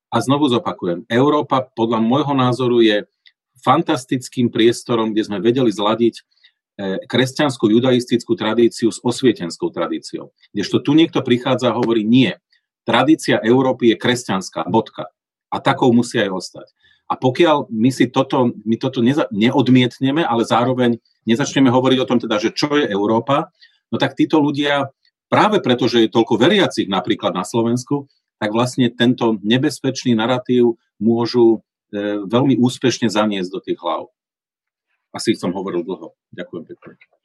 A 0.09 0.23
znovu 0.25 0.49
zopakujem, 0.49 1.05
Európa 1.11 1.67
podľa 1.69 2.01
môjho 2.01 2.33
názoru 2.33 2.81
je 2.81 3.05
fantastickým 3.61 4.49
priestorom, 4.49 5.13
kde 5.13 5.27
sme 5.27 5.39
vedeli 5.43 5.69
zladiť 5.69 6.23
E, 6.79 7.03
kresťanskú 7.11 7.75
judaistickú 7.75 8.39
tradíciu 8.39 8.95
s 8.95 9.03
osvietenskou 9.03 9.75
tradíciou. 9.75 10.31
Kdežto 10.55 10.79
tu 10.79 10.95
niekto 10.95 11.27
prichádza 11.27 11.75
a 11.75 11.79
hovorí, 11.83 12.07
nie, 12.07 12.31
tradícia 12.87 13.43
Európy 13.43 13.91
je 13.91 13.97
kresťanská, 13.99 14.71
bodka. 14.71 15.11
A 15.49 15.57
takou 15.59 15.91
musí 15.97 16.21
aj 16.21 16.31
ostať. 16.31 16.67
A 17.09 17.17
pokiaľ 17.17 17.73
my 17.73 17.89
si 17.89 18.13
toto, 18.13 18.53
my 18.53 18.77
toto 18.77 19.01
neza, 19.01 19.25
neodmietneme, 19.33 20.21
ale 20.21 20.45
zároveň 20.45 21.01
nezačneme 21.25 21.73
hovoriť 21.73 21.99
o 22.05 22.09
tom 22.09 22.21
teda, 22.21 22.37
že 22.37 22.53
čo 22.53 22.77
je 22.77 22.85
Európa, 22.85 23.49
no 23.89 23.97
tak 23.97 24.13
títo 24.13 24.45
ľudia, 24.45 24.93
práve 25.33 25.65
preto, 25.65 25.89
že 25.89 26.05
je 26.05 26.13
toľko 26.13 26.37
veriacich 26.37 26.85
napríklad 26.85 27.33
na 27.33 27.49
Slovensku, 27.49 28.13
tak 28.37 28.53
vlastne 28.53 28.93
tento 28.93 29.41
nebezpečný 29.41 30.13
narratív 30.13 30.77
môžu 31.01 31.65
e, 31.91 32.29
veľmi 32.29 32.61
úspešne 32.61 33.09
zaniesť 33.09 33.51
do 33.51 33.61
tých 33.65 33.81
hlav 33.81 34.13
asi 35.13 35.35
som 35.35 35.51
hovoril 35.57 35.85
dlho. 35.85 36.15
Ďakujem 36.31 36.65
pekne. 36.69 37.18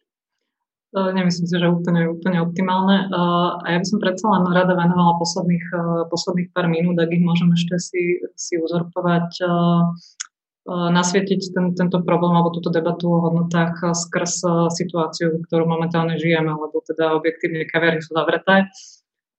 Nemyslím 0.94 1.50
si, 1.50 1.58
že 1.58 1.66
úplne, 1.66 2.06
úplne 2.06 2.38
optimálne. 2.46 3.10
A 3.10 3.66
ja 3.66 3.78
by 3.82 3.86
som 3.90 3.98
predsa 3.98 4.30
len 4.30 4.46
rada 4.46 4.78
venovala 4.78 5.18
posledných, 5.18 5.66
posledných 6.14 6.54
pár 6.54 6.70
minút, 6.70 7.02
ak 7.02 7.10
ich 7.10 7.26
môžem 7.26 7.50
ešte 7.50 7.76
si, 7.82 8.04
si 8.38 8.62
uzorpovať, 8.62 9.42
nasvietiť 10.70 11.42
ten, 11.52 11.66
tento 11.76 12.00
problém 12.08 12.38
alebo 12.38 12.56
túto 12.56 12.72
debatu 12.72 13.12
o 13.12 13.20
hodnotách 13.26 13.84
skrz 13.98 14.48
situáciu, 14.72 15.44
ktorú 15.50 15.68
momentálne 15.68 16.16
žijeme, 16.16 16.56
lebo 16.56 16.80
teda 16.86 17.18
objektívne 17.20 17.68
kaviarny 17.68 18.00
sú 18.00 18.16
zavreté 18.16 18.72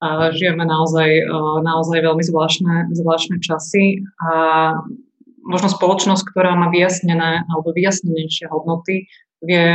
a 0.03 0.29
žijeme 0.29 0.67
naozaj, 0.67 1.25
naozaj 1.65 1.97
veľmi 2.03 2.21
zvláštne, 2.21 2.93
zvláštne 2.93 3.41
časy 3.41 4.05
a 4.21 4.29
možno 5.41 5.71
spoločnosť, 5.73 6.29
ktorá 6.29 6.53
má 6.53 6.69
vyjasnené 6.69 7.41
alebo 7.49 7.73
vyjasnenejšie 7.73 8.45
hodnoty, 8.51 9.09
vie 9.43 9.65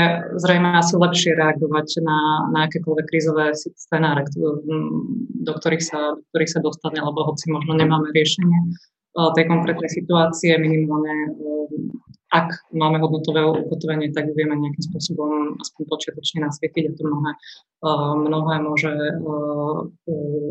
zrejme 0.40 0.80
asi 0.80 0.96
lepšie 0.96 1.36
reagovať 1.36 2.00
na, 2.00 2.48
na 2.48 2.58
akékoľvek 2.64 3.06
krízové 3.06 3.52
scenáre, 3.54 4.24
do 4.32 5.52
ktorých, 5.52 5.84
sa, 5.84 6.16
do 6.16 6.24
ktorých 6.32 6.52
sa 6.56 6.60
dostane, 6.64 7.00
lebo 7.00 7.28
hoci 7.28 7.52
možno 7.52 7.76
nemáme 7.76 8.08
riešenie 8.10 8.56
e, 8.56 8.66
tej 9.36 9.44
konkrétnej 9.46 9.90
situácie, 9.92 10.56
minimálne 10.56 11.12
e, 11.12 11.28
ak 12.30 12.70
máme 12.72 13.02
hodnotové 13.02 13.42
ukotvenie, 13.42 14.14
tak 14.14 14.30
vieme 14.38 14.54
nejakým 14.54 14.86
spôsobom 14.86 15.58
aspoň 15.58 15.82
počiatočne 15.90 16.46
nasvietiť 16.46 16.84
a 16.88 16.92
to 16.96 17.02
mnohé, 17.04 17.32
e, 17.84 17.88
mnohé 18.16 18.54
môže 18.64 18.92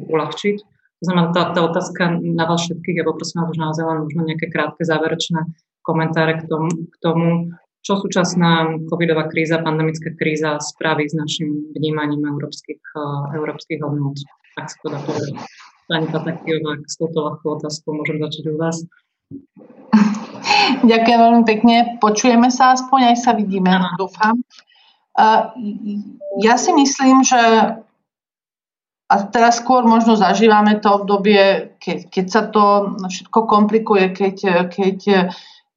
uľahčiť. 0.10 0.58
To 1.00 1.04
znamená, 1.08 1.32
tá, 1.32 1.56
tá 1.56 1.64
otázka 1.64 2.20
na 2.20 2.44
vás 2.44 2.68
všetkých, 2.68 3.00
ja 3.00 3.08
poprosím 3.08 3.48
vás 3.48 3.56
už 3.56 3.60
naozaj 3.64 3.84
len 3.88 4.00
možno 4.04 4.22
nejaké 4.28 4.52
krátke 4.52 4.84
záverečné 4.84 5.48
komentáre 5.80 6.44
k 6.44 6.52
tomu, 6.52 6.68
k 6.92 6.96
tomu 7.00 7.56
čo 7.80 7.96
súčasná 7.96 8.76
covidová 8.92 9.32
kríza, 9.32 9.64
pandemická 9.64 10.12
kríza 10.20 10.60
spraví 10.60 11.08
s 11.08 11.16
našim 11.16 11.72
vnímaním 11.72 12.28
európskych, 12.28 12.82
uh, 12.96 13.32
európskych 13.36 13.80
hodnot. 13.80 14.20
Tak 14.60 14.68
sa 14.68 14.78
to 14.84 14.88
dá 14.92 15.00
povedať. 15.04 15.34
Pani 15.90 16.08
Patakijová, 16.12 16.86
s 16.86 16.96
touto 17.00 17.20
ľahkou 17.26 17.50
otázkou 17.58 17.98
môžem 17.98 18.20
začať 18.22 18.44
u 18.52 18.56
vás. 18.60 18.78
Ďakujem 20.92 21.20
veľmi 21.20 21.44
pekne. 21.48 21.76
Počujeme 21.98 22.52
sa 22.54 22.78
aspoň, 22.78 23.16
aj 23.16 23.18
sa 23.24 23.32
vidíme, 23.34 23.72
Aha. 23.72 23.96
dúfam. 23.98 24.38
Uh, 25.16 25.50
ja 26.44 26.60
si 26.60 26.76
myslím, 26.76 27.26
že 27.26 27.40
a 29.10 29.16
teraz 29.34 29.58
skôr 29.58 29.90
možno 29.90 30.14
zažívame 30.14 30.78
to 30.78 31.02
obdobie, 31.02 31.74
keď, 31.82 32.14
keď 32.14 32.26
sa 32.30 32.42
to 32.46 32.94
všetko 33.10 33.40
komplikuje, 33.50 34.14
keď, 34.14 34.70
keď 34.70 34.98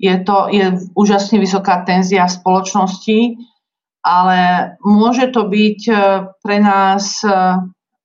je 0.02 0.14
to 0.26 0.50
je 0.50 0.66
úžasne 0.98 1.38
vysoká 1.38 1.86
tenzia 1.86 2.26
v 2.26 2.36
spoločnosti, 2.42 3.18
ale 4.02 4.38
môže 4.82 5.30
to 5.30 5.46
byť 5.46 5.80
e, 5.86 5.94
pre 6.42 6.58
nás 6.58 7.22
e, 7.22 7.30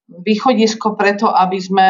východisko 0.07 0.93
preto, 0.93 1.33
aby 1.33 1.57
sme 1.57 1.87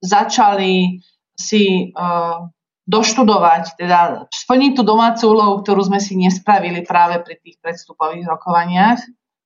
začali 0.00 1.00
si 1.40 1.92
uh, 1.92 2.46
doštudovať, 2.84 3.80
teda 3.80 4.28
splniť 4.28 4.72
tú 4.76 4.82
domácu 4.84 5.24
úlohu, 5.28 5.64
ktorú 5.64 5.88
sme 5.88 6.00
si 6.00 6.20
nespravili 6.20 6.84
práve 6.84 7.20
pri 7.24 7.40
tých 7.40 7.56
predstupových 7.64 8.28
rokovaniach 8.28 9.00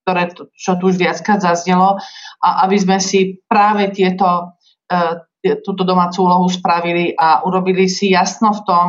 ktoré, 0.04 0.28
čo 0.52 0.76
tu 0.76 0.92
už 0.92 1.00
viackrát 1.00 1.40
zaznelo, 1.40 1.96
a 2.44 2.48
aby 2.68 2.76
sme 2.76 3.00
si 3.00 3.40
práve 3.48 3.88
tieto, 3.88 4.52
e, 4.84 5.56
túto 5.64 5.80
domácu 5.80 6.28
úlohu 6.28 6.46
spravili 6.52 7.16
a 7.16 7.40
urobili 7.48 7.88
si 7.88 8.12
jasno 8.12 8.52
v 8.52 8.60
tom, 8.68 8.86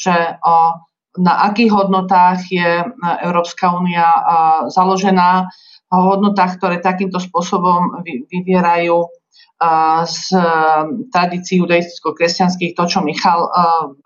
že 0.00 0.40
na 1.18 1.34
akých 1.50 1.74
hodnotách 1.74 2.48
je 2.48 2.86
Európska 3.20 3.74
únia 3.74 4.08
e, 4.08 4.20
založená, 4.70 5.50
o 5.90 5.98
hodnotách, 6.06 6.62
ktoré 6.62 6.78
takýmto 6.78 7.18
spôsobom 7.18 7.98
vyvierajú 8.06 9.04
e, 9.04 9.08
z 10.06 10.22
tradícií 11.10 11.58
judaisticko-kresťanských, 11.60 12.78
to, 12.78 12.84
čo 12.86 13.02
Michal 13.02 13.50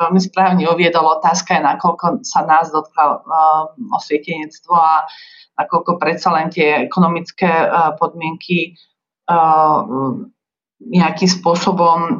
veľmi 0.01 0.19
správne 0.19 0.65
uviedol, 0.65 1.21
otázka 1.21 1.61
je, 1.61 1.63
nakoľko 1.63 2.25
sa 2.25 2.43
nás 2.49 2.73
dotkla 2.73 3.21
osvietenectvo 3.95 4.75
a 4.75 5.05
nakoľko 5.61 6.01
predsa 6.01 6.35
len 6.35 6.51
tie 6.51 6.89
ekonomické 6.89 7.71
podmienky 8.01 8.75
nejakým 10.83 11.31
spôsobom 11.31 12.19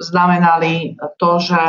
znamenali 0.00 0.96
to, 1.16 1.30
že, 1.40 1.62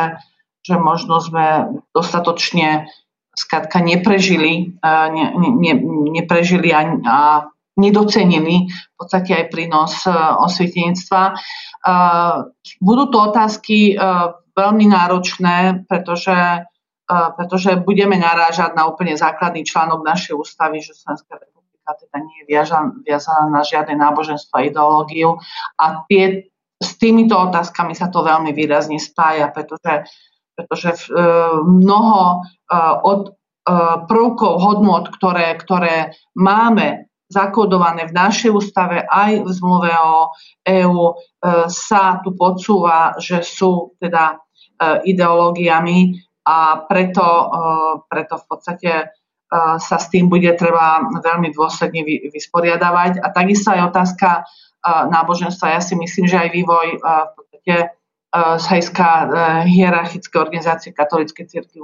že 0.68 0.76
možno 0.76 1.24
sme 1.24 1.80
dostatočne 1.96 2.92
skrátka 3.32 3.80
neprežili, 3.80 4.76
ne, 4.84 5.26
ne, 5.40 5.74
neprežili 6.12 6.76
a, 6.76 6.82
a 7.08 7.18
nedocenili 7.80 8.68
v 8.68 8.94
podstate 9.00 9.32
aj 9.32 9.46
prínos 9.54 10.04
osvietenectva. 10.44 11.40
Budú 12.84 13.04
to 13.08 13.18
otázky 13.32 13.96
veľmi 14.58 14.86
náročné, 14.92 15.88
pretože 15.88 16.68
pretože 17.08 17.80
budeme 17.88 18.20
narážať 18.20 18.76
na 18.76 18.84
úplne 18.84 19.16
základný 19.16 19.64
článok 19.64 20.04
našej 20.04 20.36
ústavy, 20.36 20.84
že 20.84 20.92
Slovenská 20.92 21.40
republika 21.40 21.96
teda 21.96 22.18
nie 22.20 22.44
je 22.44 22.68
viazaná 23.08 23.48
na 23.48 23.64
žiadne 23.64 23.96
náboženstvo 23.96 24.52
a 24.60 24.68
ideológiu 24.68 25.40
a 25.80 26.04
tie, 26.12 26.52
s 26.84 27.00
týmito 27.00 27.40
otázkami 27.40 27.96
sa 27.96 28.12
to 28.12 28.28
veľmi 28.28 28.52
výrazne 28.52 29.00
spája, 29.00 29.48
pretože, 29.56 30.04
pretože 30.58 30.90
e, 30.90 31.00
mnoho 31.62 32.22
e, 32.34 32.76
od 33.06 33.22
e, 33.30 33.32
prvkov, 34.10 34.54
hodnot, 34.58 35.14
ktoré, 35.14 35.54
ktoré 35.62 36.18
máme 36.34 37.06
zakodované 37.30 38.10
v 38.10 38.18
našej 38.18 38.50
ústave 38.50 39.06
aj 39.06 39.44
v 39.44 39.50
zmluve 39.52 39.92
o 39.92 40.32
EÚ 40.64 41.12
sa 41.68 42.24
tu 42.24 42.32
podsúva, 42.32 43.20
že 43.20 43.44
sú 43.44 44.00
teda 44.00 44.40
ideológiami 45.04 46.16
a 46.48 46.88
preto, 46.88 47.28
preto 48.08 48.40
v 48.40 48.46
podstate 48.48 48.92
sa 49.76 49.98
s 50.00 50.08
tým 50.08 50.32
bude 50.32 50.56
treba 50.56 51.04
veľmi 51.04 51.52
dôsledne 51.52 52.32
vysporiadavať. 52.32 53.20
A 53.20 53.28
takisto 53.36 53.76
aj 53.76 53.92
otázka 53.92 54.48
náboženstva. 54.88 55.76
Ja 55.76 55.84
si 55.84 56.00
myslím, 56.00 56.32
že 56.32 56.48
aj 56.48 56.50
vývoj 56.56 56.88
v 57.04 57.32
podstate 57.36 57.76
z 58.36 58.64
hľadiska 58.68 59.08
hierarchické 59.66 60.36
organizácie 60.36 60.92
katolíckej 60.92 61.48
cirkvi 61.48 61.80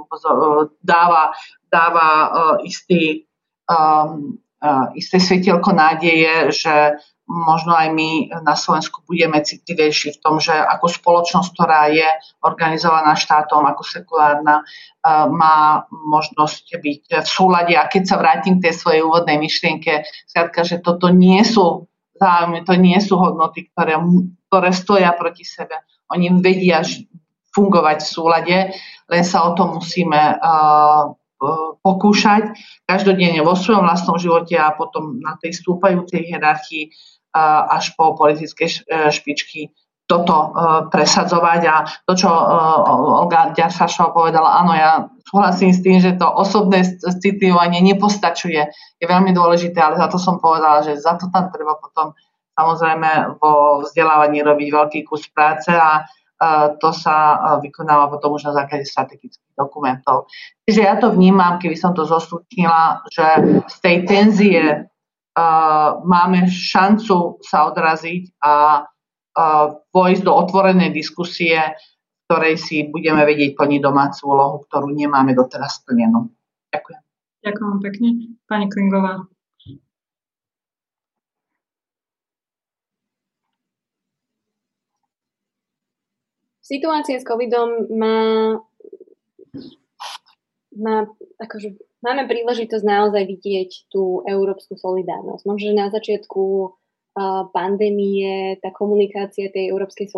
dáva, 0.84 1.32
dáva 1.72 2.08
istý, 2.62 3.24
um, 3.64 4.36
isté 4.92 5.16
svetielko 5.16 5.72
nádeje, 5.72 6.52
že 6.52 7.00
možno 7.24 7.72
aj 7.72 7.88
my 7.92 8.28
na 8.44 8.52
Slovensku 8.52 9.00
budeme 9.08 9.40
citlivejší 9.40 10.16
v 10.16 10.20
tom, 10.20 10.36
že 10.40 10.52
ako 10.52 10.92
spoločnosť, 10.92 11.48
ktorá 11.56 11.88
je 11.88 12.08
organizovaná 12.44 13.16
štátom, 13.16 13.64
ako 13.64 13.80
sekulárna, 13.80 14.60
e, 14.60 14.64
má 15.32 15.88
možnosť 15.88 16.76
byť 16.76 17.02
v 17.24 17.28
súlade. 17.28 17.74
A 17.80 17.88
keď 17.88 18.02
sa 18.04 18.20
vrátim 18.20 18.60
k 18.60 18.68
tej 18.68 18.74
svojej 18.76 19.02
úvodnej 19.02 19.40
myšlienke, 19.40 20.04
skrátka, 20.28 20.68
že 20.68 20.84
toto 20.84 21.08
nie 21.08 21.40
sú 21.48 21.88
záujmy, 22.20 22.62
to 22.68 22.76
nie 22.76 23.00
sú 23.00 23.16
hodnoty, 23.16 23.72
ktoré, 23.72 23.96
ktoré 24.52 24.70
stoja 24.70 25.10
proti 25.16 25.48
sebe. 25.48 25.80
Oni 26.12 26.28
vedia 26.42 26.84
fungovať 27.54 27.98
v 28.02 28.10
súlade, 28.10 28.56
len 29.08 29.22
sa 29.22 29.46
o 29.46 29.54
to 29.54 29.78
musíme 29.78 30.20
uh, 30.36 31.14
pokúšať. 31.84 32.56
Každodenne 32.88 33.44
vo 33.44 33.54
svojom 33.56 33.84
vlastnom 33.84 34.16
živote 34.16 34.56
a 34.56 34.72
potom 34.72 35.20
na 35.20 35.36
tej 35.40 35.56
stúpajúcej 35.60 36.24
hierarchii 36.24 36.90
až 37.68 37.92
po 37.98 38.14
politické 38.14 38.70
špičky 39.10 39.74
toto 40.04 40.52
presadzovať. 40.92 41.60
A 41.66 41.76
to, 42.04 42.12
čo 42.12 42.28
e, 42.28 42.44
Olga 43.24 43.56
Ďaršašová 43.56 44.12
povedala, 44.12 44.60
áno, 44.60 44.72
ja 44.76 45.08
súhlasím 45.24 45.72
s 45.72 45.80
tým, 45.80 45.96
že 45.98 46.20
to 46.20 46.28
osobné 46.28 46.84
citlivovanie 47.00 47.80
nepostačuje, 47.80 48.68
je 49.00 49.06
veľmi 49.08 49.32
dôležité, 49.32 49.80
ale 49.80 49.96
za 49.96 50.06
to 50.12 50.20
som 50.20 50.36
povedala, 50.38 50.84
že 50.84 51.00
za 51.00 51.16
to 51.16 51.32
tam 51.32 51.48
treba 51.48 51.80
potom 51.80 52.12
samozrejme 52.54 53.38
vo 53.42 53.82
vzdelávaní 53.82 54.42
robiť 54.46 54.68
veľký 54.70 55.00
kus 55.06 55.26
práce 55.30 55.70
a 55.74 56.06
to 56.82 56.90
sa 56.92 57.40
vykonáva 57.62 58.10
potom 58.10 58.36
už 58.36 58.50
na 58.50 58.52
základe 58.52 58.84
strategických 58.84 59.54
dokumentov. 59.56 60.28
Čiže 60.68 60.80
ja 60.82 60.94
to 61.00 61.14
vnímam, 61.14 61.56
keby 61.56 61.78
som 61.78 61.96
to 61.96 62.04
zostupnila, 62.04 63.00
že 63.08 63.26
z 63.70 63.76
tej 63.80 63.96
tenzie 64.04 64.62
máme 66.04 66.46
šancu 66.50 67.40
sa 67.40 67.70
odraziť 67.72 68.38
a 68.44 68.84
vojsť 69.90 70.22
do 70.22 70.32
otvorenej 70.34 70.94
diskusie, 70.94 71.58
v 71.58 72.18
ktorej 72.28 72.54
si 72.60 72.86
budeme 72.92 73.24
vedieť 73.24 73.58
plniť 73.58 73.80
domácu 73.82 74.20
úlohu, 74.28 74.56
ktorú 74.68 74.94
nemáme 74.94 75.34
doteraz 75.34 75.82
splnenú. 75.82 76.30
Ďakujem. 76.70 77.00
Ďakujem 77.44 77.76
pekne. 77.82 78.08
Pani 78.46 78.66
Klingová. 78.68 79.26
Situácia 86.64 87.20
s 87.20 87.28
covidom 87.28 87.92
má, 87.92 88.56
má 90.72 91.04
akože 91.36 91.76
máme 92.00 92.24
príležitosť 92.24 92.84
naozaj 92.88 93.28
vidieť 93.28 93.92
tú 93.92 94.24
európsku 94.24 94.72
solidárnosť. 94.80 95.44
Možno, 95.44 95.60
že 95.60 95.76
na 95.76 95.92
začiatku 95.92 96.72
pandémie 97.52 98.56
tá 98.64 98.72
komunikácia 98.72 99.52
tej 99.52 99.76
európskej 99.76 100.08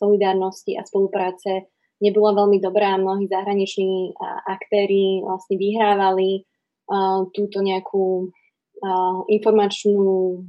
solidárnosti 0.00 0.72
a 0.74 0.88
spolupráce 0.88 1.68
nebola 2.00 2.32
veľmi 2.32 2.58
dobrá. 2.64 2.96
Mnohí 2.96 3.28
zahraniční 3.28 4.16
aktéry 4.48 5.20
vlastne 5.20 5.60
vyhrávali 5.60 6.48
túto 7.30 7.60
nejakú 7.60 8.32
informačnú 9.30 10.42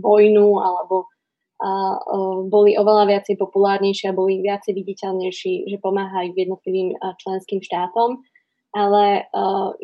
vojnu 0.00 0.48
alebo 0.58 1.06
boli 2.48 2.72
oveľa 2.80 3.04
viacej 3.16 3.36
populárnejšie 3.36 4.10
a 4.10 4.16
boli 4.16 4.40
viacej 4.40 4.72
viditeľnejší, 4.72 5.68
že 5.68 5.76
pomáhajú 5.76 6.32
jednotlivým 6.32 6.96
členským 7.20 7.60
štátom. 7.60 8.24
Ale 8.72 9.28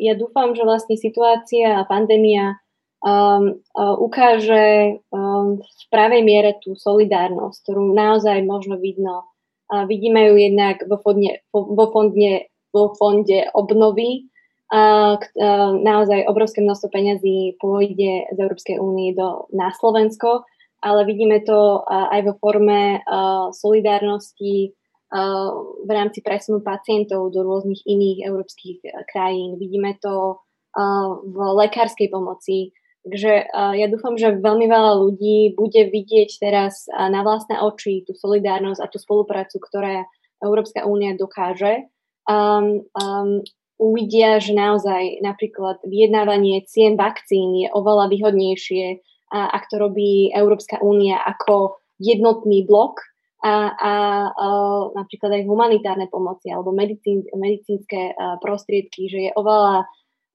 ja 0.01 0.13
dúfam, 0.17 0.57
že 0.57 0.65
vlastne 0.65 0.97
situácia 0.97 1.77
a 1.77 1.85
pandémia 1.85 2.57
um, 3.01 3.61
uh, 3.77 3.95
ukáže 3.99 4.97
um, 5.13 5.61
v 5.61 5.83
pravej 5.93 6.21
miere 6.25 6.57
tú 6.61 6.73
solidárnosť, 6.73 7.57
ktorú 7.63 7.93
naozaj 7.93 8.41
možno 8.45 8.81
vidno. 8.81 9.27
Uh, 9.69 9.85
vidíme 9.85 10.31
ju 10.31 10.35
jednak 10.39 10.81
vo 10.87 10.97
fonde, 11.01 11.43
vo 11.53 11.85
fonde, 11.91 12.49
vo 12.73 12.95
fonde 12.97 13.39
obnovy, 13.53 14.31
uh, 14.73 15.19
uh, 15.19 15.71
naozaj 15.77 16.25
obrovské 16.25 16.63
množstvo 16.63 16.89
peňazí 16.89 17.59
pôjde 17.61 18.31
z 18.33 18.37
Európskej 18.37 18.81
únie 18.81 19.13
na 19.53 19.69
Slovensko, 19.75 20.47
ale 20.81 21.01
vidíme 21.09 21.41
to 21.41 21.81
aj 21.87 22.21
vo 22.25 22.33
forme 22.37 23.01
solidárnosti 23.53 24.77
v 25.83 25.89
rámci 25.89 26.19
presunu 26.19 26.59
pacientov 26.59 27.31
do 27.31 27.39
rôznych 27.39 27.79
iných 27.87 28.27
európskych 28.27 28.77
e, 28.83 28.91
krajín. 29.07 29.55
Vidíme 29.55 29.95
to 30.03 30.43
v 31.23 31.37
lekárskej 31.63 32.11
pomoci. 32.11 32.75
Takže 33.07 33.49
ja 33.79 33.87
dúfam, 33.87 34.19
že 34.19 34.35
veľmi 34.35 34.67
veľa 34.67 34.93
ľudí 34.99 35.55
bude 35.55 35.89
vidieť 35.89 36.43
teraz 36.43 36.85
na 36.91 37.23
vlastné 37.23 37.57
oči 37.57 38.03
tú 38.03 38.11
solidárnosť 38.13 38.83
a 38.83 38.91
tú 38.91 38.99
spoluprácu, 38.99 39.63
ktorá 39.63 40.05
Európska 40.43 40.85
únia 40.85 41.17
dokáže. 41.17 41.87
Um, 42.27 42.83
um, 42.93 43.41
uvidia, 43.79 44.37
že 44.43 44.53
naozaj 44.53 45.23
napríklad 45.23 45.81
vyjednávanie 45.87 46.65
cien 46.67 46.99
vakcín 46.99 47.55
je 47.55 47.71
oveľa 47.71 48.11
výhodnejšie, 48.11 49.01
ak 49.31 49.67
to 49.67 49.75
robí 49.79 50.31
Európska 50.31 50.79
únia 50.79 51.19
ako 51.23 51.79
jednotný 51.99 52.63
blok, 52.63 53.03
a, 53.37 53.69
a, 53.69 53.93
a 54.33 54.47
napríklad 54.97 55.29
aj 55.29 55.43
humanitárne 55.45 56.09
pomoci 56.09 56.49
alebo 56.49 56.73
medicín, 56.73 57.21
medicínske 57.37 58.17
prostriedky, 58.41 59.05
že 59.05 59.19
je 59.29 59.31
oveľa 59.37 59.85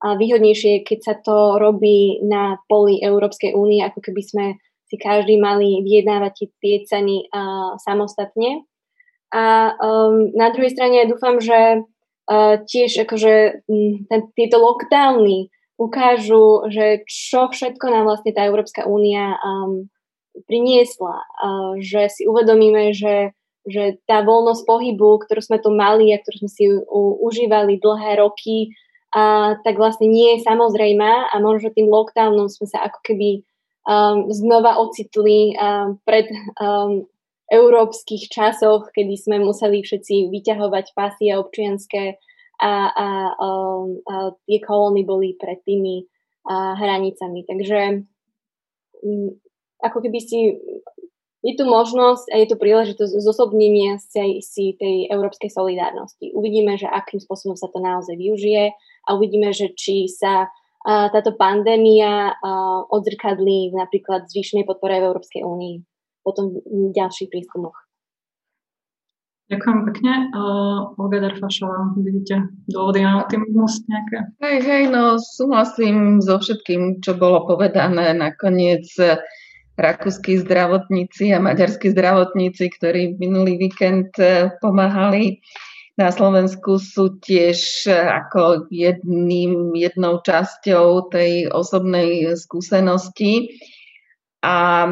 výhodnejšie, 0.03 0.87
keď 0.87 0.99
sa 1.03 1.15
to 1.19 1.59
robí 1.59 2.19
na 2.23 2.59
poli 2.67 2.99
Európskej 2.99 3.55
únie, 3.55 3.83
ako 3.83 3.99
keby 4.03 4.23
sme 4.23 4.45
si 4.91 4.99
každý 4.99 5.39
mali 5.39 5.79
vyjednávať 5.79 6.53
tie 6.59 6.83
ceny 6.83 7.31
uh, 7.31 7.79
samostatne. 7.79 8.67
A 9.33 9.73
um, 9.79 10.29
na 10.37 10.53
druhej 10.53 10.75
strane 10.75 11.09
dúfam, 11.09 11.41
že 11.41 11.81
uh, 11.81 12.55
tiež 12.61 13.07
akože 13.07 13.65
ten, 14.05 14.21
tieto 14.37 14.61
lockdowny 14.61 15.49
ukážu, 15.83 16.71
že 16.71 17.03
čo 17.03 17.51
všetko 17.51 17.85
nám 17.91 18.07
vlastne 18.07 18.31
tá 18.31 18.47
Európska 18.47 18.87
únia 18.87 19.35
um, 19.43 19.91
priniesla, 20.47 21.21
že 21.77 22.09
si 22.09 22.25
uvedomíme, 22.25 22.93
že, 22.95 23.37
že 23.69 24.01
tá 24.09 24.25
voľnosť 24.25 24.65
pohybu, 24.65 25.21
ktorú 25.25 25.41
sme 25.43 25.61
tu 25.61 25.69
mali 25.69 26.09
a 26.09 26.17
ktorú 26.17 26.45
sme 26.45 26.51
si 26.51 26.65
u, 26.69 27.01
užívali 27.21 27.77
dlhé 27.77 28.17
roky, 28.17 28.73
a, 29.13 29.55
tak 29.61 29.77
vlastne 29.77 30.09
nie 30.09 30.37
je 30.37 30.45
samozrejmá 30.45 31.29
a 31.29 31.35
možno 31.37 31.69
tým 31.69 31.85
lockdownom 31.85 32.49
sme 32.49 32.65
sa 32.65 32.89
ako 32.89 32.99
keby 33.05 33.45
um, 33.85 34.33
znova 34.33 34.81
ocitli 34.81 35.53
um, 35.53 36.01
pred 36.01 36.33
um, 36.57 37.05
európskych 37.53 38.33
časoch, 38.33 38.89
kedy 38.89 39.13
sme 39.13 39.37
museli 39.37 39.85
všetci 39.85 40.33
vyťahovať 40.33 40.97
pasy 40.97 41.29
a 41.29 41.37
občianské 41.37 42.17
a, 42.61 42.73
a, 42.89 43.07
um, 43.37 43.99
a 44.05 44.13
tie 44.45 44.59
kolóny 44.61 45.05
boli 45.05 45.35
pred 45.37 45.61
tými 45.65 46.05
a, 46.47 46.77
hranicami. 46.77 47.45
Takže 47.47 47.79
ako 49.83 49.97
keby 49.99 50.19
si 50.23 50.55
je 51.43 51.53
tu 51.59 51.67
možnosť 51.67 52.31
a 52.31 52.35
je 52.39 52.47
tu 52.47 52.55
príležitosť 52.55 53.19
zosobnenia 53.19 53.99
si, 53.99 54.39
si 54.39 54.79
tej 54.79 55.11
európskej 55.11 55.51
solidárnosti. 55.51 56.31
Uvidíme, 56.31 56.79
že 56.79 56.87
akým 56.87 57.19
spôsobom 57.19 57.59
sa 57.59 57.67
to 57.67 57.83
naozaj 57.83 58.15
využije 58.15 58.71
a 59.03 59.09
uvidíme, 59.11 59.51
že 59.51 59.75
či 59.75 60.07
sa 60.07 60.47
a, 60.47 61.11
táto 61.11 61.35
pandémia 61.35 62.31
a, 62.31 62.35
odzrkadlí 62.87 63.75
napríklad 63.75 64.31
zvýšenej 64.31 64.63
podpore 64.63 65.03
v 65.03 65.07
Európskej 65.11 65.43
únii 65.43 65.75
potom 66.23 66.55
v 66.63 66.95
ďalších 66.95 67.27
prískumoch. 67.27 67.75
Ďakujem 69.53 69.79
pekne. 69.93 70.13
Uh, 70.33 70.97
Olga 70.97 71.29
Darfašová, 71.29 71.93
vidíte 71.93 72.49
dôvody 72.65 73.05
na 73.05 73.21
optimizmus 73.21 73.85
nejaké? 73.85 74.33
Hej, 74.41 74.57
hej, 74.65 74.83
no 74.89 75.21
súhlasím 75.21 76.17
so 76.25 76.41
všetkým, 76.41 77.05
čo 77.05 77.13
bolo 77.13 77.45
povedané. 77.45 78.17
Nakoniec 78.17 78.89
rakúsky 79.77 80.37
zdravotníci 80.41 81.33
a 81.33 81.41
maďarskí 81.41 81.93
zdravotníci, 81.93 82.69
ktorí 82.77 83.17
minulý 83.17 83.57
víkend 83.57 84.13
e, 84.21 84.53
pomáhali 84.61 85.41
na 85.97 86.09
Slovensku, 86.09 86.77
sú 86.77 87.17
tiež 87.21 87.89
e, 87.89 87.93
ako 87.93 88.69
jedným, 88.69 89.73
jednou 89.73 90.21
časťou 90.21 91.09
tej 91.09 91.49
osobnej 91.49 92.37
skúsenosti. 92.37 93.57
A 94.43 94.83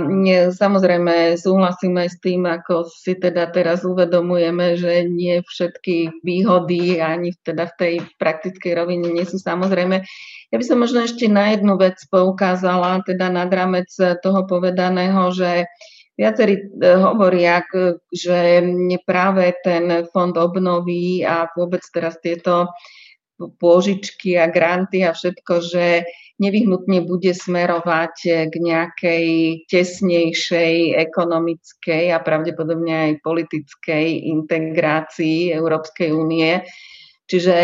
samozrejme 0.56 1.36
súhlasíme 1.36 2.08
s 2.08 2.16
tým, 2.24 2.48
ako 2.48 2.88
si 2.88 3.20
teda 3.20 3.52
teraz 3.52 3.84
uvedomujeme, 3.84 4.80
že 4.80 5.04
nie 5.12 5.44
všetky 5.44 6.24
výhody 6.24 7.04
ani 7.04 7.36
teda 7.44 7.68
v 7.68 7.76
tej 7.76 7.94
praktickej 8.16 8.72
rovine 8.80 9.12
nie 9.12 9.28
sú 9.28 9.36
samozrejme. 9.36 10.08
Ja 10.52 10.56
by 10.56 10.64
som 10.64 10.80
možno 10.80 11.04
ešte 11.04 11.28
na 11.28 11.52
jednu 11.52 11.76
vec 11.76 12.00
poukázala, 12.08 13.04
teda 13.04 13.28
nad 13.28 13.52
rámec 13.52 13.92
toho 14.24 14.48
povedaného, 14.48 15.36
že 15.36 15.68
viacerí 16.16 16.56
e, 16.56 16.64
hovoria, 16.96 17.60
že 18.08 18.64
práve 19.04 19.52
ten 19.68 20.08
fond 20.16 20.32
obnovy 20.32 21.28
a 21.28 21.52
vôbec 21.52 21.84
teraz 21.92 22.16
tieto 22.24 22.72
pôžičky 23.36 24.38
a 24.38 24.48
granty 24.48 25.02
a 25.02 25.12
všetko, 25.12 25.54
že 25.66 26.06
nevyhnutne 26.42 27.06
bude 27.06 27.32
smerovať 27.38 28.50
k 28.50 28.54
nejakej 28.58 29.28
tesnejšej 29.70 30.98
ekonomickej 30.98 32.10
a 32.10 32.18
pravdepodobne 32.18 32.94
aj 33.14 33.22
politickej 33.22 34.26
integrácii 34.26 35.54
Európskej 35.54 36.10
únie. 36.10 36.66
Čiže 37.30 37.56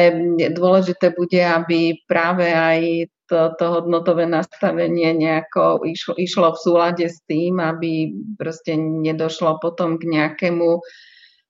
dôležité 0.54 1.12
bude, 1.12 1.42
aby 1.44 2.00
práve 2.08 2.48
aj 2.48 3.10
to, 3.28 3.52
to 3.60 3.66
hodnotové 3.68 4.24
nastavenie 4.24 5.12
nejako 5.12 5.84
išlo, 5.84 6.16
išlo 6.16 6.56
v 6.56 6.62
súlade 6.64 7.06
s 7.12 7.20
tým, 7.28 7.60
aby 7.60 8.16
proste 8.40 8.80
nedošlo 8.80 9.60
potom 9.60 10.00
k 10.00 10.08
nejakému 10.08 10.80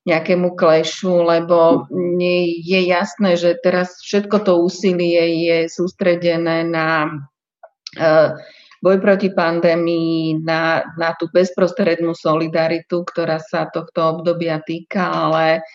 nejakému 0.07 0.55
klešu, 0.55 1.27
lebo 1.27 1.83
je 2.63 2.79
jasné, 2.87 3.35
že 3.35 3.59
teraz 3.59 3.99
všetko 3.99 4.47
to 4.47 4.63
úsilie 4.63 5.43
je 5.43 5.57
sústredené 5.67 6.63
na 6.63 7.11
uh, 7.99 8.31
boj 8.79 8.97
proti 9.03 9.35
pandémii, 9.35 10.39
na, 10.47 10.87
na 10.95 11.11
tú 11.19 11.27
bezprostrednú 11.27 12.15
solidaritu, 12.15 13.03
ktorá 13.03 13.41
sa 13.43 13.67
tohto 13.67 14.17
obdobia 14.17 14.63
týka, 14.63 15.11
ale 15.11 15.65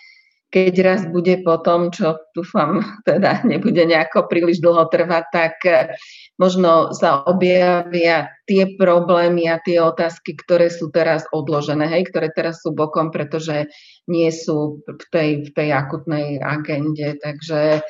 keď 0.52 0.74
raz 0.84 1.02
bude 1.08 1.40
po 1.40 1.56
tom, 1.64 1.88
čo 1.88 2.20
dúfam, 2.36 2.84
teda 3.08 3.42
nebude 3.48 3.82
nejako 3.88 4.28
príliš 4.28 4.60
dlho 4.60 4.86
trvať, 4.92 5.24
tak 5.32 5.54
eh, 5.64 5.96
možno 6.36 6.92
sa 6.92 7.24
objavia 7.24 8.28
tie 8.44 8.76
problémy 8.76 9.48
a 9.48 9.58
tie 9.64 9.80
otázky, 9.80 10.36
ktoré 10.36 10.68
sú 10.68 10.92
teraz 10.92 11.24
odložené, 11.32 11.88
hej, 11.88 12.12
ktoré 12.12 12.28
teraz 12.30 12.60
sú 12.60 12.76
bokom, 12.76 13.08
pretože 13.08 13.72
nie 14.04 14.28
sú 14.28 14.84
v 14.84 15.04
tej, 15.08 15.28
v 15.48 15.50
tej 15.56 15.68
akutnej 15.72 16.36
agende. 16.44 17.16
Takže 17.16 17.80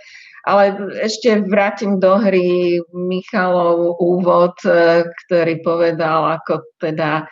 ale 0.43 0.75
ešte 0.99 1.39
vrátim 1.47 2.03
do 2.03 2.19
hry 2.19 2.83
Michalov 2.95 3.99
úvod, 3.99 4.55
eh, 4.63 5.03
ktorý 5.27 5.67
povedal, 5.67 6.39
ako 6.39 6.63
teda 6.79 7.27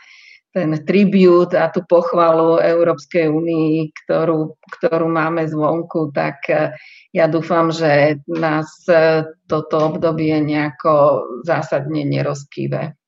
ten 0.51 0.75
tribut 0.83 1.55
a 1.55 1.71
tú 1.71 1.87
pochvalu 1.87 2.59
Európskej 2.59 3.31
únii, 3.31 3.95
ktorú, 4.03 4.59
ktorú 4.79 5.07
máme 5.07 5.47
zvonku, 5.47 6.11
tak 6.11 6.43
e, 6.51 6.75
ja 7.15 7.31
dúfam, 7.31 7.71
že 7.71 8.19
nás 8.27 8.67
e, 8.91 9.31
toto 9.47 9.95
obdobie 9.95 10.43
nejako 10.43 11.23
zásadne 11.47 12.03
nerozkýve. 12.03 12.99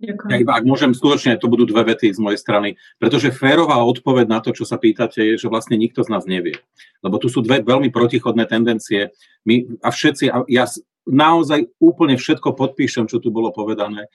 Ja 0.00 0.40
iba, 0.40 0.56
ak 0.56 0.64
môžem, 0.64 0.96
skutočne 0.96 1.36
to 1.36 1.44
budú 1.44 1.68
dve 1.68 1.92
vety 1.92 2.08
z 2.08 2.22
mojej 2.24 2.40
strany, 2.40 2.80
pretože 2.96 3.36
férová 3.36 3.84
odpoveď 3.84 4.32
na 4.32 4.40
to, 4.40 4.56
čo 4.56 4.64
sa 4.64 4.80
pýtate, 4.80 5.20
je, 5.20 5.44
že 5.44 5.52
vlastne 5.52 5.76
nikto 5.76 6.00
z 6.00 6.08
nás 6.08 6.24
nevie. 6.24 6.56
Lebo 7.04 7.20
tu 7.20 7.28
sú 7.28 7.44
dve 7.44 7.60
veľmi 7.60 7.92
protichodné 7.92 8.48
tendencie. 8.48 9.12
My 9.44 9.68
a 9.84 9.92
všetci, 9.92 10.24
a 10.32 10.48
ja 10.48 10.64
naozaj 11.04 11.76
úplne 11.76 12.16
všetko 12.16 12.56
podpíšem, 12.56 13.12
čo 13.12 13.20
tu 13.20 13.28
bolo 13.28 13.52
povedané, 13.52 14.08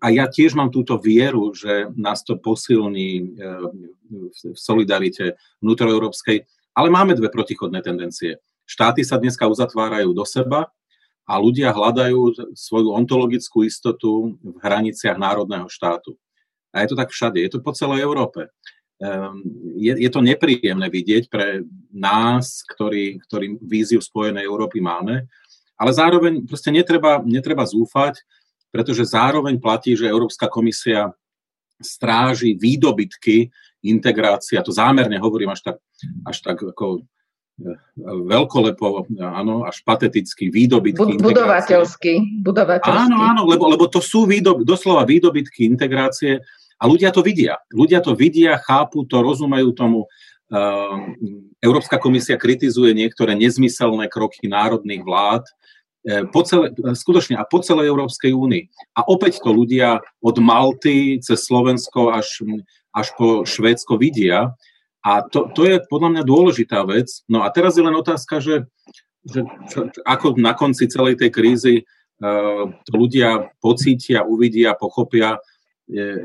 a 0.00 0.06
ja 0.08 0.24
tiež 0.24 0.56
mám 0.56 0.72
túto 0.72 0.96
vieru, 0.96 1.52
že 1.52 1.92
nás 1.96 2.24
to 2.24 2.40
posilní 2.40 3.10
e, 3.20 3.24
v 4.32 4.56
solidarite 4.56 5.36
vnútroeurópskej, 5.60 6.44
ale 6.74 6.88
máme 6.88 7.12
dve 7.14 7.28
protichodné 7.28 7.84
tendencie. 7.84 8.40
Štáty 8.64 9.04
sa 9.04 9.20
dneska 9.20 9.44
uzatvárajú 9.44 10.16
do 10.16 10.24
seba 10.24 10.72
a 11.28 11.32
ľudia 11.36 11.72
hľadajú 11.72 12.52
svoju 12.56 12.96
ontologickú 12.96 13.64
istotu 13.64 14.40
v 14.40 14.56
hraniciach 14.60 15.20
národného 15.20 15.68
štátu. 15.68 16.16
A 16.72 16.82
je 16.82 16.88
to 16.90 16.96
tak 16.98 17.12
všade, 17.12 17.38
je 17.38 17.50
to 17.52 17.60
po 17.60 17.76
celej 17.76 18.02
Európe. 18.02 18.50
Ehm, 18.98 19.44
je, 19.76 19.92
je 20.00 20.10
to 20.10 20.24
nepríjemné 20.24 20.88
vidieť 20.88 21.28
pre 21.28 21.62
nás, 21.92 22.64
ktorí, 22.66 23.20
ktorí 23.28 23.60
víziu 23.62 24.00
Spojenej 24.00 24.48
Európy 24.48 24.80
máme, 24.80 25.28
ale 25.74 25.90
zároveň 25.90 26.46
proste 26.46 26.70
netreba, 26.70 27.20
netreba 27.22 27.66
zúfať, 27.66 28.22
pretože 28.74 29.06
zároveň 29.06 29.62
platí, 29.62 29.94
že 29.94 30.10
Európska 30.10 30.50
komisia 30.50 31.14
stráži 31.78 32.58
výdobytky 32.58 33.54
integrácia, 33.86 34.66
to 34.66 34.74
zámerne 34.74 35.14
hovorím 35.22 35.54
až 35.54 35.62
tak, 35.62 35.76
až 36.26 36.36
tak 36.42 36.58
ako 36.58 36.98
e, 36.98 37.00
veľkolepo, 38.02 39.14
áno, 39.22 39.62
až 39.62 39.78
pateticky, 39.86 40.50
výdobytky 40.50 41.22
Budovateľsky, 41.22 42.42
budovateľsky. 42.42 42.98
Áno, 42.98 43.22
áno, 43.22 43.42
lebo, 43.46 43.70
lebo 43.70 43.86
to 43.86 44.02
sú 44.02 44.26
výdob, 44.26 44.66
doslova 44.66 45.06
výdobytky 45.06 45.70
integrácie 45.70 46.42
a 46.74 46.84
ľudia 46.90 47.14
to 47.14 47.22
vidia. 47.22 47.62
Ľudia 47.70 48.02
to 48.02 48.18
vidia, 48.18 48.58
chápu 48.58 49.06
to, 49.06 49.22
rozumejú 49.22 49.70
tomu. 49.70 50.10
Uh, 50.50 51.14
Európska 51.62 51.96
komisia 51.96 52.34
kritizuje 52.34 52.90
niektoré 52.90 53.38
nezmyselné 53.38 54.10
kroky 54.10 54.44
národných 54.50 55.02
vlád, 55.06 55.46
E, 55.46 55.63
po 56.04 56.40
celé, 56.44 56.68
skutočne 56.76 57.40
a 57.40 57.48
po 57.48 57.64
celej 57.64 57.88
Európskej 57.88 58.36
únii. 58.36 58.64
A 58.92 59.08
opäť 59.08 59.40
to 59.40 59.56
ľudia 59.56 60.04
od 60.20 60.36
Malty 60.36 61.16
cez 61.24 61.48
Slovensko 61.48 62.12
až, 62.12 62.44
až 62.92 63.06
po 63.16 63.48
Švédsko 63.48 63.96
vidia. 63.96 64.52
A 65.00 65.24
to, 65.24 65.48
to 65.56 65.64
je 65.64 65.80
podľa 65.88 66.16
mňa 66.16 66.22
dôležitá 66.28 66.84
vec. 66.84 67.08
No 67.24 67.44
a 67.44 67.48
teraz 67.48 67.80
je 67.80 67.84
len 67.84 67.96
otázka, 67.96 68.40
že, 68.40 68.68
že 69.24 69.48
čo, 69.72 69.88
ako 70.04 70.36
na 70.36 70.52
konci 70.52 70.88
celej 70.92 71.20
tej 71.20 71.30
krízy 71.32 71.74
uh, 72.20 72.68
to 72.84 72.92
ľudia 72.92 73.52
pocítia, 73.60 74.28
uvidia, 74.28 74.76
pochopia. 74.76 75.40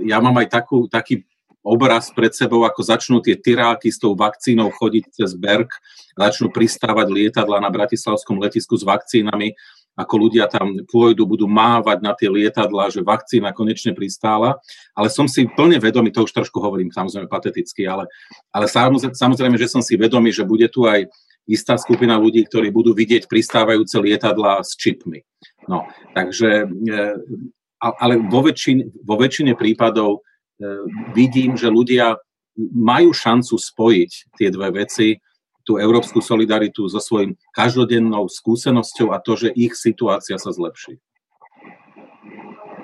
Ja 0.07 0.23
mám 0.23 0.39
aj 0.39 0.47
takú, 0.55 0.87
taký 0.87 1.27
obraz 1.63 2.09
pred 2.15 2.31
sebou, 2.31 2.63
ako 2.63 2.81
začnú 2.81 3.17
tie 3.19 3.35
tyráky 3.35 3.91
s 3.91 3.99
tou 3.99 4.15
vakcínou 4.15 4.71
chodiť 4.71 5.03
cez 5.11 5.35
Berg, 5.35 5.69
začnú 6.15 6.51
pristávať 6.51 7.07
lietadla 7.11 7.59
na 7.59 7.69
bratislavskom 7.69 8.39
letisku 8.39 8.79
s 8.79 8.87
vakcínami, 8.87 9.53
ako 9.99 10.15
ľudia 10.15 10.47
tam 10.47 10.79
pôjdu, 10.87 11.27
budú 11.27 11.43
mávať 11.43 11.99
na 11.99 12.15
tie 12.15 12.31
lietadla, 12.31 12.87
že 12.87 13.03
vakcína 13.03 13.51
konečne 13.51 13.91
pristála. 13.91 14.55
Ale 14.95 15.11
som 15.11 15.27
si 15.27 15.43
plne 15.43 15.75
vedomý, 15.75 16.15
to 16.15 16.23
už 16.23 16.31
trošku 16.31 16.63
hovorím 16.63 16.87
samozrejme 16.87 17.27
pateticky, 17.27 17.83
ale, 17.83 18.07
ale 18.55 18.71
samozrejme, 19.11 19.59
že 19.59 19.67
som 19.67 19.83
si 19.83 19.99
vedomý, 19.99 20.31
že 20.31 20.47
bude 20.47 20.71
tu 20.71 20.87
aj 20.87 21.11
istá 21.49 21.75
skupina 21.75 22.15
ľudí, 22.15 22.47
ktorí 22.47 22.71
budú 22.71 22.95
vidieť 22.95 23.27
pristávajúce 23.27 23.99
lietadla 23.99 24.63
s 24.63 24.79
čipmi. 24.79 25.19
No, 25.67 25.83
takže, 26.15 26.63
e, 26.63 26.97
ale 27.83 28.13
vo 28.23 28.39
väčšine, 28.45 29.03
vo 29.03 29.19
väčšine 29.19 29.59
prípadov 29.59 30.23
vidím, 31.15 31.55
že 31.55 31.71
ľudia 31.71 32.19
majú 32.75 33.15
šancu 33.15 33.55
spojiť 33.55 34.11
tie 34.35 34.49
dve 34.51 34.83
veci, 34.83 35.23
tú 35.63 35.77
európsku 35.77 36.17
solidaritu 36.17 36.89
so 36.89 36.97
svojím 36.97 37.37
každodennou 37.53 38.25
skúsenosťou 38.25 39.13
a 39.13 39.21
to, 39.21 39.37
že 39.37 39.49
ich 39.53 39.77
situácia 39.77 40.41
sa 40.41 40.49
zlepší. 40.49 40.97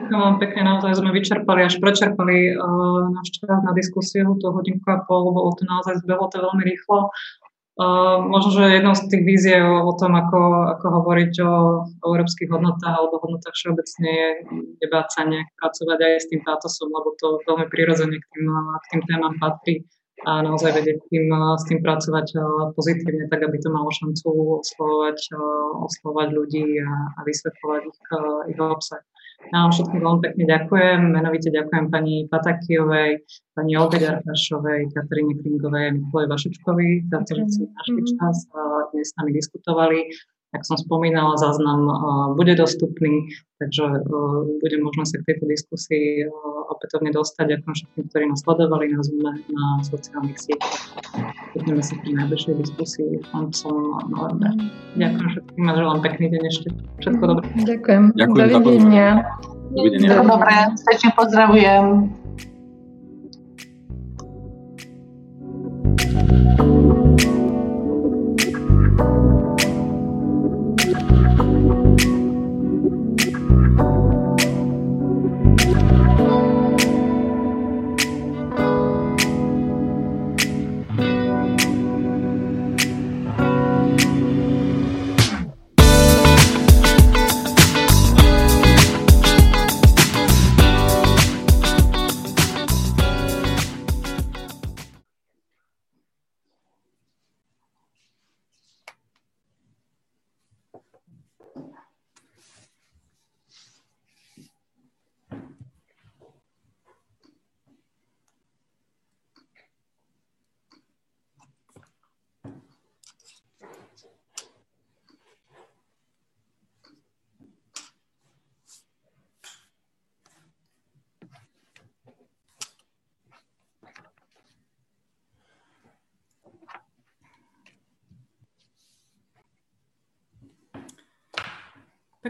No, 0.06 0.38
pekne, 0.38 0.62
naozaj 0.62 1.02
sme 1.02 1.10
vyčerpali, 1.10 1.66
až 1.66 1.82
prečerpali 1.82 2.54
uh, 2.54 3.10
náš 3.10 3.42
čas 3.42 3.58
na 3.66 3.74
diskusiu, 3.74 4.38
tú 4.38 4.54
hodinku 4.54 4.86
a 4.86 5.02
pol, 5.02 5.34
bolo 5.34 5.58
to 5.58 5.66
naozaj 5.66 5.98
zbehlo 6.06 6.30
to 6.30 6.46
veľmi 6.46 6.62
rýchlo. 6.62 7.10
Uh, 7.76 8.24
možno, 8.32 8.56
že 8.56 8.80
jednou 8.80 8.96
z 8.96 9.04
tých 9.12 9.24
víziev 9.28 9.68
o 9.68 9.92
tom, 10.00 10.16
ako, 10.16 10.72
ako 10.80 10.86
hovoriť 10.96 11.34
o, 11.44 11.56
o 11.84 12.06
európskych 12.08 12.48
hodnotách 12.48 12.96
alebo 12.96 13.20
hodnotách 13.20 13.52
všeobecne 13.52 14.12
je 14.80 14.88
sa 14.88 15.22
nejak 15.28 15.52
pracovať 15.60 16.00
aj 16.00 16.14
s 16.24 16.28
tým 16.32 16.42
pátosom, 16.48 16.88
lebo 16.88 17.12
to 17.20 17.44
veľmi 17.44 17.68
prirodzene 17.68 18.16
k 18.16 18.26
tým, 18.32 18.48
k 18.80 18.86
tým 18.96 19.02
témam 19.12 19.36
patrí 19.44 19.84
a 20.24 20.40
naozaj 20.40 20.72
vedieť 20.72 21.04
tým, 21.12 21.28
s 21.60 21.64
tým 21.68 21.84
pracovať 21.84 22.28
pozitívne, 22.80 23.28
tak 23.28 23.44
aby 23.44 23.60
to 23.60 23.68
malo 23.68 23.92
šancu 23.92 24.24
oslovovať, 24.64 25.36
oslovovať 25.84 26.28
ľudí 26.32 26.80
a, 26.80 26.92
a 27.12 27.20
vysvetľovať 27.28 27.82
ich, 27.92 28.00
ich 28.56 28.60
obsah. 28.64 29.04
Vám 29.54 29.70
všetkým 29.70 30.02
veľmi 30.02 30.22
pekne 30.26 30.44
ďakujem. 30.50 31.00
Menovite 31.14 31.50
ďakujem 31.54 31.86
pani 31.94 32.26
Patakijovej, 32.32 33.22
pani 33.54 33.72
Olge 33.78 34.02
Ďarkašovej, 34.02 34.90
Kataríne 34.90 35.34
Kringovej 35.38 35.84
a 35.90 35.92
Mikulej 35.94 36.28
Vašečkovi 36.34 36.90
za 37.12 37.20
to, 37.22 37.32
že 37.38 37.44
si 37.54 37.62
našli 37.70 38.02
čas 38.18 38.38
a 38.58 38.62
dnes 38.90 39.14
s 39.14 39.16
nami 39.22 39.32
diskutovali. 39.38 40.00
Ak 40.56 40.64
som 40.64 40.80
spomínala, 40.80 41.36
záznam 41.36 41.84
bude 42.40 42.56
dostupný, 42.56 43.28
takže 43.60 44.08
bude 44.64 44.78
možné 44.80 45.04
sa 45.04 45.20
k 45.20 45.28
tejto 45.36 45.52
diskusii 45.52 46.32
opätovne 46.72 47.12
dostať. 47.12 47.60
Ďakujem 47.60 47.76
všetkým, 47.76 48.04
ktorí 48.08 48.24
nás 48.32 48.40
sledovali 48.40 48.86
na 48.96 49.00
Zoom, 49.04 49.20
na 49.36 49.66
sociálnych 49.84 50.40
sieťach. 50.40 50.96
Budeme 51.60 51.84
sa 51.84 52.00
pri 52.00 52.12
najbližšej 52.24 52.56
diskusii 52.56 53.20
koncom 53.36 54.00
novembra. 54.08 54.56
Ďakujem 54.96 55.28
všetkým 55.36 55.64
a 55.68 55.74
želám 55.76 56.00
pekný 56.00 56.26
deň 56.32 56.44
ešte. 56.48 56.68
Všetko 57.04 57.24
dobré. 57.28 57.46
Ďakujem. 57.52 58.04
Ďakujem 58.16 58.48
Dovidenia. 58.56 59.10
Dovidenia. 59.76 60.24
Dobre, 60.24 60.56
srdečne 60.80 61.12
pozdravujem. 61.20 61.86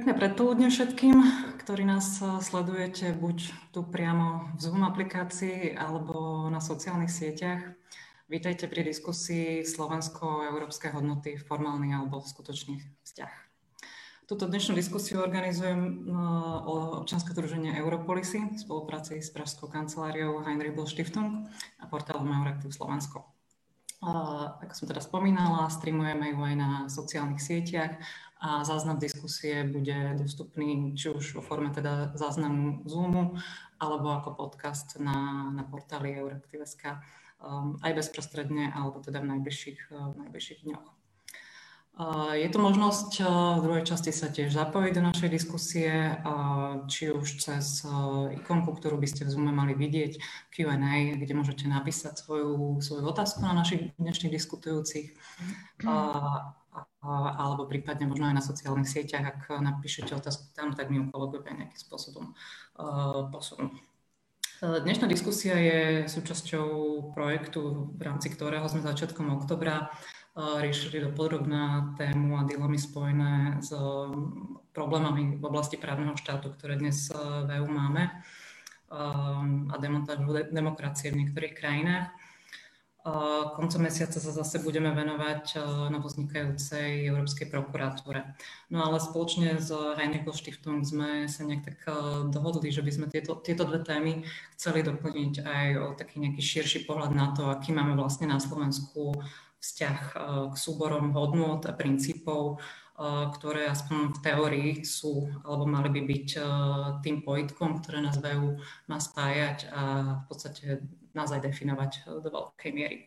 Pekné 0.05 0.21
predpoludne 0.21 0.69
všetkým, 0.69 1.17
ktorí 1.65 1.81
nás 1.81 2.21
eh, 2.21 2.37
sledujete 2.37 3.09
buď 3.17 3.37
tu 3.73 3.81
priamo 3.81 4.53
v 4.53 4.57
Zoom 4.61 4.85
aplikácii 4.85 5.73
alebo 5.73 6.45
na 6.53 6.61
sociálnych 6.61 7.09
sieťach. 7.09 7.73
Vítajte 8.29 8.69
pri 8.69 8.85
diskusii 8.85 9.65
Slovensko-európske 9.65 10.93
hodnoty, 10.93 11.41
formálny 11.41 11.89
alebo 11.89 12.21
skutočný 12.21 12.85
vzťah. 13.01 13.33
Túto 14.29 14.45
dnešnú 14.45 14.77
diskusiu 14.77 15.25
organizujem 15.25 15.81
eh, 15.81 16.13
občanské 17.01 17.33
druženie 17.33 17.73
Europolisy 17.73 18.45
v 18.45 18.61
spolupráci 18.61 19.25
s 19.25 19.33
Pražskou 19.33 19.73
kanceláriou 19.73 20.45
Heinrich 20.45 20.77
Böll 20.77 20.85
Stiftung 20.85 21.49
a 21.81 21.89
portálom 21.89 22.29
Euraktiv 22.29 22.69
Slovensko. 22.69 23.25
Uh, 24.05 24.53
ako 24.61 24.73
som 24.75 24.85
teda 24.85 25.01
spomínala, 25.01 25.65
streamujeme 25.65 26.35
ju 26.35 26.39
aj 26.45 26.55
na 26.59 26.69
sociálnych 26.93 27.41
sieťach 27.41 27.97
a 28.45 28.61
záznam 28.61 29.01
diskusie 29.01 29.65
bude 29.65 30.13
dostupný 30.21 30.93
či 30.93 31.09
už 31.09 31.33
vo 31.33 31.41
forme 31.41 31.73
teda 31.73 32.13
záznamu 32.13 32.85
Zoomu 32.85 33.33
alebo 33.81 34.13
ako 34.13 34.37
podcast 34.37 35.01
na, 35.01 35.49
na 35.49 35.65
portáli 35.65 36.13
Euraktiv.sk 36.13 37.01
um, 37.41 37.81
aj 37.81 37.91
bezprostredne 37.97 38.69
alebo 38.69 39.01
teda 39.01 39.25
v 39.25 39.33
najbližších, 39.33 39.89
uh, 39.89 40.13
v 40.13 40.15
najbližších 40.29 40.61
dňoch. 40.61 40.87
Uh, 41.95 42.35
je 42.35 42.51
tu 42.51 42.59
možnosť 42.61 43.23
uh, 43.23 43.27
v 43.57 43.61
druhej 43.65 43.83
časti 43.87 44.11
sa 44.13 44.29
tiež 44.29 44.53
zapojiť 44.53 44.93
do 44.93 45.03
našej 45.09 45.29
diskusie, 45.31 46.13
uh, 46.13 46.85
či 46.85 47.09
už 47.09 47.39
cez 47.41 47.81
ikonku, 48.45 48.77
ktorú 48.77 49.01
by 49.01 49.07
ste 49.09 49.25
v 49.25 49.31
Zoome 49.31 49.55
mali 49.55 49.73
vidieť, 49.73 50.21
Q&A, 50.53 51.17
kde 51.17 51.33
môžete 51.33 51.65
napísať 51.65 52.21
svoju, 52.21 52.83
svoju 52.83 53.09
otázku 53.09 53.41
na 53.41 53.57
našich 53.57 53.95
dnešných 53.97 54.35
diskutujúcich. 54.37 55.17
Alebo 57.05 57.69
prípadne 57.69 58.09
možno 58.09 58.27
aj 58.29 58.35
na 58.35 58.43
sociálnych 58.43 58.89
sieťach, 58.89 59.25
ak 59.25 59.41
napíšete 59.61 60.15
otázku 60.17 60.51
tam, 60.57 60.73
tak 60.73 60.89
mi 60.89 60.97
ju 60.97 61.11
kolegovia 61.13 61.53
nejakým 61.53 61.79
spôsobom 61.79 62.33
uh, 62.33 63.29
posunú. 63.29 63.69
Dnešná 64.63 65.11
diskusia 65.11 65.59
je 65.59 66.07
súčasťou 66.07 66.67
projektu, 67.11 67.91
v 67.91 68.01
rámci 68.01 68.31
ktorého 68.31 68.63
sme 68.71 68.87
začiatkom 68.87 69.27
oktobra 69.35 69.91
riešili 70.35 71.03
dopodrobná 71.03 71.95
tému 71.99 72.39
a 72.39 72.47
dilemy 72.47 72.79
spojené 72.79 73.59
s 73.59 73.75
problémami 74.71 75.39
v 75.39 75.43
oblasti 75.43 75.75
právneho 75.75 76.15
štátu, 76.15 76.55
ktoré 76.55 76.79
dnes 76.79 77.11
v 77.11 77.49
EU 77.59 77.67
máme 77.67 78.11
a 78.91 79.75
demontážu 79.75 80.27
demokracie 80.51 81.11
v 81.11 81.23
niektorých 81.23 81.55
krajinách. 81.55 82.15
Koncom 83.05 83.85
mesiaca 83.85 84.17
sa 84.17 84.31
zase 84.33 84.57
budeme 84.65 84.89
venovať 84.89 85.61
novoznikajúcej 85.93 87.05
Európskej 87.05 87.53
prokuratúre. 87.53 88.33
No 88.73 88.81
ale 88.81 88.97
spoločne 88.97 89.61
s 89.61 89.69
Heinrich 89.69 90.25
Stiftung 90.33 90.81
sme 90.81 91.29
sa 91.29 91.45
nejak 91.45 91.69
tak 91.69 91.79
dohodli, 92.33 92.73
že 92.73 92.81
by 92.81 92.89
sme 92.89 93.05
tieto, 93.05 93.37
tieto 93.45 93.61
dve 93.69 93.85
témy 93.85 94.25
chceli 94.57 94.81
doplniť 94.81 95.33
aj 95.45 95.67
o 95.77 95.85
taký 95.93 96.17
nejaký 96.17 96.41
širší 96.41 96.89
pohľad 96.89 97.13
na 97.13 97.29
to, 97.37 97.45
aký 97.53 97.69
máme 97.77 97.93
vlastne 97.93 98.25
na 98.25 98.41
Slovensku 98.41 99.13
vzťah 99.61 99.97
k 100.49 100.55
súborom 100.57 101.13
hodnot 101.13 101.69
a 101.69 101.77
princípov, 101.77 102.57
ktoré 103.37 103.69
aspoň 103.69 104.17
v 104.17 104.19
teórii 104.25 104.69
sú, 104.81 105.29
alebo 105.45 105.69
mali 105.69 105.93
by 105.93 106.01
byť 106.09 106.27
tým 107.05 107.21
pojitkom, 107.21 107.85
ktoré 107.85 108.01
nás 108.01 108.17
v 108.17 108.57
má 108.89 108.97
spájať 108.97 109.69
a 109.69 109.81
v 110.21 110.23
podstate 110.25 110.65
nás 111.15 111.31
aj 111.31 111.47
definovať 111.47 111.91
eh, 112.03 112.19
do 112.19 112.29
veľkej 112.29 112.71
miery. 112.75 112.97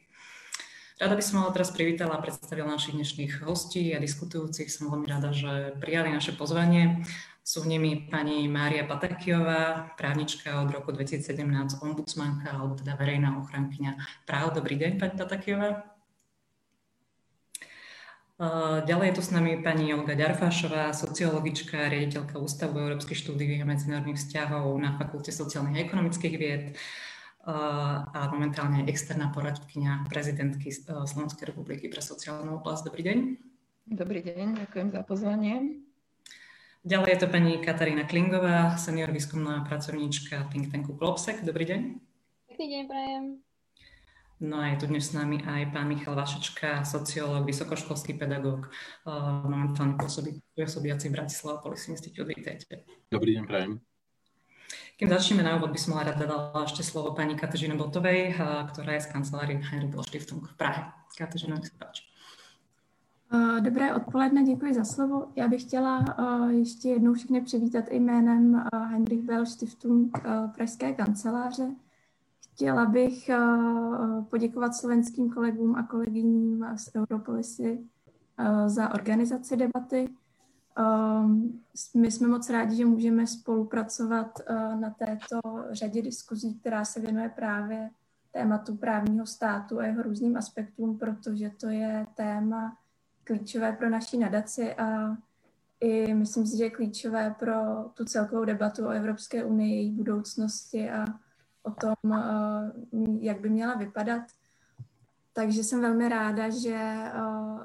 Rada 0.98 1.14
by 1.14 1.22
som 1.22 1.46
ale 1.46 1.54
teraz 1.54 1.70
privítala 1.70 2.18
a 2.18 2.24
predstavila 2.24 2.74
našich 2.74 2.98
dnešných 2.98 3.46
hostí 3.46 3.94
a 3.94 4.02
diskutujúcich. 4.02 4.66
Som 4.66 4.90
veľmi 4.90 5.06
rada, 5.06 5.30
že 5.30 5.78
prijali 5.78 6.10
naše 6.10 6.34
pozvanie. 6.34 7.06
Sú 7.46 7.62
nimi 7.62 8.10
pani 8.10 8.50
Mária 8.50 8.82
Patakiová, 8.82 9.94
právnička 9.94 10.58
od 10.58 10.74
roku 10.74 10.90
2017, 10.90 11.38
ombudsmanka, 11.86 12.50
alebo 12.50 12.74
teda 12.74 12.98
verejná 12.98 13.38
ochrankyňa 13.38 13.94
práv. 14.26 14.58
Dobrý 14.58 14.74
deň, 14.74 14.98
pani 14.98 15.14
Patakiová. 15.14 15.86
Eh, 18.38 18.78
ďalej 18.86 19.06
je 19.10 19.16
tu 19.18 19.22
s 19.26 19.34
nami 19.34 19.58
pani 19.66 19.90
Olga 19.90 20.14
Ďarfášová, 20.14 20.94
sociologička, 20.94 21.90
riaditeľka 21.90 22.38
Ústavu 22.38 22.78
európskych 22.78 23.18
štúdií 23.18 23.58
a 23.58 23.66
medzinárodných 23.66 24.14
vzťahov 24.14 24.78
na 24.78 24.94
Fakulte 24.94 25.34
sociálnych 25.34 25.74
a 25.74 25.82
ekonomických 25.82 26.34
vied 26.38 26.64
a 27.48 28.28
momentálne 28.28 28.84
externá 28.84 29.32
poradkynia 29.32 30.04
prezidentky 30.12 30.68
e, 30.68 30.76
Slovenskej 30.84 31.48
republiky 31.48 31.88
pre 31.88 32.04
sociálnu 32.04 32.60
oblasť. 32.60 32.92
Dobrý 32.92 33.02
deň. 33.08 33.18
Dobrý 33.88 34.20
deň, 34.20 34.68
ďakujem 34.68 34.88
za 34.92 35.00
pozvanie. 35.00 35.80
Ďalej 36.84 37.08
je 37.08 37.20
to 37.24 37.28
pani 37.32 37.52
Katarína 37.58 38.04
Klingová, 38.04 38.76
senior 38.76 39.08
výskumná 39.08 39.64
pracovníčka 39.64 40.52
think 40.52 40.68
tanku 40.68 40.92
Klopsek. 40.92 41.40
Dobrý 41.40 41.64
deň. 41.64 41.80
Dobrý 42.52 42.66
deň, 42.68 42.82
prajem. 42.84 43.24
No 44.38 44.62
a 44.62 44.70
je 44.70 44.76
tu 44.78 44.86
dnes 44.86 45.02
s 45.02 45.16
nami 45.16 45.42
aj 45.42 45.74
pán 45.74 45.90
Michal 45.90 46.14
Vašečka, 46.14 46.86
sociológ, 46.86 47.42
vysokoškolský 47.48 48.14
pedagóg, 48.20 48.68
e, 48.68 49.10
momentálne 49.48 49.96
pôsobí, 49.96 50.36
pôsobiaci 50.52 51.08
v 51.08 51.16
Bratislava 51.16 51.64
Policy 51.64 51.96
Institute. 51.96 52.28
Vítajte. 52.28 52.84
Dobrý 53.08 53.40
deň, 53.40 53.44
prajem. 53.48 53.87
Kým 54.98 55.14
začneme 55.14 55.46
na 55.46 55.54
úvod, 55.54 55.70
by 55.70 55.78
som 55.78 55.94
rada 55.94 56.26
dala 56.26 56.50
ešte 56.66 56.82
slovo 56.82 57.14
pani 57.14 57.38
Katežine 57.38 57.78
Botovej, 57.78 58.34
ktorá 58.74 58.98
je 58.98 59.06
z 59.06 59.14
kancelárie 59.14 59.62
Heinrich 59.62 59.94
Stiftung 60.02 60.42
v 60.42 60.54
Prahe. 60.58 60.90
Katežina, 61.14 61.54
nech 61.54 61.70
se 61.70 61.78
páči. 61.78 62.02
Dobré 63.62 63.94
odpoledne, 63.94 64.42
děkuji 64.42 64.74
za 64.74 64.84
slovo. 64.84 65.30
Já 65.36 65.48
bych 65.48 65.62
chtěla 65.62 66.04
ještě 66.50 66.88
jednou 66.88 67.14
všechny 67.14 67.40
přivítat 67.40 67.84
jménem 67.90 68.66
Heinrich 68.74 69.22
Bell 69.22 69.46
Stiftung 69.46 70.18
Pražské 70.54 70.92
kanceláře. 70.92 71.70
Chtěla 72.52 72.86
bych 72.86 73.30
poděkovat 74.30 74.74
slovenským 74.74 75.30
kolegům 75.30 75.76
a 75.76 75.82
kolegyním 75.82 76.66
z 76.76 76.90
Europolisy 76.96 77.78
za 78.66 78.94
organizaci 78.94 79.56
debaty 79.56 80.08
Um, 80.78 81.60
my 81.94 82.10
jsme 82.10 82.28
moc 82.28 82.50
rádi, 82.50 82.76
že 82.76 82.84
můžeme 82.84 83.26
spolupracovat 83.26 84.40
uh, 84.50 84.80
na 84.80 84.90
této 84.90 85.40
řadě 85.70 86.02
diskuzí, 86.02 86.54
která 86.54 86.84
se 86.84 87.00
věnuje 87.00 87.28
právě 87.28 87.90
tématu 88.32 88.76
právního 88.76 89.26
státu 89.26 89.78
a 89.78 89.86
jeho 89.86 90.02
různým 90.02 90.36
aspektům, 90.36 90.98
protože 90.98 91.50
to 91.50 91.68
je 91.68 92.06
téma 92.14 92.76
klíčové 93.24 93.72
pro 93.72 93.90
naší 93.90 94.18
nadaci 94.18 94.74
a 94.74 95.16
i 95.80 96.14
myslím 96.14 96.46
si, 96.46 96.56
že 96.56 96.64
je 96.64 96.70
klíčové 96.70 97.34
pro 97.38 97.54
tu 97.94 98.04
celkovou 98.04 98.44
debatu 98.44 98.86
o 98.86 98.90
Evropské 98.90 99.44
unii, 99.44 99.76
její 99.76 99.90
budoucnosti 99.90 100.90
a 100.90 101.04
o 101.62 101.70
tom, 101.70 101.94
uh, 102.04 103.16
jak 103.20 103.40
by 103.40 103.50
měla 103.50 103.74
vypadat. 103.74 104.22
Takže 105.38 105.64
jsem 105.64 105.80
velmi 105.80 106.08
ráda, 106.08 106.50
že 106.50 107.04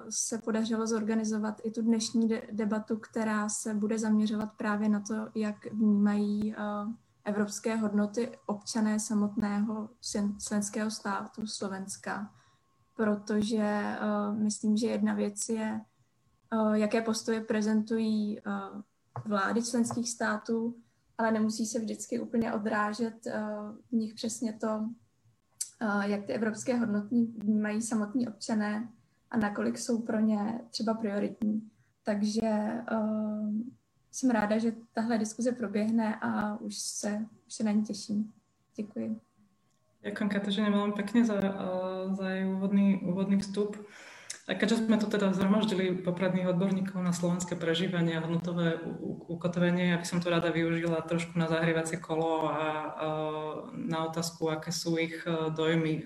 se 0.10 0.38
podařilo 0.38 0.88
zorganizovat 0.88 1.62
i 1.64 1.72
tu 1.72 1.82
dnešní 1.82 2.30
debatu, 2.52 2.98
která 2.98 3.50
se 3.50 3.74
bude 3.74 4.00
zaměřovat 4.00 4.50
právě 4.58 4.90
na 4.90 5.00
to, 5.00 5.16
jak 5.36 5.74
vnímají 5.74 6.56
evropské 7.26 7.76
hodnoty 7.76 8.38
občané 8.46 9.00
samotného 9.00 9.90
členského 10.48 10.92
státu 10.92 11.48
Slovenska. 11.48 12.32
Protože 12.96 13.98
myslím, 14.34 14.78
že 14.78 14.88
jedna 14.88 15.14
věc 15.14 15.50
je, 15.50 15.82
jaké 16.74 17.02
postoje 17.02 17.42
prezentují 17.42 18.40
vlády 19.26 19.64
členských 19.64 20.10
států, 20.10 20.76
ale 21.18 21.32
nemusí 21.32 21.66
se 21.66 21.80
vždycky 21.80 22.20
úplně 22.20 22.54
odrážet 22.54 23.26
v 23.90 23.92
nich 23.92 24.14
přesně 24.14 24.54
to, 24.54 24.90
jak 26.06 26.26
ty 26.26 26.34
evropské 26.34 26.78
hodnoty 26.78 27.16
vnímají 27.38 27.82
samotní 27.82 28.28
občané 28.28 28.90
a 29.32 29.38
nakolik 29.38 29.78
jsou 29.78 30.02
pro 30.02 30.20
ně 30.20 30.60
třeba 30.70 30.94
prioritní. 30.94 31.70
Takže 32.04 32.82
uh, 32.92 33.54
jsem 34.12 34.30
ráda, 34.30 34.58
že 34.58 34.72
tahle 34.94 35.18
diskuze 35.18 35.52
proběhne 35.52 36.16
a 36.22 36.58
už 36.58 36.78
se, 36.78 37.26
už 37.48 37.54
se 37.54 37.64
na 37.64 37.72
ní 37.72 37.84
těším. 37.84 38.34
Děkuji. 38.76 39.20
Ďakujem 40.04 40.30
Kateřine 40.30 40.68
veľmi 40.68 40.94
pekne 41.00 41.24
za, 41.24 41.40
za 42.12 42.28
jej 42.30 42.44
úvodný, 42.44 43.00
úvodný 43.08 43.40
vstup. 43.40 43.80
A 44.44 44.60
keďže 44.60 44.84
sme 44.84 45.00
tu 45.00 45.08
teda 45.08 45.32
zhromaždili 45.32 46.04
popredných 46.04 46.52
odborníkov 46.52 47.00
na 47.00 47.16
slovenské 47.16 47.56
prežívanie 47.56 48.20
a 48.20 48.24
hodnotové 48.28 48.76
ukotvenie, 49.32 49.96
ja 49.96 49.98
by 49.98 50.04
som 50.04 50.20
to 50.20 50.28
rada 50.28 50.52
využila 50.52 51.00
trošku 51.00 51.40
na 51.40 51.48
zahrievacie 51.48 51.96
kolo 51.96 52.52
a 52.52 52.68
na 53.72 54.00
otázku, 54.04 54.52
aké 54.52 54.76
sú 54.76 55.00
ich 55.00 55.16
e, 55.24 55.48
dojmy 55.48 55.94
e, 55.96 56.04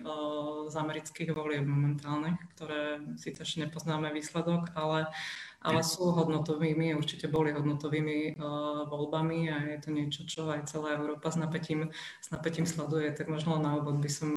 z 0.70 0.76
amerických 0.78 1.34
volieb 1.34 1.66
momentálnych, 1.66 2.38
ktoré 2.54 3.02
síce 3.18 3.42
ešte 3.42 3.66
nepoznáme 3.66 4.14
výsledok, 4.14 4.70
ale 4.78 5.10
ale 5.58 5.82
sú 5.82 6.14
hodnotovými, 6.14 6.94
určite 6.94 7.26
boli 7.26 7.50
hodnotovými 7.50 8.38
uh, 8.38 8.86
voľbami 8.86 9.50
a 9.50 9.56
je 9.74 9.78
to 9.82 9.90
niečo, 9.90 10.22
čo 10.30 10.48
aj 10.54 10.70
celá 10.70 10.94
Európa 10.94 11.34
s 11.34 11.38
napätím, 11.38 11.90
s 12.22 12.30
napätím 12.30 12.70
sleduje, 12.70 13.10
tak 13.18 13.26
možno 13.26 13.58
na 13.58 13.74
úvod 13.74 13.98
by 13.98 14.10
som 14.10 14.30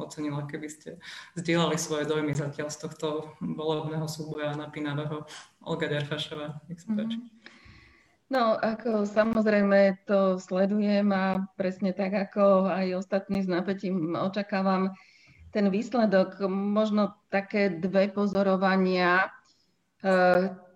ocenila, 0.00 0.48
keby 0.48 0.68
ste 0.72 0.96
zdieľali 1.36 1.76
svoje 1.76 2.08
dojmy 2.08 2.32
zatiaľ 2.32 2.72
z 2.72 2.88
tohto 2.88 3.36
volebného 3.44 4.08
súboja 4.08 4.56
napínavého. 4.56 5.28
Olga 5.60 5.92
Derfašová, 5.92 6.62
nech 6.72 6.80
sa 6.80 6.88
páči. 6.96 7.20
No, 8.26 8.58
ako 8.58 9.06
samozrejme 9.06 10.02
to 10.02 10.42
sledujem 10.42 11.14
a 11.14 11.46
presne 11.54 11.94
tak, 11.94 12.10
ako 12.10 12.66
aj 12.66 13.06
ostatní 13.06 13.44
s 13.44 13.46
napätím 13.46 14.18
očakávam 14.18 14.98
ten 15.54 15.70
výsledok. 15.70 16.42
Možno 16.50 17.14
také 17.30 17.70
dve 17.70 18.10
pozorovania 18.10 19.30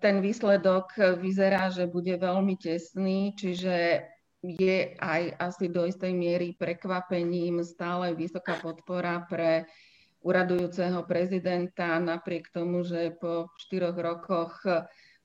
ten 0.00 0.16
výsledok 0.24 0.96
vyzerá, 1.20 1.68
že 1.68 1.84
bude 1.84 2.16
veľmi 2.16 2.56
tesný, 2.56 3.36
čiže 3.36 4.06
je 4.40 4.96
aj 4.96 5.36
asi 5.36 5.68
do 5.68 5.84
istej 5.84 6.16
miery 6.16 6.56
prekvapením 6.56 7.60
stále 7.60 8.16
vysoká 8.16 8.56
podpora 8.56 9.28
pre 9.28 9.68
uradujúceho 10.24 11.04
prezidenta, 11.04 12.00
napriek 12.00 12.48
tomu, 12.52 12.84
že 12.84 13.12
po 13.20 13.52
štyroch 13.60 13.96
rokoch 13.96 14.64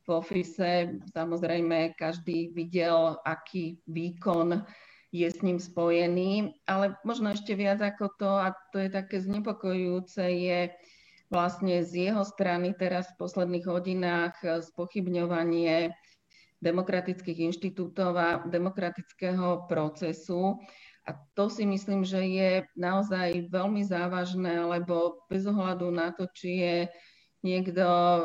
v 0.06 0.08
ofise 0.12 1.00
samozrejme 1.16 1.96
každý 1.96 2.52
videl, 2.52 3.20
aký 3.24 3.80
výkon 3.88 4.64
je 5.16 5.28
s 5.32 5.40
ním 5.40 5.60
spojený, 5.64 6.60
ale 6.68 7.00
možno 7.08 7.32
ešte 7.32 7.56
viac 7.56 7.80
ako 7.80 8.06
to, 8.20 8.32
a 8.36 8.52
to 8.76 8.84
je 8.84 8.90
také 8.92 9.24
znepokojujúce, 9.24 10.24
je 10.28 10.60
vlastne 11.30 11.82
z 11.82 12.10
jeho 12.12 12.24
strany 12.24 12.74
teraz 12.78 13.10
v 13.14 13.26
posledných 13.26 13.66
hodinách 13.66 14.36
spochybňovanie 14.42 15.94
demokratických 16.64 17.52
inštitútov 17.54 18.18
a 18.18 18.30
demokratického 18.48 19.70
procesu. 19.70 20.58
A 21.06 21.14
to 21.38 21.54
si 21.54 21.70
myslím, 21.70 22.02
že 22.02 22.22
je 22.26 22.52
naozaj 22.74 23.54
veľmi 23.54 23.86
závažné, 23.86 24.66
lebo 24.66 25.22
bez 25.30 25.46
ohľadu 25.46 25.94
na 25.94 26.10
to, 26.10 26.26
či 26.34 26.50
je 26.66 26.78
niekto 27.46 27.86
eh, 27.86 28.18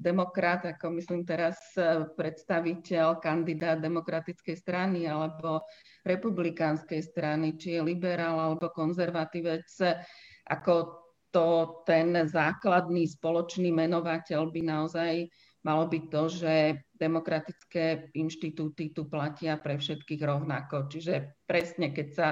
demokrat, 0.00 0.64
ako 0.64 0.96
myslím 0.96 1.28
teraz 1.28 1.60
eh, 1.76 2.08
predstaviteľ, 2.16 3.20
kandidát 3.20 3.84
demokratickej 3.84 4.56
strany 4.56 5.04
alebo 5.04 5.60
republikánskej 6.08 7.04
strany, 7.04 7.60
či 7.60 7.76
je 7.76 7.84
liberál 7.84 8.40
alebo 8.40 8.72
konzervatívec, 8.72 9.68
ako 10.48 11.01
to 11.32 11.80
ten 11.88 12.12
základný 12.28 13.08
spoločný 13.08 13.72
menovateľ 13.72 14.52
by 14.52 14.60
naozaj 14.62 15.12
malo 15.64 15.88
byť 15.88 16.04
to, 16.10 16.22
že 16.28 16.54
demokratické 16.98 18.14
inštitúty 18.14 18.92
tu 18.92 19.08
platia 19.08 19.56
pre 19.58 19.78
všetkých 19.78 20.22
rovnako. 20.22 20.90
Čiže 20.92 21.42
presne, 21.46 21.90
keď 21.90 22.08
sa 22.12 22.28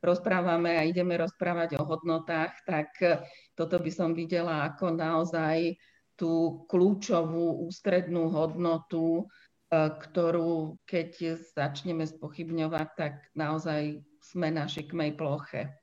rozprávame 0.00 0.80
a 0.80 0.88
ideme 0.88 1.16
rozprávať 1.20 1.76
o 1.76 1.84
hodnotách, 1.84 2.56
tak 2.64 2.90
toto 3.52 3.76
by 3.78 3.90
som 3.92 4.16
videla 4.16 4.64
ako 4.72 4.96
naozaj 4.96 5.76
tú 6.16 6.64
kľúčovú 6.68 7.64
ústrednú 7.64 8.28
hodnotu, 8.28 9.24
e, 9.24 9.24
ktorú 9.88 10.76
keď 10.84 11.40
začneme 11.56 12.04
spochybňovať, 12.04 12.88
tak 12.92 13.24
naozaj 13.32 14.04
sme 14.20 14.52
na 14.52 14.68
šikmej 14.68 15.16
ploche. 15.16 15.79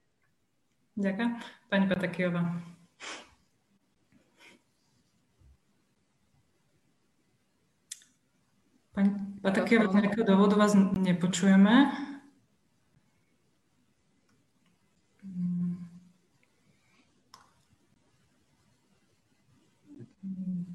Ďakujem. 0.98 1.32
Pani 1.70 1.86
Patakijová. 1.86 2.42
Pani 8.98 9.10
Patakijová, 9.46 9.94
z 9.94 9.96
nejakého 10.02 10.26
dôvodu 10.26 10.58
vás 10.58 10.74
nepočujeme. 10.74 11.94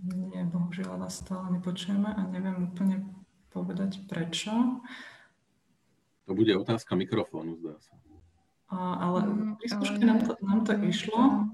Nie, 0.07 0.47
bohužiaľ 0.47 1.03
vás 1.03 1.19
stále 1.19 1.51
nepočujeme 1.59 2.15
a 2.15 2.23
neviem 2.31 2.71
úplne 2.71 3.11
povedať 3.51 4.07
prečo. 4.07 4.55
To 6.31 6.39
bude 6.39 6.55
otázka 6.55 6.95
mikrofónu, 6.95 7.59
zdá 7.59 7.75
sa. 7.83 8.02
Ale 8.73 9.19
mm, 9.29 9.61
pri 9.61 9.69
skúške 9.69 10.01
nám, 10.01 10.25
to, 10.25 10.33
nám 10.41 10.65
to 10.65 10.73
išlo. 10.81 11.53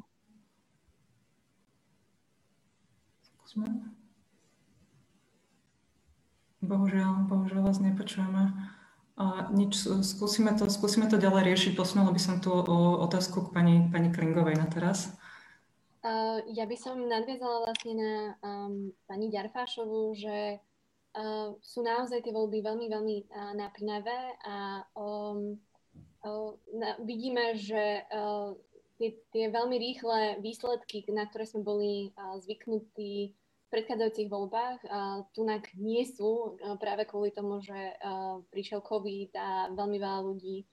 Skúsme. 3.27 3.67
Bohužiaľ, 6.63 7.27
bohužiaľ 7.27 7.63
vás 7.67 7.83
nepočujeme. 7.83 8.55
A 9.19 9.51
nič, 9.51 9.83
skúsime 10.07 10.55
to, 10.55 10.71
skúsime 10.71 11.11
to 11.11 11.19
ďalej 11.19 11.51
riešiť. 11.51 11.73
Posunula 11.75 12.15
by 12.15 12.23
som 12.23 12.39
tú 12.39 12.55
otázku 13.03 13.51
k 13.51 13.53
pani, 13.55 13.77
pani 13.91 14.15
Klingovej 14.15 14.55
na 14.55 14.71
teraz. 14.71 15.11
Uh, 15.99 16.39
ja 16.55 16.63
by 16.71 16.79
som 16.79 17.03
nadviazala 17.03 17.67
vlastne 17.67 17.93
na 17.99 18.15
um, 18.47 18.95
pani 19.11 19.27
Ďarfášovu, 19.35 20.15
že 20.15 20.63
uh, 20.63 21.51
sú 21.59 21.83
naozaj 21.83 22.23
tie 22.23 22.31
voľby 22.31 22.63
veľmi, 22.63 22.87
veľmi 22.87 23.17
uh, 23.27 23.53
napínavé 23.59 24.39
a 24.47 24.87
um, 24.95 25.59
vidíme, 27.05 27.55
že 27.55 28.03
tie, 28.99 29.11
tie 29.31 29.45
veľmi 29.49 29.77
rýchle 29.79 30.43
výsledky, 30.43 31.07
na 31.15 31.31
ktoré 31.31 31.47
sme 31.47 31.63
boli 31.63 32.11
zvyknutí 32.43 33.33
v 33.33 33.69
predchádzajúcich 33.71 34.33
voľbách, 34.33 34.81
tunak 35.37 35.69
nie 35.77 36.03
sú 36.09 36.57
práve 36.81 37.05
kvôli 37.05 37.31
tomu, 37.31 37.61
že 37.61 37.95
prišiel 38.51 38.81
COVID 38.81 39.31
a 39.37 39.49
veľmi 39.77 39.99
veľa 40.01 40.21
ľudí 40.25 40.65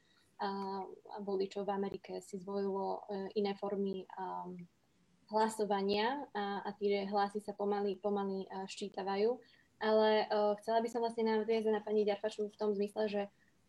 voličov 1.23 1.67
v 1.67 1.75
Amerike 1.75 2.19
si 2.23 2.39
zvolilo 2.39 3.03
iné 3.35 3.55
formy 3.55 4.07
hlasovania 5.31 6.21
a, 6.37 6.61
a 6.65 6.69
tie 6.77 7.07
hlasy 7.09 7.41
sa 7.41 7.53
pomaly, 7.57 7.97
pomaly 7.97 8.45
ščítavajú. 8.69 9.37
Ale 9.83 10.27
chcela 10.63 10.79
by 10.79 10.87
som 10.87 11.03
vlastne 11.03 11.27
nadviazať 11.27 11.71
na 11.71 11.83
pani 11.83 12.07
Ďarfašu 12.07 12.47
v 12.47 12.59
tom 12.59 12.71
zmysle, 12.71 13.11
že 13.11 13.21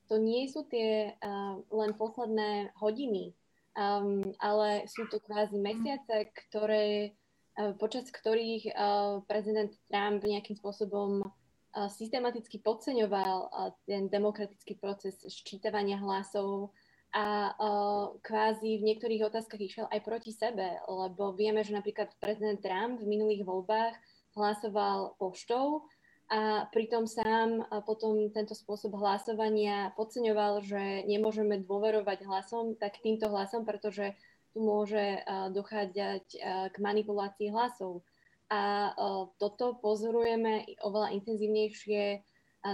to 0.06 0.16
nie 0.18 0.46
sú 0.46 0.64
tie 0.66 1.14
uh, 1.18 1.58
len 1.70 1.92
posledné 1.94 2.74
hodiny, 2.78 3.34
um, 3.74 4.22
ale 4.38 4.86
sú 4.86 5.06
to 5.10 5.18
kvázi 5.22 5.58
mesiace, 5.58 6.30
ktoré, 6.46 7.14
uh, 7.58 7.74
počas 7.76 8.08
ktorých 8.10 8.72
uh, 8.72 9.22
prezident 9.26 9.70
Trump 9.90 10.22
nejakým 10.22 10.56
spôsobom 10.56 11.22
uh, 11.22 11.88
systematicky 11.90 12.62
podceňoval 12.62 13.36
uh, 13.46 13.70
ten 13.84 14.08
demokratický 14.08 14.78
proces 14.78 15.20
ščítavania 15.26 15.98
hlasov 16.00 16.72
a 17.14 17.54
uh, 17.56 18.04
kvázi 18.20 18.82
v 18.82 18.86
niektorých 18.92 19.26
otázkach 19.30 19.62
išiel 19.62 19.86
aj 19.88 20.00
proti 20.04 20.34
sebe, 20.34 20.80
lebo 20.84 21.32
vieme, 21.32 21.64
že 21.64 21.72
napríklad 21.72 22.12
prezident 22.20 22.60
Trump 22.60 23.00
v 23.00 23.08
minulých 23.08 23.46
voľbách 23.46 23.94
hlasoval 24.36 25.16
poštou, 25.16 25.88
a 26.26 26.66
pritom 26.74 27.06
sám 27.06 27.62
potom 27.86 28.34
tento 28.34 28.58
spôsob 28.58 28.98
hlasovania 28.98 29.94
podceňoval, 29.94 30.66
že 30.66 31.06
nemôžeme 31.06 31.62
dôverovať 31.62 32.26
hlasom, 32.26 32.74
tak 32.74 32.98
týmto 32.98 33.30
hlasom, 33.30 33.62
pretože 33.62 34.18
tu 34.50 34.64
môže 34.64 35.22
dochádzať 35.54 36.24
k 36.72 36.76
manipulácii 36.82 37.54
hlasov. 37.54 38.02
A 38.50 38.90
toto 39.38 39.78
pozorujeme 39.78 40.66
oveľa 40.82 41.14
intenzívnejšie, 41.14 42.22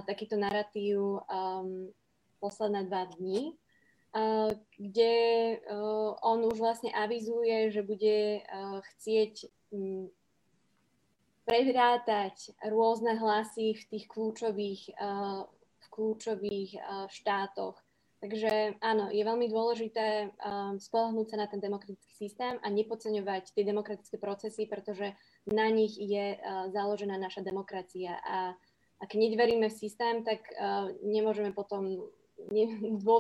takýto 0.09 0.41
narratív 0.41 1.21
posledné 2.41 2.89
dva 2.89 3.05
dní, 3.13 3.57
kde 4.77 5.15
on 6.25 6.45
už 6.49 6.57
vlastne 6.61 6.93
avizuje, 6.93 7.69
že 7.73 7.85
bude 7.85 8.45
chcieť 8.97 9.49
prevrátať 11.43 12.55
rôzne 12.71 13.19
hlasy 13.19 13.75
v 13.75 13.85
tých 13.91 14.05
kľúčových, 14.07 14.95
v 15.79 15.87
kľúčových 15.91 16.71
štátoch. 17.11 17.77
Takže 18.23 18.79
áno, 18.79 19.11
je 19.11 19.19
veľmi 19.27 19.51
dôležité 19.51 20.31
um, 20.31 20.79
spolahnúť 20.79 21.35
sa 21.35 21.37
na 21.43 21.51
ten 21.51 21.59
demokratický 21.59 22.15
systém 22.15 22.55
a 22.63 22.71
nepodceňovať 22.71 23.51
tie 23.51 23.67
demokratické 23.67 24.15
procesy, 24.15 24.71
pretože 24.71 25.11
na 25.51 25.67
nich 25.67 25.99
je 25.99 26.39
založená 26.71 27.19
naša 27.19 27.43
demokracia. 27.43 28.15
A 28.23 28.55
ak 29.03 29.11
nedveríme 29.19 29.67
v 29.67 29.75
systém, 29.75 30.23
tak 30.23 30.47
nemôžeme 31.03 31.51
potom 31.51 32.07
ne, 32.51 32.65